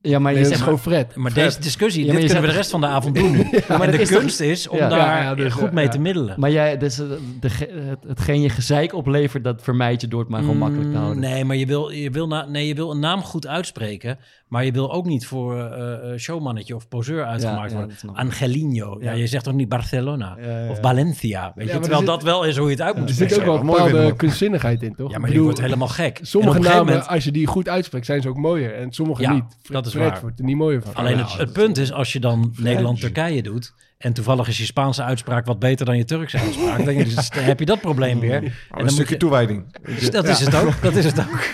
Ja, 0.00 0.18
maar 0.18 0.32
je 0.32 0.38
Nee, 0.38 0.48
dat 0.48 0.58
zegt 0.58 0.68
is 0.68 0.74
gewoon 0.78 0.92
Fred. 0.94 1.16
Maar 1.16 1.30
Fred. 1.30 1.44
deze 1.44 1.60
discussie, 1.60 2.04
Ja, 2.04 2.12
maar 2.12 2.20
dit 2.20 2.24
kunnen 2.30 2.46
we 2.48 2.50
de 2.50 2.58
rest 2.58 2.70
van 2.70 2.80
de 2.80 2.86
avond 2.86 3.14
doen. 3.20 3.36
maar 3.36 3.42
en 3.68 3.78
dat 3.78 3.90
de 3.90 3.98
is 4.00 4.08
kunst 4.08 4.40
is 4.40 4.68
om 4.68 4.76
Ja. 4.78 4.88
daar 4.88 4.98
Ja, 4.98 5.22
ja, 5.22 5.34
dus, 5.34 5.52
goed 5.52 5.72
mee 5.72 5.84
ja. 5.84 5.90
te 5.90 5.98
middelen. 5.98 6.34
Maar 6.40 6.50
jij, 6.50 6.76
dus, 6.78 6.98
eh, 6.98 7.06
de, 7.40 7.50
ge- 7.50 7.82
het, 7.88 7.98
hetgeen 8.08 8.40
je 8.40 8.48
gezeik 8.48 8.92
oplevert, 8.94 9.44
dat 9.44 9.62
vermijd 9.62 10.00
je 10.00 10.08
door 10.08 10.20
het 10.20 10.28
maar 10.28 10.40
gewoon 10.40 10.56
makkelijk 10.58 10.84
te 10.90 10.96
Mm, 10.96 11.02
houden. 11.02 11.20
Nee, 11.22 11.44
maar 11.44 11.56
je 11.56 11.66
wil, 11.66 11.88
je, 11.90 12.10
wil 12.10 12.26
na, 12.26 12.44
nee, 12.44 12.66
je 12.66 12.74
wil 12.74 12.90
een 12.90 12.98
naam 13.00 13.22
goed 13.22 13.46
uitspreken. 13.46 14.18
Maar 14.46 14.64
je 14.64 14.72
wil 14.72 14.92
ook 14.92 15.04
niet 15.06 15.26
voor 15.26 15.60
eh, 15.60 15.92
eh, 16.12 16.18
showmannetje 16.18 16.74
of 16.74 16.88
poseur 16.88 17.24
uitgemaakt 17.24 17.70
ja, 17.72 17.76
worden. 17.76 17.96
Angelino. 18.14 18.96
Ja. 19.00 19.10
Ja. 19.10 19.16
je 19.16 19.26
zegt 19.26 19.44
toch 19.44 19.54
niet 19.54 19.68
Barcelona 19.68 20.36
Ja, 20.40 20.60
ja, 20.64 20.70
of. 20.70 20.78
Valencia. 20.80 21.52
Weet 21.54 21.66
je? 21.66 21.72
maar 21.72 21.80
Terwijl 21.82 22.00
er 22.00 22.06
dat 22.06 22.22
wel 22.22 22.44
is 22.44 22.56
hoe 22.56 22.64
je 22.66 22.72
het 22.72 22.80
uit 22.82 22.96
moet 22.96 23.08
Er 23.08 23.14
zit 23.14 23.22
ook 23.24 23.28
spreken. 23.30 23.52
wel 23.52 23.60
een 23.60 23.66
mooi 23.66 23.90
bepaalde 23.92 24.16
kunstzinnigheid 24.16 24.82
in, 24.82 24.94
toch? 24.94 25.08
Ja, 25.10 25.14
Ik 25.14 25.20
maar 25.20 25.20
die 25.20 25.28
bedoel, 25.28 25.44
wordt 25.44 25.60
helemaal 25.60 25.88
gek. 25.88 26.18
Sommige 26.22 26.56
En 26.56 26.62
namen, 26.62 26.84
moment- 26.86 27.08
als 27.08 27.24
je 27.24 27.30
die 27.30 27.46
goed 27.46 27.68
uitspreekt, 27.68 28.06
zijn 28.06 28.22
ze 28.22 28.28
ook 28.28 28.36
mooier. 28.36 28.74
En 28.74 28.92
sommige 28.92 29.22
Ja, 29.22 29.32
niet. 29.32 29.44
dat 29.62 29.86
is 29.86 29.92
Fred 29.92 30.08
waar. 30.10 30.20
wordt 30.20 30.38
er 30.38 30.44
niet 30.44 30.56
mooier 30.56 30.82
van. 30.82 30.94
Alleen 30.94 31.18
het, 31.18 31.32
het 31.36 31.52
punt 31.52 31.78
is, 31.78 31.92
als 31.92 32.12
je 32.12 32.20
dan 32.20 32.54
Nederland-Turkije 32.58 33.42
doet... 33.42 33.74
en 33.98 34.12
toevallig 34.12 34.48
is 34.48 34.58
je 34.58 34.64
Spaanse 34.64 35.02
uitspraak 35.02 35.46
wat 35.46 35.58
beter 35.58 35.86
dan 35.86 35.96
je 35.96 36.04
Turkse 36.04 36.38
uitspraak... 36.38 36.84
dan 36.84 36.94
dus- 36.94 37.30
dan 37.30 37.42
heb 37.44 37.58
je 37.58 37.66
dat 37.66 37.80
probleem 37.80 38.20
weer. 38.20 38.34
En 38.42 38.42
dan 38.42 38.78
een 38.78 38.84
moet 38.84 38.92
stukje 38.92 39.12
je- 39.14 39.20
toewijding. 39.20 39.64
Dat 40.10 40.28
is 40.28 40.40
het 40.40 40.54
ook, 40.54 40.82
dat 40.82 40.94
is 40.96 41.04
het 41.04 41.20
ook. 41.30 41.50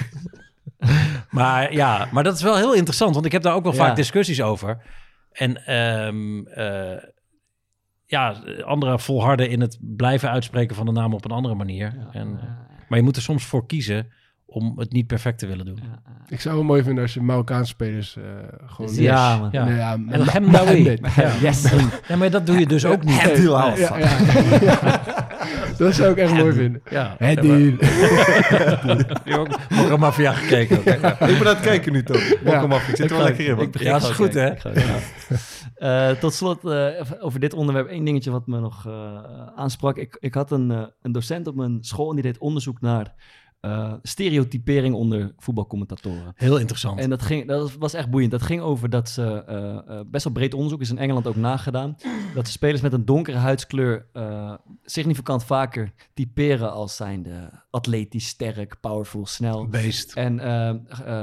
maar 1.31 1.73
ja, 1.73 2.09
maar 2.11 2.25
dat 2.25 2.35
is 2.35 2.43
wel 2.43 2.57
heel 2.57 2.75
interessant, 2.75 3.15
want 3.15 3.27
ik 3.27 3.33
heb 3.33 3.43
daar 3.43 3.55
ook 3.55 3.63
wel 3.63 3.73
Ja. 3.75 3.79
vaak 3.79 3.97
discussies 3.97 4.43
over. 4.43 4.79
En 5.33 5.67
ehm, 5.67 6.47
eh, 6.47 7.03
ja, 8.07 8.37
anderen 8.65 9.01
volharden 9.01 9.49
in 9.49 9.61
het 9.61 9.79
blijven 9.81 10.31
uitspreken 10.31 10.77
van 10.77 10.87
de 10.87 10.93
naam 10.93 11.15
op 11.15 11.25
een 11.25 11.31
andere 11.31 11.55
manier. 11.55 12.09
en, 12.13 12.39
maar 12.89 12.99
je 12.99 13.05
moet 13.05 13.17
er 13.17 13.23
soms 13.23 13.45
voor 13.45 13.67
kiezen 13.67 14.13
om 14.47 14.79
het 14.79 14.93
niet 14.93 15.07
perfect 15.07 15.39
te 15.39 15.47
willen 15.47 15.65
doen. 15.65 15.79
Ik 16.29 16.41
zou 16.41 16.57
het 16.57 16.67
mooi 16.67 16.83
vinden 16.83 17.03
als 17.03 17.15
je 17.15 17.21
Marokkaanse 17.21 17.71
spelers 17.71 18.17
eh 18.17 18.23
gewoon... 18.67 18.95
Ja, 18.95 19.39
man. 19.39 19.49
Ja. 19.53 19.69
Ja. 19.69 19.75
ja 19.77 19.93
En 19.93 20.25
Ja. 21.17 21.33
Yes. 21.41 21.73
Ja, 22.09 22.17
maar 22.17 22.31
dat 22.31 22.47
doe 22.47 22.59
je 22.59 22.67
dus 22.67 22.85
ook 22.85 23.05
niet. 23.05 23.21
Ja, 23.21 23.75
ja. 23.77 25.22
Dat 25.83 25.95
zou 25.95 26.11
ik 26.11 26.17
echt 26.17 26.35
mooi 26.35 26.53
vinden. 26.53 26.83
Ja. 26.91 27.15
Hebt 27.19 27.41
ook 29.39 29.49
Mokka 29.71 29.97
Mafia 29.97 30.33
gekeken. 30.33 30.79
ook, 30.79 30.85
hè? 30.85 30.95
Ja. 30.95 31.11
Ik 31.13 31.39
ben 31.39 31.47
aan 31.49 31.55
het 31.55 31.61
kijken 31.61 31.93
nu 31.93 32.03
toch. 32.03 32.35
Mokka 32.45 32.67
Mafia. 32.67 32.91
Ik 32.91 32.97
zit 32.97 33.11
er 33.11 33.17
wel 33.17 33.25
lekker 33.27 33.45
in. 33.47 33.55
man. 33.55 33.65
ik 33.65 33.71
begin 33.73 33.87
Ja, 33.87 33.93
dat 33.99 34.03
is 34.03 34.09
gewoon 34.09 34.31
goed, 34.31 34.41
hè? 34.41 34.47
kijken. 34.55 34.75
Ik 34.75 34.79
ga- 34.83 34.93
ja. 34.95 36.11
Eh, 36.11 36.17
tot 36.17 36.35
slot, 36.35 36.65
eh, 36.65 37.01
even 37.01 37.21
over 37.21 37.41
dit 37.41 37.55
onderwerp, 37.55 37.89
één 37.89 38.05
dingetje 38.05 38.31
wat 38.31 38.47
me 38.47 38.61
nog 38.61 38.87
eh, 38.87 39.19
aansprak. 39.57 39.97
Ik, 39.97 40.17
ik 40.21 40.35
had 40.35 40.51
een, 40.51 40.71
eh, 40.71 40.83
een 41.03 41.13
docent 41.13 41.47
op 41.47 41.55
mijn 41.55 41.79
school 41.81 42.09
en 42.09 42.15
die 42.15 42.25
deed 42.25 42.39
onderzoek 42.39 42.81
naar 42.81 43.15
eh, 43.63 43.93
stereotypering 44.03 44.95
onder 44.95 45.35
voetbalcommentatoren. 45.39 46.33
Heel 46.37 46.59
interessant. 46.59 46.99
En 46.99 47.11
dat, 47.11 47.23
ging, 47.23 47.47
dat 47.47 47.73
was 47.73 47.95
echt 47.95 48.11
boeiend. 48.11 48.31
Dat 48.31 48.43
ging 48.43 48.61
over 48.61 48.91
dat 48.91 49.09
ze, 49.09 49.45
eh, 49.45 49.99
eh, 49.99 50.07
best 50.07 50.25
wel 50.25 50.33
breed 50.33 50.55
onderzoek 50.55 50.81
is 50.81 50.91
in 50.91 50.99
Engeland 50.99 51.27
ook 51.27 51.37
nagedaan, 51.37 51.97
dat 52.35 52.47
ze 52.47 52.53
spelers 52.53 52.81
met 52.81 52.93
een 52.93 53.05
donkere 53.05 53.37
huidskleur 53.37 54.07
significant 54.85 55.45
vaker 55.45 55.93
typeren 56.15 56.73
als 56.73 56.97
zijnde 56.97 57.51
atletisch, 57.71 58.27
sterk, 58.27 58.81
powerful, 58.81 59.27
snel. 59.27 59.67
Beest. 59.67 60.13
En 60.13 60.41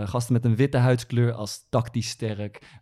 gasten 0.08 0.34
met 0.34 0.46
een 0.46 0.56
witte 0.56 0.78
huidskleur 0.78 1.34
als 1.34 1.66
tactisch 1.70 2.10
sterk, 2.10 2.82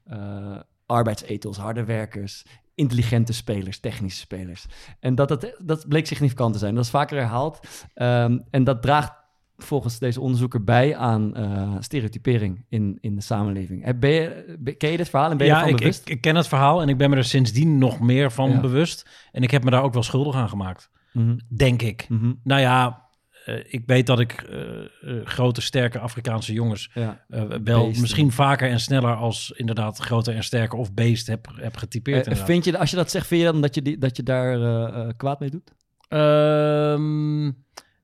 arbeidsethos, 0.86 1.58
harde 1.58 1.84
werkers, 1.84 2.46
intelligente 2.76 3.34
spelers, 3.34 3.80
technische 3.80 4.20
spelers. 4.20 4.66
En 5.00 5.16
dat, 5.16 5.30
het, 5.30 5.56
dat 5.64 5.88
bleek 5.88 6.08
significant 6.08 6.54
te 6.54 6.60
zijn. 6.60 6.76
Dat 6.76 6.84
is 6.84 6.90
vaker 6.90 7.18
herhaald. 7.18 7.60
Ehm, 7.94 8.40
en 8.50 8.64
dat 8.64 8.82
draagt 8.82 9.26
volgens 9.58 10.00
deze 10.00 10.22
onderzoeker 10.22 10.64
bij 10.64 10.96
aan 10.96 11.36
eh, 11.36 11.76
stereotypering 11.80 12.66
in, 12.70 12.98
in 13.02 13.16
de 13.16 13.22
samenleving. 13.22 13.86
Eh, 13.86 13.94
Ben 14.00 14.12
je, 14.12 14.76
ken 14.78 14.92
je 14.92 14.98
dit 14.98 15.10
verhaal 15.10 15.32
en 15.32 15.38
ben 15.38 15.48
je 15.48 15.52
ja, 15.54 15.58
ervan 15.60 15.74
ik, 15.74 15.80
bewust? 15.80 16.02
ik, 16.02 16.10
ik 16.16 16.22
ken 16.22 16.36
het 16.36 16.48
verhaal 16.48 16.82
en 16.82 16.90
ik 16.90 16.98
ben 16.98 17.10
me 17.10 17.16
er 17.16 17.24
sindsdien 17.24 17.78
nog 17.78 18.00
meer 18.00 18.32
van 18.32 18.50
Ja. 18.50 18.60
bewust. 18.60 19.10
En 19.32 19.44
ik 19.44 19.52
heb 19.52 19.64
me 19.64 19.70
daar 19.72 19.84
ook 19.84 19.94
wel 19.94 20.04
schuldig 20.04 20.36
aan 20.36 20.50
gemaakt. 20.50 20.90
Mhm. 21.14 21.38
Denk 21.56 21.82
ik. 21.82 22.06
Mhm. 22.10 22.34
Nou 22.44 22.62
ja, 22.62 23.06
eh, 23.46 23.56
ik 23.68 23.84
weet 23.86 24.08
dat 24.08 24.20
ik 24.20 24.32
eh, 24.32 24.80
eh, 24.80 25.26
grote, 25.26 25.62
sterke 25.62 26.00
Afrikaanse 26.00 26.54
jongens 26.54 26.92
Ja. 26.94 27.26
eh, 27.30 27.44
wel 27.64 27.88
misschien 27.88 28.32
vaker 28.32 28.70
en 28.70 28.80
sneller 28.80 29.16
als 29.16 29.52
inderdaad 29.56 29.98
groter 29.98 30.36
en 30.36 30.44
sterker 30.44 30.78
of 30.78 30.94
beest 30.94 31.28
heb, 31.28 31.48
heb 31.56 31.78
getypeerd. 31.78 32.28
Eh, 32.28 32.36
vind 32.36 32.66
je, 32.66 32.78
als 32.78 32.90
je 32.90 32.96
dat 32.96 33.12
zegt, 33.12 33.28
vind 33.28 33.42
je 33.42 33.52
dan 33.52 33.62
dat 33.62 33.76
je, 33.76 33.82
die, 33.82 33.98
dat 33.98 34.18
je 34.18 34.24
daar 34.24 34.54
eh, 34.54 35.02
eh, 35.02 35.10
kwaad 35.18 35.40
mee 35.40 35.50
doet? 35.50 35.74
Ehm, 36.08 37.52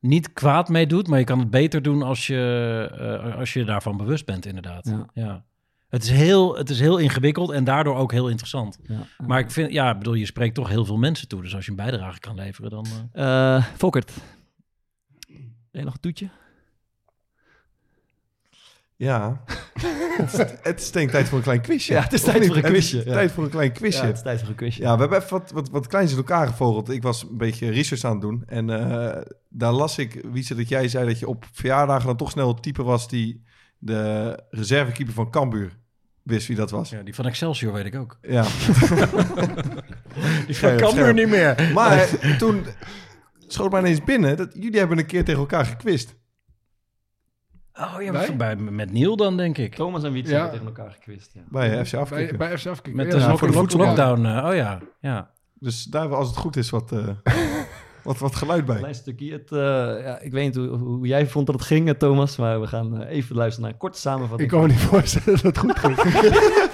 niet 0.03 0.33
kwaad 0.33 0.69
mee 0.69 0.87
doet, 0.87 1.07
maar 1.07 1.19
je 1.19 1.25
kan 1.25 1.39
het 1.39 1.49
beter 1.49 1.81
doen 1.81 2.01
als 2.01 2.27
je, 2.27 2.89
eh, 3.23 3.35
als 3.37 3.53
je 3.53 3.63
daarvan 3.65 3.97
bewust 3.97 4.25
bent, 4.25 4.45
inderdaad. 4.45 4.85
Ja. 4.85 5.05
Ja. 5.13 5.43
Het, 5.89 6.03
is 6.03 6.09
heel, 6.09 6.57
het 6.57 6.69
is 6.69 6.79
heel 6.79 6.97
ingewikkeld 6.97 7.51
en 7.51 7.63
daardoor 7.63 7.95
ook 7.95 8.11
heel 8.11 8.29
interessant. 8.29 8.79
Ja. 8.87 9.07
Maar 9.27 9.39
ik 9.39 9.51
vind, 9.51 9.71
ja, 9.71 9.91
ik 9.91 9.97
bedoel, 9.97 10.13
je 10.13 10.25
spreekt 10.25 10.55
toch 10.55 10.69
heel 10.69 10.85
veel 10.85 10.97
mensen 10.97 11.27
toe. 11.27 11.41
Dus 11.41 11.55
als 11.55 11.65
je 11.65 11.71
een 11.71 11.77
bijdrage 11.77 12.19
kan 12.19 12.35
leveren, 12.35 12.69
dan... 12.69 12.85
eh, 13.11 13.55
Eh 13.55 13.63
Volkert, 13.75 14.11
nog 15.71 15.93
een 15.93 15.99
toetje? 15.99 16.29
Ja. 19.03 19.43
het, 20.17 20.33
is, 20.33 20.37
het 20.61 20.79
is 20.81 20.91
denk 20.91 21.05
ik 21.05 21.11
tijd 21.11 21.27
voor 21.27 21.37
een 21.37 21.43
klein 21.43 21.61
quizje. 21.61 21.93
Ja, 21.93 22.01
het 22.01 22.13
is 22.13 22.19
Of 22.23 22.25
tijd 22.25 22.39
niet? 22.39 22.47
voor 22.47 22.57
een 22.57 22.63
Het 22.63 22.73
is 22.73 22.89
quizje, 22.89 23.09
ja. 23.09 23.13
tijd 23.13 23.31
voor 23.31 23.43
een 23.43 23.49
klein 23.49 23.71
quizje. 23.71 24.01
Ja, 24.01 24.07
het 24.07 24.15
is 24.15 24.21
tijd 24.21 24.39
voor 24.39 24.49
een 24.49 24.55
quizje. 24.55 24.81
Ja, 24.81 24.93
we 24.93 24.99
hebben 24.99 25.17
even 25.17 25.29
wat, 25.39 25.51
wat, 25.51 25.69
wat 25.69 25.87
kleins 25.87 26.11
in 26.11 26.17
elkaar 26.17 26.47
gevogeld. 26.47 26.89
Ik 26.89 27.03
was 27.03 27.23
een 27.23 27.37
beetje 27.37 27.69
research 27.69 28.03
aan 28.03 28.11
het 28.11 28.21
doen. 28.21 28.43
En 28.45 28.69
eh, 28.69 29.21
daar 29.49 29.71
las 29.71 29.97
ik, 29.97 30.25
Wietse, 30.31 30.55
dat 30.55 30.69
jij 30.69 30.87
zei 30.87 31.05
dat 31.07 31.19
je 31.19 31.27
op 31.27 31.45
verjaardagen 31.51 32.05
dan 32.05 32.17
toch 32.17 32.31
snel 32.31 32.47
het 32.47 32.63
type 32.63 32.83
was 32.83 33.07
die 33.07 33.43
de 33.77 34.39
reservekeeper 34.49 35.13
van 35.13 35.29
Cambuur 35.31 35.77
wist 36.23 36.47
wie 36.47 36.55
dat 36.55 36.71
was. 36.71 36.89
ja, 36.89 37.01
die 37.01 37.15
van 37.15 37.25
Excelsior 37.25 37.73
weet 37.73 37.85
ik 37.85 37.95
ook. 37.95 38.17
Ja. 38.21 38.43
Die 40.47 40.57
van 40.57 40.77
Cambuur 40.77 41.13
niet 41.13 41.29
meer. 41.29 41.71
Maar 41.73 42.09
toen 42.37 42.65
schoot 43.47 43.71
mij 43.71 43.79
ineens 43.79 44.03
binnen 44.03 44.37
dat 44.37 44.53
jullie 44.53 44.79
hebben 44.79 44.97
een 44.97 45.05
keer 45.05 45.23
tegen 45.23 45.39
elkaar 45.39 45.65
gekwist. 45.65 46.15
Oh 47.79 48.01
ja, 48.01 48.11
Wij? 48.11 48.35
bij, 48.35 48.55
met 48.55 48.91
Niel 48.91 49.15
dan, 49.15 49.37
denk 49.37 49.57
ik. 49.57 49.75
Thomas 49.75 50.03
en 50.03 50.11
Wietse 50.11 50.31
Ja. 50.31 50.39
hebben 50.41 50.59
tegen 50.59 50.75
elkaar 50.75 50.91
gekwist. 50.91 51.31
Ja. 51.33 51.41
Bij 51.49 51.77
eh, 51.79 51.85
FC 51.85 51.91
Bij, 51.91 51.99
Afkikken. 52.01 52.37
bij 52.37 52.57
FC 52.57 52.65
Afkikken. 52.67 52.95
Met 52.95 53.05
ja, 53.13 53.31
de 53.31 53.37
voor 53.37 53.53
voor 53.53 53.67
de 53.67 53.77
lockdown. 53.77 54.25
oh 54.25 54.55
ja, 54.55 54.79
ja. 54.99 55.29
Dus 55.59 55.83
daar 55.83 56.15
als 56.15 56.27
het 56.27 56.37
goed 56.37 56.55
is 56.55 56.69
wat, 56.69 56.91
eh, 56.91 57.07
wat, 58.03 58.17
wat 58.17 58.35
geluid 58.35 58.65
bij. 58.65 58.77
Klein 58.77 58.95
stukje. 58.95 59.31
Het, 59.31 59.51
eh, 59.51 59.59
ja, 60.05 60.19
ik 60.19 60.31
weet 60.31 60.43
niet 60.45 60.55
hoe, 60.55 60.77
hoe 60.77 61.07
jij 61.07 61.27
vond 61.27 61.45
dat 61.45 61.55
het 61.55 61.65
ging, 61.65 61.97
Thomas, 61.97 62.37
maar 62.37 62.61
we 62.61 62.67
gaan 62.67 63.01
even 63.01 63.35
luisteren 63.35 63.63
naar 63.63 63.71
een 63.73 63.79
korte 63.79 63.99
samenvatting. 63.99 64.51
Ik 64.51 64.57
kan 64.57 64.61
me 64.61 64.67
niet 64.73 64.81
voorstellen 64.81 65.41
dat 65.41 65.41
het 65.41 65.57
goed 65.57 65.79
ging. 65.79 65.95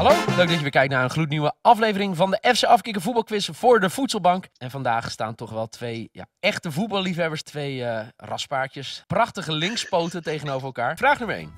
Hallo, 0.00 0.14
leuk 0.26 0.36
dat 0.36 0.50
je 0.50 0.60
weer 0.60 0.70
kijkt 0.70 0.92
naar 0.92 1.04
een 1.04 1.10
gloednieuwe 1.10 1.52
aflevering 1.60 2.16
van 2.16 2.30
de 2.30 2.54
FC 2.54 2.64
Afkikken 2.64 3.02
voetbalquiz 3.02 3.48
voor 3.52 3.80
de 3.80 3.90
Voedselbank. 3.90 4.48
En 4.56 4.70
vandaag 4.70 5.10
staan 5.10 5.34
toch 5.34 5.50
wel 5.50 5.68
twee 5.68 6.08
ja, 6.12 6.26
echte 6.38 6.72
voetballiefhebbers, 6.72 7.42
twee 7.42 7.84
eh 7.84 8.06
raspaardjes. 8.16 9.04
Prachtige 9.06 9.52
linkspoten 9.52 10.22
tegenover 10.22 10.66
elkaar. 10.66 10.96
Vraag 10.96 11.18
nummer 11.18 11.36
1. 11.36 11.52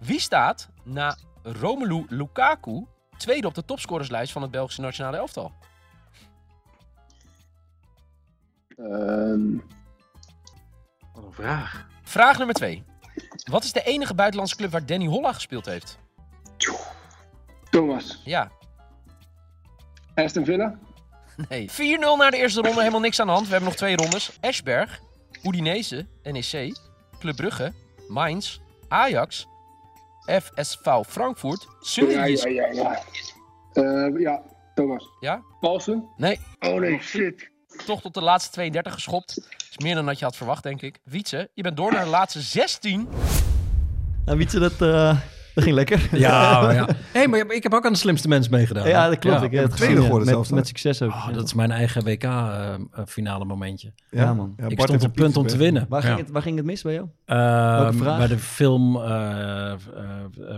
Wie 0.00 0.20
staat 0.20 0.68
na 0.84 1.16
Romelu 1.42 2.06
Lukaku 2.08 2.86
tweede 3.16 3.46
op 3.46 3.54
de 3.54 3.64
topscorerslijst 3.64 4.32
van 4.32 4.42
het 4.42 4.50
Belgische 4.50 4.80
nationale 4.80 5.16
elftal? 5.16 5.52
Ehm, 8.76 9.56
wat 11.12 11.24
een 11.24 11.32
vraag. 11.32 11.86
Vraag 12.02 12.38
nummer 12.38 12.54
2. 12.54 12.84
Wat 13.50 13.64
is 13.64 13.72
de 13.72 13.82
enige 13.82 14.14
buitenlandse 14.14 14.56
club 14.56 14.70
waar 14.70 14.86
Danny 14.86 15.06
Holla 15.06 15.32
gespeeld 15.32 15.66
heeft? 15.66 16.04
Thomas. 17.80 18.20
Ja, 18.24 18.50
Aston 20.14 20.44
Villa. 20.44 20.78
nee. 21.48 21.70
4-0 21.70 21.74
naar 22.18 22.30
de 22.30 22.36
eerste 22.36 22.60
ronde, 22.60 22.78
helemaal 22.78 23.00
niks 23.00 23.20
aan 23.20 23.26
de 23.26 23.32
hand. 23.32 23.44
We 23.46 23.50
hebben 23.50 23.68
nog 23.68 23.78
twee 23.78 23.96
rondes. 23.96 24.36
Eschberg, 24.40 25.00
Udinese, 25.42 26.06
NEC, 26.22 26.76
Club 27.18 27.36
Brugge, 27.36 27.72
Mainz, 28.08 28.58
Ajax, 28.88 29.46
FSV 30.26 30.86
Frankfurt, 31.06 31.62
Ja, 31.62 31.74
Sunderland. 31.80 32.42
ja, 32.42 32.48
ja, 32.48 32.66
ja. 32.72 33.02
Eh, 33.72 34.20
ja, 34.20 34.42
Thomas. 34.74 35.04
Ja? 35.20 35.42
Paulsen. 35.60 36.08
Nee, 36.16 36.40
Oh 36.60 36.80
nee, 36.80 37.00
shit. 37.00 37.50
toch 37.86 38.00
tot 38.00 38.14
de 38.14 38.22
laatste 38.22 38.50
32 38.52 38.92
geschopt. 38.92 39.48
Is 39.70 39.78
meer 39.78 39.94
dan 39.94 40.06
dat 40.06 40.18
je 40.18 40.24
had 40.24 40.36
verwacht, 40.36 40.62
denk 40.62 40.82
ik. 40.82 40.98
Wietse, 41.04 41.50
je 41.54 41.62
bent 41.62 41.76
door 41.76 41.92
naar 41.92 42.04
de 42.04 42.10
laatste 42.10 42.40
16. 42.40 43.08
Nou, 44.24 44.38
Wietse, 44.38 44.58
dat, 44.58 44.82
eh, 44.82 45.18
dat 45.56 45.64
ging 45.64 45.76
lekker. 45.76 46.08
Ja, 46.12 46.60
maar 46.60 46.74
ja. 46.74 46.88
hey, 47.12 47.28
maar 47.28 47.52
ik 47.52 47.62
heb 47.62 47.74
ook 47.74 47.86
aan 47.86 47.92
de 47.92 47.98
slimste 47.98 48.28
mensen 48.28 48.52
meegedaan. 48.52 48.88
Ja, 48.88 49.08
dat 49.08 49.18
klopt. 49.18 49.42
ik 49.42 49.50
heb 49.50 49.64
het 49.64 49.76
tweede 49.76 49.94
gezien, 49.94 49.94
ja. 49.94 50.02
geworden 50.02 50.26
met, 50.26 50.34
zelfs, 50.34 50.50
met 50.50 50.66
succes 50.66 51.02
ook. 51.02 51.10
Oh, 51.10 51.32
dat 51.32 51.44
is 51.44 51.54
mijn 51.54 51.70
eigen 51.70 52.04
WK-finale 52.04 53.44
momentje. 53.44 53.92
Ja, 54.10 54.34
man. 54.34 54.54
Ja, 54.56 54.66
ik 54.68 54.76
Bart 54.76 54.88
stond 54.88 55.04
op 55.04 55.14
punt 55.14 55.36
om 55.36 55.46
te 55.46 55.56
winnen. 55.56 55.86
Waar, 55.88 56.02
ging 56.02 56.18
het, 56.18 56.30
waar 56.30 56.42
ging 56.42 56.56
het 56.56 56.66
mis 56.66 56.82
bij 56.82 56.92
jou? 56.92 57.06
Welke 57.26 57.96
vraag? 57.96 58.18
Bij 58.18 58.26
de 58.26 58.38
film 58.38 58.96
eh, 58.96 59.72
eh, 59.72 59.72
eh, 59.72 59.78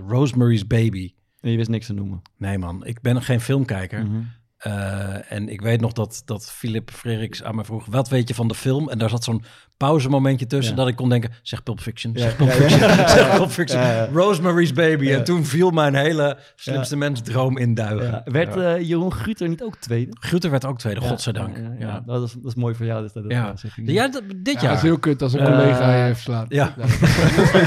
Rosemary's 0.09 0.67
Baby. 0.67 1.13
Nee, 1.41 1.53
je 1.53 1.59
wist 1.59 1.71
niks 1.71 1.87
te 1.87 1.95
noemen. 1.95 2.23
Nee 2.37 2.59
man, 2.59 2.87
ik 2.87 3.01
ben 3.01 3.23
geen 3.23 3.41
filmkijker. 3.41 4.05
Mhm. 4.05 4.19
Eh, 4.59 5.33
en 5.33 5.49
ik 5.49 5.61
weet 5.61 5.81
nog 5.81 5.93
dat, 5.93 6.23
dat 6.25 6.51
Philip 6.53 6.91
Frederiks 6.91 7.43
aan 7.43 7.55
mij 7.55 7.65
vroeg... 7.65 7.87
wat 7.87 8.09
weet 8.09 8.29
je 8.29 8.35
van 8.35 8.49
de 8.49 8.55
film? 8.55 8.89
En 8.91 8.99
daar 8.99 9.11
zat 9.11 9.25
zo'n 9.25 9.45
pauzemomentje 9.77 10.47
tussen... 10.47 10.75
Ja. 10.75 10.81
dat 10.81 10.89
ik 10.89 10.97
kon 10.97 11.09
denken, 11.09 11.31
zeg 11.43 11.63
Pulp 11.63 11.81
Fiction, 11.81 12.13
Ja, 12.15 12.21
zeg 12.21 12.37
Pulp 12.37 12.49
ja, 12.51 12.55
ja. 12.55 12.61
Fiction, 12.63 12.89
Ja, 12.89 13.09
zeg 13.09 13.27
ja. 13.31 13.37
Pulp 13.37 13.51
Fiction. 13.51 13.81
Ja, 13.81 13.93
ja. 13.93 14.09
Rosemary's 14.13 14.73
Baby. 14.73 15.05
Ja. 15.07 15.17
En 15.19 15.25
toen 15.25 15.45
viel 15.45 15.71
mijn 15.71 15.95
hele 15.95 16.39
slimste 16.57 16.97
mens 16.97 17.21
droom 17.23 17.59
in 17.59 17.75
duigen. 17.75 18.07
Ja. 18.11 18.23
Werd 18.33 18.55
Ja. 18.55 18.75
eh, 18.75 18.89
Jeroen 18.89 19.13
Gruter 19.13 19.49
niet 19.49 19.63
ook 19.63 19.77
tweede? 19.77 20.17
Gruter 20.21 20.51
werd 20.51 20.65
ook 20.65 20.79
tweede, 20.79 21.01
godzijdank. 21.01 21.57
Ja, 21.57 21.63
ja, 21.63 21.71
ja. 21.79 21.87
Ja. 21.87 22.03
Dat, 22.07 22.23
is, 22.23 22.33
dat 22.33 22.45
is 22.45 22.55
mooi 22.55 22.75
voor 22.75 22.87
jou. 22.87 23.03
Dus 23.03 23.13
dat, 23.13 23.25
Ja. 23.29 23.47
dat 23.47 23.61
zeg 23.61 23.79
ik. 23.79 23.91
Ja, 23.91 24.09
dat- 24.09 24.23
dit 24.37 24.55
Ja, 24.55 24.61
jaar. 24.61 24.69
dat 24.69 24.77
is 24.77 24.83
heel 24.83 24.99
kut 24.99 25.23
als 25.23 25.33
een 25.33 25.41
Eh, 25.41 25.47
collega 25.47 25.95
je 25.97 26.03
heeft 26.03 26.21
verslaat. 26.21 26.47
Ja. 26.49 26.75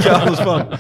Je 0.01 0.09
alles 0.25 0.39
van. 0.39 0.67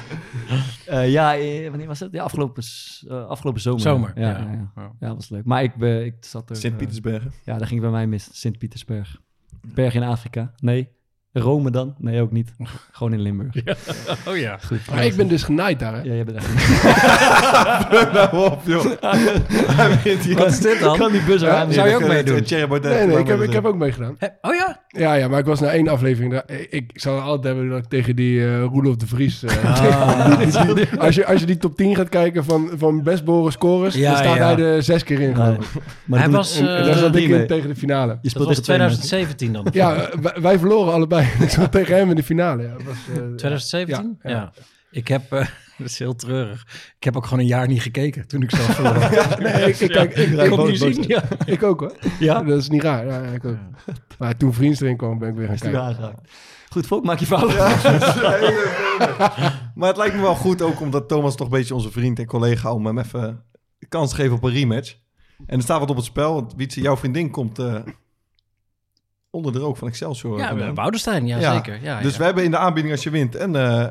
Eh, 0.91 1.11
ja, 1.11 1.37
eh, 1.37 1.69
wanneer 1.69 1.87
was 1.87 1.99
het? 1.99 2.11
Ja, 2.11 2.23
afgelopen, 2.23 2.63
eh, 3.07 3.27
afgelopen 3.27 3.61
zomer. 3.61 3.79
Zomer, 3.79 4.11
Ja, 4.15 4.29
ja. 4.29 4.71
ja, 4.75 4.91
ja. 4.99 5.15
Was 5.15 5.29
leuk. 5.29 5.45
Maar 5.45 5.63
ik, 5.63 5.75
ben 5.75 6.05
ik 6.05 6.15
zat 6.19 6.49
er... 6.49 6.55
Sint-Petersbergen. 6.55 7.31
ja, 7.45 7.57
daar 7.57 7.67
ging 7.67 7.81
bij 7.81 7.89
mij 7.89 8.07
mis. 8.07 8.29
Sint-Petersberg. 8.31 9.21
Berg 9.73 9.93
in 9.93 10.03
Afrika. 10.03 10.53
Nee. 10.57 10.89
Rome 11.33 11.71
dan? 11.71 11.95
Nee, 11.97 12.21
ook 12.21 12.31
niet. 12.31 12.53
Gewoon 12.91 13.13
in 13.13 13.21
Limburg. 13.21 13.53
Ja. 13.65 13.75
Oh 14.27 14.37
ja. 14.37 14.57
Goed. 14.65 14.79
Maar 14.89 15.05
ik 15.05 15.15
ben 15.15 15.27
dus 15.27 15.43
genaaid 15.43 15.79
daar, 15.79 15.93
hè? 15.93 16.01
Ja, 16.01 16.13
jij 16.13 16.23
bent 16.23 16.37
echt 16.37 16.47
Pluk 17.89 18.11
nou 18.13 18.51
op, 18.51 18.59
joh. 18.65 18.85
Hij 19.01 19.89
begint 19.89 20.19
hier- 20.23 20.37
Wat 20.37 20.47
is 20.47 20.59
dit 20.59 20.79
dan? 20.79 20.97
Kan 20.97 21.11
die 21.11 21.21
bus 21.23 21.41
Ja, 21.41 21.55
aan? 21.55 21.73
Zou 21.73 21.89
je 21.89 21.95
ook 21.95 22.07
meedoen? 22.07 22.43
Nee, 22.81 23.07
nee, 23.07 23.17
ik 23.17 23.27
heb, 23.27 23.41
ik 23.41 23.53
heb 23.53 23.65
ook 23.65 23.75
meegedaan. 23.75 24.17
Oh 24.41 24.53
ja? 24.55 24.79
Ja, 24.87 25.13
ja, 25.13 25.27
maar 25.27 25.39
ik 25.39 25.45
was 25.45 25.59
na 25.59 25.67
één 25.67 25.87
aflevering. 25.87 26.31
daar- 26.33 26.43
Ik, 26.47 26.67
ik 26.69 26.91
zou 26.93 27.21
altijd 27.21 27.43
hebben 27.55 27.69
dat 27.69 27.77
ik 27.83 27.89
tegen 27.89 28.15
die 28.15 28.41
eh 28.45 28.63
Roelof 28.63 28.95
de 28.95 29.07
Vries. 29.07 29.43
eh, 29.43 29.65
Ah. 29.65 30.39
als, 31.05 31.15
je, 31.15 31.25
als 31.25 31.39
je 31.39 31.45
die 31.45 31.57
top 31.57 31.75
10 31.75 31.95
gaat 31.95 32.09
kijken 32.09 32.43
van, 32.45 32.69
van 32.77 33.03
best 33.03 33.25
behoren 33.25 33.51
scores, 33.51 33.95
Ja, 33.95 34.07
dan 34.09 34.17
staat 34.23 34.35
ja. 34.37 34.55
hij 34.55 34.65
er 34.65 34.83
zes 34.83 35.03
keer 35.03 35.19
in. 35.19 35.31
Maar 36.05 36.19
Hij 36.19 36.29
was, 36.29 36.59
En, 36.59 36.85
eh, 36.87 36.97
zat 36.97 37.15
ik 37.15 37.29
in 37.29 37.47
tegen 37.47 37.69
de 37.69 37.75
finale. 37.75 38.11
Je 38.11 38.17
Dat 38.21 38.31
speelt 38.31 38.47
tegen 38.65 38.77
mensen. 38.81 39.01
2017 39.01 39.53
dan. 39.53 39.67
Ja, 39.71 40.09
wij, 40.21 40.33
wij 40.41 40.59
verloren 40.59 40.93
allebei. 40.93 41.20
ik 41.45 41.49
zat 41.49 41.71
tegen 41.71 41.95
hem 41.95 42.09
in 42.09 42.15
de 42.15 42.23
finale. 42.23 42.63
Ja, 42.63 42.73
dat 42.73 42.83
was, 42.83 42.97
eh, 43.07 43.13
2017? 43.35 44.17
Ja, 44.21 44.29
Ja. 44.29 44.35
ja. 44.35 44.51
Ik 44.91 45.07
heb, 45.07 45.31
eh, 45.31 45.39
dat 45.77 45.87
is 45.87 45.99
heel 45.99 46.15
treurig. 46.15 46.65
Ik 46.97 47.03
heb 47.03 47.15
ook 47.15 47.23
gewoon 47.23 47.39
een 47.39 47.45
jaar 47.45 47.67
niet 47.67 47.81
gekeken 47.81 48.27
toen 48.27 48.41
ik 48.41 48.51
zelf 48.55 48.75
verloor. 48.75 49.09
Nee, 49.39 49.69
ik, 49.69 49.79
ik, 49.79 49.89
kijk, 49.89 50.15
ik, 50.15 50.29
ik 50.29 50.39
ik, 50.39 50.49
kon 50.49 50.59
ik, 50.59 50.67
niet 50.67 50.95
zien. 50.95 51.03
Ja. 51.07 51.23
ik 51.45 51.63
ook 51.63 51.79
hoor. 51.79 51.95
Ja? 52.19 52.41
Dat 52.41 52.57
is 52.57 52.69
niet 52.69 52.83
raar. 52.83 53.05
Ja, 53.05 53.21
ik 53.21 53.45
ook. 53.45 53.57
Maar 54.17 54.37
toen 54.37 54.53
vriends 54.53 54.81
erin 54.81 54.97
kwam, 54.97 55.19
ben 55.19 55.29
ik 55.29 55.35
weer 55.35 55.45
gaan 55.45 55.55
Is 55.55 55.61
kijken. 55.61 56.15
Goed, 56.69 56.87
Volk, 56.87 57.03
maak 57.03 57.19
je 57.19 57.25
fout. 57.25 57.55
Maar 59.75 59.87
het 59.87 59.97
lijkt 59.97 60.15
me 60.15 60.21
wel 60.21 60.35
goed 60.35 60.61
ook 60.61 60.81
omdat 60.81 61.07
Thomas 61.07 61.35
toch 61.35 61.47
een 61.47 61.53
beetje 61.53 61.73
onze 61.73 61.91
vriend 61.91 62.19
en 62.19 62.25
collega 62.25 62.73
om 62.73 62.85
hem 62.85 62.97
even 62.97 63.43
kans 63.89 64.09
te 64.09 64.15
geven 64.15 64.35
op 64.35 64.43
een 64.43 64.51
rematch. 64.51 64.95
En 65.45 65.57
er 65.57 65.63
staat 65.63 65.79
wat 65.79 65.89
op 65.89 65.95
het 65.95 66.05
spel. 66.05 66.33
Want 66.33 66.53
Wietse, 66.55 66.81
jouw 66.81 66.97
vriendin 66.97 67.31
komt 67.31 67.59
eh, 67.59 67.75
onder 69.31 69.51
de 69.51 69.59
rook 69.59 69.77
van 69.77 69.87
Excelsior. 69.87 70.37
Ja, 70.37 70.47
vandaan. 70.47 70.75
Woudenstein, 70.75 71.27
ja, 71.27 71.39
Ja. 71.39 71.53
zeker. 71.53 71.79
Ja, 71.83 72.01
dus 72.01 72.11
ja. 72.11 72.17
we 72.17 72.23
hebben 72.23 72.43
in 72.43 72.51
de 72.51 72.57
aanbieding 72.57 72.93
als 72.93 73.03
je 73.03 73.09
wint 73.09 73.35
een 73.35 73.55
eh, 73.55 73.85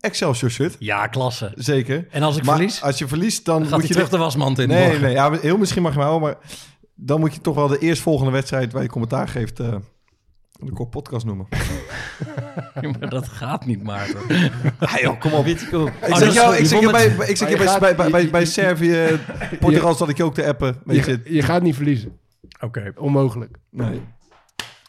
Excelsior 0.00 0.50
shirt. 0.50 0.76
ja, 0.78 1.06
klasse. 1.06 1.52
Zeker. 1.54 2.06
En 2.10 2.22
als 2.22 2.36
ik 2.36 2.44
maar 2.44 2.54
verlies, 2.56 2.82
als 2.82 2.98
je 2.98 3.08
verliest, 3.08 3.44
dan 3.44 3.62
gaat 3.66 3.78
moet 3.78 3.88
je 3.88 3.94
terug 3.94 4.08
de- 4.08 4.16
de 4.16 4.22
wasmand 4.22 4.58
in. 4.58 4.68
Nee, 4.68 4.84
morgen. 4.84 5.02
nee. 5.02 5.12
Ja, 5.12 5.32
heel 5.32 5.58
misschien 5.58 5.82
mag 5.82 5.92
je 5.92 5.98
maar 5.98 6.06
houden, 6.06 6.28
maar 6.28 6.38
dan 6.94 7.20
moet 7.20 7.34
je 7.34 7.40
toch 7.40 7.54
wel 7.54 7.68
de 7.68 7.78
eerstvolgende 7.78 8.32
wedstrijd 8.32 8.72
waar 8.72 8.82
je 8.82 8.88
commentaar 8.88 9.28
geeft 9.28 9.60
eh, 9.60 9.74
de 10.52 10.72
kop 10.72 10.90
podcast 10.90 11.26
noemen. 11.26 11.46
Ja, 12.80 12.90
maar 12.98 13.08
dat 13.08 13.28
gaat 13.28 13.66
niet, 13.66 13.82
Maarten. 13.82 14.20
Ah, 14.78 14.96
joh, 15.00 15.20
kom 15.20 15.32
op. 15.32 15.44
Weet. 15.44 15.62
Ik 15.62 15.72
Oh, 15.72 16.16
zeg 16.16 16.32
jou, 16.34 16.56
ik 16.56 16.66
zeg 16.66 16.80
je 16.80 16.90
bij, 16.90 17.06
ik 17.28 17.36
zeg 17.36 17.48
je 17.50 17.56
bij, 17.56 17.66
gaat- 17.66 18.10
bij, 18.10 18.30
bij, 18.30 18.44
Servië, 18.44 19.20
Portugal 19.60 19.94
zat 19.94 20.08
ik 20.08 20.16
je 20.16 20.24
ook 20.24 20.34
te 20.34 20.46
appen. 20.46 20.76
Weet 20.84 21.04
je, 21.04 21.20
Je, 21.24 21.34
je 21.34 21.42
gaat 21.42 21.62
niet 21.62 21.74
verliezen. 21.74 22.18
Oké. 22.60 22.92
Onmogelijk. 22.96 23.56
nee. 23.70 24.00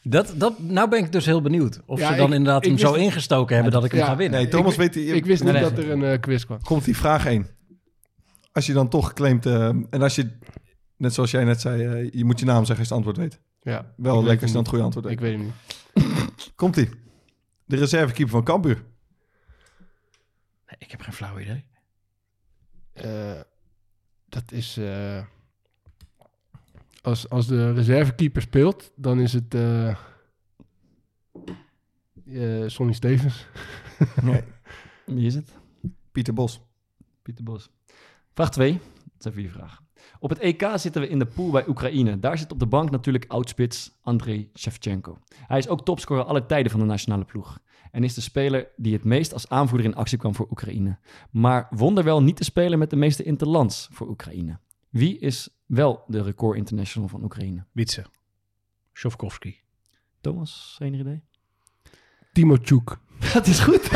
Dat, 0.05 0.33
dat, 0.37 0.59
nou 0.59 0.89
ben 0.89 0.99
ik 0.99 1.11
dus 1.11 1.25
heel 1.25 1.41
benieuwd. 1.41 1.81
Of 1.85 1.99
Ja, 1.99 2.09
ze 2.11 2.15
dan 2.15 2.27
ik- 2.27 2.33
inderdaad 2.33 2.63
ik 2.63 2.69
hem 2.69 2.77
zo 2.79 2.93
ingestoken 2.93 3.53
hebben 3.55 3.73
dat 3.73 3.83
ik 3.83 3.91
hem 3.91 3.99
Ja. 3.99 4.05
ga 4.05 4.15
winnen. 4.15 4.39
nee, 4.39 4.49
Thomas 4.49 4.71
ik, 4.73 4.79
weet... 4.79 4.93
je- 4.93 5.05
Ik 5.05 5.25
wist 5.25 5.43
niet 5.43 5.53
dat 5.53 5.77
er 5.77 5.89
een 5.91 6.03
eh, 6.03 6.19
quiz 6.19 6.43
kwam. 6.45 6.61
Komt 6.61 6.85
die 6.85 6.97
vraag 6.97 7.25
1. 7.25 7.47
Als 8.51 8.65
je 8.65 8.73
dan 8.73 8.89
toch 8.89 9.13
claimt... 9.13 9.45
eh, 9.45 9.67
en 9.67 10.01
als 10.01 10.15
je, 10.15 10.29
net 10.97 11.13
zoals 11.13 11.31
jij 11.31 11.43
net 11.43 11.61
zei, 11.61 11.85
eh, 11.85 12.11
je 12.11 12.25
moet 12.25 12.39
je 12.39 12.45
naam 12.45 12.65
zeggen 12.65 12.77
als 12.79 12.87
je 12.87 12.93
het 12.95 13.05
antwoord 13.05 13.17
weet. 13.17 13.39
Ja, 13.61 13.93
Wel 13.97 14.15
lekker 14.23 14.41
als 14.41 14.47
je 14.47 14.51
dan 14.51 14.57
het 14.61 14.67
goede 14.67 14.83
antwoord 14.83 15.05
weet. 15.05 15.13
Ik 15.13 15.19
weet 15.19 15.37
het 15.37 15.41
niet. 15.95 16.51
Komt 16.55 16.73
die. 16.75 16.89
De 17.65 17.75
reservekeeper 17.75 18.31
van 18.31 18.43
Cambuur. 18.43 18.83
Nee, 20.67 20.75
ik 20.77 20.91
heb 20.91 21.01
geen 21.01 21.13
flauw 21.13 21.39
idee. 21.39 21.65
Eh, 22.93 23.41
dat 24.29 24.51
is... 24.51 24.79
als, 27.03 27.29
als 27.29 27.47
de 27.47 27.73
reservekeeper 27.73 28.41
speelt, 28.41 28.91
dan 28.95 29.19
is 29.19 29.33
het... 29.33 29.53
eh 29.53 29.97
eh, 32.25 32.63
Sonny 32.67 32.93
Stevens. 32.93 33.47
Nee. 34.21 34.41
Wie 35.05 35.25
is 35.25 35.35
het? 35.35 35.53
Pieter 36.11 36.33
Bos. 36.33 36.61
Pieter 37.21 37.43
Bos. 37.43 37.69
Vraag 38.33 38.51
2. 38.51 38.71
Dat 38.73 38.81
is 39.19 39.25
een 39.25 39.33
vier 39.33 39.49
vraag. 39.49 39.81
Op 40.19 40.29
het 40.29 40.39
EK 40.39 40.69
zitten 40.75 41.01
we 41.01 41.07
in 41.07 41.19
de 41.19 41.25
pool 41.25 41.51
bij 41.51 41.67
Oekraïne. 41.67 42.19
Daar 42.19 42.37
zit 42.37 42.51
op 42.51 42.59
de 42.59 42.65
bank 42.65 42.91
natuurlijk 42.91 43.25
oudspits 43.27 43.91
Andrei 44.01 44.49
Shevchenko. 44.57 45.17
Hij 45.47 45.57
is 45.57 45.67
ook 45.67 45.85
topscorer 45.85 46.23
alle 46.23 46.45
tijden 46.45 46.71
van 46.71 46.79
de 46.79 46.85
nationale 46.85 47.25
ploeg. 47.25 47.59
En 47.91 48.03
is 48.03 48.13
de 48.13 48.21
speler 48.21 48.67
die 48.75 48.93
het 48.93 49.03
meest 49.03 49.33
als 49.33 49.49
aanvoerder 49.49 49.87
in 49.87 49.95
actie 49.95 50.17
kwam 50.17 50.35
voor 50.35 50.47
Oekraïne. 50.49 50.97
Maar 51.31 51.67
wonderwel 51.69 52.23
niet 52.23 52.37
de 52.37 52.43
speler 52.43 52.77
met 52.77 52.89
de 52.89 52.95
meeste 52.95 53.23
interlands 53.23 53.87
voor 53.91 54.09
Oekraïne. 54.09 54.59
Wie 54.93 55.19
is 55.19 55.49
wel 55.65 56.03
de 56.07 56.21
record 56.23 56.57
international 56.57 57.07
van 57.09 57.23
Oekraïne? 57.23 57.65
Wietse. 57.71 58.03
Shovkovski. 58.93 59.59
Thomas, 60.21 60.77
enig 60.79 60.99
idee? 60.99 61.21
Timo 62.33 62.57
Tjoek. 62.57 62.99
Dat 63.33 63.47
is 63.47 63.59
goed. 63.59 63.81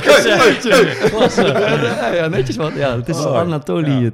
Klasse. 0.00 1.42
Ja, 2.00 2.12
ja, 2.12 2.26
netjes 2.28 2.56
wat. 2.56 2.74
Ja, 2.74 2.96
het 2.96 3.08
is 3.08 3.16
Oh, 3.16 3.36
Anatoly 3.36 3.90
ja. 3.90 4.10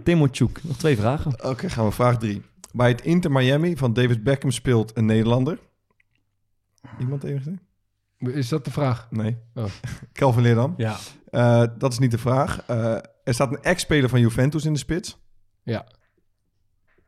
Nog 0.62 0.76
twee 0.76 0.96
vragen. 0.96 1.44
Oké, 1.44 1.70
gaan 1.70 1.84
we 1.84 1.92
vraag 1.92 2.18
3. 2.18 2.42
Bij 2.72 2.88
het 2.88 3.00
Inter 3.00 3.32
Miami 3.32 3.76
van 3.76 3.92
David 3.92 4.22
Beckham 4.22 4.50
speelt 4.50 4.96
een 4.96 5.06
Nederlander. 5.06 5.58
Iemand 6.98 7.24
enig 7.24 7.42
idee? 7.42 7.58
Is 8.18 8.48
dat 8.48 8.64
de 8.64 8.70
vraag? 8.70 9.06
Nee. 9.10 9.36
Oh. 9.54 9.64
Kelvin 10.12 10.42
Leerdam. 10.42 10.74
Ja. 10.76 10.96
Eh, 11.30 11.64
dat 11.78 11.92
is 11.92 11.98
niet 11.98 12.10
de 12.10 12.18
vraag. 12.18 12.64
Eh, 12.66 12.94
er 13.24 13.34
staat 13.34 13.50
een 13.50 13.62
ex-speler 13.62 14.08
van 14.08 14.20
Juventus 14.20 14.64
in 14.64 14.72
de 14.72 14.78
spits. 14.78 15.18
Ja. 15.62 15.86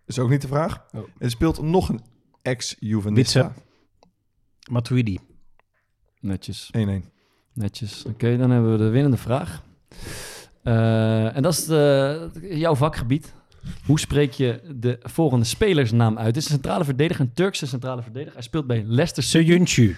Is 0.06 0.18
ook 0.18 0.30
niet 0.30 0.42
de 0.42 0.48
vraag. 0.48 0.86
Oh. 0.94 1.08
Er 1.18 1.30
speelt 1.30 1.62
nog 1.62 1.88
een 1.88 2.00
ex-Juventus. 2.42 3.36
Matuidi. 4.70 5.18
Netjes. 6.20 6.70
1-1. 6.72 7.10
Netjes. 7.52 8.04
Oké, 8.04 8.36
dan 8.36 8.50
hebben 8.50 8.72
we 8.72 8.78
de 8.78 8.88
winnende 8.88 9.16
vraag. 9.16 9.62
Eh, 10.62 11.36
en 11.36 11.42
dat 11.42 11.52
is 11.52 11.64
de, 11.64 12.30
jouw 12.40 12.74
vakgebied. 12.74 13.34
Hoe 13.86 14.00
spreek 14.00 14.32
je 14.32 14.60
de 14.76 14.98
volgende 15.02 15.44
spelersnaam 15.44 16.16
uit? 16.18 16.26
Het 16.26 16.36
is 16.36 16.44
een 16.44 16.50
centrale 16.50 16.84
verdediger, 16.84 17.24
een 17.24 17.32
Turkse 17.32 17.66
centrale 17.66 18.02
verdediger. 18.02 18.34
Hij 18.34 18.42
speelt 18.42 18.66
bij 18.66 18.82
Leicester 18.86 19.22
City. 19.22 19.94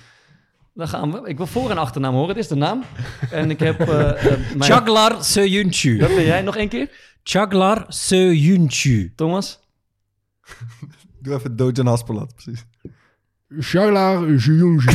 Seyuncu. 0.74 0.78
Dan 0.78 0.88
gaan 0.88 1.12
we. 1.12 1.28
Ik 1.28 1.36
wil 1.36 1.46
voor- 1.46 1.70
en 1.70 1.78
achternaam 1.78 2.14
horen. 2.14 2.34
Dit 2.34 2.42
is 2.42 2.48
de 2.48 2.54
naam. 2.54 2.82
En 3.30 3.50
ik 3.50 3.58
heb... 3.60 3.80
eh 3.80 4.10
eh, 4.10 4.38
mijn- 4.56 4.62
Chaglar 4.70 5.24
Seyuncu. 5.24 5.96
Dat 5.96 6.08
ben 6.14 6.24
jij 6.24 6.42
nog 6.42 6.56
één 6.56 6.68
keer? 6.68 6.90
Chaglar 7.22 7.84
Seyuncu. 7.88 9.12
Thomas? 9.16 9.60
Doe 11.22 11.34
even 11.34 11.56
Dojan 11.56 11.86
Haspelat, 11.86 12.34
precies. 12.34 12.64
Shaglar 13.60 14.30
Juyunji. 14.34 14.90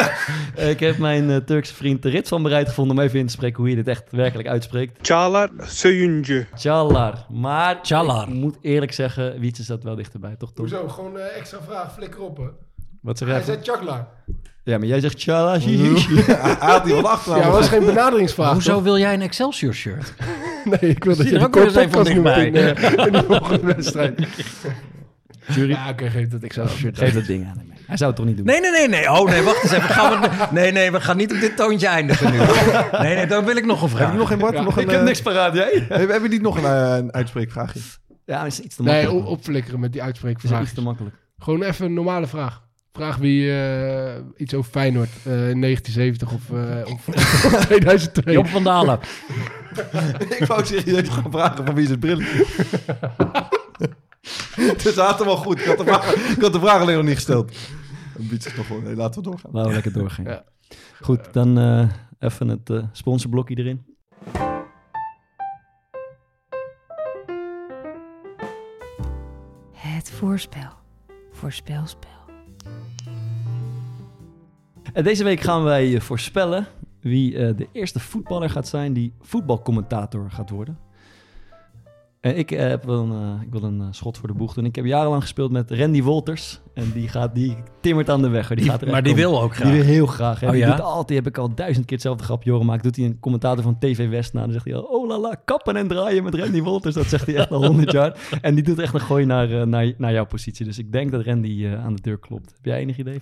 ik 0.72 0.80
heb 0.80 0.98
mijn 0.98 1.30
eh, 1.30 1.36
Turkse 1.36 1.74
vriend 1.74 2.02
de 2.02 2.08
Rit 2.08 2.28
van 2.28 2.42
bereid 2.42 2.68
gevonden 2.68 2.96
om 2.96 3.02
even 3.02 3.18
in 3.18 3.26
te 3.26 3.32
spreken 3.32 3.56
hoe 3.58 3.68
je 3.68 3.74
dit 3.76 3.88
echt 3.88 4.10
werkelijk 4.10 4.48
uitspreekt. 4.48 4.98
Çağlar 5.08 5.48
Söyüncü. 5.66 6.46
Chalar. 6.54 7.26
Maar 7.30 7.80
Çağlar. 7.82 8.28
ik 8.28 8.34
moet 8.34 8.56
eerlijk 8.60 8.92
zeggen, 8.92 9.40
Wietse 9.40 9.62
staat 9.64 9.82
wel 9.82 9.94
dichterbij, 9.96 10.36
toch? 10.36 10.52
Tom? 10.52 10.64
Hoezo? 10.68 10.88
Gewoon 10.88 11.18
extra 11.18 11.58
vraag. 11.66 11.92
Flikker 11.94 12.20
op, 12.20 12.36
hè. 12.36 12.44
Wat 13.02 13.18
zeg 13.18 13.28
Hij 13.28 13.36
jij? 13.36 13.46
zei 13.46 13.58
Chaglar. 13.62 14.06
Ja, 14.64 14.78
maar 14.78 14.86
jij 14.86 15.00
zegt 15.00 15.22
Chala. 15.22 15.58
Hij 15.60 16.56
had 16.58 16.84
die 16.84 16.94
wat 16.94 17.04
achternaam. 17.04 17.40
Ja, 17.40 17.46
dat 17.46 17.54
was 17.58 17.68
geen 17.68 17.84
benaderingsvraag. 17.84 18.52
Hoezo 18.52 18.72
toch? 18.74 18.82
wil 18.82 18.98
jij 18.98 19.14
een 19.14 19.20
Excelsior 19.22 19.74
shirt? 19.74 20.12
Nee, 20.64 20.90
ik 20.90 21.04
wil 21.04 21.16
dat 21.16 21.26
je 21.26 21.32
je 21.32 21.38
de 21.38 21.48
noemt 21.48 21.96
in, 21.96 22.02
dichtbij. 22.04 22.52
eh, 22.74 23.06
in 23.06 23.12
de 23.12 23.24
volgende 23.26 23.66
wedstrijd. 23.74 24.26
Jury. 25.54 25.70
Ja, 25.70 25.88
oké, 25.88 26.10
geef 26.10 26.28
dat 26.28 26.42
ik 26.42 26.52
zelf 26.52 26.76
shirt. 26.76 26.98
Geef 26.98 27.14
dat 27.14 27.24
ding 27.26 27.44
aan 27.46 27.58
hem. 27.58 27.72
Hij 27.86 27.96
zou 27.96 28.10
het 28.10 28.18
toch 28.18 28.28
niet 28.28 28.36
doen? 28.36 28.46
Nee, 28.46 28.60
nee, 28.60 28.70
nee, 28.70 28.88
nee. 28.88 29.10
Oh, 29.12 29.28
nee, 29.28 29.42
wacht 29.42 29.62
eens 29.62 29.72
even. 29.72 29.88
Gaan 29.88 30.20
we... 30.20 30.28
Nee, 30.50 30.72
nee, 30.72 30.90
we 30.90 31.00
gaan 31.00 31.16
niet 31.16 31.32
op 31.32 31.40
dit 31.40 31.56
toontje 31.56 31.86
eindigen 31.86 32.32
nu. 32.32 32.38
Nee, 32.98 33.14
nee, 33.14 33.26
dan 33.26 33.44
wil 33.44 33.56
ik 33.56 33.64
nog 33.66 33.82
een 33.82 33.88
Heb 33.88 33.96
vraag. 33.98 34.12
je 34.12 34.18
nog 34.18 34.28
geen 34.28 34.38
Bart? 34.38 34.54
Ja, 34.54 34.62
nog 34.62 34.76
een, 34.76 34.82
ik 34.82 34.90
heb 34.90 34.98
eh, 34.98 35.04
niks 35.06 35.22
paraat, 35.22 35.54
jij? 35.54 35.86
Heb, 35.88 36.10
heb 36.10 36.22
je 36.22 36.28
niet 36.28 36.42
nog 36.42 36.56
een, 36.56 36.64
eh, 36.64 36.94
een 36.96 37.12
uitspreekvraagje? 37.12 37.80
Ja, 38.26 38.44
is 38.46 38.60
iets 38.60 38.76
te 38.76 38.82
Nee, 38.82 39.02
makkelijk. 39.02 39.26
op- 39.26 39.32
opflikkeren 39.32 39.80
met 39.80 39.92
die 39.92 40.00
is 40.00 40.06
uitspreekvraag. 40.06 40.62
iets 40.62 40.72
te 40.74 40.82
makkelijk. 40.82 41.14
Gewoon 41.38 41.62
even 41.62 41.86
een 41.86 41.94
normale 41.94 42.26
vraag. 42.26 42.62
Vraag 42.92 43.16
wie 43.16 43.52
eh, 43.52 44.20
iets 44.36 44.54
over 44.54 44.70
Feyenoord 44.70 45.10
eh, 45.24 45.50
in 45.50 45.60
1970 45.60 46.32
of, 46.32 46.50
eh, 46.50 46.92
of 46.92 47.04
2002. 47.64 48.32
Job 48.38 48.46
van 48.46 48.64
Dalen. 48.64 48.98
ik 50.38 50.44
wou 50.46 50.64
serieus 50.64 51.08
gaan 51.08 51.30
vragen 51.30 51.66
van 51.66 51.74
wie 51.74 51.84
is 51.84 51.90
het 51.90 52.00
brilletje? 52.00 52.46
Het 54.56 54.80
zaten 54.80 55.16
hem 55.16 55.26
wel 55.26 55.36
goed. 55.36 55.58
Ik 55.60 55.64
had, 55.64 55.78
de 55.78 55.84
vraag, 55.84 56.14
ik 56.14 56.42
had 56.42 56.52
de 56.52 56.60
vraag 56.60 56.80
alleen 56.80 56.96
nog 56.96 57.04
niet 57.04 57.14
gesteld. 57.14 57.52
Een 58.18 58.28
beetje 58.28 58.50
is 58.50 58.56
nog 58.56 58.66
gewoon. 58.66 58.82
Nee, 58.82 58.96
laten 58.96 59.22
we 59.22 59.28
doorgaan. 59.28 59.50
Laten 59.52 59.68
we 59.68 59.74
lekker 59.74 59.92
doorgaan. 59.92 60.24
Ja. 60.24 60.44
Goed, 61.00 61.32
dan 61.32 61.58
eh, 61.58 61.88
even 62.18 62.48
het 62.48 62.84
sponsorblokje 62.92 63.56
erin. 63.56 63.84
Het 69.72 70.10
voorspel. 70.10 70.70
Voorspelspel. 71.30 72.11
En 74.92 75.04
deze 75.04 75.24
week 75.24 75.40
gaan 75.40 75.62
wij 75.62 75.94
eh, 75.94 76.00
voorspellen 76.00 76.66
wie 77.00 77.36
eh, 77.36 77.56
de 77.56 77.68
eerste 77.72 78.00
voetballer 78.00 78.50
gaat 78.50 78.68
zijn 78.68 78.92
die 78.92 79.12
voetbalcommentator 79.20 80.30
gaat 80.30 80.50
worden. 80.50 80.78
En 82.22 82.36
ik, 82.38 82.50
eh, 82.50 82.58
heb 82.68 82.84
wel 82.84 83.02
een, 83.02 83.12
eh, 83.36 83.42
ik 83.42 83.50
wil 83.52 83.62
een 83.62 83.80
eh, 83.80 83.86
schot 83.90 84.18
voor 84.18 84.28
de 84.28 84.34
boeg 84.34 84.54
doen. 84.54 84.64
Ik 84.64 84.76
heb 84.76 84.84
jarenlang 84.84 85.22
gespeeld 85.22 85.50
met 85.50 85.70
Randy 85.70 86.02
Wolters. 86.02 86.60
En 86.74 86.90
die, 86.92 87.08
gaat, 87.08 87.34
die 87.34 87.56
timmert 87.80 88.10
aan 88.10 88.22
de 88.22 88.28
weg. 88.28 88.48
Die 88.48 88.56
Die- 88.56 88.68
gaat 88.70 88.86
maar 88.86 89.02
die 89.02 89.14
wil 89.14 89.42
ook 89.42 89.54
graag. 89.54 89.68
Die 89.68 89.76
wil 89.76 89.86
heel 89.86 90.06
graag. 90.06 90.40
hè. 90.40 90.46
Oh, 90.46 90.52
die 90.52 90.60
ja? 90.60 90.70
doet 90.70 90.80
altijd, 90.84 91.18
heb 91.18 91.26
ik 91.28 91.38
al 91.38 91.54
duizend 91.54 91.84
keer 91.86 91.94
hetzelfde 91.96 92.24
grapje 92.24 92.50
horen 92.50 92.66
maken. 92.66 92.82
Doet 92.82 92.96
hij 92.96 93.04
een 93.04 93.20
commentator 93.20 93.62
van 93.62 93.78
TV 93.78 94.08
West 94.08 94.32
na. 94.32 94.40
Dan 94.42 94.52
zegt 94.52 94.64
hij 94.64 94.74
al, 94.74 94.82
oh 94.82 95.08
la 95.08 95.18
la, 95.18 95.34
kappen 95.44 95.76
en 95.76 95.88
draaien 95.88 96.24
met 96.24 96.34
Randy 96.34 96.62
Wolters. 96.62 96.94
Dat 96.94 97.06
zegt 97.06 97.26
hij 97.26 97.34
echt 97.36 97.50
al 97.50 97.66
honderd 97.66 97.92
jaar. 98.00 98.18
En 98.40 98.54
die 98.54 98.64
doet 98.64 98.78
echt 98.78 98.94
een 98.94 99.00
gooi 99.00 99.24
naar, 99.24 99.60
eh, 99.60 99.66
naar, 99.66 99.92
naar 99.98 100.12
jouw 100.12 100.26
positie. 100.26 100.64
Dus 100.64 100.78
ik 100.78 100.92
denk 100.92 101.10
dat 101.10 101.24
Randy 101.24 101.64
eh, 101.64 101.84
aan 101.84 101.94
de 101.94 102.02
deur 102.02 102.18
klopt. 102.18 102.50
Heb 102.54 102.64
jij 102.64 102.78
enig 102.78 102.98
idee? 102.98 103.20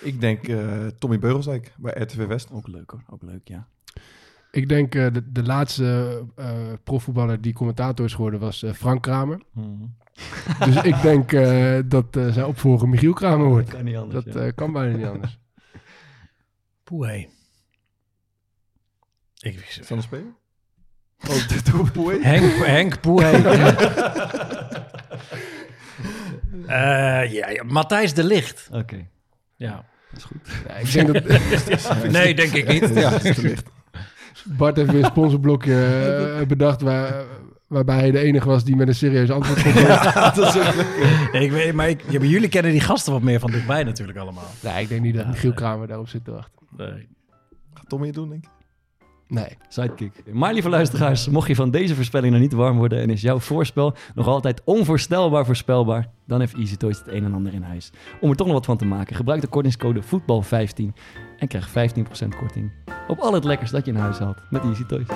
Ik 0.00 0.20
denk 0.20 0.48
eh, 0.48 0.58
Tommy 0.98 1.18
Beugelsdijk 1.18 1.74
bij 1.78 1.92
RTV 2.02 2.26
West. 2.26 2.50
Ook 2.52 2.68
leuk 2.68 2.90
hoor, 2.90 3.02
ook 3.10 3.22
leuk, 3.22 3.48
ja. 3.48 3.66
Ik 4.50 4.68
denk 4.68 4.94
eh, 4.94 5.06
de, 5.12 5.32
de 5.32 5.42
laatste 5.42 6.22
eh, 6.36 6.48
profvoetballer 6.84 7.40
die 7.40 7.52
commentator 7.52 8.04
is 8.06 8.14
geworden 8.14 8.40
was 8.40 8.62
eh, 8.62 8.72
Frank 8.72 9.02
Kramer. 9.02 9.40
Mhm. 9.52 9.66
dus 10.64 10.82
ik 10.82 11.02
denk 11.02 11.32
eh, 11.32 11.78
dat 11.84 12.16
eh, 12.16 12.32
zijn 12.32 12.46
opvolger 12.46 12.88
Michiel 12.88 13.12
Kramer 13.12 13.46
wordt. 13.46 13.68
kan 13.70 13.84
niet 13.84 13.96
anders, 13.96 14.24
Dat 14.24 14.34
ja. 14.34 14.40
eh, 14.40 14.52
kan 14.54 14.72
bijna 14.72 14.96
niet 14.96 15.06
anders. 15.06 15.38
Poeh. 16.84 17.26
Ik, 19.38 19.76
dat 19.78 19.90
een 19.90 20.02
speler? 20.02 20.32
Oh, 21.28 21.48
dit 21.48 21.70
doe 21.70 21.90
Poe. 21.90 22.18
Henk, 22.22 22.66
Henk 22.66 23.00
Poeh. 23.00 23.34
Eh, 26.66 27.32
ja, 27.32 27.48
ja, 27.48 27.62
Matthijs 27.64 28.14
de 28.14 28.24
Licht. 28.24 28.68
Oké. 28.72 29.06
Ja. 29.56 29.84
Dat 30.10 30.18
is 30.18 30.24
goed. 30.24 30.48
Ja, 30.66 30.74
ik 30.74 30.92
denk 30.92 31.12
dat... 31.12 32.10
nee, 32.10 32.34
denk 32.34 32.52
ik 32.52 32.68
niet. 32.68 32.88
Ja, 32.94 33.10
het 33.10 33.24
is 33.24 33.34
te 33.34 33.42
licht. 33.42 33.68
Bart 34.44 34.76
heeft 34.76 34.90
weer 34.90 35.04
een 35.04 35.10
sponsorblokje 35.10 35.74
eh, 36.40 36.46
bedacht 36.46 36.80
waar, 36.82 37.24
waarbij 37.66 37.98
hij 37.98 38.10
de 38.10 38.18
enige 38.18 38.48
was 38.48 38.64
die 38.64 38.76
met 38.76 38.88
een 38.88 38.94
serieus 38.94 39.30
antwoord 39.30 39.62
kon 39.62 39.72
geven. 39.72 40.12
dat 40.34 40.54
is 40.54 40.56
ook. 40.56 40.74
Nee, 41.32 41.44
ik 41.44 41.50
weet, 41.50 41.74
maar, 41.74 41.88
ik, 41.88 42.02
ja, 42.10 42.18
maar 42.18 42.28
jullie 42.28 42.48
kennen 42.48 42.72
die 42.72 42.80
gasten 42.80 43.12
wat 43.12 43.22
meer 43.22 43.40
van 43.40 43.50
dichtbij 43.50 43.84
natuurlijk 43.84 44.18
allemaal. 44.18 44.50
Nee, 44.62 44.82
ik 44.82 44.88
denk 44.88 45.00
niet 45.00 45.14
dat 45.14 45.26
Michiel 45.26 45.52
Kramer 45.52 45.86
daarop 45.86 46.08
zit 46.08 46.24
te 46.24 46.30
wachten. 46.30 46.58
Nee. 46.76 47.08
Gaat 47.74 47.88
Tommy 47.88 48.06
het 48.06 48.14
doen, 48.14 48.28
denk 48.28 48.44
ik? 48.44 48.50
Nee. 49.28 49.56
Sidekick. 49.68 50.12
Maar 50.32 50.52
lieve 50.52 50.68
luisteraars, 50.68 51.28
mocht 51.28 51.48
je 51.48 51.54
van 51.54 51.70
deze 51.70 51.94
voorspelling 51.94 52.32
nog 52.32 52.42
niet 52.42 52.52
warm 52.52 52.76
worden 52.76 53.00
en 53.00 53.10
is 53.10 53.20
jouw 53.20 53.38
voorspel 53.38 53.94
nog 54.14 54.26
altijd 54.26 54.62
onvoorstelbaar 54.64 55.46
voorspelbaar, 55.46 56.10
dan 56.26 56.40
heeft 56.40 56.54
Easy 56.54 56.76
Toys 56.76 56.98
het 56.98 57.08
een 57.08 57.24
en 57.24 57.34
ander 57.34 57.54
in 57.54 57.62
huis. 57.62 57.90
Om 58.20 58.30
er 58.30 58.36
toch 58.36 58.46
nog 58.46 58.56
wat 58.56 58.64
van 58.64 58.76
te 58.76 58.84
maken, 58.84 59.16
gebruik 59.16 59.40
de 59.40 59.46
kortingscode 59.46 60.02
voetbal15 60.02 60.84
en 61.38 61.48
krijg 61.48 61.68
15% 61.68 61.72
korting 62.38 62.72
op 63.08 63.18
al 63.18 63.32
het 63.32 63.44
lekkers 63.44 63.70
dat 63.70 63.84
je 63.84 63.92
in 63.92 63.98
huis 63.98 64.18
haalt 64.18 64.42
met 64.50 64.62
Easy 64.62 64.84
Toys. 64.84 65.06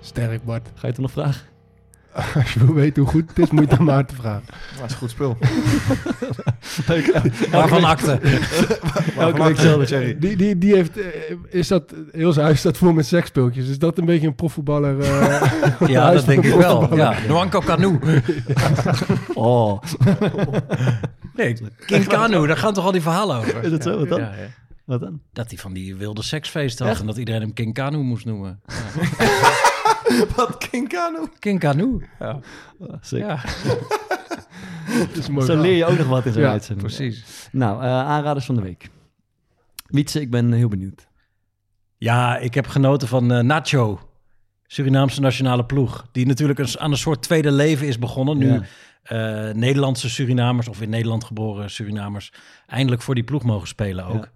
Sterk, 0.00 0.44
Bart. 0.44 0.68
Ga 0.74 0.80
je 0.80 0.86
het 0.86 0.98
nog 0.98 1.10
vragen? 1.10 1.49
Als 2.34 2.52
je 2.52 2.64
wil 2.64 2.74
weten 2.74 3.02
hoe 3.02 3.10
goed 3.12 3.28
het 3.28 3.38
is, 3.38 3.50
moet 3.50 3.64
je 3.64 3.70
het 3.70 3.78
aan 3.78 3.84
Maarten 3.84 4.16
vragen. 4.16 4.42
Dat 4.78 4.86
is 4.86 4.92
een 4.92 4.98
goed 4.98 5.10
spul. 5.10 5.36
Waarvan 7.50 7.84
akte? 7.84 8.10
Elke 9.18 9.42
week. 9.42 10.20
Die, 10.20 10.36
die, 10.36 10.58
die 10.58 10.74
heeft, 10.74 10.98
eh, 10.98 11.04
is 11.48 11.68
dat, 11.68 11.94
heel 12.12 12.32
zijn 12.32 12.44
huis 12.44 12.58
staat 12.58 12.76
vol 12.78 12.92
met 12.92 13.06
seksspeeltjes. 13.06 13.68
Is 13.68 13.78
dat 13.78 13.98
een 13.98 14.04
beetje 14.04 14.26
een 14.26 14.34
profvoetballer? 14.34 15.00
eh, 15.00 15.88
Ja, 15.88 16.10
dat 16.10 16.24
van 16.24 16.34
denk 16.34 16.44
ik 16.44 16.54
wel. 16.54 16.96
Ja, 16.96 17.14
Nwanko 17.26 17.60
Kanu. 17.60 17.98
Oh. 19.34 19.82
Nee, 21.34 21.56
King 21.86 22.06
Kanu, 22.06 22.46
daar 22.46 22.56
gaan 22.56 22.74
toch 22.74 22.84
al 22.84 22.92
die 22.92 23.02
verhalen 23.02 23.36
over? 23.36 23.64
Is 23.64 23.70
dat 23.70 23.82
zo? 23.82 23.98
Wat 23.98 24.08
dan? 24.08 24.20
Ja, 24.20 24.26
ja. 24.26 24.46
Wat 24.84 25.00
dan? 25.00 25.20
Dat 25.32 25.48
hij 25.50 25.58
van 25.58 25.72
die 25.72 25.94
wilde 25.96 26.22
seksfeesten 26.22 26.84
had 26.84 26.92
Echt? 26.94 27.00
en 27.00 27.06
dat 27.08 27.16
iedereen 27.16 27.40
hem 27.40 27.52
King 27.52 27.74
Kanu 27.74 27.98
moest 27.98 28.24
noemen. 28.24 28.60
Wat, 30.36 30.68
King 30.70 30.88
Kanu? 30.88 31.26
King 31.38 31.58
Kanu. 31.60 32.08
Ja. 32.18 32.38
Sick. 33.00 33.18
Ja. 33.18 33.40
Dat 34.98 35.16
is 35.16 35.28
mooi 35.28 35.46
Zo 35.46 35.60
leer 35.60 35.76
je 35.76 35.84
ook 35.84 35.98
nog 35.98 36.06
wat 36.06 36.26
in 36.26 36.32
zo'n 36.32 36.42
Ja, 36.42 36.50
uitzending. 36.50 36.86
precies. 36.88 37.48
Nou, 37.52 37.82
eh, 37.82 37.88
aanraders 37.88 38.46
van 38.46 38.54
de 38.54 38.62
week. 38.62 38.88
Wietse, 39.86 40.20
ik 40.20 40.30
ben 40.30 40.52
heel 40.52 40.68
benieuwd. 40.68 41.06
Ja, 41.96 42.36
ik 42.38 42.54
heb 42.54 42.66
genoten 42.66 43.08
van 43.08 43.32
eh, 43.32 43.40
Nacho, 43.42 44.00
Surinaamse 44.66 45.20
nationale 45.20 45.64
ploeg. 45.64 46.06
Die 46.12 46.26
natuurlijk 46.26 46.58
een, 46.58 46.78
aan 46.78 46.90
een 46.90 46.96
soort 46.96 47.22
tweede 47.22 47.52
leven 47.52 47.86
is 47.86 47.98
begonnen. 47.98 48.38
Nu 48.38 48.46
Ja. 48.52 48.62
eh, 49.02 49.54
Nederlandse 49.54 50.10
Surinamers 50.10 50.68
of 50.68 50.80
in 50.80 50.90
Nederland 50.90 51.24
geboren 51.24 51.70
Surinamers 51.70 52.32
eindelijk 52.66 53.02
voor 53.02 53.14
die 53.14 53.24
ploeg 53.24 53.42
mogen 53.42 53.68
spelen 53.68 54.04
ook. 54.04 54.28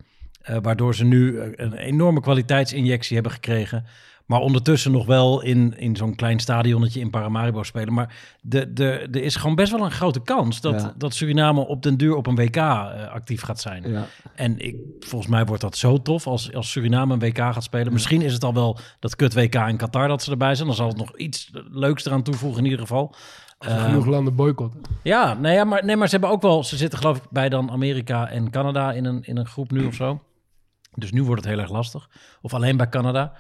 Eh, 0.43 0.57
waardoor 0.63 0.95
ze 0.95 1.05
nu 1.05 1.41
een 1.57 1.73
enorme 1.75 2.21
kwaliteitsinjectie 2.21 3.15
hebben 3.15 3.33
gekregen. 3.33 3.85
Maar 4.27 4.41
ondertussen 4.41 4.93
nog 4.93 5.07
wel 5.07 5.43
in, 5.43 5.79
in 5.79 5.97
zo'n 5.97 6.15
klein 6.15 6.39
stadionnetje 6.41 7.01
in 7.01 7.11
Paramaribo 7.11 7.63
spelen. 7.63 7.95
Maar 7.95 8.15
de, 8.41 8.73
de, 8.73 8.91
er 8.91 9.23
is 9.23 9.37
gewoon 9.37 9.55
best 9.55 9.73
wel 9.73 9.85
een 9.85 9.91
grote 9.91 10.23
kans 10.23 10.61
dat, 10.61 10.81
Ja. 10.81 10.95
dat 10.97 11.15
Suriname 11.15 11.67
op 11.67 11.83
den 11.83 11.97
duur 11.97 12.15
op 12.17 12.27
een 12.27 12.35
WK 12.35 12.57
eh, 12.57 13.09
actief 13.13 13.43
gaat 13.43 13.61
zijn. 13.61 13.91
Ja. 13.91 14.07
En 14.35 14.59
ik, 14.59 14.77
volgens 15.01 15.31
mij 15.31 15.45
wordt 15.45 15.63
dat 15.63 15.77
zo 15.77 16.03
tof 16.03 16.27
als, 16.27 16.53
als 16.55 16.71
Suriname 16.71 17.13
een 17.13 17.19
WK 17.19 17.39
gaat 17.39 17.63
spelen. 17.63 17.93
Misschien 17.93 18.23
is 18.23 18.33
het 18.33 18.45
al 18.45 18.55
wel 18.55 18.79
dat 19.01 19.17
kut 19.17 19.35
WK 19.35 19.55
in 19.55 19.77
Qatar 19.77 20.09
dat 20.09 20.23
ze 20.23 20.31
erbij 20.31 20.55
zijn. 20.55 20.67
Dan 20.67 20.77
zal 20.77 20.89
het 20.89 20.97
nog 20.97 21.17
iets 21.17 21.51
leuks 21.71 22.05
eraan 22.07 22.23
toevoegen 22.23 22.59
in 22.59 22.65
ieder 22.65 22.81
geval. 22.81 23.15
Als 23.59 23.73
er 23.73 23.79
Eh, 23.79 23.85
genoeg 23.85 24.07
landen 24.07 24.35
boycotten. 24.35 24.81
ja, 25.03 25.35
nee, 25.35 25.55
ja, 25.55 25.65
maar, 25.65 25.85
nee, 25.85 25.97
maar 25.97 26.07
ze 26.09 26.13
hebben 26.17 26.31
ook 26.33 26.43
wel... 26.43 26.65
Ze 26.65 26.77
zitten 26.77 26.99
geloof 26.99 27.17
ik 27.17 27.23
bij 27.31 27.49
dan 27.49 27.71
Amerika 27.71 28.29
en 28.29 28.51
Canada 28.51 28.93
in 28.93 29.05
een, 29.05 29.23
in 29.25 29.37
een 29.37 29.47
groep 29.47 29.71
nu 29.71 29.87
of 29.87 29.95
zo. 29.95 30.23
Dus 30.95 31.13
nu 31.13 31.23
wordt 31.23 31.43
het 31.45 31.51
heel 31.53 31.61
erg 31.63 31.71
lastig. 31.71 32.09
Of 32.43 32.55
alleen 32.55 32.77
bij 32.77 32.89
Canada. 32.89 33.33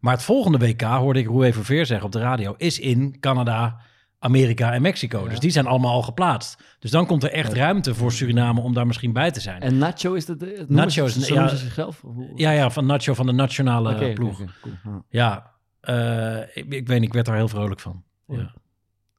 Maar 0.00 0.12
het 0.14 0.22
volgende 0.22 0.58
WK, 0.58 0.80
hoorde 0.82 1.18
ik 1.18 1.26
Roué 1.26 1.52
Verveer 1.52 1.86
zeggen 1.86 2.06
op 2.06 2.12
de 2.12 2.18
radio... 2.18 2.54
is 2.56 2.78
in 2.78 3.16
Canada, 3.20 3.80
Amerika 4.18 4.72
en 4.72 4.82
Mexico. 4.82 5.28
Dus 5.28 5.38
die 5.40 5.50
zijn 5.50 5.66
allemaal 5.66 5.92
al 5.92 6.02
geplaatst. 6.02 6.62
Dus 6.78 6.90
dan 6.90 7.06
komt 7.06 7.22
er 7.22 7.30
echt 7.30 7.52
ruimte 7.52 7.94
voor 7.94 8.12
Suriname 8.12 8.60
om 8.60 8.74
daar 8.74 8.86
misschien 8.86 9.12
bij 9.12 9.30
te 9.30 9.40
zijn. 9.40 9.60
En 9.62 9.78
Nacho 9.78 10.12
is 10.12 10.26
dat... 10.26 10.40
het 10.40 10.68
Nacho 10.68 11.04
is- 11.04 11.28
ja. 11.28 11.48
ze 11.48 11.56
zichzelf? 11.56 12.02
Ja, 12.34 12.50
ja, 12.50 12.70
van 12.70 12.86
Nacho 12.86 13.14
van 13.14 13.26
de 13.26 13.32
nationale 13.32 14.12
ploeg. 14.12 14.36
cool. 14.36 14.48
Ja. 14.84 15.02
Ja, 15.08 15.50
eh, 15.80 16.56
ik, 16.56 16.72
ik 16.74 16.86
weet 16.86 16.98
niet, 16.98 17.08
ik 17.08 17.12
werd 17.14 17.26
daar 17.26 17.36
heel 17.36 17.48
vrolijk 17.48 17.80
van. 17.80 18.02
Ja. 18.26 18.54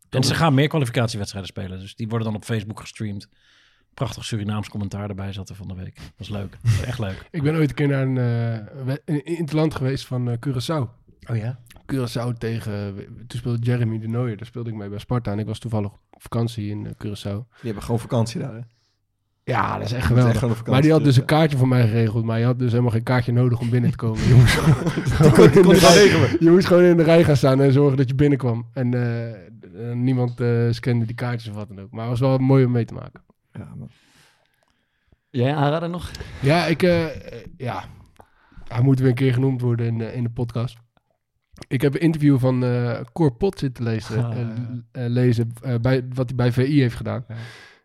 En 0.10 0.24
ze 0.24 0.36
gaan 0.36 0.54
meer 0.54 0.68
kwalificatiewedstrijden 0.68 1.50
spelen, 1.52 1.80
dus 1.80 1.96
die 1.96 2.08
worden 2.08 2.28
dan 2.28 2.36
op 2.36 2.44
Facebook 2.44 2.80
gestreamd. 2.80 3.28
Prachtig 3.94 4.26
Surinaams 4.26 4.70
commentaar 4.70 5.10
erbij 5.10 5.34
zat 5.34 5.50
er 5.50 5.56
van 5.56 5.68
de 5.68 5.76
week. 5.76 5.96
Dat 5.96 6.04
was 6.18 6.30
leuk. 6.30 6.58
Was 6.62 6.82
echt 6.82 7.00
leuk. 7.00 7.26
Ik 7.32 7.44
ben 7.44 7.56
ooit 7.56 7.70
een 7.70 7.76
keer 7.76 7.88
naar 7.88 8.02
een, 8.02 8.18
eh, 8.18 8.84
we- 8.86 9.02
in, 9.06 9.26
in 9.26 9.42
het 9.42 9.54
land 9.54 9.76
geweest 9.76 10.06
van 10.06 10.30
eh, 10.30 10.38
Curaçao. 10.48 10.90
Oh 11.30 11.36
ja? 11.38 11.60
Curaçao 11.94 12.38
tegen... 12.38 12.96
Toen 13.28 13.40
speelde 13.40 13.58
Jeremy 13.62 14.00
de 14.00 14.08
Nooijer. 14.08 14.38
Daar 14.38 14.46
speelde 14.46 14.70
ik 14.70 14.76
mee 14.76 14.90
bij 14.90 15.00
Sparta. 15.00 15.32
En 15.32 15.40
ik 15.40 15.46
was 15.46 15.60
toevallig 15.60 15.92
op 15.92 16.22
vakantie 16.22 16.70
in 16.70 16.86
eh, 16.86 16.92
Curaçao. 16.92 17.38
Die 17.48 17.62
hebben 17.62 17.84
gewoon 17.84 18.00
vakantie 18.00 18.40
daar, 18.42 18.54
hè? 18.54 18.60
Ja, 19.44 19.78
dat 19.78 19.86
is 19.86 19.92
echt 19.94 20.10
Dat 20.10 20.18
is 20.18 20.24
echt 20.24 20.38
geweldig. 20.38 20.66
maar 20.66 20.82
die 20.82 20.92
had 20.92 21.00
dus 21.04 21.08
dus, 21.10 21.18
een 21.18 21.26
kaartje 21.26 21.58
voor 21.58 21.68
mij 21.68 21.88
geregeld. 21.88 22.26
Maar 22.26 22.40
je 22.40 22.46
had 22.46 22.60
dus 22.60 22.70
helemaal 22.72 22.92
geen 22.92 23.04
kaartje 23.04 23.32
nodig 23.32 23.60
om 23.60 23.70
binnen 23.70 23.90
te 23.92 23.96
komen. 23.98 24.28
Je 24.28 24.34
moest, 24.34 24.54
gewoon 24.54 25.52
in 25.52 25.62
de 25.62 25.74
rij- 25.80 25.94
regelen. 26.04 26.38
je 26.40 26.50
moest 26.52 26.68
gewoon 26.68 26.84
in 26.84 26.98
de 26.98 27.04
rij 27.04 27.24
gaan 27.24 27.36
staan 27.36 27.62
en 27.62 27.72
zorgen 27.72 27.98
dat 27.98 28.08
je 28.10 28.16
binnenkwam. 28.16 28.66
En 28.74 28.90
niemand 30.04 30.40
eh, 30.40 30.68
scande 30.70 31.06
die 31.06 31.16
kaartjes 31.16 31.50
of 31.50 31.56
wat 31.56 31.68
dan 31.68 31.80
ook. 31.82 31.92
Maar 31.92 32.02
het 32.02 32.10
was 32.10 32.20
wel 32.20 32.38
mooi 32.38 32.66
om 32.66 32.72
mee 32.72 32.86
te 32.86 32.94
maken. 32.94 33.22
Ja, 33.54 33.74
man. 33.78 33.90
Jij 35.30 35.56
aanrader 35.56 35.90
nog? 35.90 36.12
Ja, 36.42 36.66
ik... 36.66 36.84
eh, 36.84 37.06
eh, 37.34 37.46
ja, 37.58 37.84
hij 38.68 38.82
moet 38.82 39.00
weer 39.00 39.10
een 39.10 39.16
keer 39.16 39.34
genoemd 39.34 39.62
worden 39.62 39.86
in, 39.86 39.98
de- 39.98 40.14
in 40.14 40.24
de 40.24 40.30
podcast. 40.30 40.78
Ik 41.68 41.82
heb 41.82 41.94
een 41.94 42.00
interview 42.02 42.40
van 42.40 42.64
eh 42.64 43.00
Cor 43.14 43.32
Pot 43.34 43.60
zitten 43.60 43.84
lezen, 43.84 44.26
Ah. 44.26 44.38
eh, 44.40 44.48
eh, 45.06 45.12
lezen 45.12 45.54
eh, 45.62 45.76
bij, 45.82 46.06
wat 46.14 46.28
hij 46.28 46.36
bij 46.36 46.52
VI 46.52 46.80
heeft 46.80 46.96
gedaan. 46.96 47.26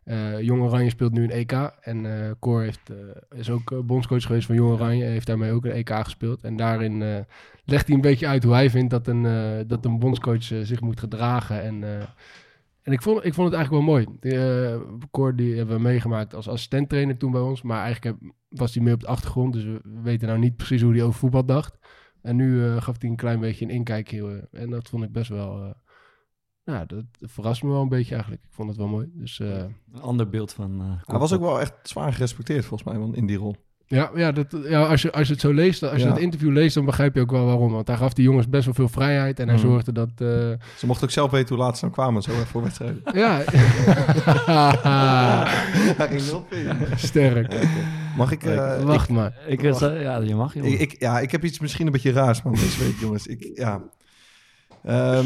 Eh, 0.05 0.41
Jong 0.41 0.62
Oranje 0.62 0.91
speelt 0.91 1.12
nu 1.12 1.23
een 1.25 1.31
EK. 1.31 1.53
En 1.81 2.25
eh 2.25 2.31
Cor 2.41 2.62
heeft, 2.62 2.91
eh, 2.91 3.39
is 3.39 3.51
ook 3.51 3.71
eh, 3.73 3.79
bondscoach 3.79 4.23
geweest 4.23 4.47
van 4.47 4.55
Jong 4.55 4.71
Oranje. 4.73 5.05
Heeft 5.05 5.27
daarmee 5.27 5.53
ook 5.53 5.64
een 5.64 5.71
EK 5.71 5.91
gespeeld. 5.95 6.43
En 6.43 6.57
daarin 6.57 7.03
eh, 7.03 7.19
legt 7.64 7.87
hij 7.87 7.95
een 7.97 8.01
beetje 8.03 8.27
uit 8.27 8.43
hoe 8.45 8.53
hij 8.53 8.71
vindt 8.71 8.91
dat 8.91 9.07
een, 9.07 9.27
eh, 9.27 9.64
dat 9.67 9.85
een 9.85 9.99
bondscoach 9.99 10.51
eh, 10.53 10.59
zich 10.62 10.81
moet 10.81 11.01
gedragen. 11.01 11.62
En, 11.62 11.99
eh, 11.99 12.07
en 12.87 12.93
ik, 12.93 13.03
vond, 13.03 13.24
ik 13.24 13.34
vond 13.34 13.49
het 13.49 13.57
eigenlijk 13.57 13.87
wel 13.87 13.95
mooi. 13.95 14.07
Die, 14.20 14.39
eh, 14.68 14.80
Cor 15.11 15.37
die 15.37 15.57
hebben 15.57 15.76
we 15.76 15.82
meegemaakt 15.82 16.34
als 16.34 16.49
assistenttrainer 16.49 17.16
toen 17.16 17.30
bij 17.32 17.41
ons. 17.41 17.62
Maar 17.62 17.82
eigenlijk 17.82 18.05
heb- 18.20 18.32
was 18.49 18.74
hij 18.74 18.82
meer 18.82 18.95
op 18.95 19.01
de 19.01 19.07
achtergrond. 19.07 19.53
Dus 19.53 19.64
we 19.64 19.80
weten 20.03 20.28
nou 20.28 20.41
niet 20.41 20.57
precies 20.57 20.82
hoe 20.82 20.93
hij 20.93 21.03
over 21.03 21.18
voetbal 21.18 21.45
dacht. 21.45 21.78
En 22.22 22.37
nu 22.37 22.64
eh, 22.64 22.82
gaf 22.82 23.01
hij 23.01 23.11
een 23.11 23.16
klein 23.16 23.41
beetje 23.41 23.64
een 23.64 23.70
inkijkje. 23.70 24.47
eh, 24.53 24.62
en 24.62 24.70
dat 24.70 24.89
vond 24.89 25.05
ik 25.05 25.12
best 25.12 25.28
wel... 25.28 25.62
eh, 25.64 25.70
nou, 26.64 26.87
dat 26.87 27.05
verrast 27.18 27.62
me 27.62 27.68
wel 27.70 27.82
een 27.82 27.89
beetje 27.89 28.12
eigenlijk. 28.14 28.45
Ik 28.45 28.53
vond 28.53 28.68
het 28.68 28.76
wel 28.78 28.89
mooi. 28.89 29.11
Dus 29.12 29.41
eh, 29.41 29.64
Een 29.93 30.01
ander 30.01 30.28
beeld 30.28 30.53
van... 30.53 30.80
eh, 30.80 30.87
Hij 31.05 31.18
was 31.18 31.32
ook 31.32 31.41
wel 31.41 31.61
echt 31.61 31.74
zwaar 31.82 32.12
gerespecteerd, 32.12 32.64
volgens 32.64 32.89
mij, 32.91 32.99
man, 32.99 33.14
in 33.14 33.26
die 33.26 33.37
rol. 33.37 33.57
Ja, 33.89 34.11
ja, 34.14 34.32
dat, 34.32 34.47
ja 34.68 34.82
als, 34.87 35.03
je, 35.03 35.12
als 35.12 35.26
je 35.26 35.32
het 35.32 35.43
zo 35.43 35.53
leest, 35.53 35.82
als 35.82 36.01
je 36.01 36.07
Ja. 36.07 36.12
het 36.12 36.22
interview 36.22 36.53
leest, 36.53 36.74
dan 36.74 36.84
begrijp 36.84 37.14
je 37.14 37.20
ook 37.20 37.30
wel 37.30 37.45
waarom. 37.45 37.72
Want 37.72 37.87
hij 37.87 37.97
gaf 37.97 38.12
die 38.12 38.24
jongens 38.24 38.49
best 38.49 38.64
wel 38.64 38.74
veel 38.74 38.89
vrijheid 38.89 39.41
en 39.41 39.49
hij 39.49 39.57
Mhm. 39.57 39.66
zorgde 39.66 39.93
dat... 39.93 40.09
eh, 40.16 40.26
Ze 40.76 40.87
mochten 40.87 41.05
ook 41.07 41.12
zelf 41.12 41.30
weten 41.30 41.55
hoe 41.55 41.64
laat 41.64 41.74
ze 41.74 41.80
dan 41.80 41.91
kwamen, 41.91 42.22
zo 42.22 42.30
even 42.30 42.47
voor 42.47 42.62
wedstrijden. 42.62 43.03
ja. 43.14 43.43
Sterk. 46.97 47.55
Mag 48.16 48.32
ik... 48.32 48.43
eh, 48.43 48.82
Wacht 48.82 49.09
ik- 49.09 49.14
maar. 49.14 49.32
Ik, 49.47 49.62
eh, 49.62 50.03
ja, 50.03 50.16
je 50.18 50.34
mag, 50.34 50.55
jongen. 50.55 50.72
Ik, 50.72 50.80
ik, 50.80 50.97
ja, 50.99 51.20
ik 51.20 51.30
heb 51.30 51.45
iets 51.45 51.59
misschien 51.59 51.87
een 51.87 51.93
beetje 51.93 52.12
raars 52.12 52.43
man 52.43 52.55
deze 52.55 52.84
week, 52.84 52.95
jongens. 53.01 53.26
Ik, 53.26 53.51
ja. 53.55 53.82
Ehm, 54.84 55.24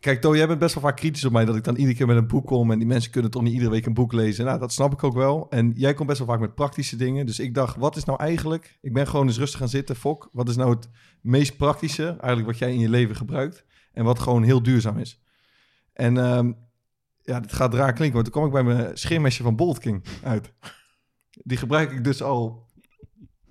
kijk, 0.00 0.20
To, 0.20 0.36
jij 0.36 0.46
bent 0.46 0.58
best 0.58 0.74
wel 0.74 0.82
vaak 0.82 0.96
kritisch 0.96 1.24
op 1.24 1.32
mij 1.32 1.44
dat 1.44 1.56
ik 1.56 1.64
dan 1.64 1.76
iedere 1.76 1.96
keer 1.96 2.06
met 2.06 2.16
een 2.16 2.26
boek 2.26 2.46
kom 2.46 2.70
en 2.70 2.78
die 2.78 2.86
mensen 2.86 3.10
kunnen 3.10 3.30
toch 3.30 3.42
niet 3.42 3.52
iedere 3.52 3.70
week 3.70 3.86
een 3.86 3.94
boek 3.94 4.12
lezen. 4.12 4.44
Nou, 4.44 4.58
dat 4.58 4.72
snap 4.72 4.92
ik 4.92 5.04
ook 5.04 5.14
wel. 5.14 5.46
En 5.50 5.72
jij 5.74 5.94
komt 5.94 6.08
best 6.08 6.18
wel 6.18 6.28
vaak 6.28 6.40
met 6.40 6.54
praktische 6.54 6.96
dingen. 6.96 7.26
Dus 7.26 7.38
ik 7.38 7.54
dacht, 7.54 7.76
wat 7.76 7.96
is 7.96 8.04
nou 8.04 8.18
eigenlijk... 8.18 8.78
Ik 8.80 8.92
ben 8.92 9.06
gewoon 9.06 9.26
eens 9.26 9.38
rustig 9.38 9.58
gaan 9.58 9.68
zitten, 9.68 9.96
Fok. 9.96 10.28
Wat 10.32 10.48
is 10.48 10.56
nou 10.56 10.70
het 10.70 10.88
meest 11.20 11.56
praktische, 11.56 12.06
eigenlijk 12.06 12.46
wat 12.46 12.58
jij 12.58 12.72
in 12.72 12.78
je 12.78 12.88
leven 12.88 13.16
gebruikt 13.16 13.64
en 13.92 14.04
wat 14.04 14.18
gewoon 14.18 14.42
heel 14.42 14.62
duurzaam 14.62 14.98
is? 14.98 15.22
En 15.92 16.16
ehm, 16.16 16.52
ja, 17.22 17.40
dit 17.40 17.52
gaat 17.52 17.74
raar 17.74 17.92
klinken, 17.92 18.22
want 18.22 18.24
toen 18.24 18.34
kwam 18.34 18.46
ik 18.46 18.64
bij 18.64 18.74
mijn 18.74 18.98
scheermesje 18.98 19.42
van 19.42 19.56
Bolt 19.56 19.78
King 19.78 20.04
uit. 20.22 20.52
Die 21.30 21.56
gebruik 21.56 21.92
ik 21.92 22.04
dus 22.04 22.22
al 22.22 22.68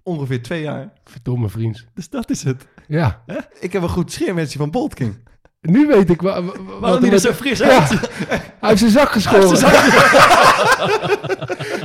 ongeveer 0.04 0.44
twee 0.44 0.62
jaar. 0.62 0.94
Verdomme 1.04 1.50
vriend. 1.50 1.88
Dus 1.94 2.10
dat 2.10 2.30
is 2.30 2.44
het. 2.44 2.68
Ja. 2.88 3.24
Ik 3.60 3.74
heb 3.74 3.82
een 3.82 3.90
goed 3.90 4.12
scheermesje 4.12 4.58
van 4.58 4.72
Bolt 4.72 4.94
King. 4.94 5.28
Nu 5.62 5.88
weet 5.88 6.10
ik 6.10 6.22
wa- 6.22 6.44
wa- 6.44 6.54
wat 6.80 7.02
hij 7.02 7.12
er 7.12 7.20
zo 7.20 7.34
fris 7.34 7.58
Ja. 7.60 7.68
uit. 7.70 7.90
Hij 7.90 8.42
heeft 8.60 8.80
zijn 8.80 8.92
zak 8.92 9.12
geschoren. 9.12 9.50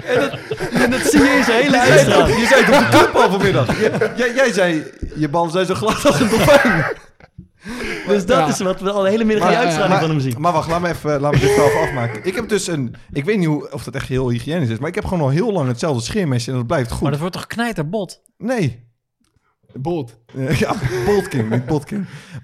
en, 0.04 0.20
dat, 0.20 0.38
en 0.72 0.90
dat 0.90 1.00
zie 1.00 1.20
je 1.22 1.34
in 1.38 1.44
zijn 1.44 1.62
hele 1.62 1.80
uitstraling. 1.80 2.34
op- 2.34 2.40
Je 2.40 2.46
zei 2.46 2.64
het 2.64 2.74
op 2.84 2.90
de 2.90 2.96
club 2.98 3.14
al 3.14 3.30
vanmiddag. 3.30 3.78
Jij, 4.16 4.34
jij, 4.34 4.52
zei, 4.52 4.82
je 5.14 5.28
ballen 5.28 5.50
zijn 5.50 5.66
zo 5.66 5.74
glad 5.74 6.06
als 6.06 6.20
een 6.20 6.28
dolfijn. 6.28 6.84
Dus 8.06 8.26
dat 8.26 8.38
Ja. 8.38 8.46
is 8.46 8.58
wat 8.58 8.80
we 8.80 8.90
al 8.90 9.02
de 9.02 9.08
hele 9.10 9.24
middag 9.24 9.44
in 9.44 9.50
die 9.54 9.64
uitstraling 9.64 10.00
van 10.00 10.10
hem 10.10 10.20
zien. 10.20 10.34
Maar 10.38 10.52
wacht, 10.52 10.68
laat 10.68 10.80
me 10.80 10.88
even, 10.88 11.20
laat 11.20 11.32
me 11.32 11.38
dit 11.38 11.56
wel 11.56 11.66
even 11.66 11.80
afmaken. 11.80 12.24
Ik 12.24 12.34
heb 12.34 12.48
dus 12.48 12.66
een, 12.66 12.94
ik 13.12 13.24
weet 13.24 13.38
niet 13.38 13.46
hoe, 13.46 13.72
of 13.72 13.84
dat 13.84 13.94
echt 13.94 14.08
heel 14.08 14.28
hygiënisch 14.30 14.68
is, 14.68 14.78
maar 14.78 14.88
ik 14.88 14.94
heb 14.94 15.04
gewoon 15.04 15.22
al 15.22 15.28
heel 15.28 15.52
lang 15.52 15.68
hetzelfde 15.68 16.02
scheermesje 16.02 16.50
en 16.50 16.56
dat 16.56 16.66
blijft 16.66 16.90
goed. 16.90 17.00
Maar 17.00 17.10
dat 17.10 17.20
wordt 17.20 17.34
toch 17.34 17.46
knijterbot? 17.46 18.20
Nee. 18.38 18.86
Bolt. 19.72 20.16
Ja, 20.58 20.74
Bolt 21.06 21.28
King, 21.28 21.50
niet 21.50 21.66
Bot. 21.66 21.84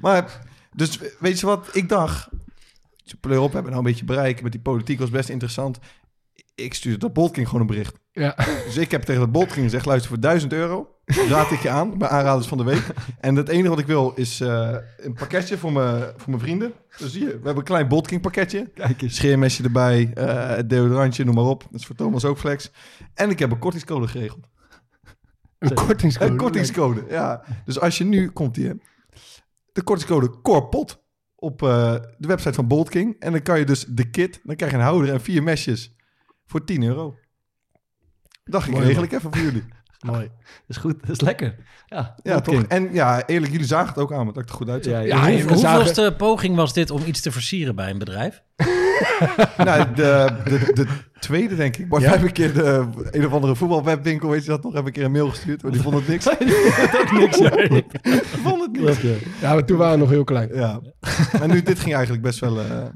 Maar, 0.01 0.25
dus 0.75 0.99
weet 1.19 1.41
je 1.41 1.47
wat, 1.47 1.69
ik 1.73 1.89
dacht, 1.89 2.29
pleur 3.21 3.41
op, 3.41 3.53
hebben 3.53 3.73
nou 3.73 3.85
een 3.85 3.91
beetje 3.91 4.05
bereik 4.05 4.43
met 4.43 4.53
die 4.53 4.61
politiek, 4.61 4.99
was 4.99 5.11
best 5.11 5.29
interessant. 5.29 5.79
Ik 6.55 6.75
stuurde 6.75 6.99
dat 6.99 7.13
Bolt 7.13 7.33
King 7.33 7.47
gewoon 7.47 7.61
een 7.61 7.67
bericht. 7.67 7.99
Ja. 8.13 8.35
Dus 8.65 8.77
ik 8.77 8.91
heb 8.91 9.03
tegen 9.03 9.21
dat 9.21 9.33
Bolt 9.33 9.53
King 9.53 9.65
gezegd, 9.65 9.87
luister, 9.87 10.11
voor 10.11 10.21
1000 10.21 10.53
euro 10.53 11.01
raad 11.29 11.51
ik 11.51 11.61
je 11.61 11.71
aan, 11.71 11.99
bij 11.99 12.09
aanraders 12.09 12.47
van 12.47 12.59
de 12.59 12.65
week. 12.65 12.87
En 13.21 13.37
het 13.37 13.49
enige 13.49 13.69
wat 13.69 13.79
ik 13.79 13.87
wil 13.87 14.13
is 14.15 14.41
eh, 14.41 14.77
een 14.97 15.15
pakketje 15.15 15.59
voor 15.59 15.73
mijn, 15.73 16.03
voor 16.17 16.31
mijn 16.31 16.41
vrienden. 16.41 16.73
Dus 16.99 17.13
hier, 17.13 17.27
we 17.27 17.33
hebben 17.33 17.57
een 17.57 17.63
klein 17.63 17.89
Bolt 17.89 18.07
King 18.07 18.21
pakketje. 18.21 18.71
Kijk 18.75 19.03
eens. 19.03 19.17
Scheermesje 19.17 19.63
erbij, 19.63 20.11
eh 20.15 20.59
deodorantje, 20.67 21.25
noem 21.25 21.35
maar 21.35 21.45
op. 21.45 21.63
Dat 21.71 21.81
is 21.81 21.87
voor 21.87 21.97
Thomas 21.97 22.25
ook 22.25 22.39
flex. 22.39 22.71
En 23.15 23.31
ik 23.31 23.39
heb 23.39 23.51
een 23.51 23.59
kortingscode 23.59 24.09
geregeld. 24.09 24.47
Een 25.59 25.75
kortingscode. 25.75 26.31
Een 26.31 26.37
kortingscode, 26.37 27.05
ja. 27.09 27.43
Dus 27.65 27.81
als 27.81 27.99
je 27.99 28.05
nu 28.05 28.31
komt 28.31 28.57
hier, 28.57 28.77
de 29.73 29.83
kortingscode 29.83 30.41
KORPOT 30.41 31.03
op 31.37 31.63
eh, 31.63 31.95
de 32.19 32.29
website 32.29 32.55
van 32.55 32.67
Bolt 32.67 32.89
King. 32.89 33.17
En 33.19 33.33
dan 33.33 33.43
kan 33.43 33.59
je 33.59 33.65
dus 33.65 33.85
de 33.85 34.11
kit, 34.11 34.41
dan 34.43 34.57
krijg 34.57 34.73
je 34.73 34.79
een 34.79 34.85
houder 34.85 35.13
en 35.13 35.21
vier 35.21 35.43
mesjes 35.43 35.95
voor 36.47 36.65
10 36.65 36.83
euro. 36.83 37.19
Dacht 38.45 38.69
ik, 38.69 38.77
ik 38.77 39.13
even 39.13 39.21
voor 39.21 39.43
jullie. 39.43 39.65
Mooi. 40.07 40.31
Dat 40.43 40.69
is 40.69 40.77
goed, 40.77 41.01
dat 41.01 41.11
is 41.11 41.21
lekker. 41.21 41.55
Ja, 41.87 42.15
Ja, 42.23 42.41
toch? 42.41 42.55
King. 42.55 42.69
En 42.69 42.93
ja, 42.93 43.27
eerlijk, 43.27 43.53
jullie 43.53 43.67
zagen 43.67 43.89
het 43.89 43.99
ook 43.99 44.13
aan, 44.13 44.25
want 44.25 44.35
dat 44.35 44.43
ik 44.43 44.49
er 44.49 44.55
goed 44.55 44.69
uitzag. 44.69 44.93
Ja, 44.93 45.01
Ja, 45.01 45.43
Hoe, 45.43 45.53
hoeveelste 45.53 46.15
poging 46.17 46.57
was 46.57 46.73
dit 46.73 46.91
om 46.91 47.03
iets 47.05 47.21
te 47.21 47.33
versieren 47.33 47.75
bij 47.75 47.91
een 47.91 47.99
bedrijf? 47.99 48.43
nou, 49.65 49.95
de, 49.95 50.29
de, 50.45 50.71
de 50.75 50.87
tweede 51.21 51.57
denk 51.57 51.77
ik. 51.77 51.89
Maar 51.89 52.01
Ja? 52.01 52.07
ja? 52.07 52.13
heb 52.13 52.23
een 52.27 52.33
keer 52.33 52.53
de 52.53 52.87
een 53.11 53.27
of 53.27 53.33
andere 53.33 53.57
voetbalwebwinkel, 53.57 54.29
weet 54.29 54.43
je 54.45 54.49
dat 54.51 54.63
nog, 54.63 54.73
heb 54.73 54.87
een 54.87 54.93
keer 54.93 55.05
een 55.05 55.13
mail 55.13 55.29
gestuurd, 55.29 55.63
maar 55.63 55.73
die 55.73 55.81
vond 55.83 55.95
het 55.95 56.09
niks. 56.09 56.29
ook 57.01 57.13
niks, 57.13 57.39
ja. 57.39 57.51
Die 57.71 57.85
vond 58.43 58.61
het 58.63 58.81
niks. 58.85 59.01
Ja, 59.41 59.53
maar 59.53 59.65
toen 59.65 59.77
waren 59.79 59.95
we 59.95 59.99
nog 60.01 60.11
heel 60.11 60.25
klein. 60.25 60.49
Ja. 60.55 60.81
Maar 61.39 61.49
nu, 61.49 61.63
dit 61.63 61.79
ging 61.79 61.95
eigenlijk 61.95 62.23
best 62.25 62.39
wel, 62.39 62.61
eh, 62.61 62.87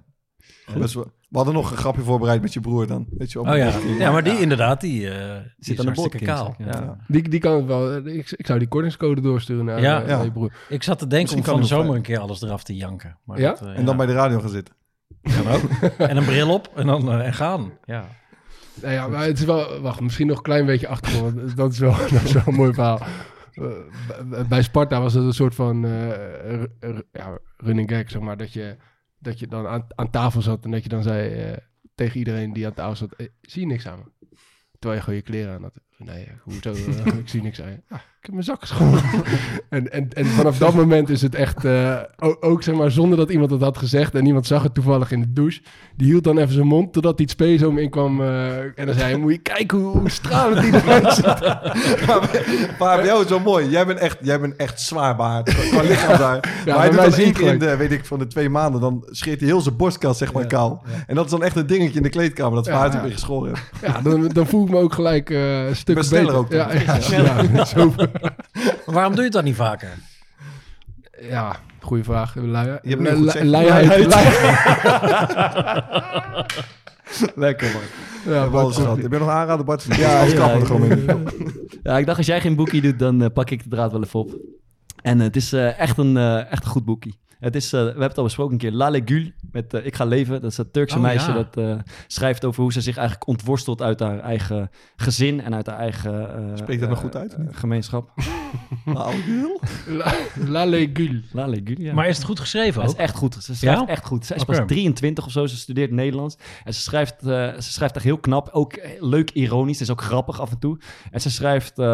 best 0.79 0.95
wel... 0.95 1.13
We 1.29 1.41
hadden 1.41 1.59
nog 1.59 1.71
een 1.71 1.77
grapje 1.77 2.03
voorbereid 2.03 2.43
met 2.43 2.53
je 2.53 2.61
broer 2.61 2.87
dan. 2.87 3.07
Weet 3.19 3.33
je, 3.33 3.41
op 3.41 3.47
Oh 3.49 3.57
ja, 3.57 3.73
ja 3.99 4.11
maar 4.13 4.25
die 4.25 4.41
inderdaad, 4.41 4.81
die, 4.81 5.09
eh 5.11 5.31
aan 5.31 5.43
die 5.57 5.75
is 5.75 5.77
de 5.77 6.09
zeg, 6.11 6.21
Ja. 6.21 6.55
ja. 6.59 6.97
Die, 7.09 7.29
die 7.29 7.41
kan 7.41 7.57
het 7.57 7.67
wel. 7.67 7.97
Ik, 8.07 8.31
ik 8.31 8.47
zou 8.47 8.59
die 8.59 8.69
kortingscode 8.69 9.21
doorsturen 9.21 9.65
naar, 9.65 9.81
Ja. 9.81 10.03
eh, 10.03 10.09
Ja. 10.09 10.17
naar 10.17 10.25
je 10.25 10.33
broer. 10.33 10.53
Ik 10.69 10.83
zat 10.83 10.99
te 10.99 11.07
denken 11.07 11.19
Misschien 11.37 11.39
om 11.39 11.45
kan 11.45 11.53
van 11.53 11.63
de 11.69 11.75
het 11.75 11.83
zomer 11.85 11.97
een 11.97 12.03
keer 12.03 12.19
alles 12.19 12.43
eraf 12.43 12.65
te 12.65 12.75
janken. 12.77 13.19
Maar 13.25 13.41
Ja? 13.41 13.49
dat, 13.51 13.61
eh, 13.63 13.79
En 13.79 13.85
dan 13.85 13.97
bij 13.97 14.07
de 14.07 14.13
radio 14.13 14.41
gaan 14.41 14.49
zitten. 14.49 14.75
Kan 15.23 15.47
ook. 15.47 15.63
en 16.11 16.17
een 16.17 16.25
bril 16.25 16.53
op 16.53 16.73
en 16.75 16.87
dan 16.87 17.11
eh, 17.13 17.27
en 17.27 17.35
gaan. 17.35 17.73
Ja. 17.85 18.07
Nou 18.83 18.93
ja, 18.95 19.09
maar 19.09 19.25
het 19.25 19.39
is 19.39 19.45
wel... 19.45 19.81
Wacht, 19.81 20.01
misschien 20.01 20.27
nog 20.27 20.37
een 20.37 20.43
klein 20.43 20.67
beetje 20.67 20.89
achtergrond. 20.89 21.57
Dat 21.57 21.73
is 21.73 21.79
wel, 21.79 21.97
dat 22.13 22.23
is 22.23 22.33
wel 22.33 22.43
een 22.47 22.55
mooi 22.55 22.73
verhaal. 22.75 23.01
Eh, 23.53 24.47
bij- 24.49 24.63
Sparta 24.63 25.01
was 25.01 25.15
het 25.15 25.25
een 25.25 25.33
soort 25.33 25.55
van 25.55 25.85
eh, 25.85 27.03
ja, 27.13 27.39
running 27.57 27.91
gag, 27.91 28.11
zeg 28.11 28.21
maar. 28.21 28.37
Dat 28.37 28.53
je, 28.53 28.77
dat 29.19 29.39
je 29.39 29.47
dan 29.47 29.67
aan, 29.67 29.87
aan 29.95 30.11
tafel 30.11 30.43
zat 30.43 30.65
en 30.65 30.71
dat 30.71 30.83
je 30.83 30.89
dan 30.89 31.03
zei 31.03 31.55
tegen 31.95 32.19
iedereen 32.19 32.53
die 32.53 32.67
aan 32.67 32.75
tafel 32.75 32.97
zat... 32.97 33.15
zie 33.41 33.61
je 33.61 33.67
niks 33.69 33.87
aan 33.87 33.99
me? 33.99 34.37
Terwijl 34.79 34.95
je 34.95 35.05
gewoon 35.05 35.15
je 35.19 35.23
kleren 35.25 35.55
aan 35.55 35.63
had. 35.63 35.81
Nee, 35.99 36.29
hoezo? 36.43 36.73
ik 37.19 37.29
zie 37.29 37.43
niks 37.43 37.63
aan 37.63 37.71
je. 37.71 37.83
Ja, 37.89 38.03
heb 38.25 38.33
mijn 38.33 38.45
zakken 38.45 38.69
schoon. 38.69 38.99
en, 39.69 39.93
en, 39.93 40.09
en 40.13 40.27
vanaf 40.27 40.59
dat 40.59 40.75
moment 40.75 41.09
is 41.09 41.23
het 41.23 41.35
echt... 41.35 41.65
eh, 41.65 41.99
ook 42.41 42.63
zeg 42.63 42.75
maar 42.75 42.91
zonder 42.91 43.19
dat 43.19 43.31
iemand 43.31 43.51
het 43.51 43.61
had 43.61 43.79
gezegd... 43.79 44.15
en 44.15 44.27
iemand 44.27 44.47
zag 44.47 44.63
het 44.63 44.75
toevallig 44.75 45.11
in 45.11 45.21
de 45.21 45.33
douche... 45.33 45.61
die 45.97 46.07
hield 46.07 46.25
dan 46.25 46.39
even 46.39 46.55
zijn 46.55 46.67
mond 46.67 46.93
totdat 46.93 47.17
die 47.17 47.29
spees 47.29 47.63
om 47.63 47.79
in 47.79 47.91
kwam... 47.91 48.21
eh, 48.21 48.59
en 48.59 48.87
dan 48.87 48.95
zei 48.95 49.11
hij... 49.11 49.17
moet 49.17 49.33
je 49.33 49.39
kijken 49.39 49.79
hoe, 49.79 49.99
hoe 49.99 50.11
stralend 50.11 50.61
die 50.61 50.75
eruit 50.75 51.15
ziet. 51.15 51.25
Maar 52.79 52.97
bij 52.97 53.05
jou 53.05 53.25
is 53.25 53.31
wel 53.31 53.41
mooi. 53.41 53.69
Jij 53.69 53.87
bent 53.87 53.99
echt, 53.99 54.19
jij 54.21 54.41
bent 54.41 54.57
echt 54.57 54.81
zwaar 54.81 55.17
baard. 55.17 55.55
Qua 55.71 55.83
lichaamshaar. 55.83 56.41
bij 56.41 56.75
maar 56.75 56.79
hij 56.79 56.91
doet 56.91 57.01
dan 57.01 57.13
één 57.15 57.33
keer 57.33 57.53
in 57.53 57.59
de, 57.59 57.77
weet 57.77 57.93
ik, 57.93 58.05
van 58.05 58.19
de 58.19 58.27
twee 58.27 58.49
maanden... 58.49 58.81
dan 58.81 59.03
scheert 59.11 59.41
hij 59.41 59.49
heel 59.49 59.61
zijn 59.61 59.77
borstkast, 59.77 60.19
zeg 60.19 60.33
maar, 60.33 60.47
kaal. 60.47 60.83
En 61.07 61.15
dat 61.15 61.25
is 61.25 61.31
dan 61.31 61.43
echt 61.43 61.57
een 61.57 61.67
dingetje 61.67 61.97
in 61.97 62.03
de 62.03 62.09
kleedkamer... 62.09 62.55
dat 62.55 62.67
Ja, 62.67 62.71
zijn 62.71 62.85
haar 62.85 62.97
ja. 62.97 63.03
weer 63.03 63.13
geschoren. 63.13 63.55
Ja, 63.83 64.01
dan, 64.01 64.29
dan 64.29 64.47
voel 64.47 64.65
ik 64.65 64.71
me 64.71 64.79
ook 64.79 64.93
gelijk 64.93 65.31
eh 65.31 65.67
een 65.67 65.77
stuk 65.77 65.97
beter. 65.97 66.35
ook. 66.35 66.53
Ja, 66.53 66.73
ja, 66.73 66.99
ja, 67.53 67.65
zo. 67.75 67.93
Waarom 68.87 69.13
doe 69.13 69.19
je 69.21 69.25
het 69.25 69.33
dan 69.33 69.45
niet 69.45 69.57
vaker? 69.57 69.89
ja 71.21 71.57
goede 71.81 72.05
vraag. 72.05 72.35
Lui, 72.35 72.79
Je 72.83 72.97
hebt 72.97 73.01
nu 73.01 73.15
goed. 73.15 73.43
Luiheid. 73.43 73.89
Lekker 77.35 77.73
man. 77.73 77.83
Ja, 78.35 78.45
niet. 78.95 79.05
Ik 79.05 79.11
ben 79.11 79.21
nog 79.21 79.29
aanraden, 79.29 79.65
Bart. 79.65 79.83
Ja, 79.83 79.97
Ja, 79.97 80.23
ja, 80.25 80.51
er 80.51 80.59
ja. 80.59 80.65
gewoon 80.65 80.89
mee. 80.89 81.05
Ja, 81.83 81.99
ik 81.99 82.07
dacht 82.07 82.19
als 82.19 82.27
jij 82.27 82.41
geen 82.41 82.57
boekie 82.57 82.81
doet, 82.81 82.99
dan 82.99 83.23
eh, 83.23 83.31
pak 83.35 83.51
ik 83.51 83.63
de 83.63 83.69
draad 83.69 83.93
wel 83.93 84.03
even 84.03 84.21
op. 84.21 84.37
En 85.05 85.19
eh, 85.19 85.25
het 85.27 85.37
is 85.37 85.53
eh, 85.53 85.79
echt, 85.79 85.99
een, 85.99 86.17
eh, 86.17 86.53
echt 86.53 86.65
een 86.65 86.71
goed 86.71 86.85
boekie. 86.85 87.19
Het 87.45 87.55
is, 87.57 87.73
eh, 87.73 87.81
we 87.81 87.87
hebben 87.87 88.03
het 88.09 88.19
al 88.19 88.25
besproken 88.25 88.53
een 88.53 88.59
keer, 88.59 88.73
La 88.73 88.89
Legule 88.89 89.33
met 89.51 89.75
eh, 89.75 89.87
Ik 89.87 89.95
ga 89.97 90.05
leven. 90.05 90.41
Dat 90.41 90.51
is 90.51 90.57
dat 90.57 90.73
Turkse 90.73 90.97
Oh, 90.97 91.03
meisje 91.03 91.29
ja. 91.31 91.35
dat 91.35 91.57
eh, 91.57 91.77
schrijft 92.07 92.45
over 92.45 92.63
hoe 92.63 92.73
ze 92.73 92.81
zich 92.81 92.97
eigenlijk 92.97 93.29
ontworstelt 93.29 93.83
uit 93.83 94.01
haar 94.01 94.19
eigen 94.19 94.71
gezin 94.97 95.41
en 95.41 95.55
uit 95.55 95.67
haar 95.67 95.79
eigen 95.79 96.37
eh, 96.37 96.57
Spreekt 96.57 96.81
dat 96.81 96.89
nog 96.89 96.99
goed 96.99 97.17
uit, 97.17 97.37
gemeenschap. 97.51 98.11
La 100.49 100.65
Legule? 100.65 101.23
La, 101.33 101.47
Legule, 101.47 101.83
ja. 101.83 101.95
Maar 101.95 102.09
is 102.09 102.17
het 102.17 102.27
goed 102.27 102.41
geschreven 102.41 102.81
Het 102.81 102.91
ook? 102.91 102.97
is 102.97 103.03
echt 103.03 103.17
goed. 103.17 103.35
Ze 103.35 103.55
schrijft 103.55 103.81
Ja? 103.81 103.87
echt 103.87 104.05
goed. 104.07 104.27
Ze 104.27 104.35
is 104.35 104.45
pas 104.45 104.61
23 104.67 105.27
of 105.27 105.33
zo. 105.33 105.47
Ze 105.47 105.57
studeert 105.57 105.91
Nederlands. 105.91 106.37
En 106.65 106.75
ze 106.75 106.81
schrijft, 106.81 107.15
eh, 107.23 107.27
ze 107.55 107.73
schrijft 107.73 107.95
echt 107.95 108.05
heel 108.05 108.19
knap. 108.19 108.49
Ook 108.53 108.81
leuk 109.01 109.31
ironisch. 109.31 109.79
Het 109.79 109.89
is 109.89 109.93
ook 109.95 110.03
grappig 110.03 110.41
af 110.41 110.51
en 110.51 110.59
toe. 110.59 110.79
En 111.11 111.21
ze 111.21 111.31
schrijft 111.31 111.79
eh, 111.79 111.85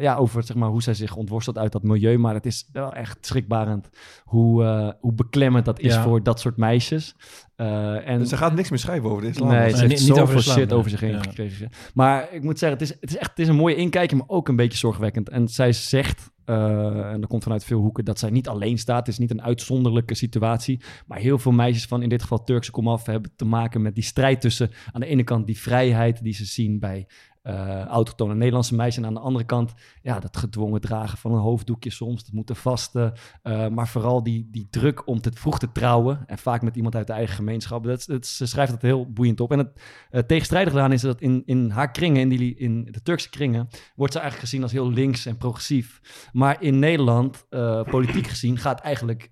ja, 0.00 0.16
over 0.16 0.42
zeg 0.42 0.56
maar, 0.56 0.68
hoe 0.68 0.82
zij 0.82 0.94
zich 0.94 1.16
ontworstelt 1.16 1.58
uit 1.58 1.72
dat 1.72 1.82
milieu. 1.82 2.18
Maar 2.18 2.34
het 2.34 2.46
is 2.46 2.68
wel 2.72 2.92
echt 2.92 3.18
schrikbarend 3.20 3.88
hoe, 4.24 4.61
eh, 4.62 4.88
hoe 5.00 5.12
beklemmend 5.12 5.64
dat 5.64 5.80
is 5.80 5.94
Ja. 5.94 6.02
voor 6.02 6.22
dat 6.22 6.40
soort 6.40 6.56
meisjes. 6.56 7.14
Eh, 7.56 8.08
en 8.08 8.18
Dus 8.18 8.28
ze 8.28 8.36
gaat 8.36 8.54
niks 8.54 8.70
meer 8.70 8.78
schrijven 8.78 9.10
over 9.10 9.22
de 9.22 9.28
islam. 9.28 9.48
Nee, 9.48 9.58
Nee, 9.60 9.70
ze 9.70 9.76
heeft 9.76 9.90
niet- 9.90 10.16
zoveel 10.16 10.40
shit 10.40 10.68
nee. 10.68 10.78
over 10.78 10.90
zich 10.90 11.00
heen 11.00 11.10
Ja. 11.10 11.20
gekregen. 11.22 11.70
Maar 11.94 12.28
ik 12.32 12.42
moet 12.42 12.58
zeggen, 12.58 12.78
het 12.78 12.88
is, 12.90 12.96
het 13.00 13.10
is 13.10 13.16
echt 13.16 13.30
het 13.30 13.38
is 13.38 13.48
een 13.48 13.54
mooie 13.56 13.74
inkijkje, 13.76 14.16
maar 14.16 14.28
ook 14.28 14.48
een 14.48 14.56
beetje 14.56 14.78
zorgwekkend. 14.78 15.28
En 15.28 15.48
zij 15.48 15.72
zegt, 15.72 16.30
eh, 16.44 17.10
en 17.12 17.20
dat 17.20 17.28
komt 17.30 17.42
vanuit 17.42 17.64
veel 17.64 17.80
hoeken, 17.80 18.04
dat 18.04 18.18
zij 18.18 18.30
niet 18.30 18.48
alleen 18.48 18.78
staat. 18.78 18.98
Het 18.98 19.08
is 19.08 19.18
niet 19.18 19.30
een 19.30 19.42
uitzonderlijke 19.42 20.14
situatie. 20.14 20.80
Maar 21.06 21.18
heel 21.18 21.38
veel 21.38 21.52
meisjes 21.52 21.86
van 21.86 22.02
in 22.02 22.08
dit 22.08 22.22
geval 22.22 22.44
Turkse 22.44 22.70
komaf 22.70 23.06
hebben 23.06 23.32
te 23.36 23.44
maken 23.44 23.82
met 23.82 23.94
die 23.94 24.04
strijd 24.04 24.40
tussen 24.40 24.70
aan 24.92 25.00
de 25.00 25.06
ene 25.06 25.24
kant 25.24 25.46
die 25.46 25.58
vrijheid 25.60 26.22
die 26.22 26.34
ze 26.34 26.44
zien 26.44 26.78
bij 26.78 27.06
eh 27.42 27.84
autochtone 27.84 28.34
Nederlandse 28.34 28.74
meisjes. 28.74 29.02
En 29.02 29.08
aan 29.08 29.14
de 29.14 29.20
andere 29.20 29.44
kant, 29.44 29.74
ja, 30.02 30.20
dat 30.20 30.36
gedwongen 30.36 30.80
dragen 30.80 31.18
van 31.18 31.32
een 31.32 31.40
hoofddoekje 31.40 31.90
soms. 31.90 32.24
Dat 32.24 32.32
moeten 32.32 32.56
vasten. 32.56 33.12
eh, 33.42 33.68
maar 33.68 33.88
vooral 33.88 34.22
die, 34.22 34.48
die 34.50 34.68
druk 34.70 35.06
om 35.06 35.20
te 35.20 35.30
vroeg 35.34 35.58
te 35.58 35.72
trouwen. 35.72 36.22
En 36.26 36.38
vaak 36.38 36.62
met 36.62 36.76
iemand 36.76 36.94
uit 36.94 37.06
de 37.06 37.12
eigen 37.12 37.34
gemeenschap. 37.34 37.84
Dat, 37.84 38.26
ze 38.26 38.46
schrijft 38.46 38.70
dat 38.70 38.82
heel 38.82 39.12
boeiend 39.12 39.40
op. 39.40 39.52
En 39.52 39.58
het 39.58 39.72
uh, 40.10 40.20
tegenstrijdig 40.20 40.72
is 40.90 41.00
dat 41.00 41.20
in, 41.20 41.42
in 41.44 41.70
haar 41.70 41.90
kringen, 41.90 42.20
in, 42.20 42.28
die, 42.28 42.54
in 42.54 42.88
de 42.90 43.02
Turkse 43.02 43.30
kringen, 43.30 43.68
wordt 43.94 44.12
ze 44.12 44.18
eigenlijk 44.18 44.48
gezien 44.48 44.62
als 44.62 44.72
heel 44.72 44.90
links 44.90 45.26
en 45.26 45.36
progressief. 45.36 46.00
Maar 46.32 46.62
in 46.62 46.78
Nederland, 46.78 47.46
eh, 47.48 47.82
politiek 47.82 48.26
gezien, 48.26 48.58
gaat 48.58 48.80
eigenlijk 48.80 49.30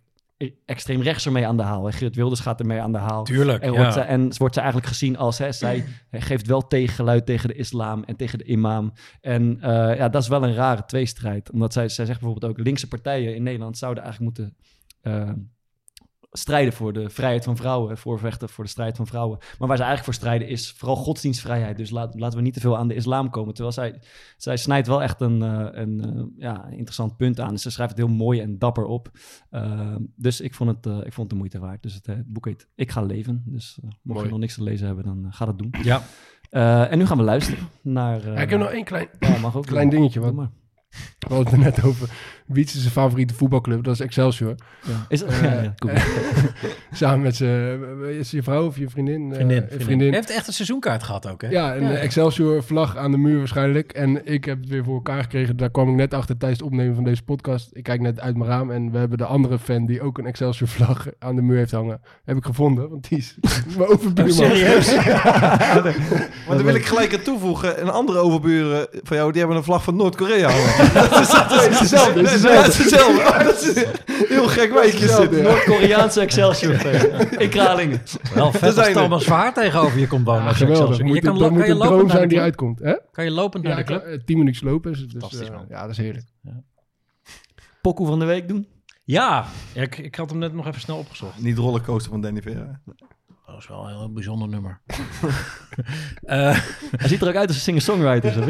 extreem 0.65 1.03
rechts 1.03 1.27
ermee 1.27 1.47
aan 1.47 1.57
de 1.57 1.63
haal. 1.63 1.87
En 1.87 1.93
Geert 1.93 2.15
Wilders 2.17 2.41
gaat 2.41 2.61
ermee 2.61 2.81
aan 2.81 2.93
de 2.93 2.99
haal. 2.99 3.25
Tuurlijk, 3.25 3.63
En 3.63 3.73
ja. 3.73 3.79
wordt, 3.79 3.93
ze- 3.93 4.01
en 4.01 4.31
wordt 4.37 4.55
ze 4.55 4.61
eigenlijk 4.61 4.91
gezien 4.91 5.17
als, 5.17 5.39
hè, 5.39 5.53
zij 5.53 5.85
geeft 6.11 6.47
wel 6.47 6.67
tegengeluid 6.67 7.27
tegen 7.27 7.49
de 7.49 7.55
islam 7.55 8.03
en 8.05 8.17
tegen 8.17 8.39
de 8.39 8.45
imam. 8.45 8.93
En 9.21 9.59
eh, 9.61 9.97
ja, 9.97 10.09
dat 10.09 10.23
is 10.23 10.29
wel 10.29 10.43
een 10.45 10.55
rare 10.55 10.85
tweestrijd. 10.85 11.51
Omdat 11.51 11.73
zij, 11.73 11.89
zij 11.89 12.05
zegt 12.07 12.21
bijvoorbeeld 12.21 12.53
ook, 12.53 12.65
linkse 12.65 12.89
partijen 12.89 13.35
in 13.35 13.43
Nederland 13.43 13.79
zouden 13.79 14.03
eigenlijk 14.05 14.37
moeten... 14.39 14.57
eh, 15.01 15.31
strijden 16.33 16.73
voor 16.73 16.93
de 16.93 17.11
vrijheid 17.11 17.45
van 17.45 17.57
vrouwen, 17.57 17.99
voorvechten 17.99 18.49
voor 18.49 18.65
de 18.65 18.71
strijd 18.71 18.97
van 18.97 19.07
vrouwen. 19.07 19.39
Maar 19.39 19.69
waar 19.69 19.77
ze 19.77 19.83
eigenlijk 19.83 20.05
voor 20.05 20.15
strijden 20.15 20.49
is 20.49 20.73
vooral 20.73 20.97
godsdienstvrijheid. 20.97 21.77
Dus 21.77 21.91
laat, 21.91 22.21
laten 22.21 22.39
we 22.39 22.45
niet 22.45 22.55
te 22.55 22.61
veel 22.61 22.77
aan 22.77 22.89
de 22.89 22.95
islam 22.95 23.31
komen. 23.31 23.55
Terwijl 23.55 23.75
zij, 23.75 24.01
zij 24.37 24.57
snijdt 24.57 24.87
wel 24.87 25.03
echt 25.03 25.21
een, 25.21 25.43
eh, 25.43 25.69
een 25.71 26.01
eh, 26.05 26.23
ja, 26.37 26.67
interessant 26.67 27.17
punt 27.17 27.41
aan. 27.41 27.51
Dus 27.51 27.63
ze 27.63 27.71
schrijft 27.71 27.97
het 27.97 28.07
heel 28.07 28.17
mooi 28.17 28.41
en 28.41 28.59
dapper 28.59 28.85
op. 28.85 29.11
Uh, 29.51 29.97
dus 30.17 30.41
ik 30.41 30.55
vond, 30.55 30.71
het, 30.71 30.87
uh, 30.87 30.97
ik 30.97 31.13
vond 31.13 31.17
het 31.17 31.29
de 31.29 31.35
moeite 31.35 31.59
waard. 31.59 31.83
Dus 31.83 31.95
het, 31.95 32.07
het 32.07 32.33
boek 32.33 32.45
heet 32.45 32.69
Ik 32.75 32.91
ga 32.91 33.03
leven. 33.03 33.43
Dus 33.47 33.79
uh, 33.79 33.85
mocht 33.85 34.01
Mooi. 34.03 34.25
je 34.25 34.31
nog 34.31 34.41
niks 34.41 34.55
te 34.55 34.63
lezen 34.63 34.87
hebben, 34.87 35.05
dan 35.05 35.27
ga 35.31 35.45
dat 35.45 35.59
doen. 35.59 35.75
Ja. 35.83 36.03
En 36.89 36.99
nu 36.99 37.07
gaan 37.07 37.17
we 37.17 37.23
luisteren 37.23 37.69
naar... 37.83 38.33
Ja, 38.33 38.41
ik 38.41 38.51
heb 38.51 38.59
nog 38.59 38.71
één 38.71 38.85
klein, 38.85 39.09
ja, 39.19 39.39
mag 39.39 39.57
ook 39.57 39.67
klein 39.67 39.89
dingetje. 39.89 40.21
Wat. 40.21 40.51
We 41.19 41.35
hadden 41.35 41.45
het 41.47 41.53
er 41.53 41.59
net 41.59 41.85
over. 41.85 42.09
Wiets 42.47 42.75
is 42.75 42.81
zijn 42.81 42.93
favoriete 42.93 43.35
voetbalclub. 43.35 43.85
Dat 43.85 43.95
is 43.95 44.01
Excelsior. 44.01 44.55
Ja. 44.87 45.07
Is 45.09 45.21
dat? 45.21 45.29
Eh, 45.29 45.43
Ja, 45.53 45.63
ja, 45.63 45.75
cool. 45.79 45.93
samen 46.93 47.21
met 47.21 47.37
zijn... 47.37 47.81
Is 48.19 48.31
je 48.31 48.43
vrouw 48.43 48.67
of 48.67 48.77
je 48.79 48.89
vriendin? 48.89 49.29
Eh, 49.31 49.35
Vriendin, 49.37 49.57
vriendin. 49.67 49.85
vriendin. 49.87 50.07
Je 50.09 50.15
heeft 50.15 50.31
echt 50.31 50.47
een 50.47 50.53
seizoenkaart 50.53 51.03
gehad 51.03 51.29
ook, 51.29 51.43
hè? 51.43 51.49
Ja, 51.49 51.77
een 51.77 51.83
Ja. 51.83 51.95
Excelsior 51.95 52.63
vlag 52.63 52.97
aan 52.97 53.11
de 53.11 53.17
muur 53.17 53.39
waarschijnlijk. 53.39 53.93
En 53.93 54.27
ik 54.33 54.45
heb 54.45 54.61
het 54.61 54.69
weer 54.69 54.85
voor 54.85 54.95
elkaar 54.95 55.23
gekregen. 55.23 55.57
Daar 55.57 55.71
kwam 55.71 55.89
ik 55.89 55.95
net 55.95 56.15
achter 56.15 56.37
tijdens 56.37 56.61
het 56.61 56.71
opnemen 56.71 56.95
van 56.95 57.05
deze 57.05 57.23
podcast. 57.23 57.69
Ik 57.73 57.83
kijk 57.83 58.01
net 58.01 58.21
uit 58.21 58.37
mijn 58.37 58.51
raam 58.51 58.71
en 58.71 58.91
we 58.93 58.99
hebben 58.99 59.19
de 59.19 59.25
andere 59.25 59.59
fan 59.59 59.87
die 59.87 60.03
ook 60.03 60.19
een 60.19 60.27
Excelsior 60.27 60.69
vlag 60.69 61.07
aan 61.19 61.37
de 61.37 61.43
muur 61.43 61.57
heeft 61.59 61.73
hangen. 61.73 62.01
Heb 62.25 62.37
ik 62.37 62.45
gevonden, 62.45 62.89
want 62.91 63.09
die 63.09 63.19
is 63.19 63.37
mijn 63.77 63.89
overbuurman. 63.89 64.45
Oh, 64.45 64.51
serieus? 64.51 64.93
Ja. 65.05 65.23
Maar 66.47 66.57
dan 66.57 66.63
wil 66.65 66.75
ik 66.75 66.87
gelijk 66.87 67.15
aan 67.15 67.23
toevoegen. 67.23 67.81
Een 67.81 67.91
andere 67.91 68.19
overburen 68.19 68.87
van 69.03 69.17
jou, 69.17 69.31
die 69.31 69.39
hebben 69.41 69.59
een 69.59 69.65
vlag 69.65 69.83
van 69.85 69.97
Noord-Korea 69.97 70.51
hangen. 70.51 70.80
Dat 70.95 71.21
is, 71.21 71.29
dat 71.31 71.53
hetzelfde, 71.79 72.21
het 72.21 72.69
is 72.69 72.79
hetzelfde. 72.79 73.45
dat 73.45 73.63
is 73.63 73.77
een 73.77 73.87
heel 74.29 74.47
gek 74.49 74.73
dit. 75.31 75.41
ja. 75.41 75.43
Noord-Koreaanse 75.43 76.21
Excelsior 76.21 76.75
in 77.43 77.49
Kralingen. 77.49 78.03
Wel 78.35 78.51
Daar 78.51 78.61
vet 78.61 78.75
als. 78.75 78.93
Thomas 78.93 79.25
Verhaar 79.25 79.55
tegenover 79.55 79.99
je 79.99 80.07
komt 80.07 80.27
wonen. 80.27 80.55
Geweldig. 80.55 80.79
Excelsior- 80.89 81.15
je 81.15 81.21
kan, 81.21 81.39
dat 81.39 81.51
moet 81.51 81.67
je 81.67 81.71
een 81.71 81.77
zijn 82.11 82.29
die 82.29 82.41
uitkomt. 82.41 82.79
Hè? 82.79 82.95
Kan 83.13 83.25
je 83.25 83.31
lopend 83.31 83.63
naar 83.65 83.73
Ja, 83.73 83.79
de 83.79 83.85
club? 83.85 84.03
eh, 84.05 84.19
tien 84.25 84.39
minuten 84.39 84.67
lopen. 84.67 84.93
Dus, 84.93 85.01
dus, 85.01 85.11
Fantastisch, 85.11 85.49
eh, 85.49 85.55
man. 85.55 85.65
ja, 85.69 85.81
dat 85.81 85.91
is 85.91 85.97
heerlijk. 85.97 86.27
Pokoe 87.83 88.07
van 88.07 88.19
de 88.19 88.25
week 88.25 88.49
doen? 88.49 88.67
Ja, 89.05 89.45
Ja, 89.73 89.83
ik, 89.83 89.99
ik 89.99 90.15
had 90.15 90.31
hem 90.31 90.39
net 90.39 90.55
nog 90.55 90.67
even 90.67 90.81
snel 90.81 90.97
opgezocht. 90.97 91.41
Niet 91.43 91.59
rollercoaster 91.59 92.11
van 92.11 92.21
Danny 92.21 92.43
Vera. 92.43 92.81
Dat 93.47 93.59
is 93.59 93.69
wel 93.69 93.89
een 93.89 93.97
heel 93.97 94.13
bijzonder 94.13 94.49
nummer. 94.49 94.81
Eh, 96.23 96.59
Hij 96.97 97.09
ziet 97.09 97.21
er 97.23 97.29
ook 97.29 97.35
uit 97.35 97.47
als 97.47 97.57
een 97.57 97.63
singer-songwriter. 97.63 98.33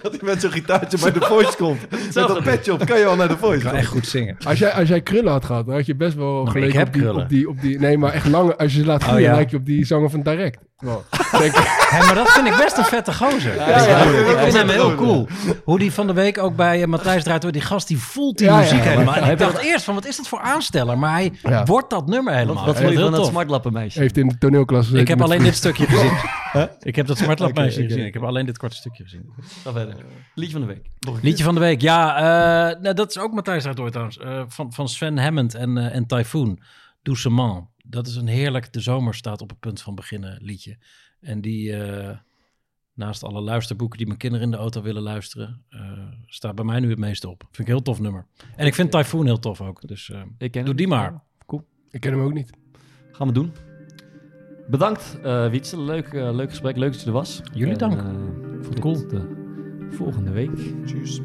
Dat 0.02 0.10
hij 0.12 0.20
met 0.22 0.40
zo'n 0.40 0.50
gitaartje 0.52 0.98
bij 0.98 1.12
de 1.12 1.20
voice 1.20 1.56
komt. 1.56 1.80
Met 1.90 2.14
dat 2.14 2.42
petje 2.42 2.72
op, 2.72 2.86
kan 2.86 2.98
je 2.98 3.06
al 3.06 3.16
naar 3.16 3.28
de 3.28 3.36
voice. 3.36 3.64
kan 3.64 3.74
echt 3.74 3.86
goed 3.88 4.06
zingen. 4.06 4.36
Als 4.44 4.58
jij, 4.58 4.72
als 4.72 4.88
jij 4.88 5.00
krullen 5.00 5.32
had 5.32 5.44
gehad, 5.44 5.66
dan 5.66 5.74
had 5.74 5.86
je 5.86 5.94
best 5.94 6.14
wel 6.14 6.32
Nou, 6.32 6.50
geleken 6.50 6.68
ik 6.68 6.74
heb 6.74 6.86
op, 6.86 6.92
die, 6.92 7.02
krullen. 7.02 7.22
op, 7.22 7.28
die, 7.28 7.48
op 7.48 7.60
die... 7.60 7.78
Nee, 7.78 7.98
maar 7.98 8.12
echt 8.12 8.26
lange... 8.26 8.56
Als 8.56 8.74
je 8.74 8.80
ze 8.80 8.86
laat 8.86 9.02
Oh, 9.02 9.08
groeien, 9.08 9.24
ja. 9.28 9.34
lijk 9.34 9.50
je 9.50 9.56
op 9.56 9.66
die 9.66 9.84
zanger 9.84 10.10
van 10.10 10.22
Direct. 10.22 10.58
Maar 12.06 12.14
dat 12.14 12.30
vind 12.30 12.46
ik 12.46 12.56
best 12.56 12.76
een 12.78 12.84
vette 12.84 13.14
gozer. 13.14 13.54
Ja, 13.54 13.68
ja, 13.68 13.86
ja. 13.86 14.02
ik 14.02 14.26
Ja, 14.26 14.40
vind 14.42 14.52
hem 14.52 14.68
heel 14.68 14.94
cool. 14.94 15.28
Hoe 15.64 15.78
die 15.78 15.92
van 15.92 16.06
de 16.06 16.12
week 16.12 16.38
ook 16.38 16.56
bij 16.56 16.82
eh, 16.82 16.88
Matthijs 16.88 17.22
draait 17.24 17.42
door. 17.42 17.52
Die 17.52 17.60
gast 17.62 17.88
die 17.88 17.98
voelt 17.98 18.38
die 18.38 18.46
Ja, 18.46 18.52
ja. 18.54 18.60
muziek 18.60 18.80
helemaal. 18.82 19.04
Maar 19.04 19.22
En 19.22 19.30
ik 19.30 19.38
dacht 19.38 19.52
dat- 19.52 19.62
eerst 19.62 19.84
van 19.84 19.94
wat 19.94 20.06
is 20.06 20.16
dat 20.16 20.28
voor 20.28 20.40
aansteller? 20.40 20.98
Maar 20.98 21.12
hij 21.12 21.32
Ja. 21.42 21.64
wordt 21.64 21.90
dat 21.90 22.06
nummer 22.06 22.34
helemaal. 22.34 22.64
Wat, 22.64 22.76
vond 22.76 22.88
je 22.88 22.94
van 22.94 23.04
het 23.04 23.14
dat 23.16 23.26
smartlappenmeisje? 23.26 23.98
Heeft 24.00 24.16
in 24.16 24.28
de 24.28 24.38
toneelklas 24.38 24.80
gezeten 24.80 25.00
Ik 25.00 25.08
heb 25.08 25.20
alleen 25.22 25.42
dit 25.42 25.54
stukje 25.54 25.86
gezien. 25.86 26.12
Ik 26.80 26.96
heb 26.96 27.06
dat 27.06 27.18
smartlapmeisje 27.18 27.72
Oké, 27.76 27.82
oké. 27.82 27.92
gezien. 27.92 28.06
Ik 28.06 28.14
heb 28.14 28.22
alleen 28.22 28.46
dit 28.46 28.58
korte 28.58 28.76
stukje 28.76 29.02
gezien. 29.02 29.32
Ga 29.64 29.72
verder. 29.72 29.94
Liedje 30.34 30.52
van 30.52 30.60
de 30.60 30.66
week. 30.66 30.90
Liedje 31.22 31.44
van 31.44 31.54
de 31.54 31.60
week, 31.60 31.80
ja. 31.80 32.16
eh, 32.16 32.80
nou, 32.82 32.94
dat 32.94 33.10
is 33.10 33.18
ook 33.18 33.32
Matthijs 33.32 33.60
draait 33.62 33.76
door 33.78 33.90
trouwens. 33.90 34.18
eh, 34.18 34.42
van, 34.48 34.72
van 34.72 34.88
Sven 34.88 35.18
Hammond 35.18 35.54
en, 35.54 35.78
eh, 35.78 35.94
en 35.94 36.06
Typhoon. 36.06 36.60
Doucement. 37.02 37.64
Dat 37.90 38.06
is 38.06 38.14
een 38.16 38.26
heerlijk, 38.26 38.72
de 38.72 38.80
zomer 38.80 39.14
staat 39.14 39.42
op 39.42 39.48
het 39.50 39.60
punt 39.60 39.82
van 39.82 39.94
beginnen 39.94 40.38
liedje. 40.42 40.78
En 41.20 41.40
die, 41.40 41.76
eh, 41.76 42.18
naast 42.94 43.22
alle 43.24 43.40
luisterboeken 43.40 43.98
die 43.98 44.06
mijn 44.06 44.18
kinderen 44.18 44.46
in 44.46 44.50
de 44.52 44.56
auto 44.56 44.82
willen 44.82 45.02
luisteren, 45.02 45.62
eh, 45.68 45.80
staat 46.26 46.54
bij 46.54 46.64
mij 46.64 46.80
nu 46.80 46.90
het 46.90 46.98
meeste 46.98 47.28
op. 47.28 47.40
Vind 47.42 47.58
ik 47.58 47.66
een 47.66 47.72
heel 47.72 47.82
tof 47.82 48.00
nummer. 48.00 48.26
En 48.56 48.66
ik 48.66 48.74
vind 48.74 48.90
Typhoon 48.90 49.26
heel 49.26 49.38
tof 49.38 49.60
ook. 49.60 49.88
Dus 49.88 50.10
eh, 50.10 50.22
Ik 50.38 50.50
ken 50.50 50.60
doe 50.60 50.68
hem 50.68 50.76
die 50.76 50.88
maar. 50.88 51.22
Cool. 51.46 51.66
Ik 51.90 52.00
ken 52.00 52.12
hem 52.12 52.20
ook 52.22 52.32
niet. 52.32 52.50
Gaan 53.12 53.26
we 53.26 53.32
doen. 53.32 53.52
Bedankt, 54.68 55.18
eh 55.22 55.48
Wietse. 55.48 55.80
Leuk, 55.80 56.12
leuk 56.12 56.48
gesprek. 56.50 56.76
Leuk 56.76 56.92
dat 56.92 57.00
je 57.00 57.06
er 57.06 57.12
was. 57.12 57.40
Jullie 57.52 57.72
En, 57.72 57.78
dank. 57.78 58.00
Vond 58.00 58.64
het 58.64 58.64
tot 58.64 58.80
cool. 58.80 59.08
de 59.08 59.86
volgende 59.90 60.30
week. 60.30 60.86
Tjus. 60.86 61.20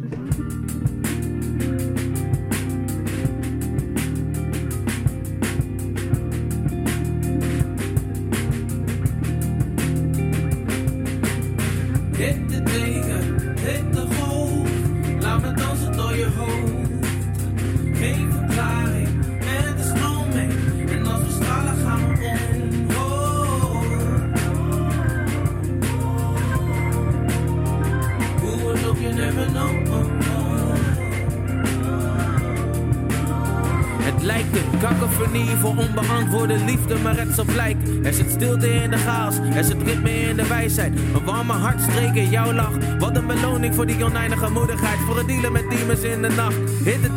Wat 42.99 43.15
een 43.15 43.27
beloning 43.27 43.75
voor 43.75 43.85
die 43.85 44.03
oneindige 44.03 44.49
moedigheid. 44.49 44.99
Voor 44.99 45.17
het 45.17 45.27
dealen 45.27 45.51
met 45.51 45.69
demons 45.69 46.01
in 46.01 46.21
de 46.21 46.29
nacht. 46.29 46.57
Hitte 46.83 47.15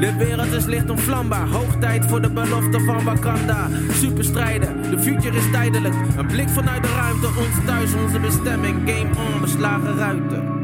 De 0.00 0.14
wereld 0.18 0.52
is 0.52 0.64
licht 0.64 0.90
onvlambaar. 0.90 1.48
Hoog 1.48 1.76
tijd 1.80 2.04
voor 2.04 2.20
de 2.22 2.30
belofte 2.30 2.80
van 2.80 3.04
Wakanda. 3.04 3.68
Superstrijden, 3.92 4.90
de 4.90 4.98
future 4.98 5.36
is 5.36 5.50
tijdelijk. 5.50 5.94
Een 6.16 6.26
blik 6.26 6.48
vanuit 6.48 6.82
de 6.82 6.88
ruimte, 6.88 7.26
ons 7.26 7.66
thuis, 7.66 7.94
onze 8.04 8.18
bestemming. 8.18 8.90
Game 8.90 9.34
on, 9.34 9.40
beslagen 9.40 9.96
ruiten. 9.96 10.57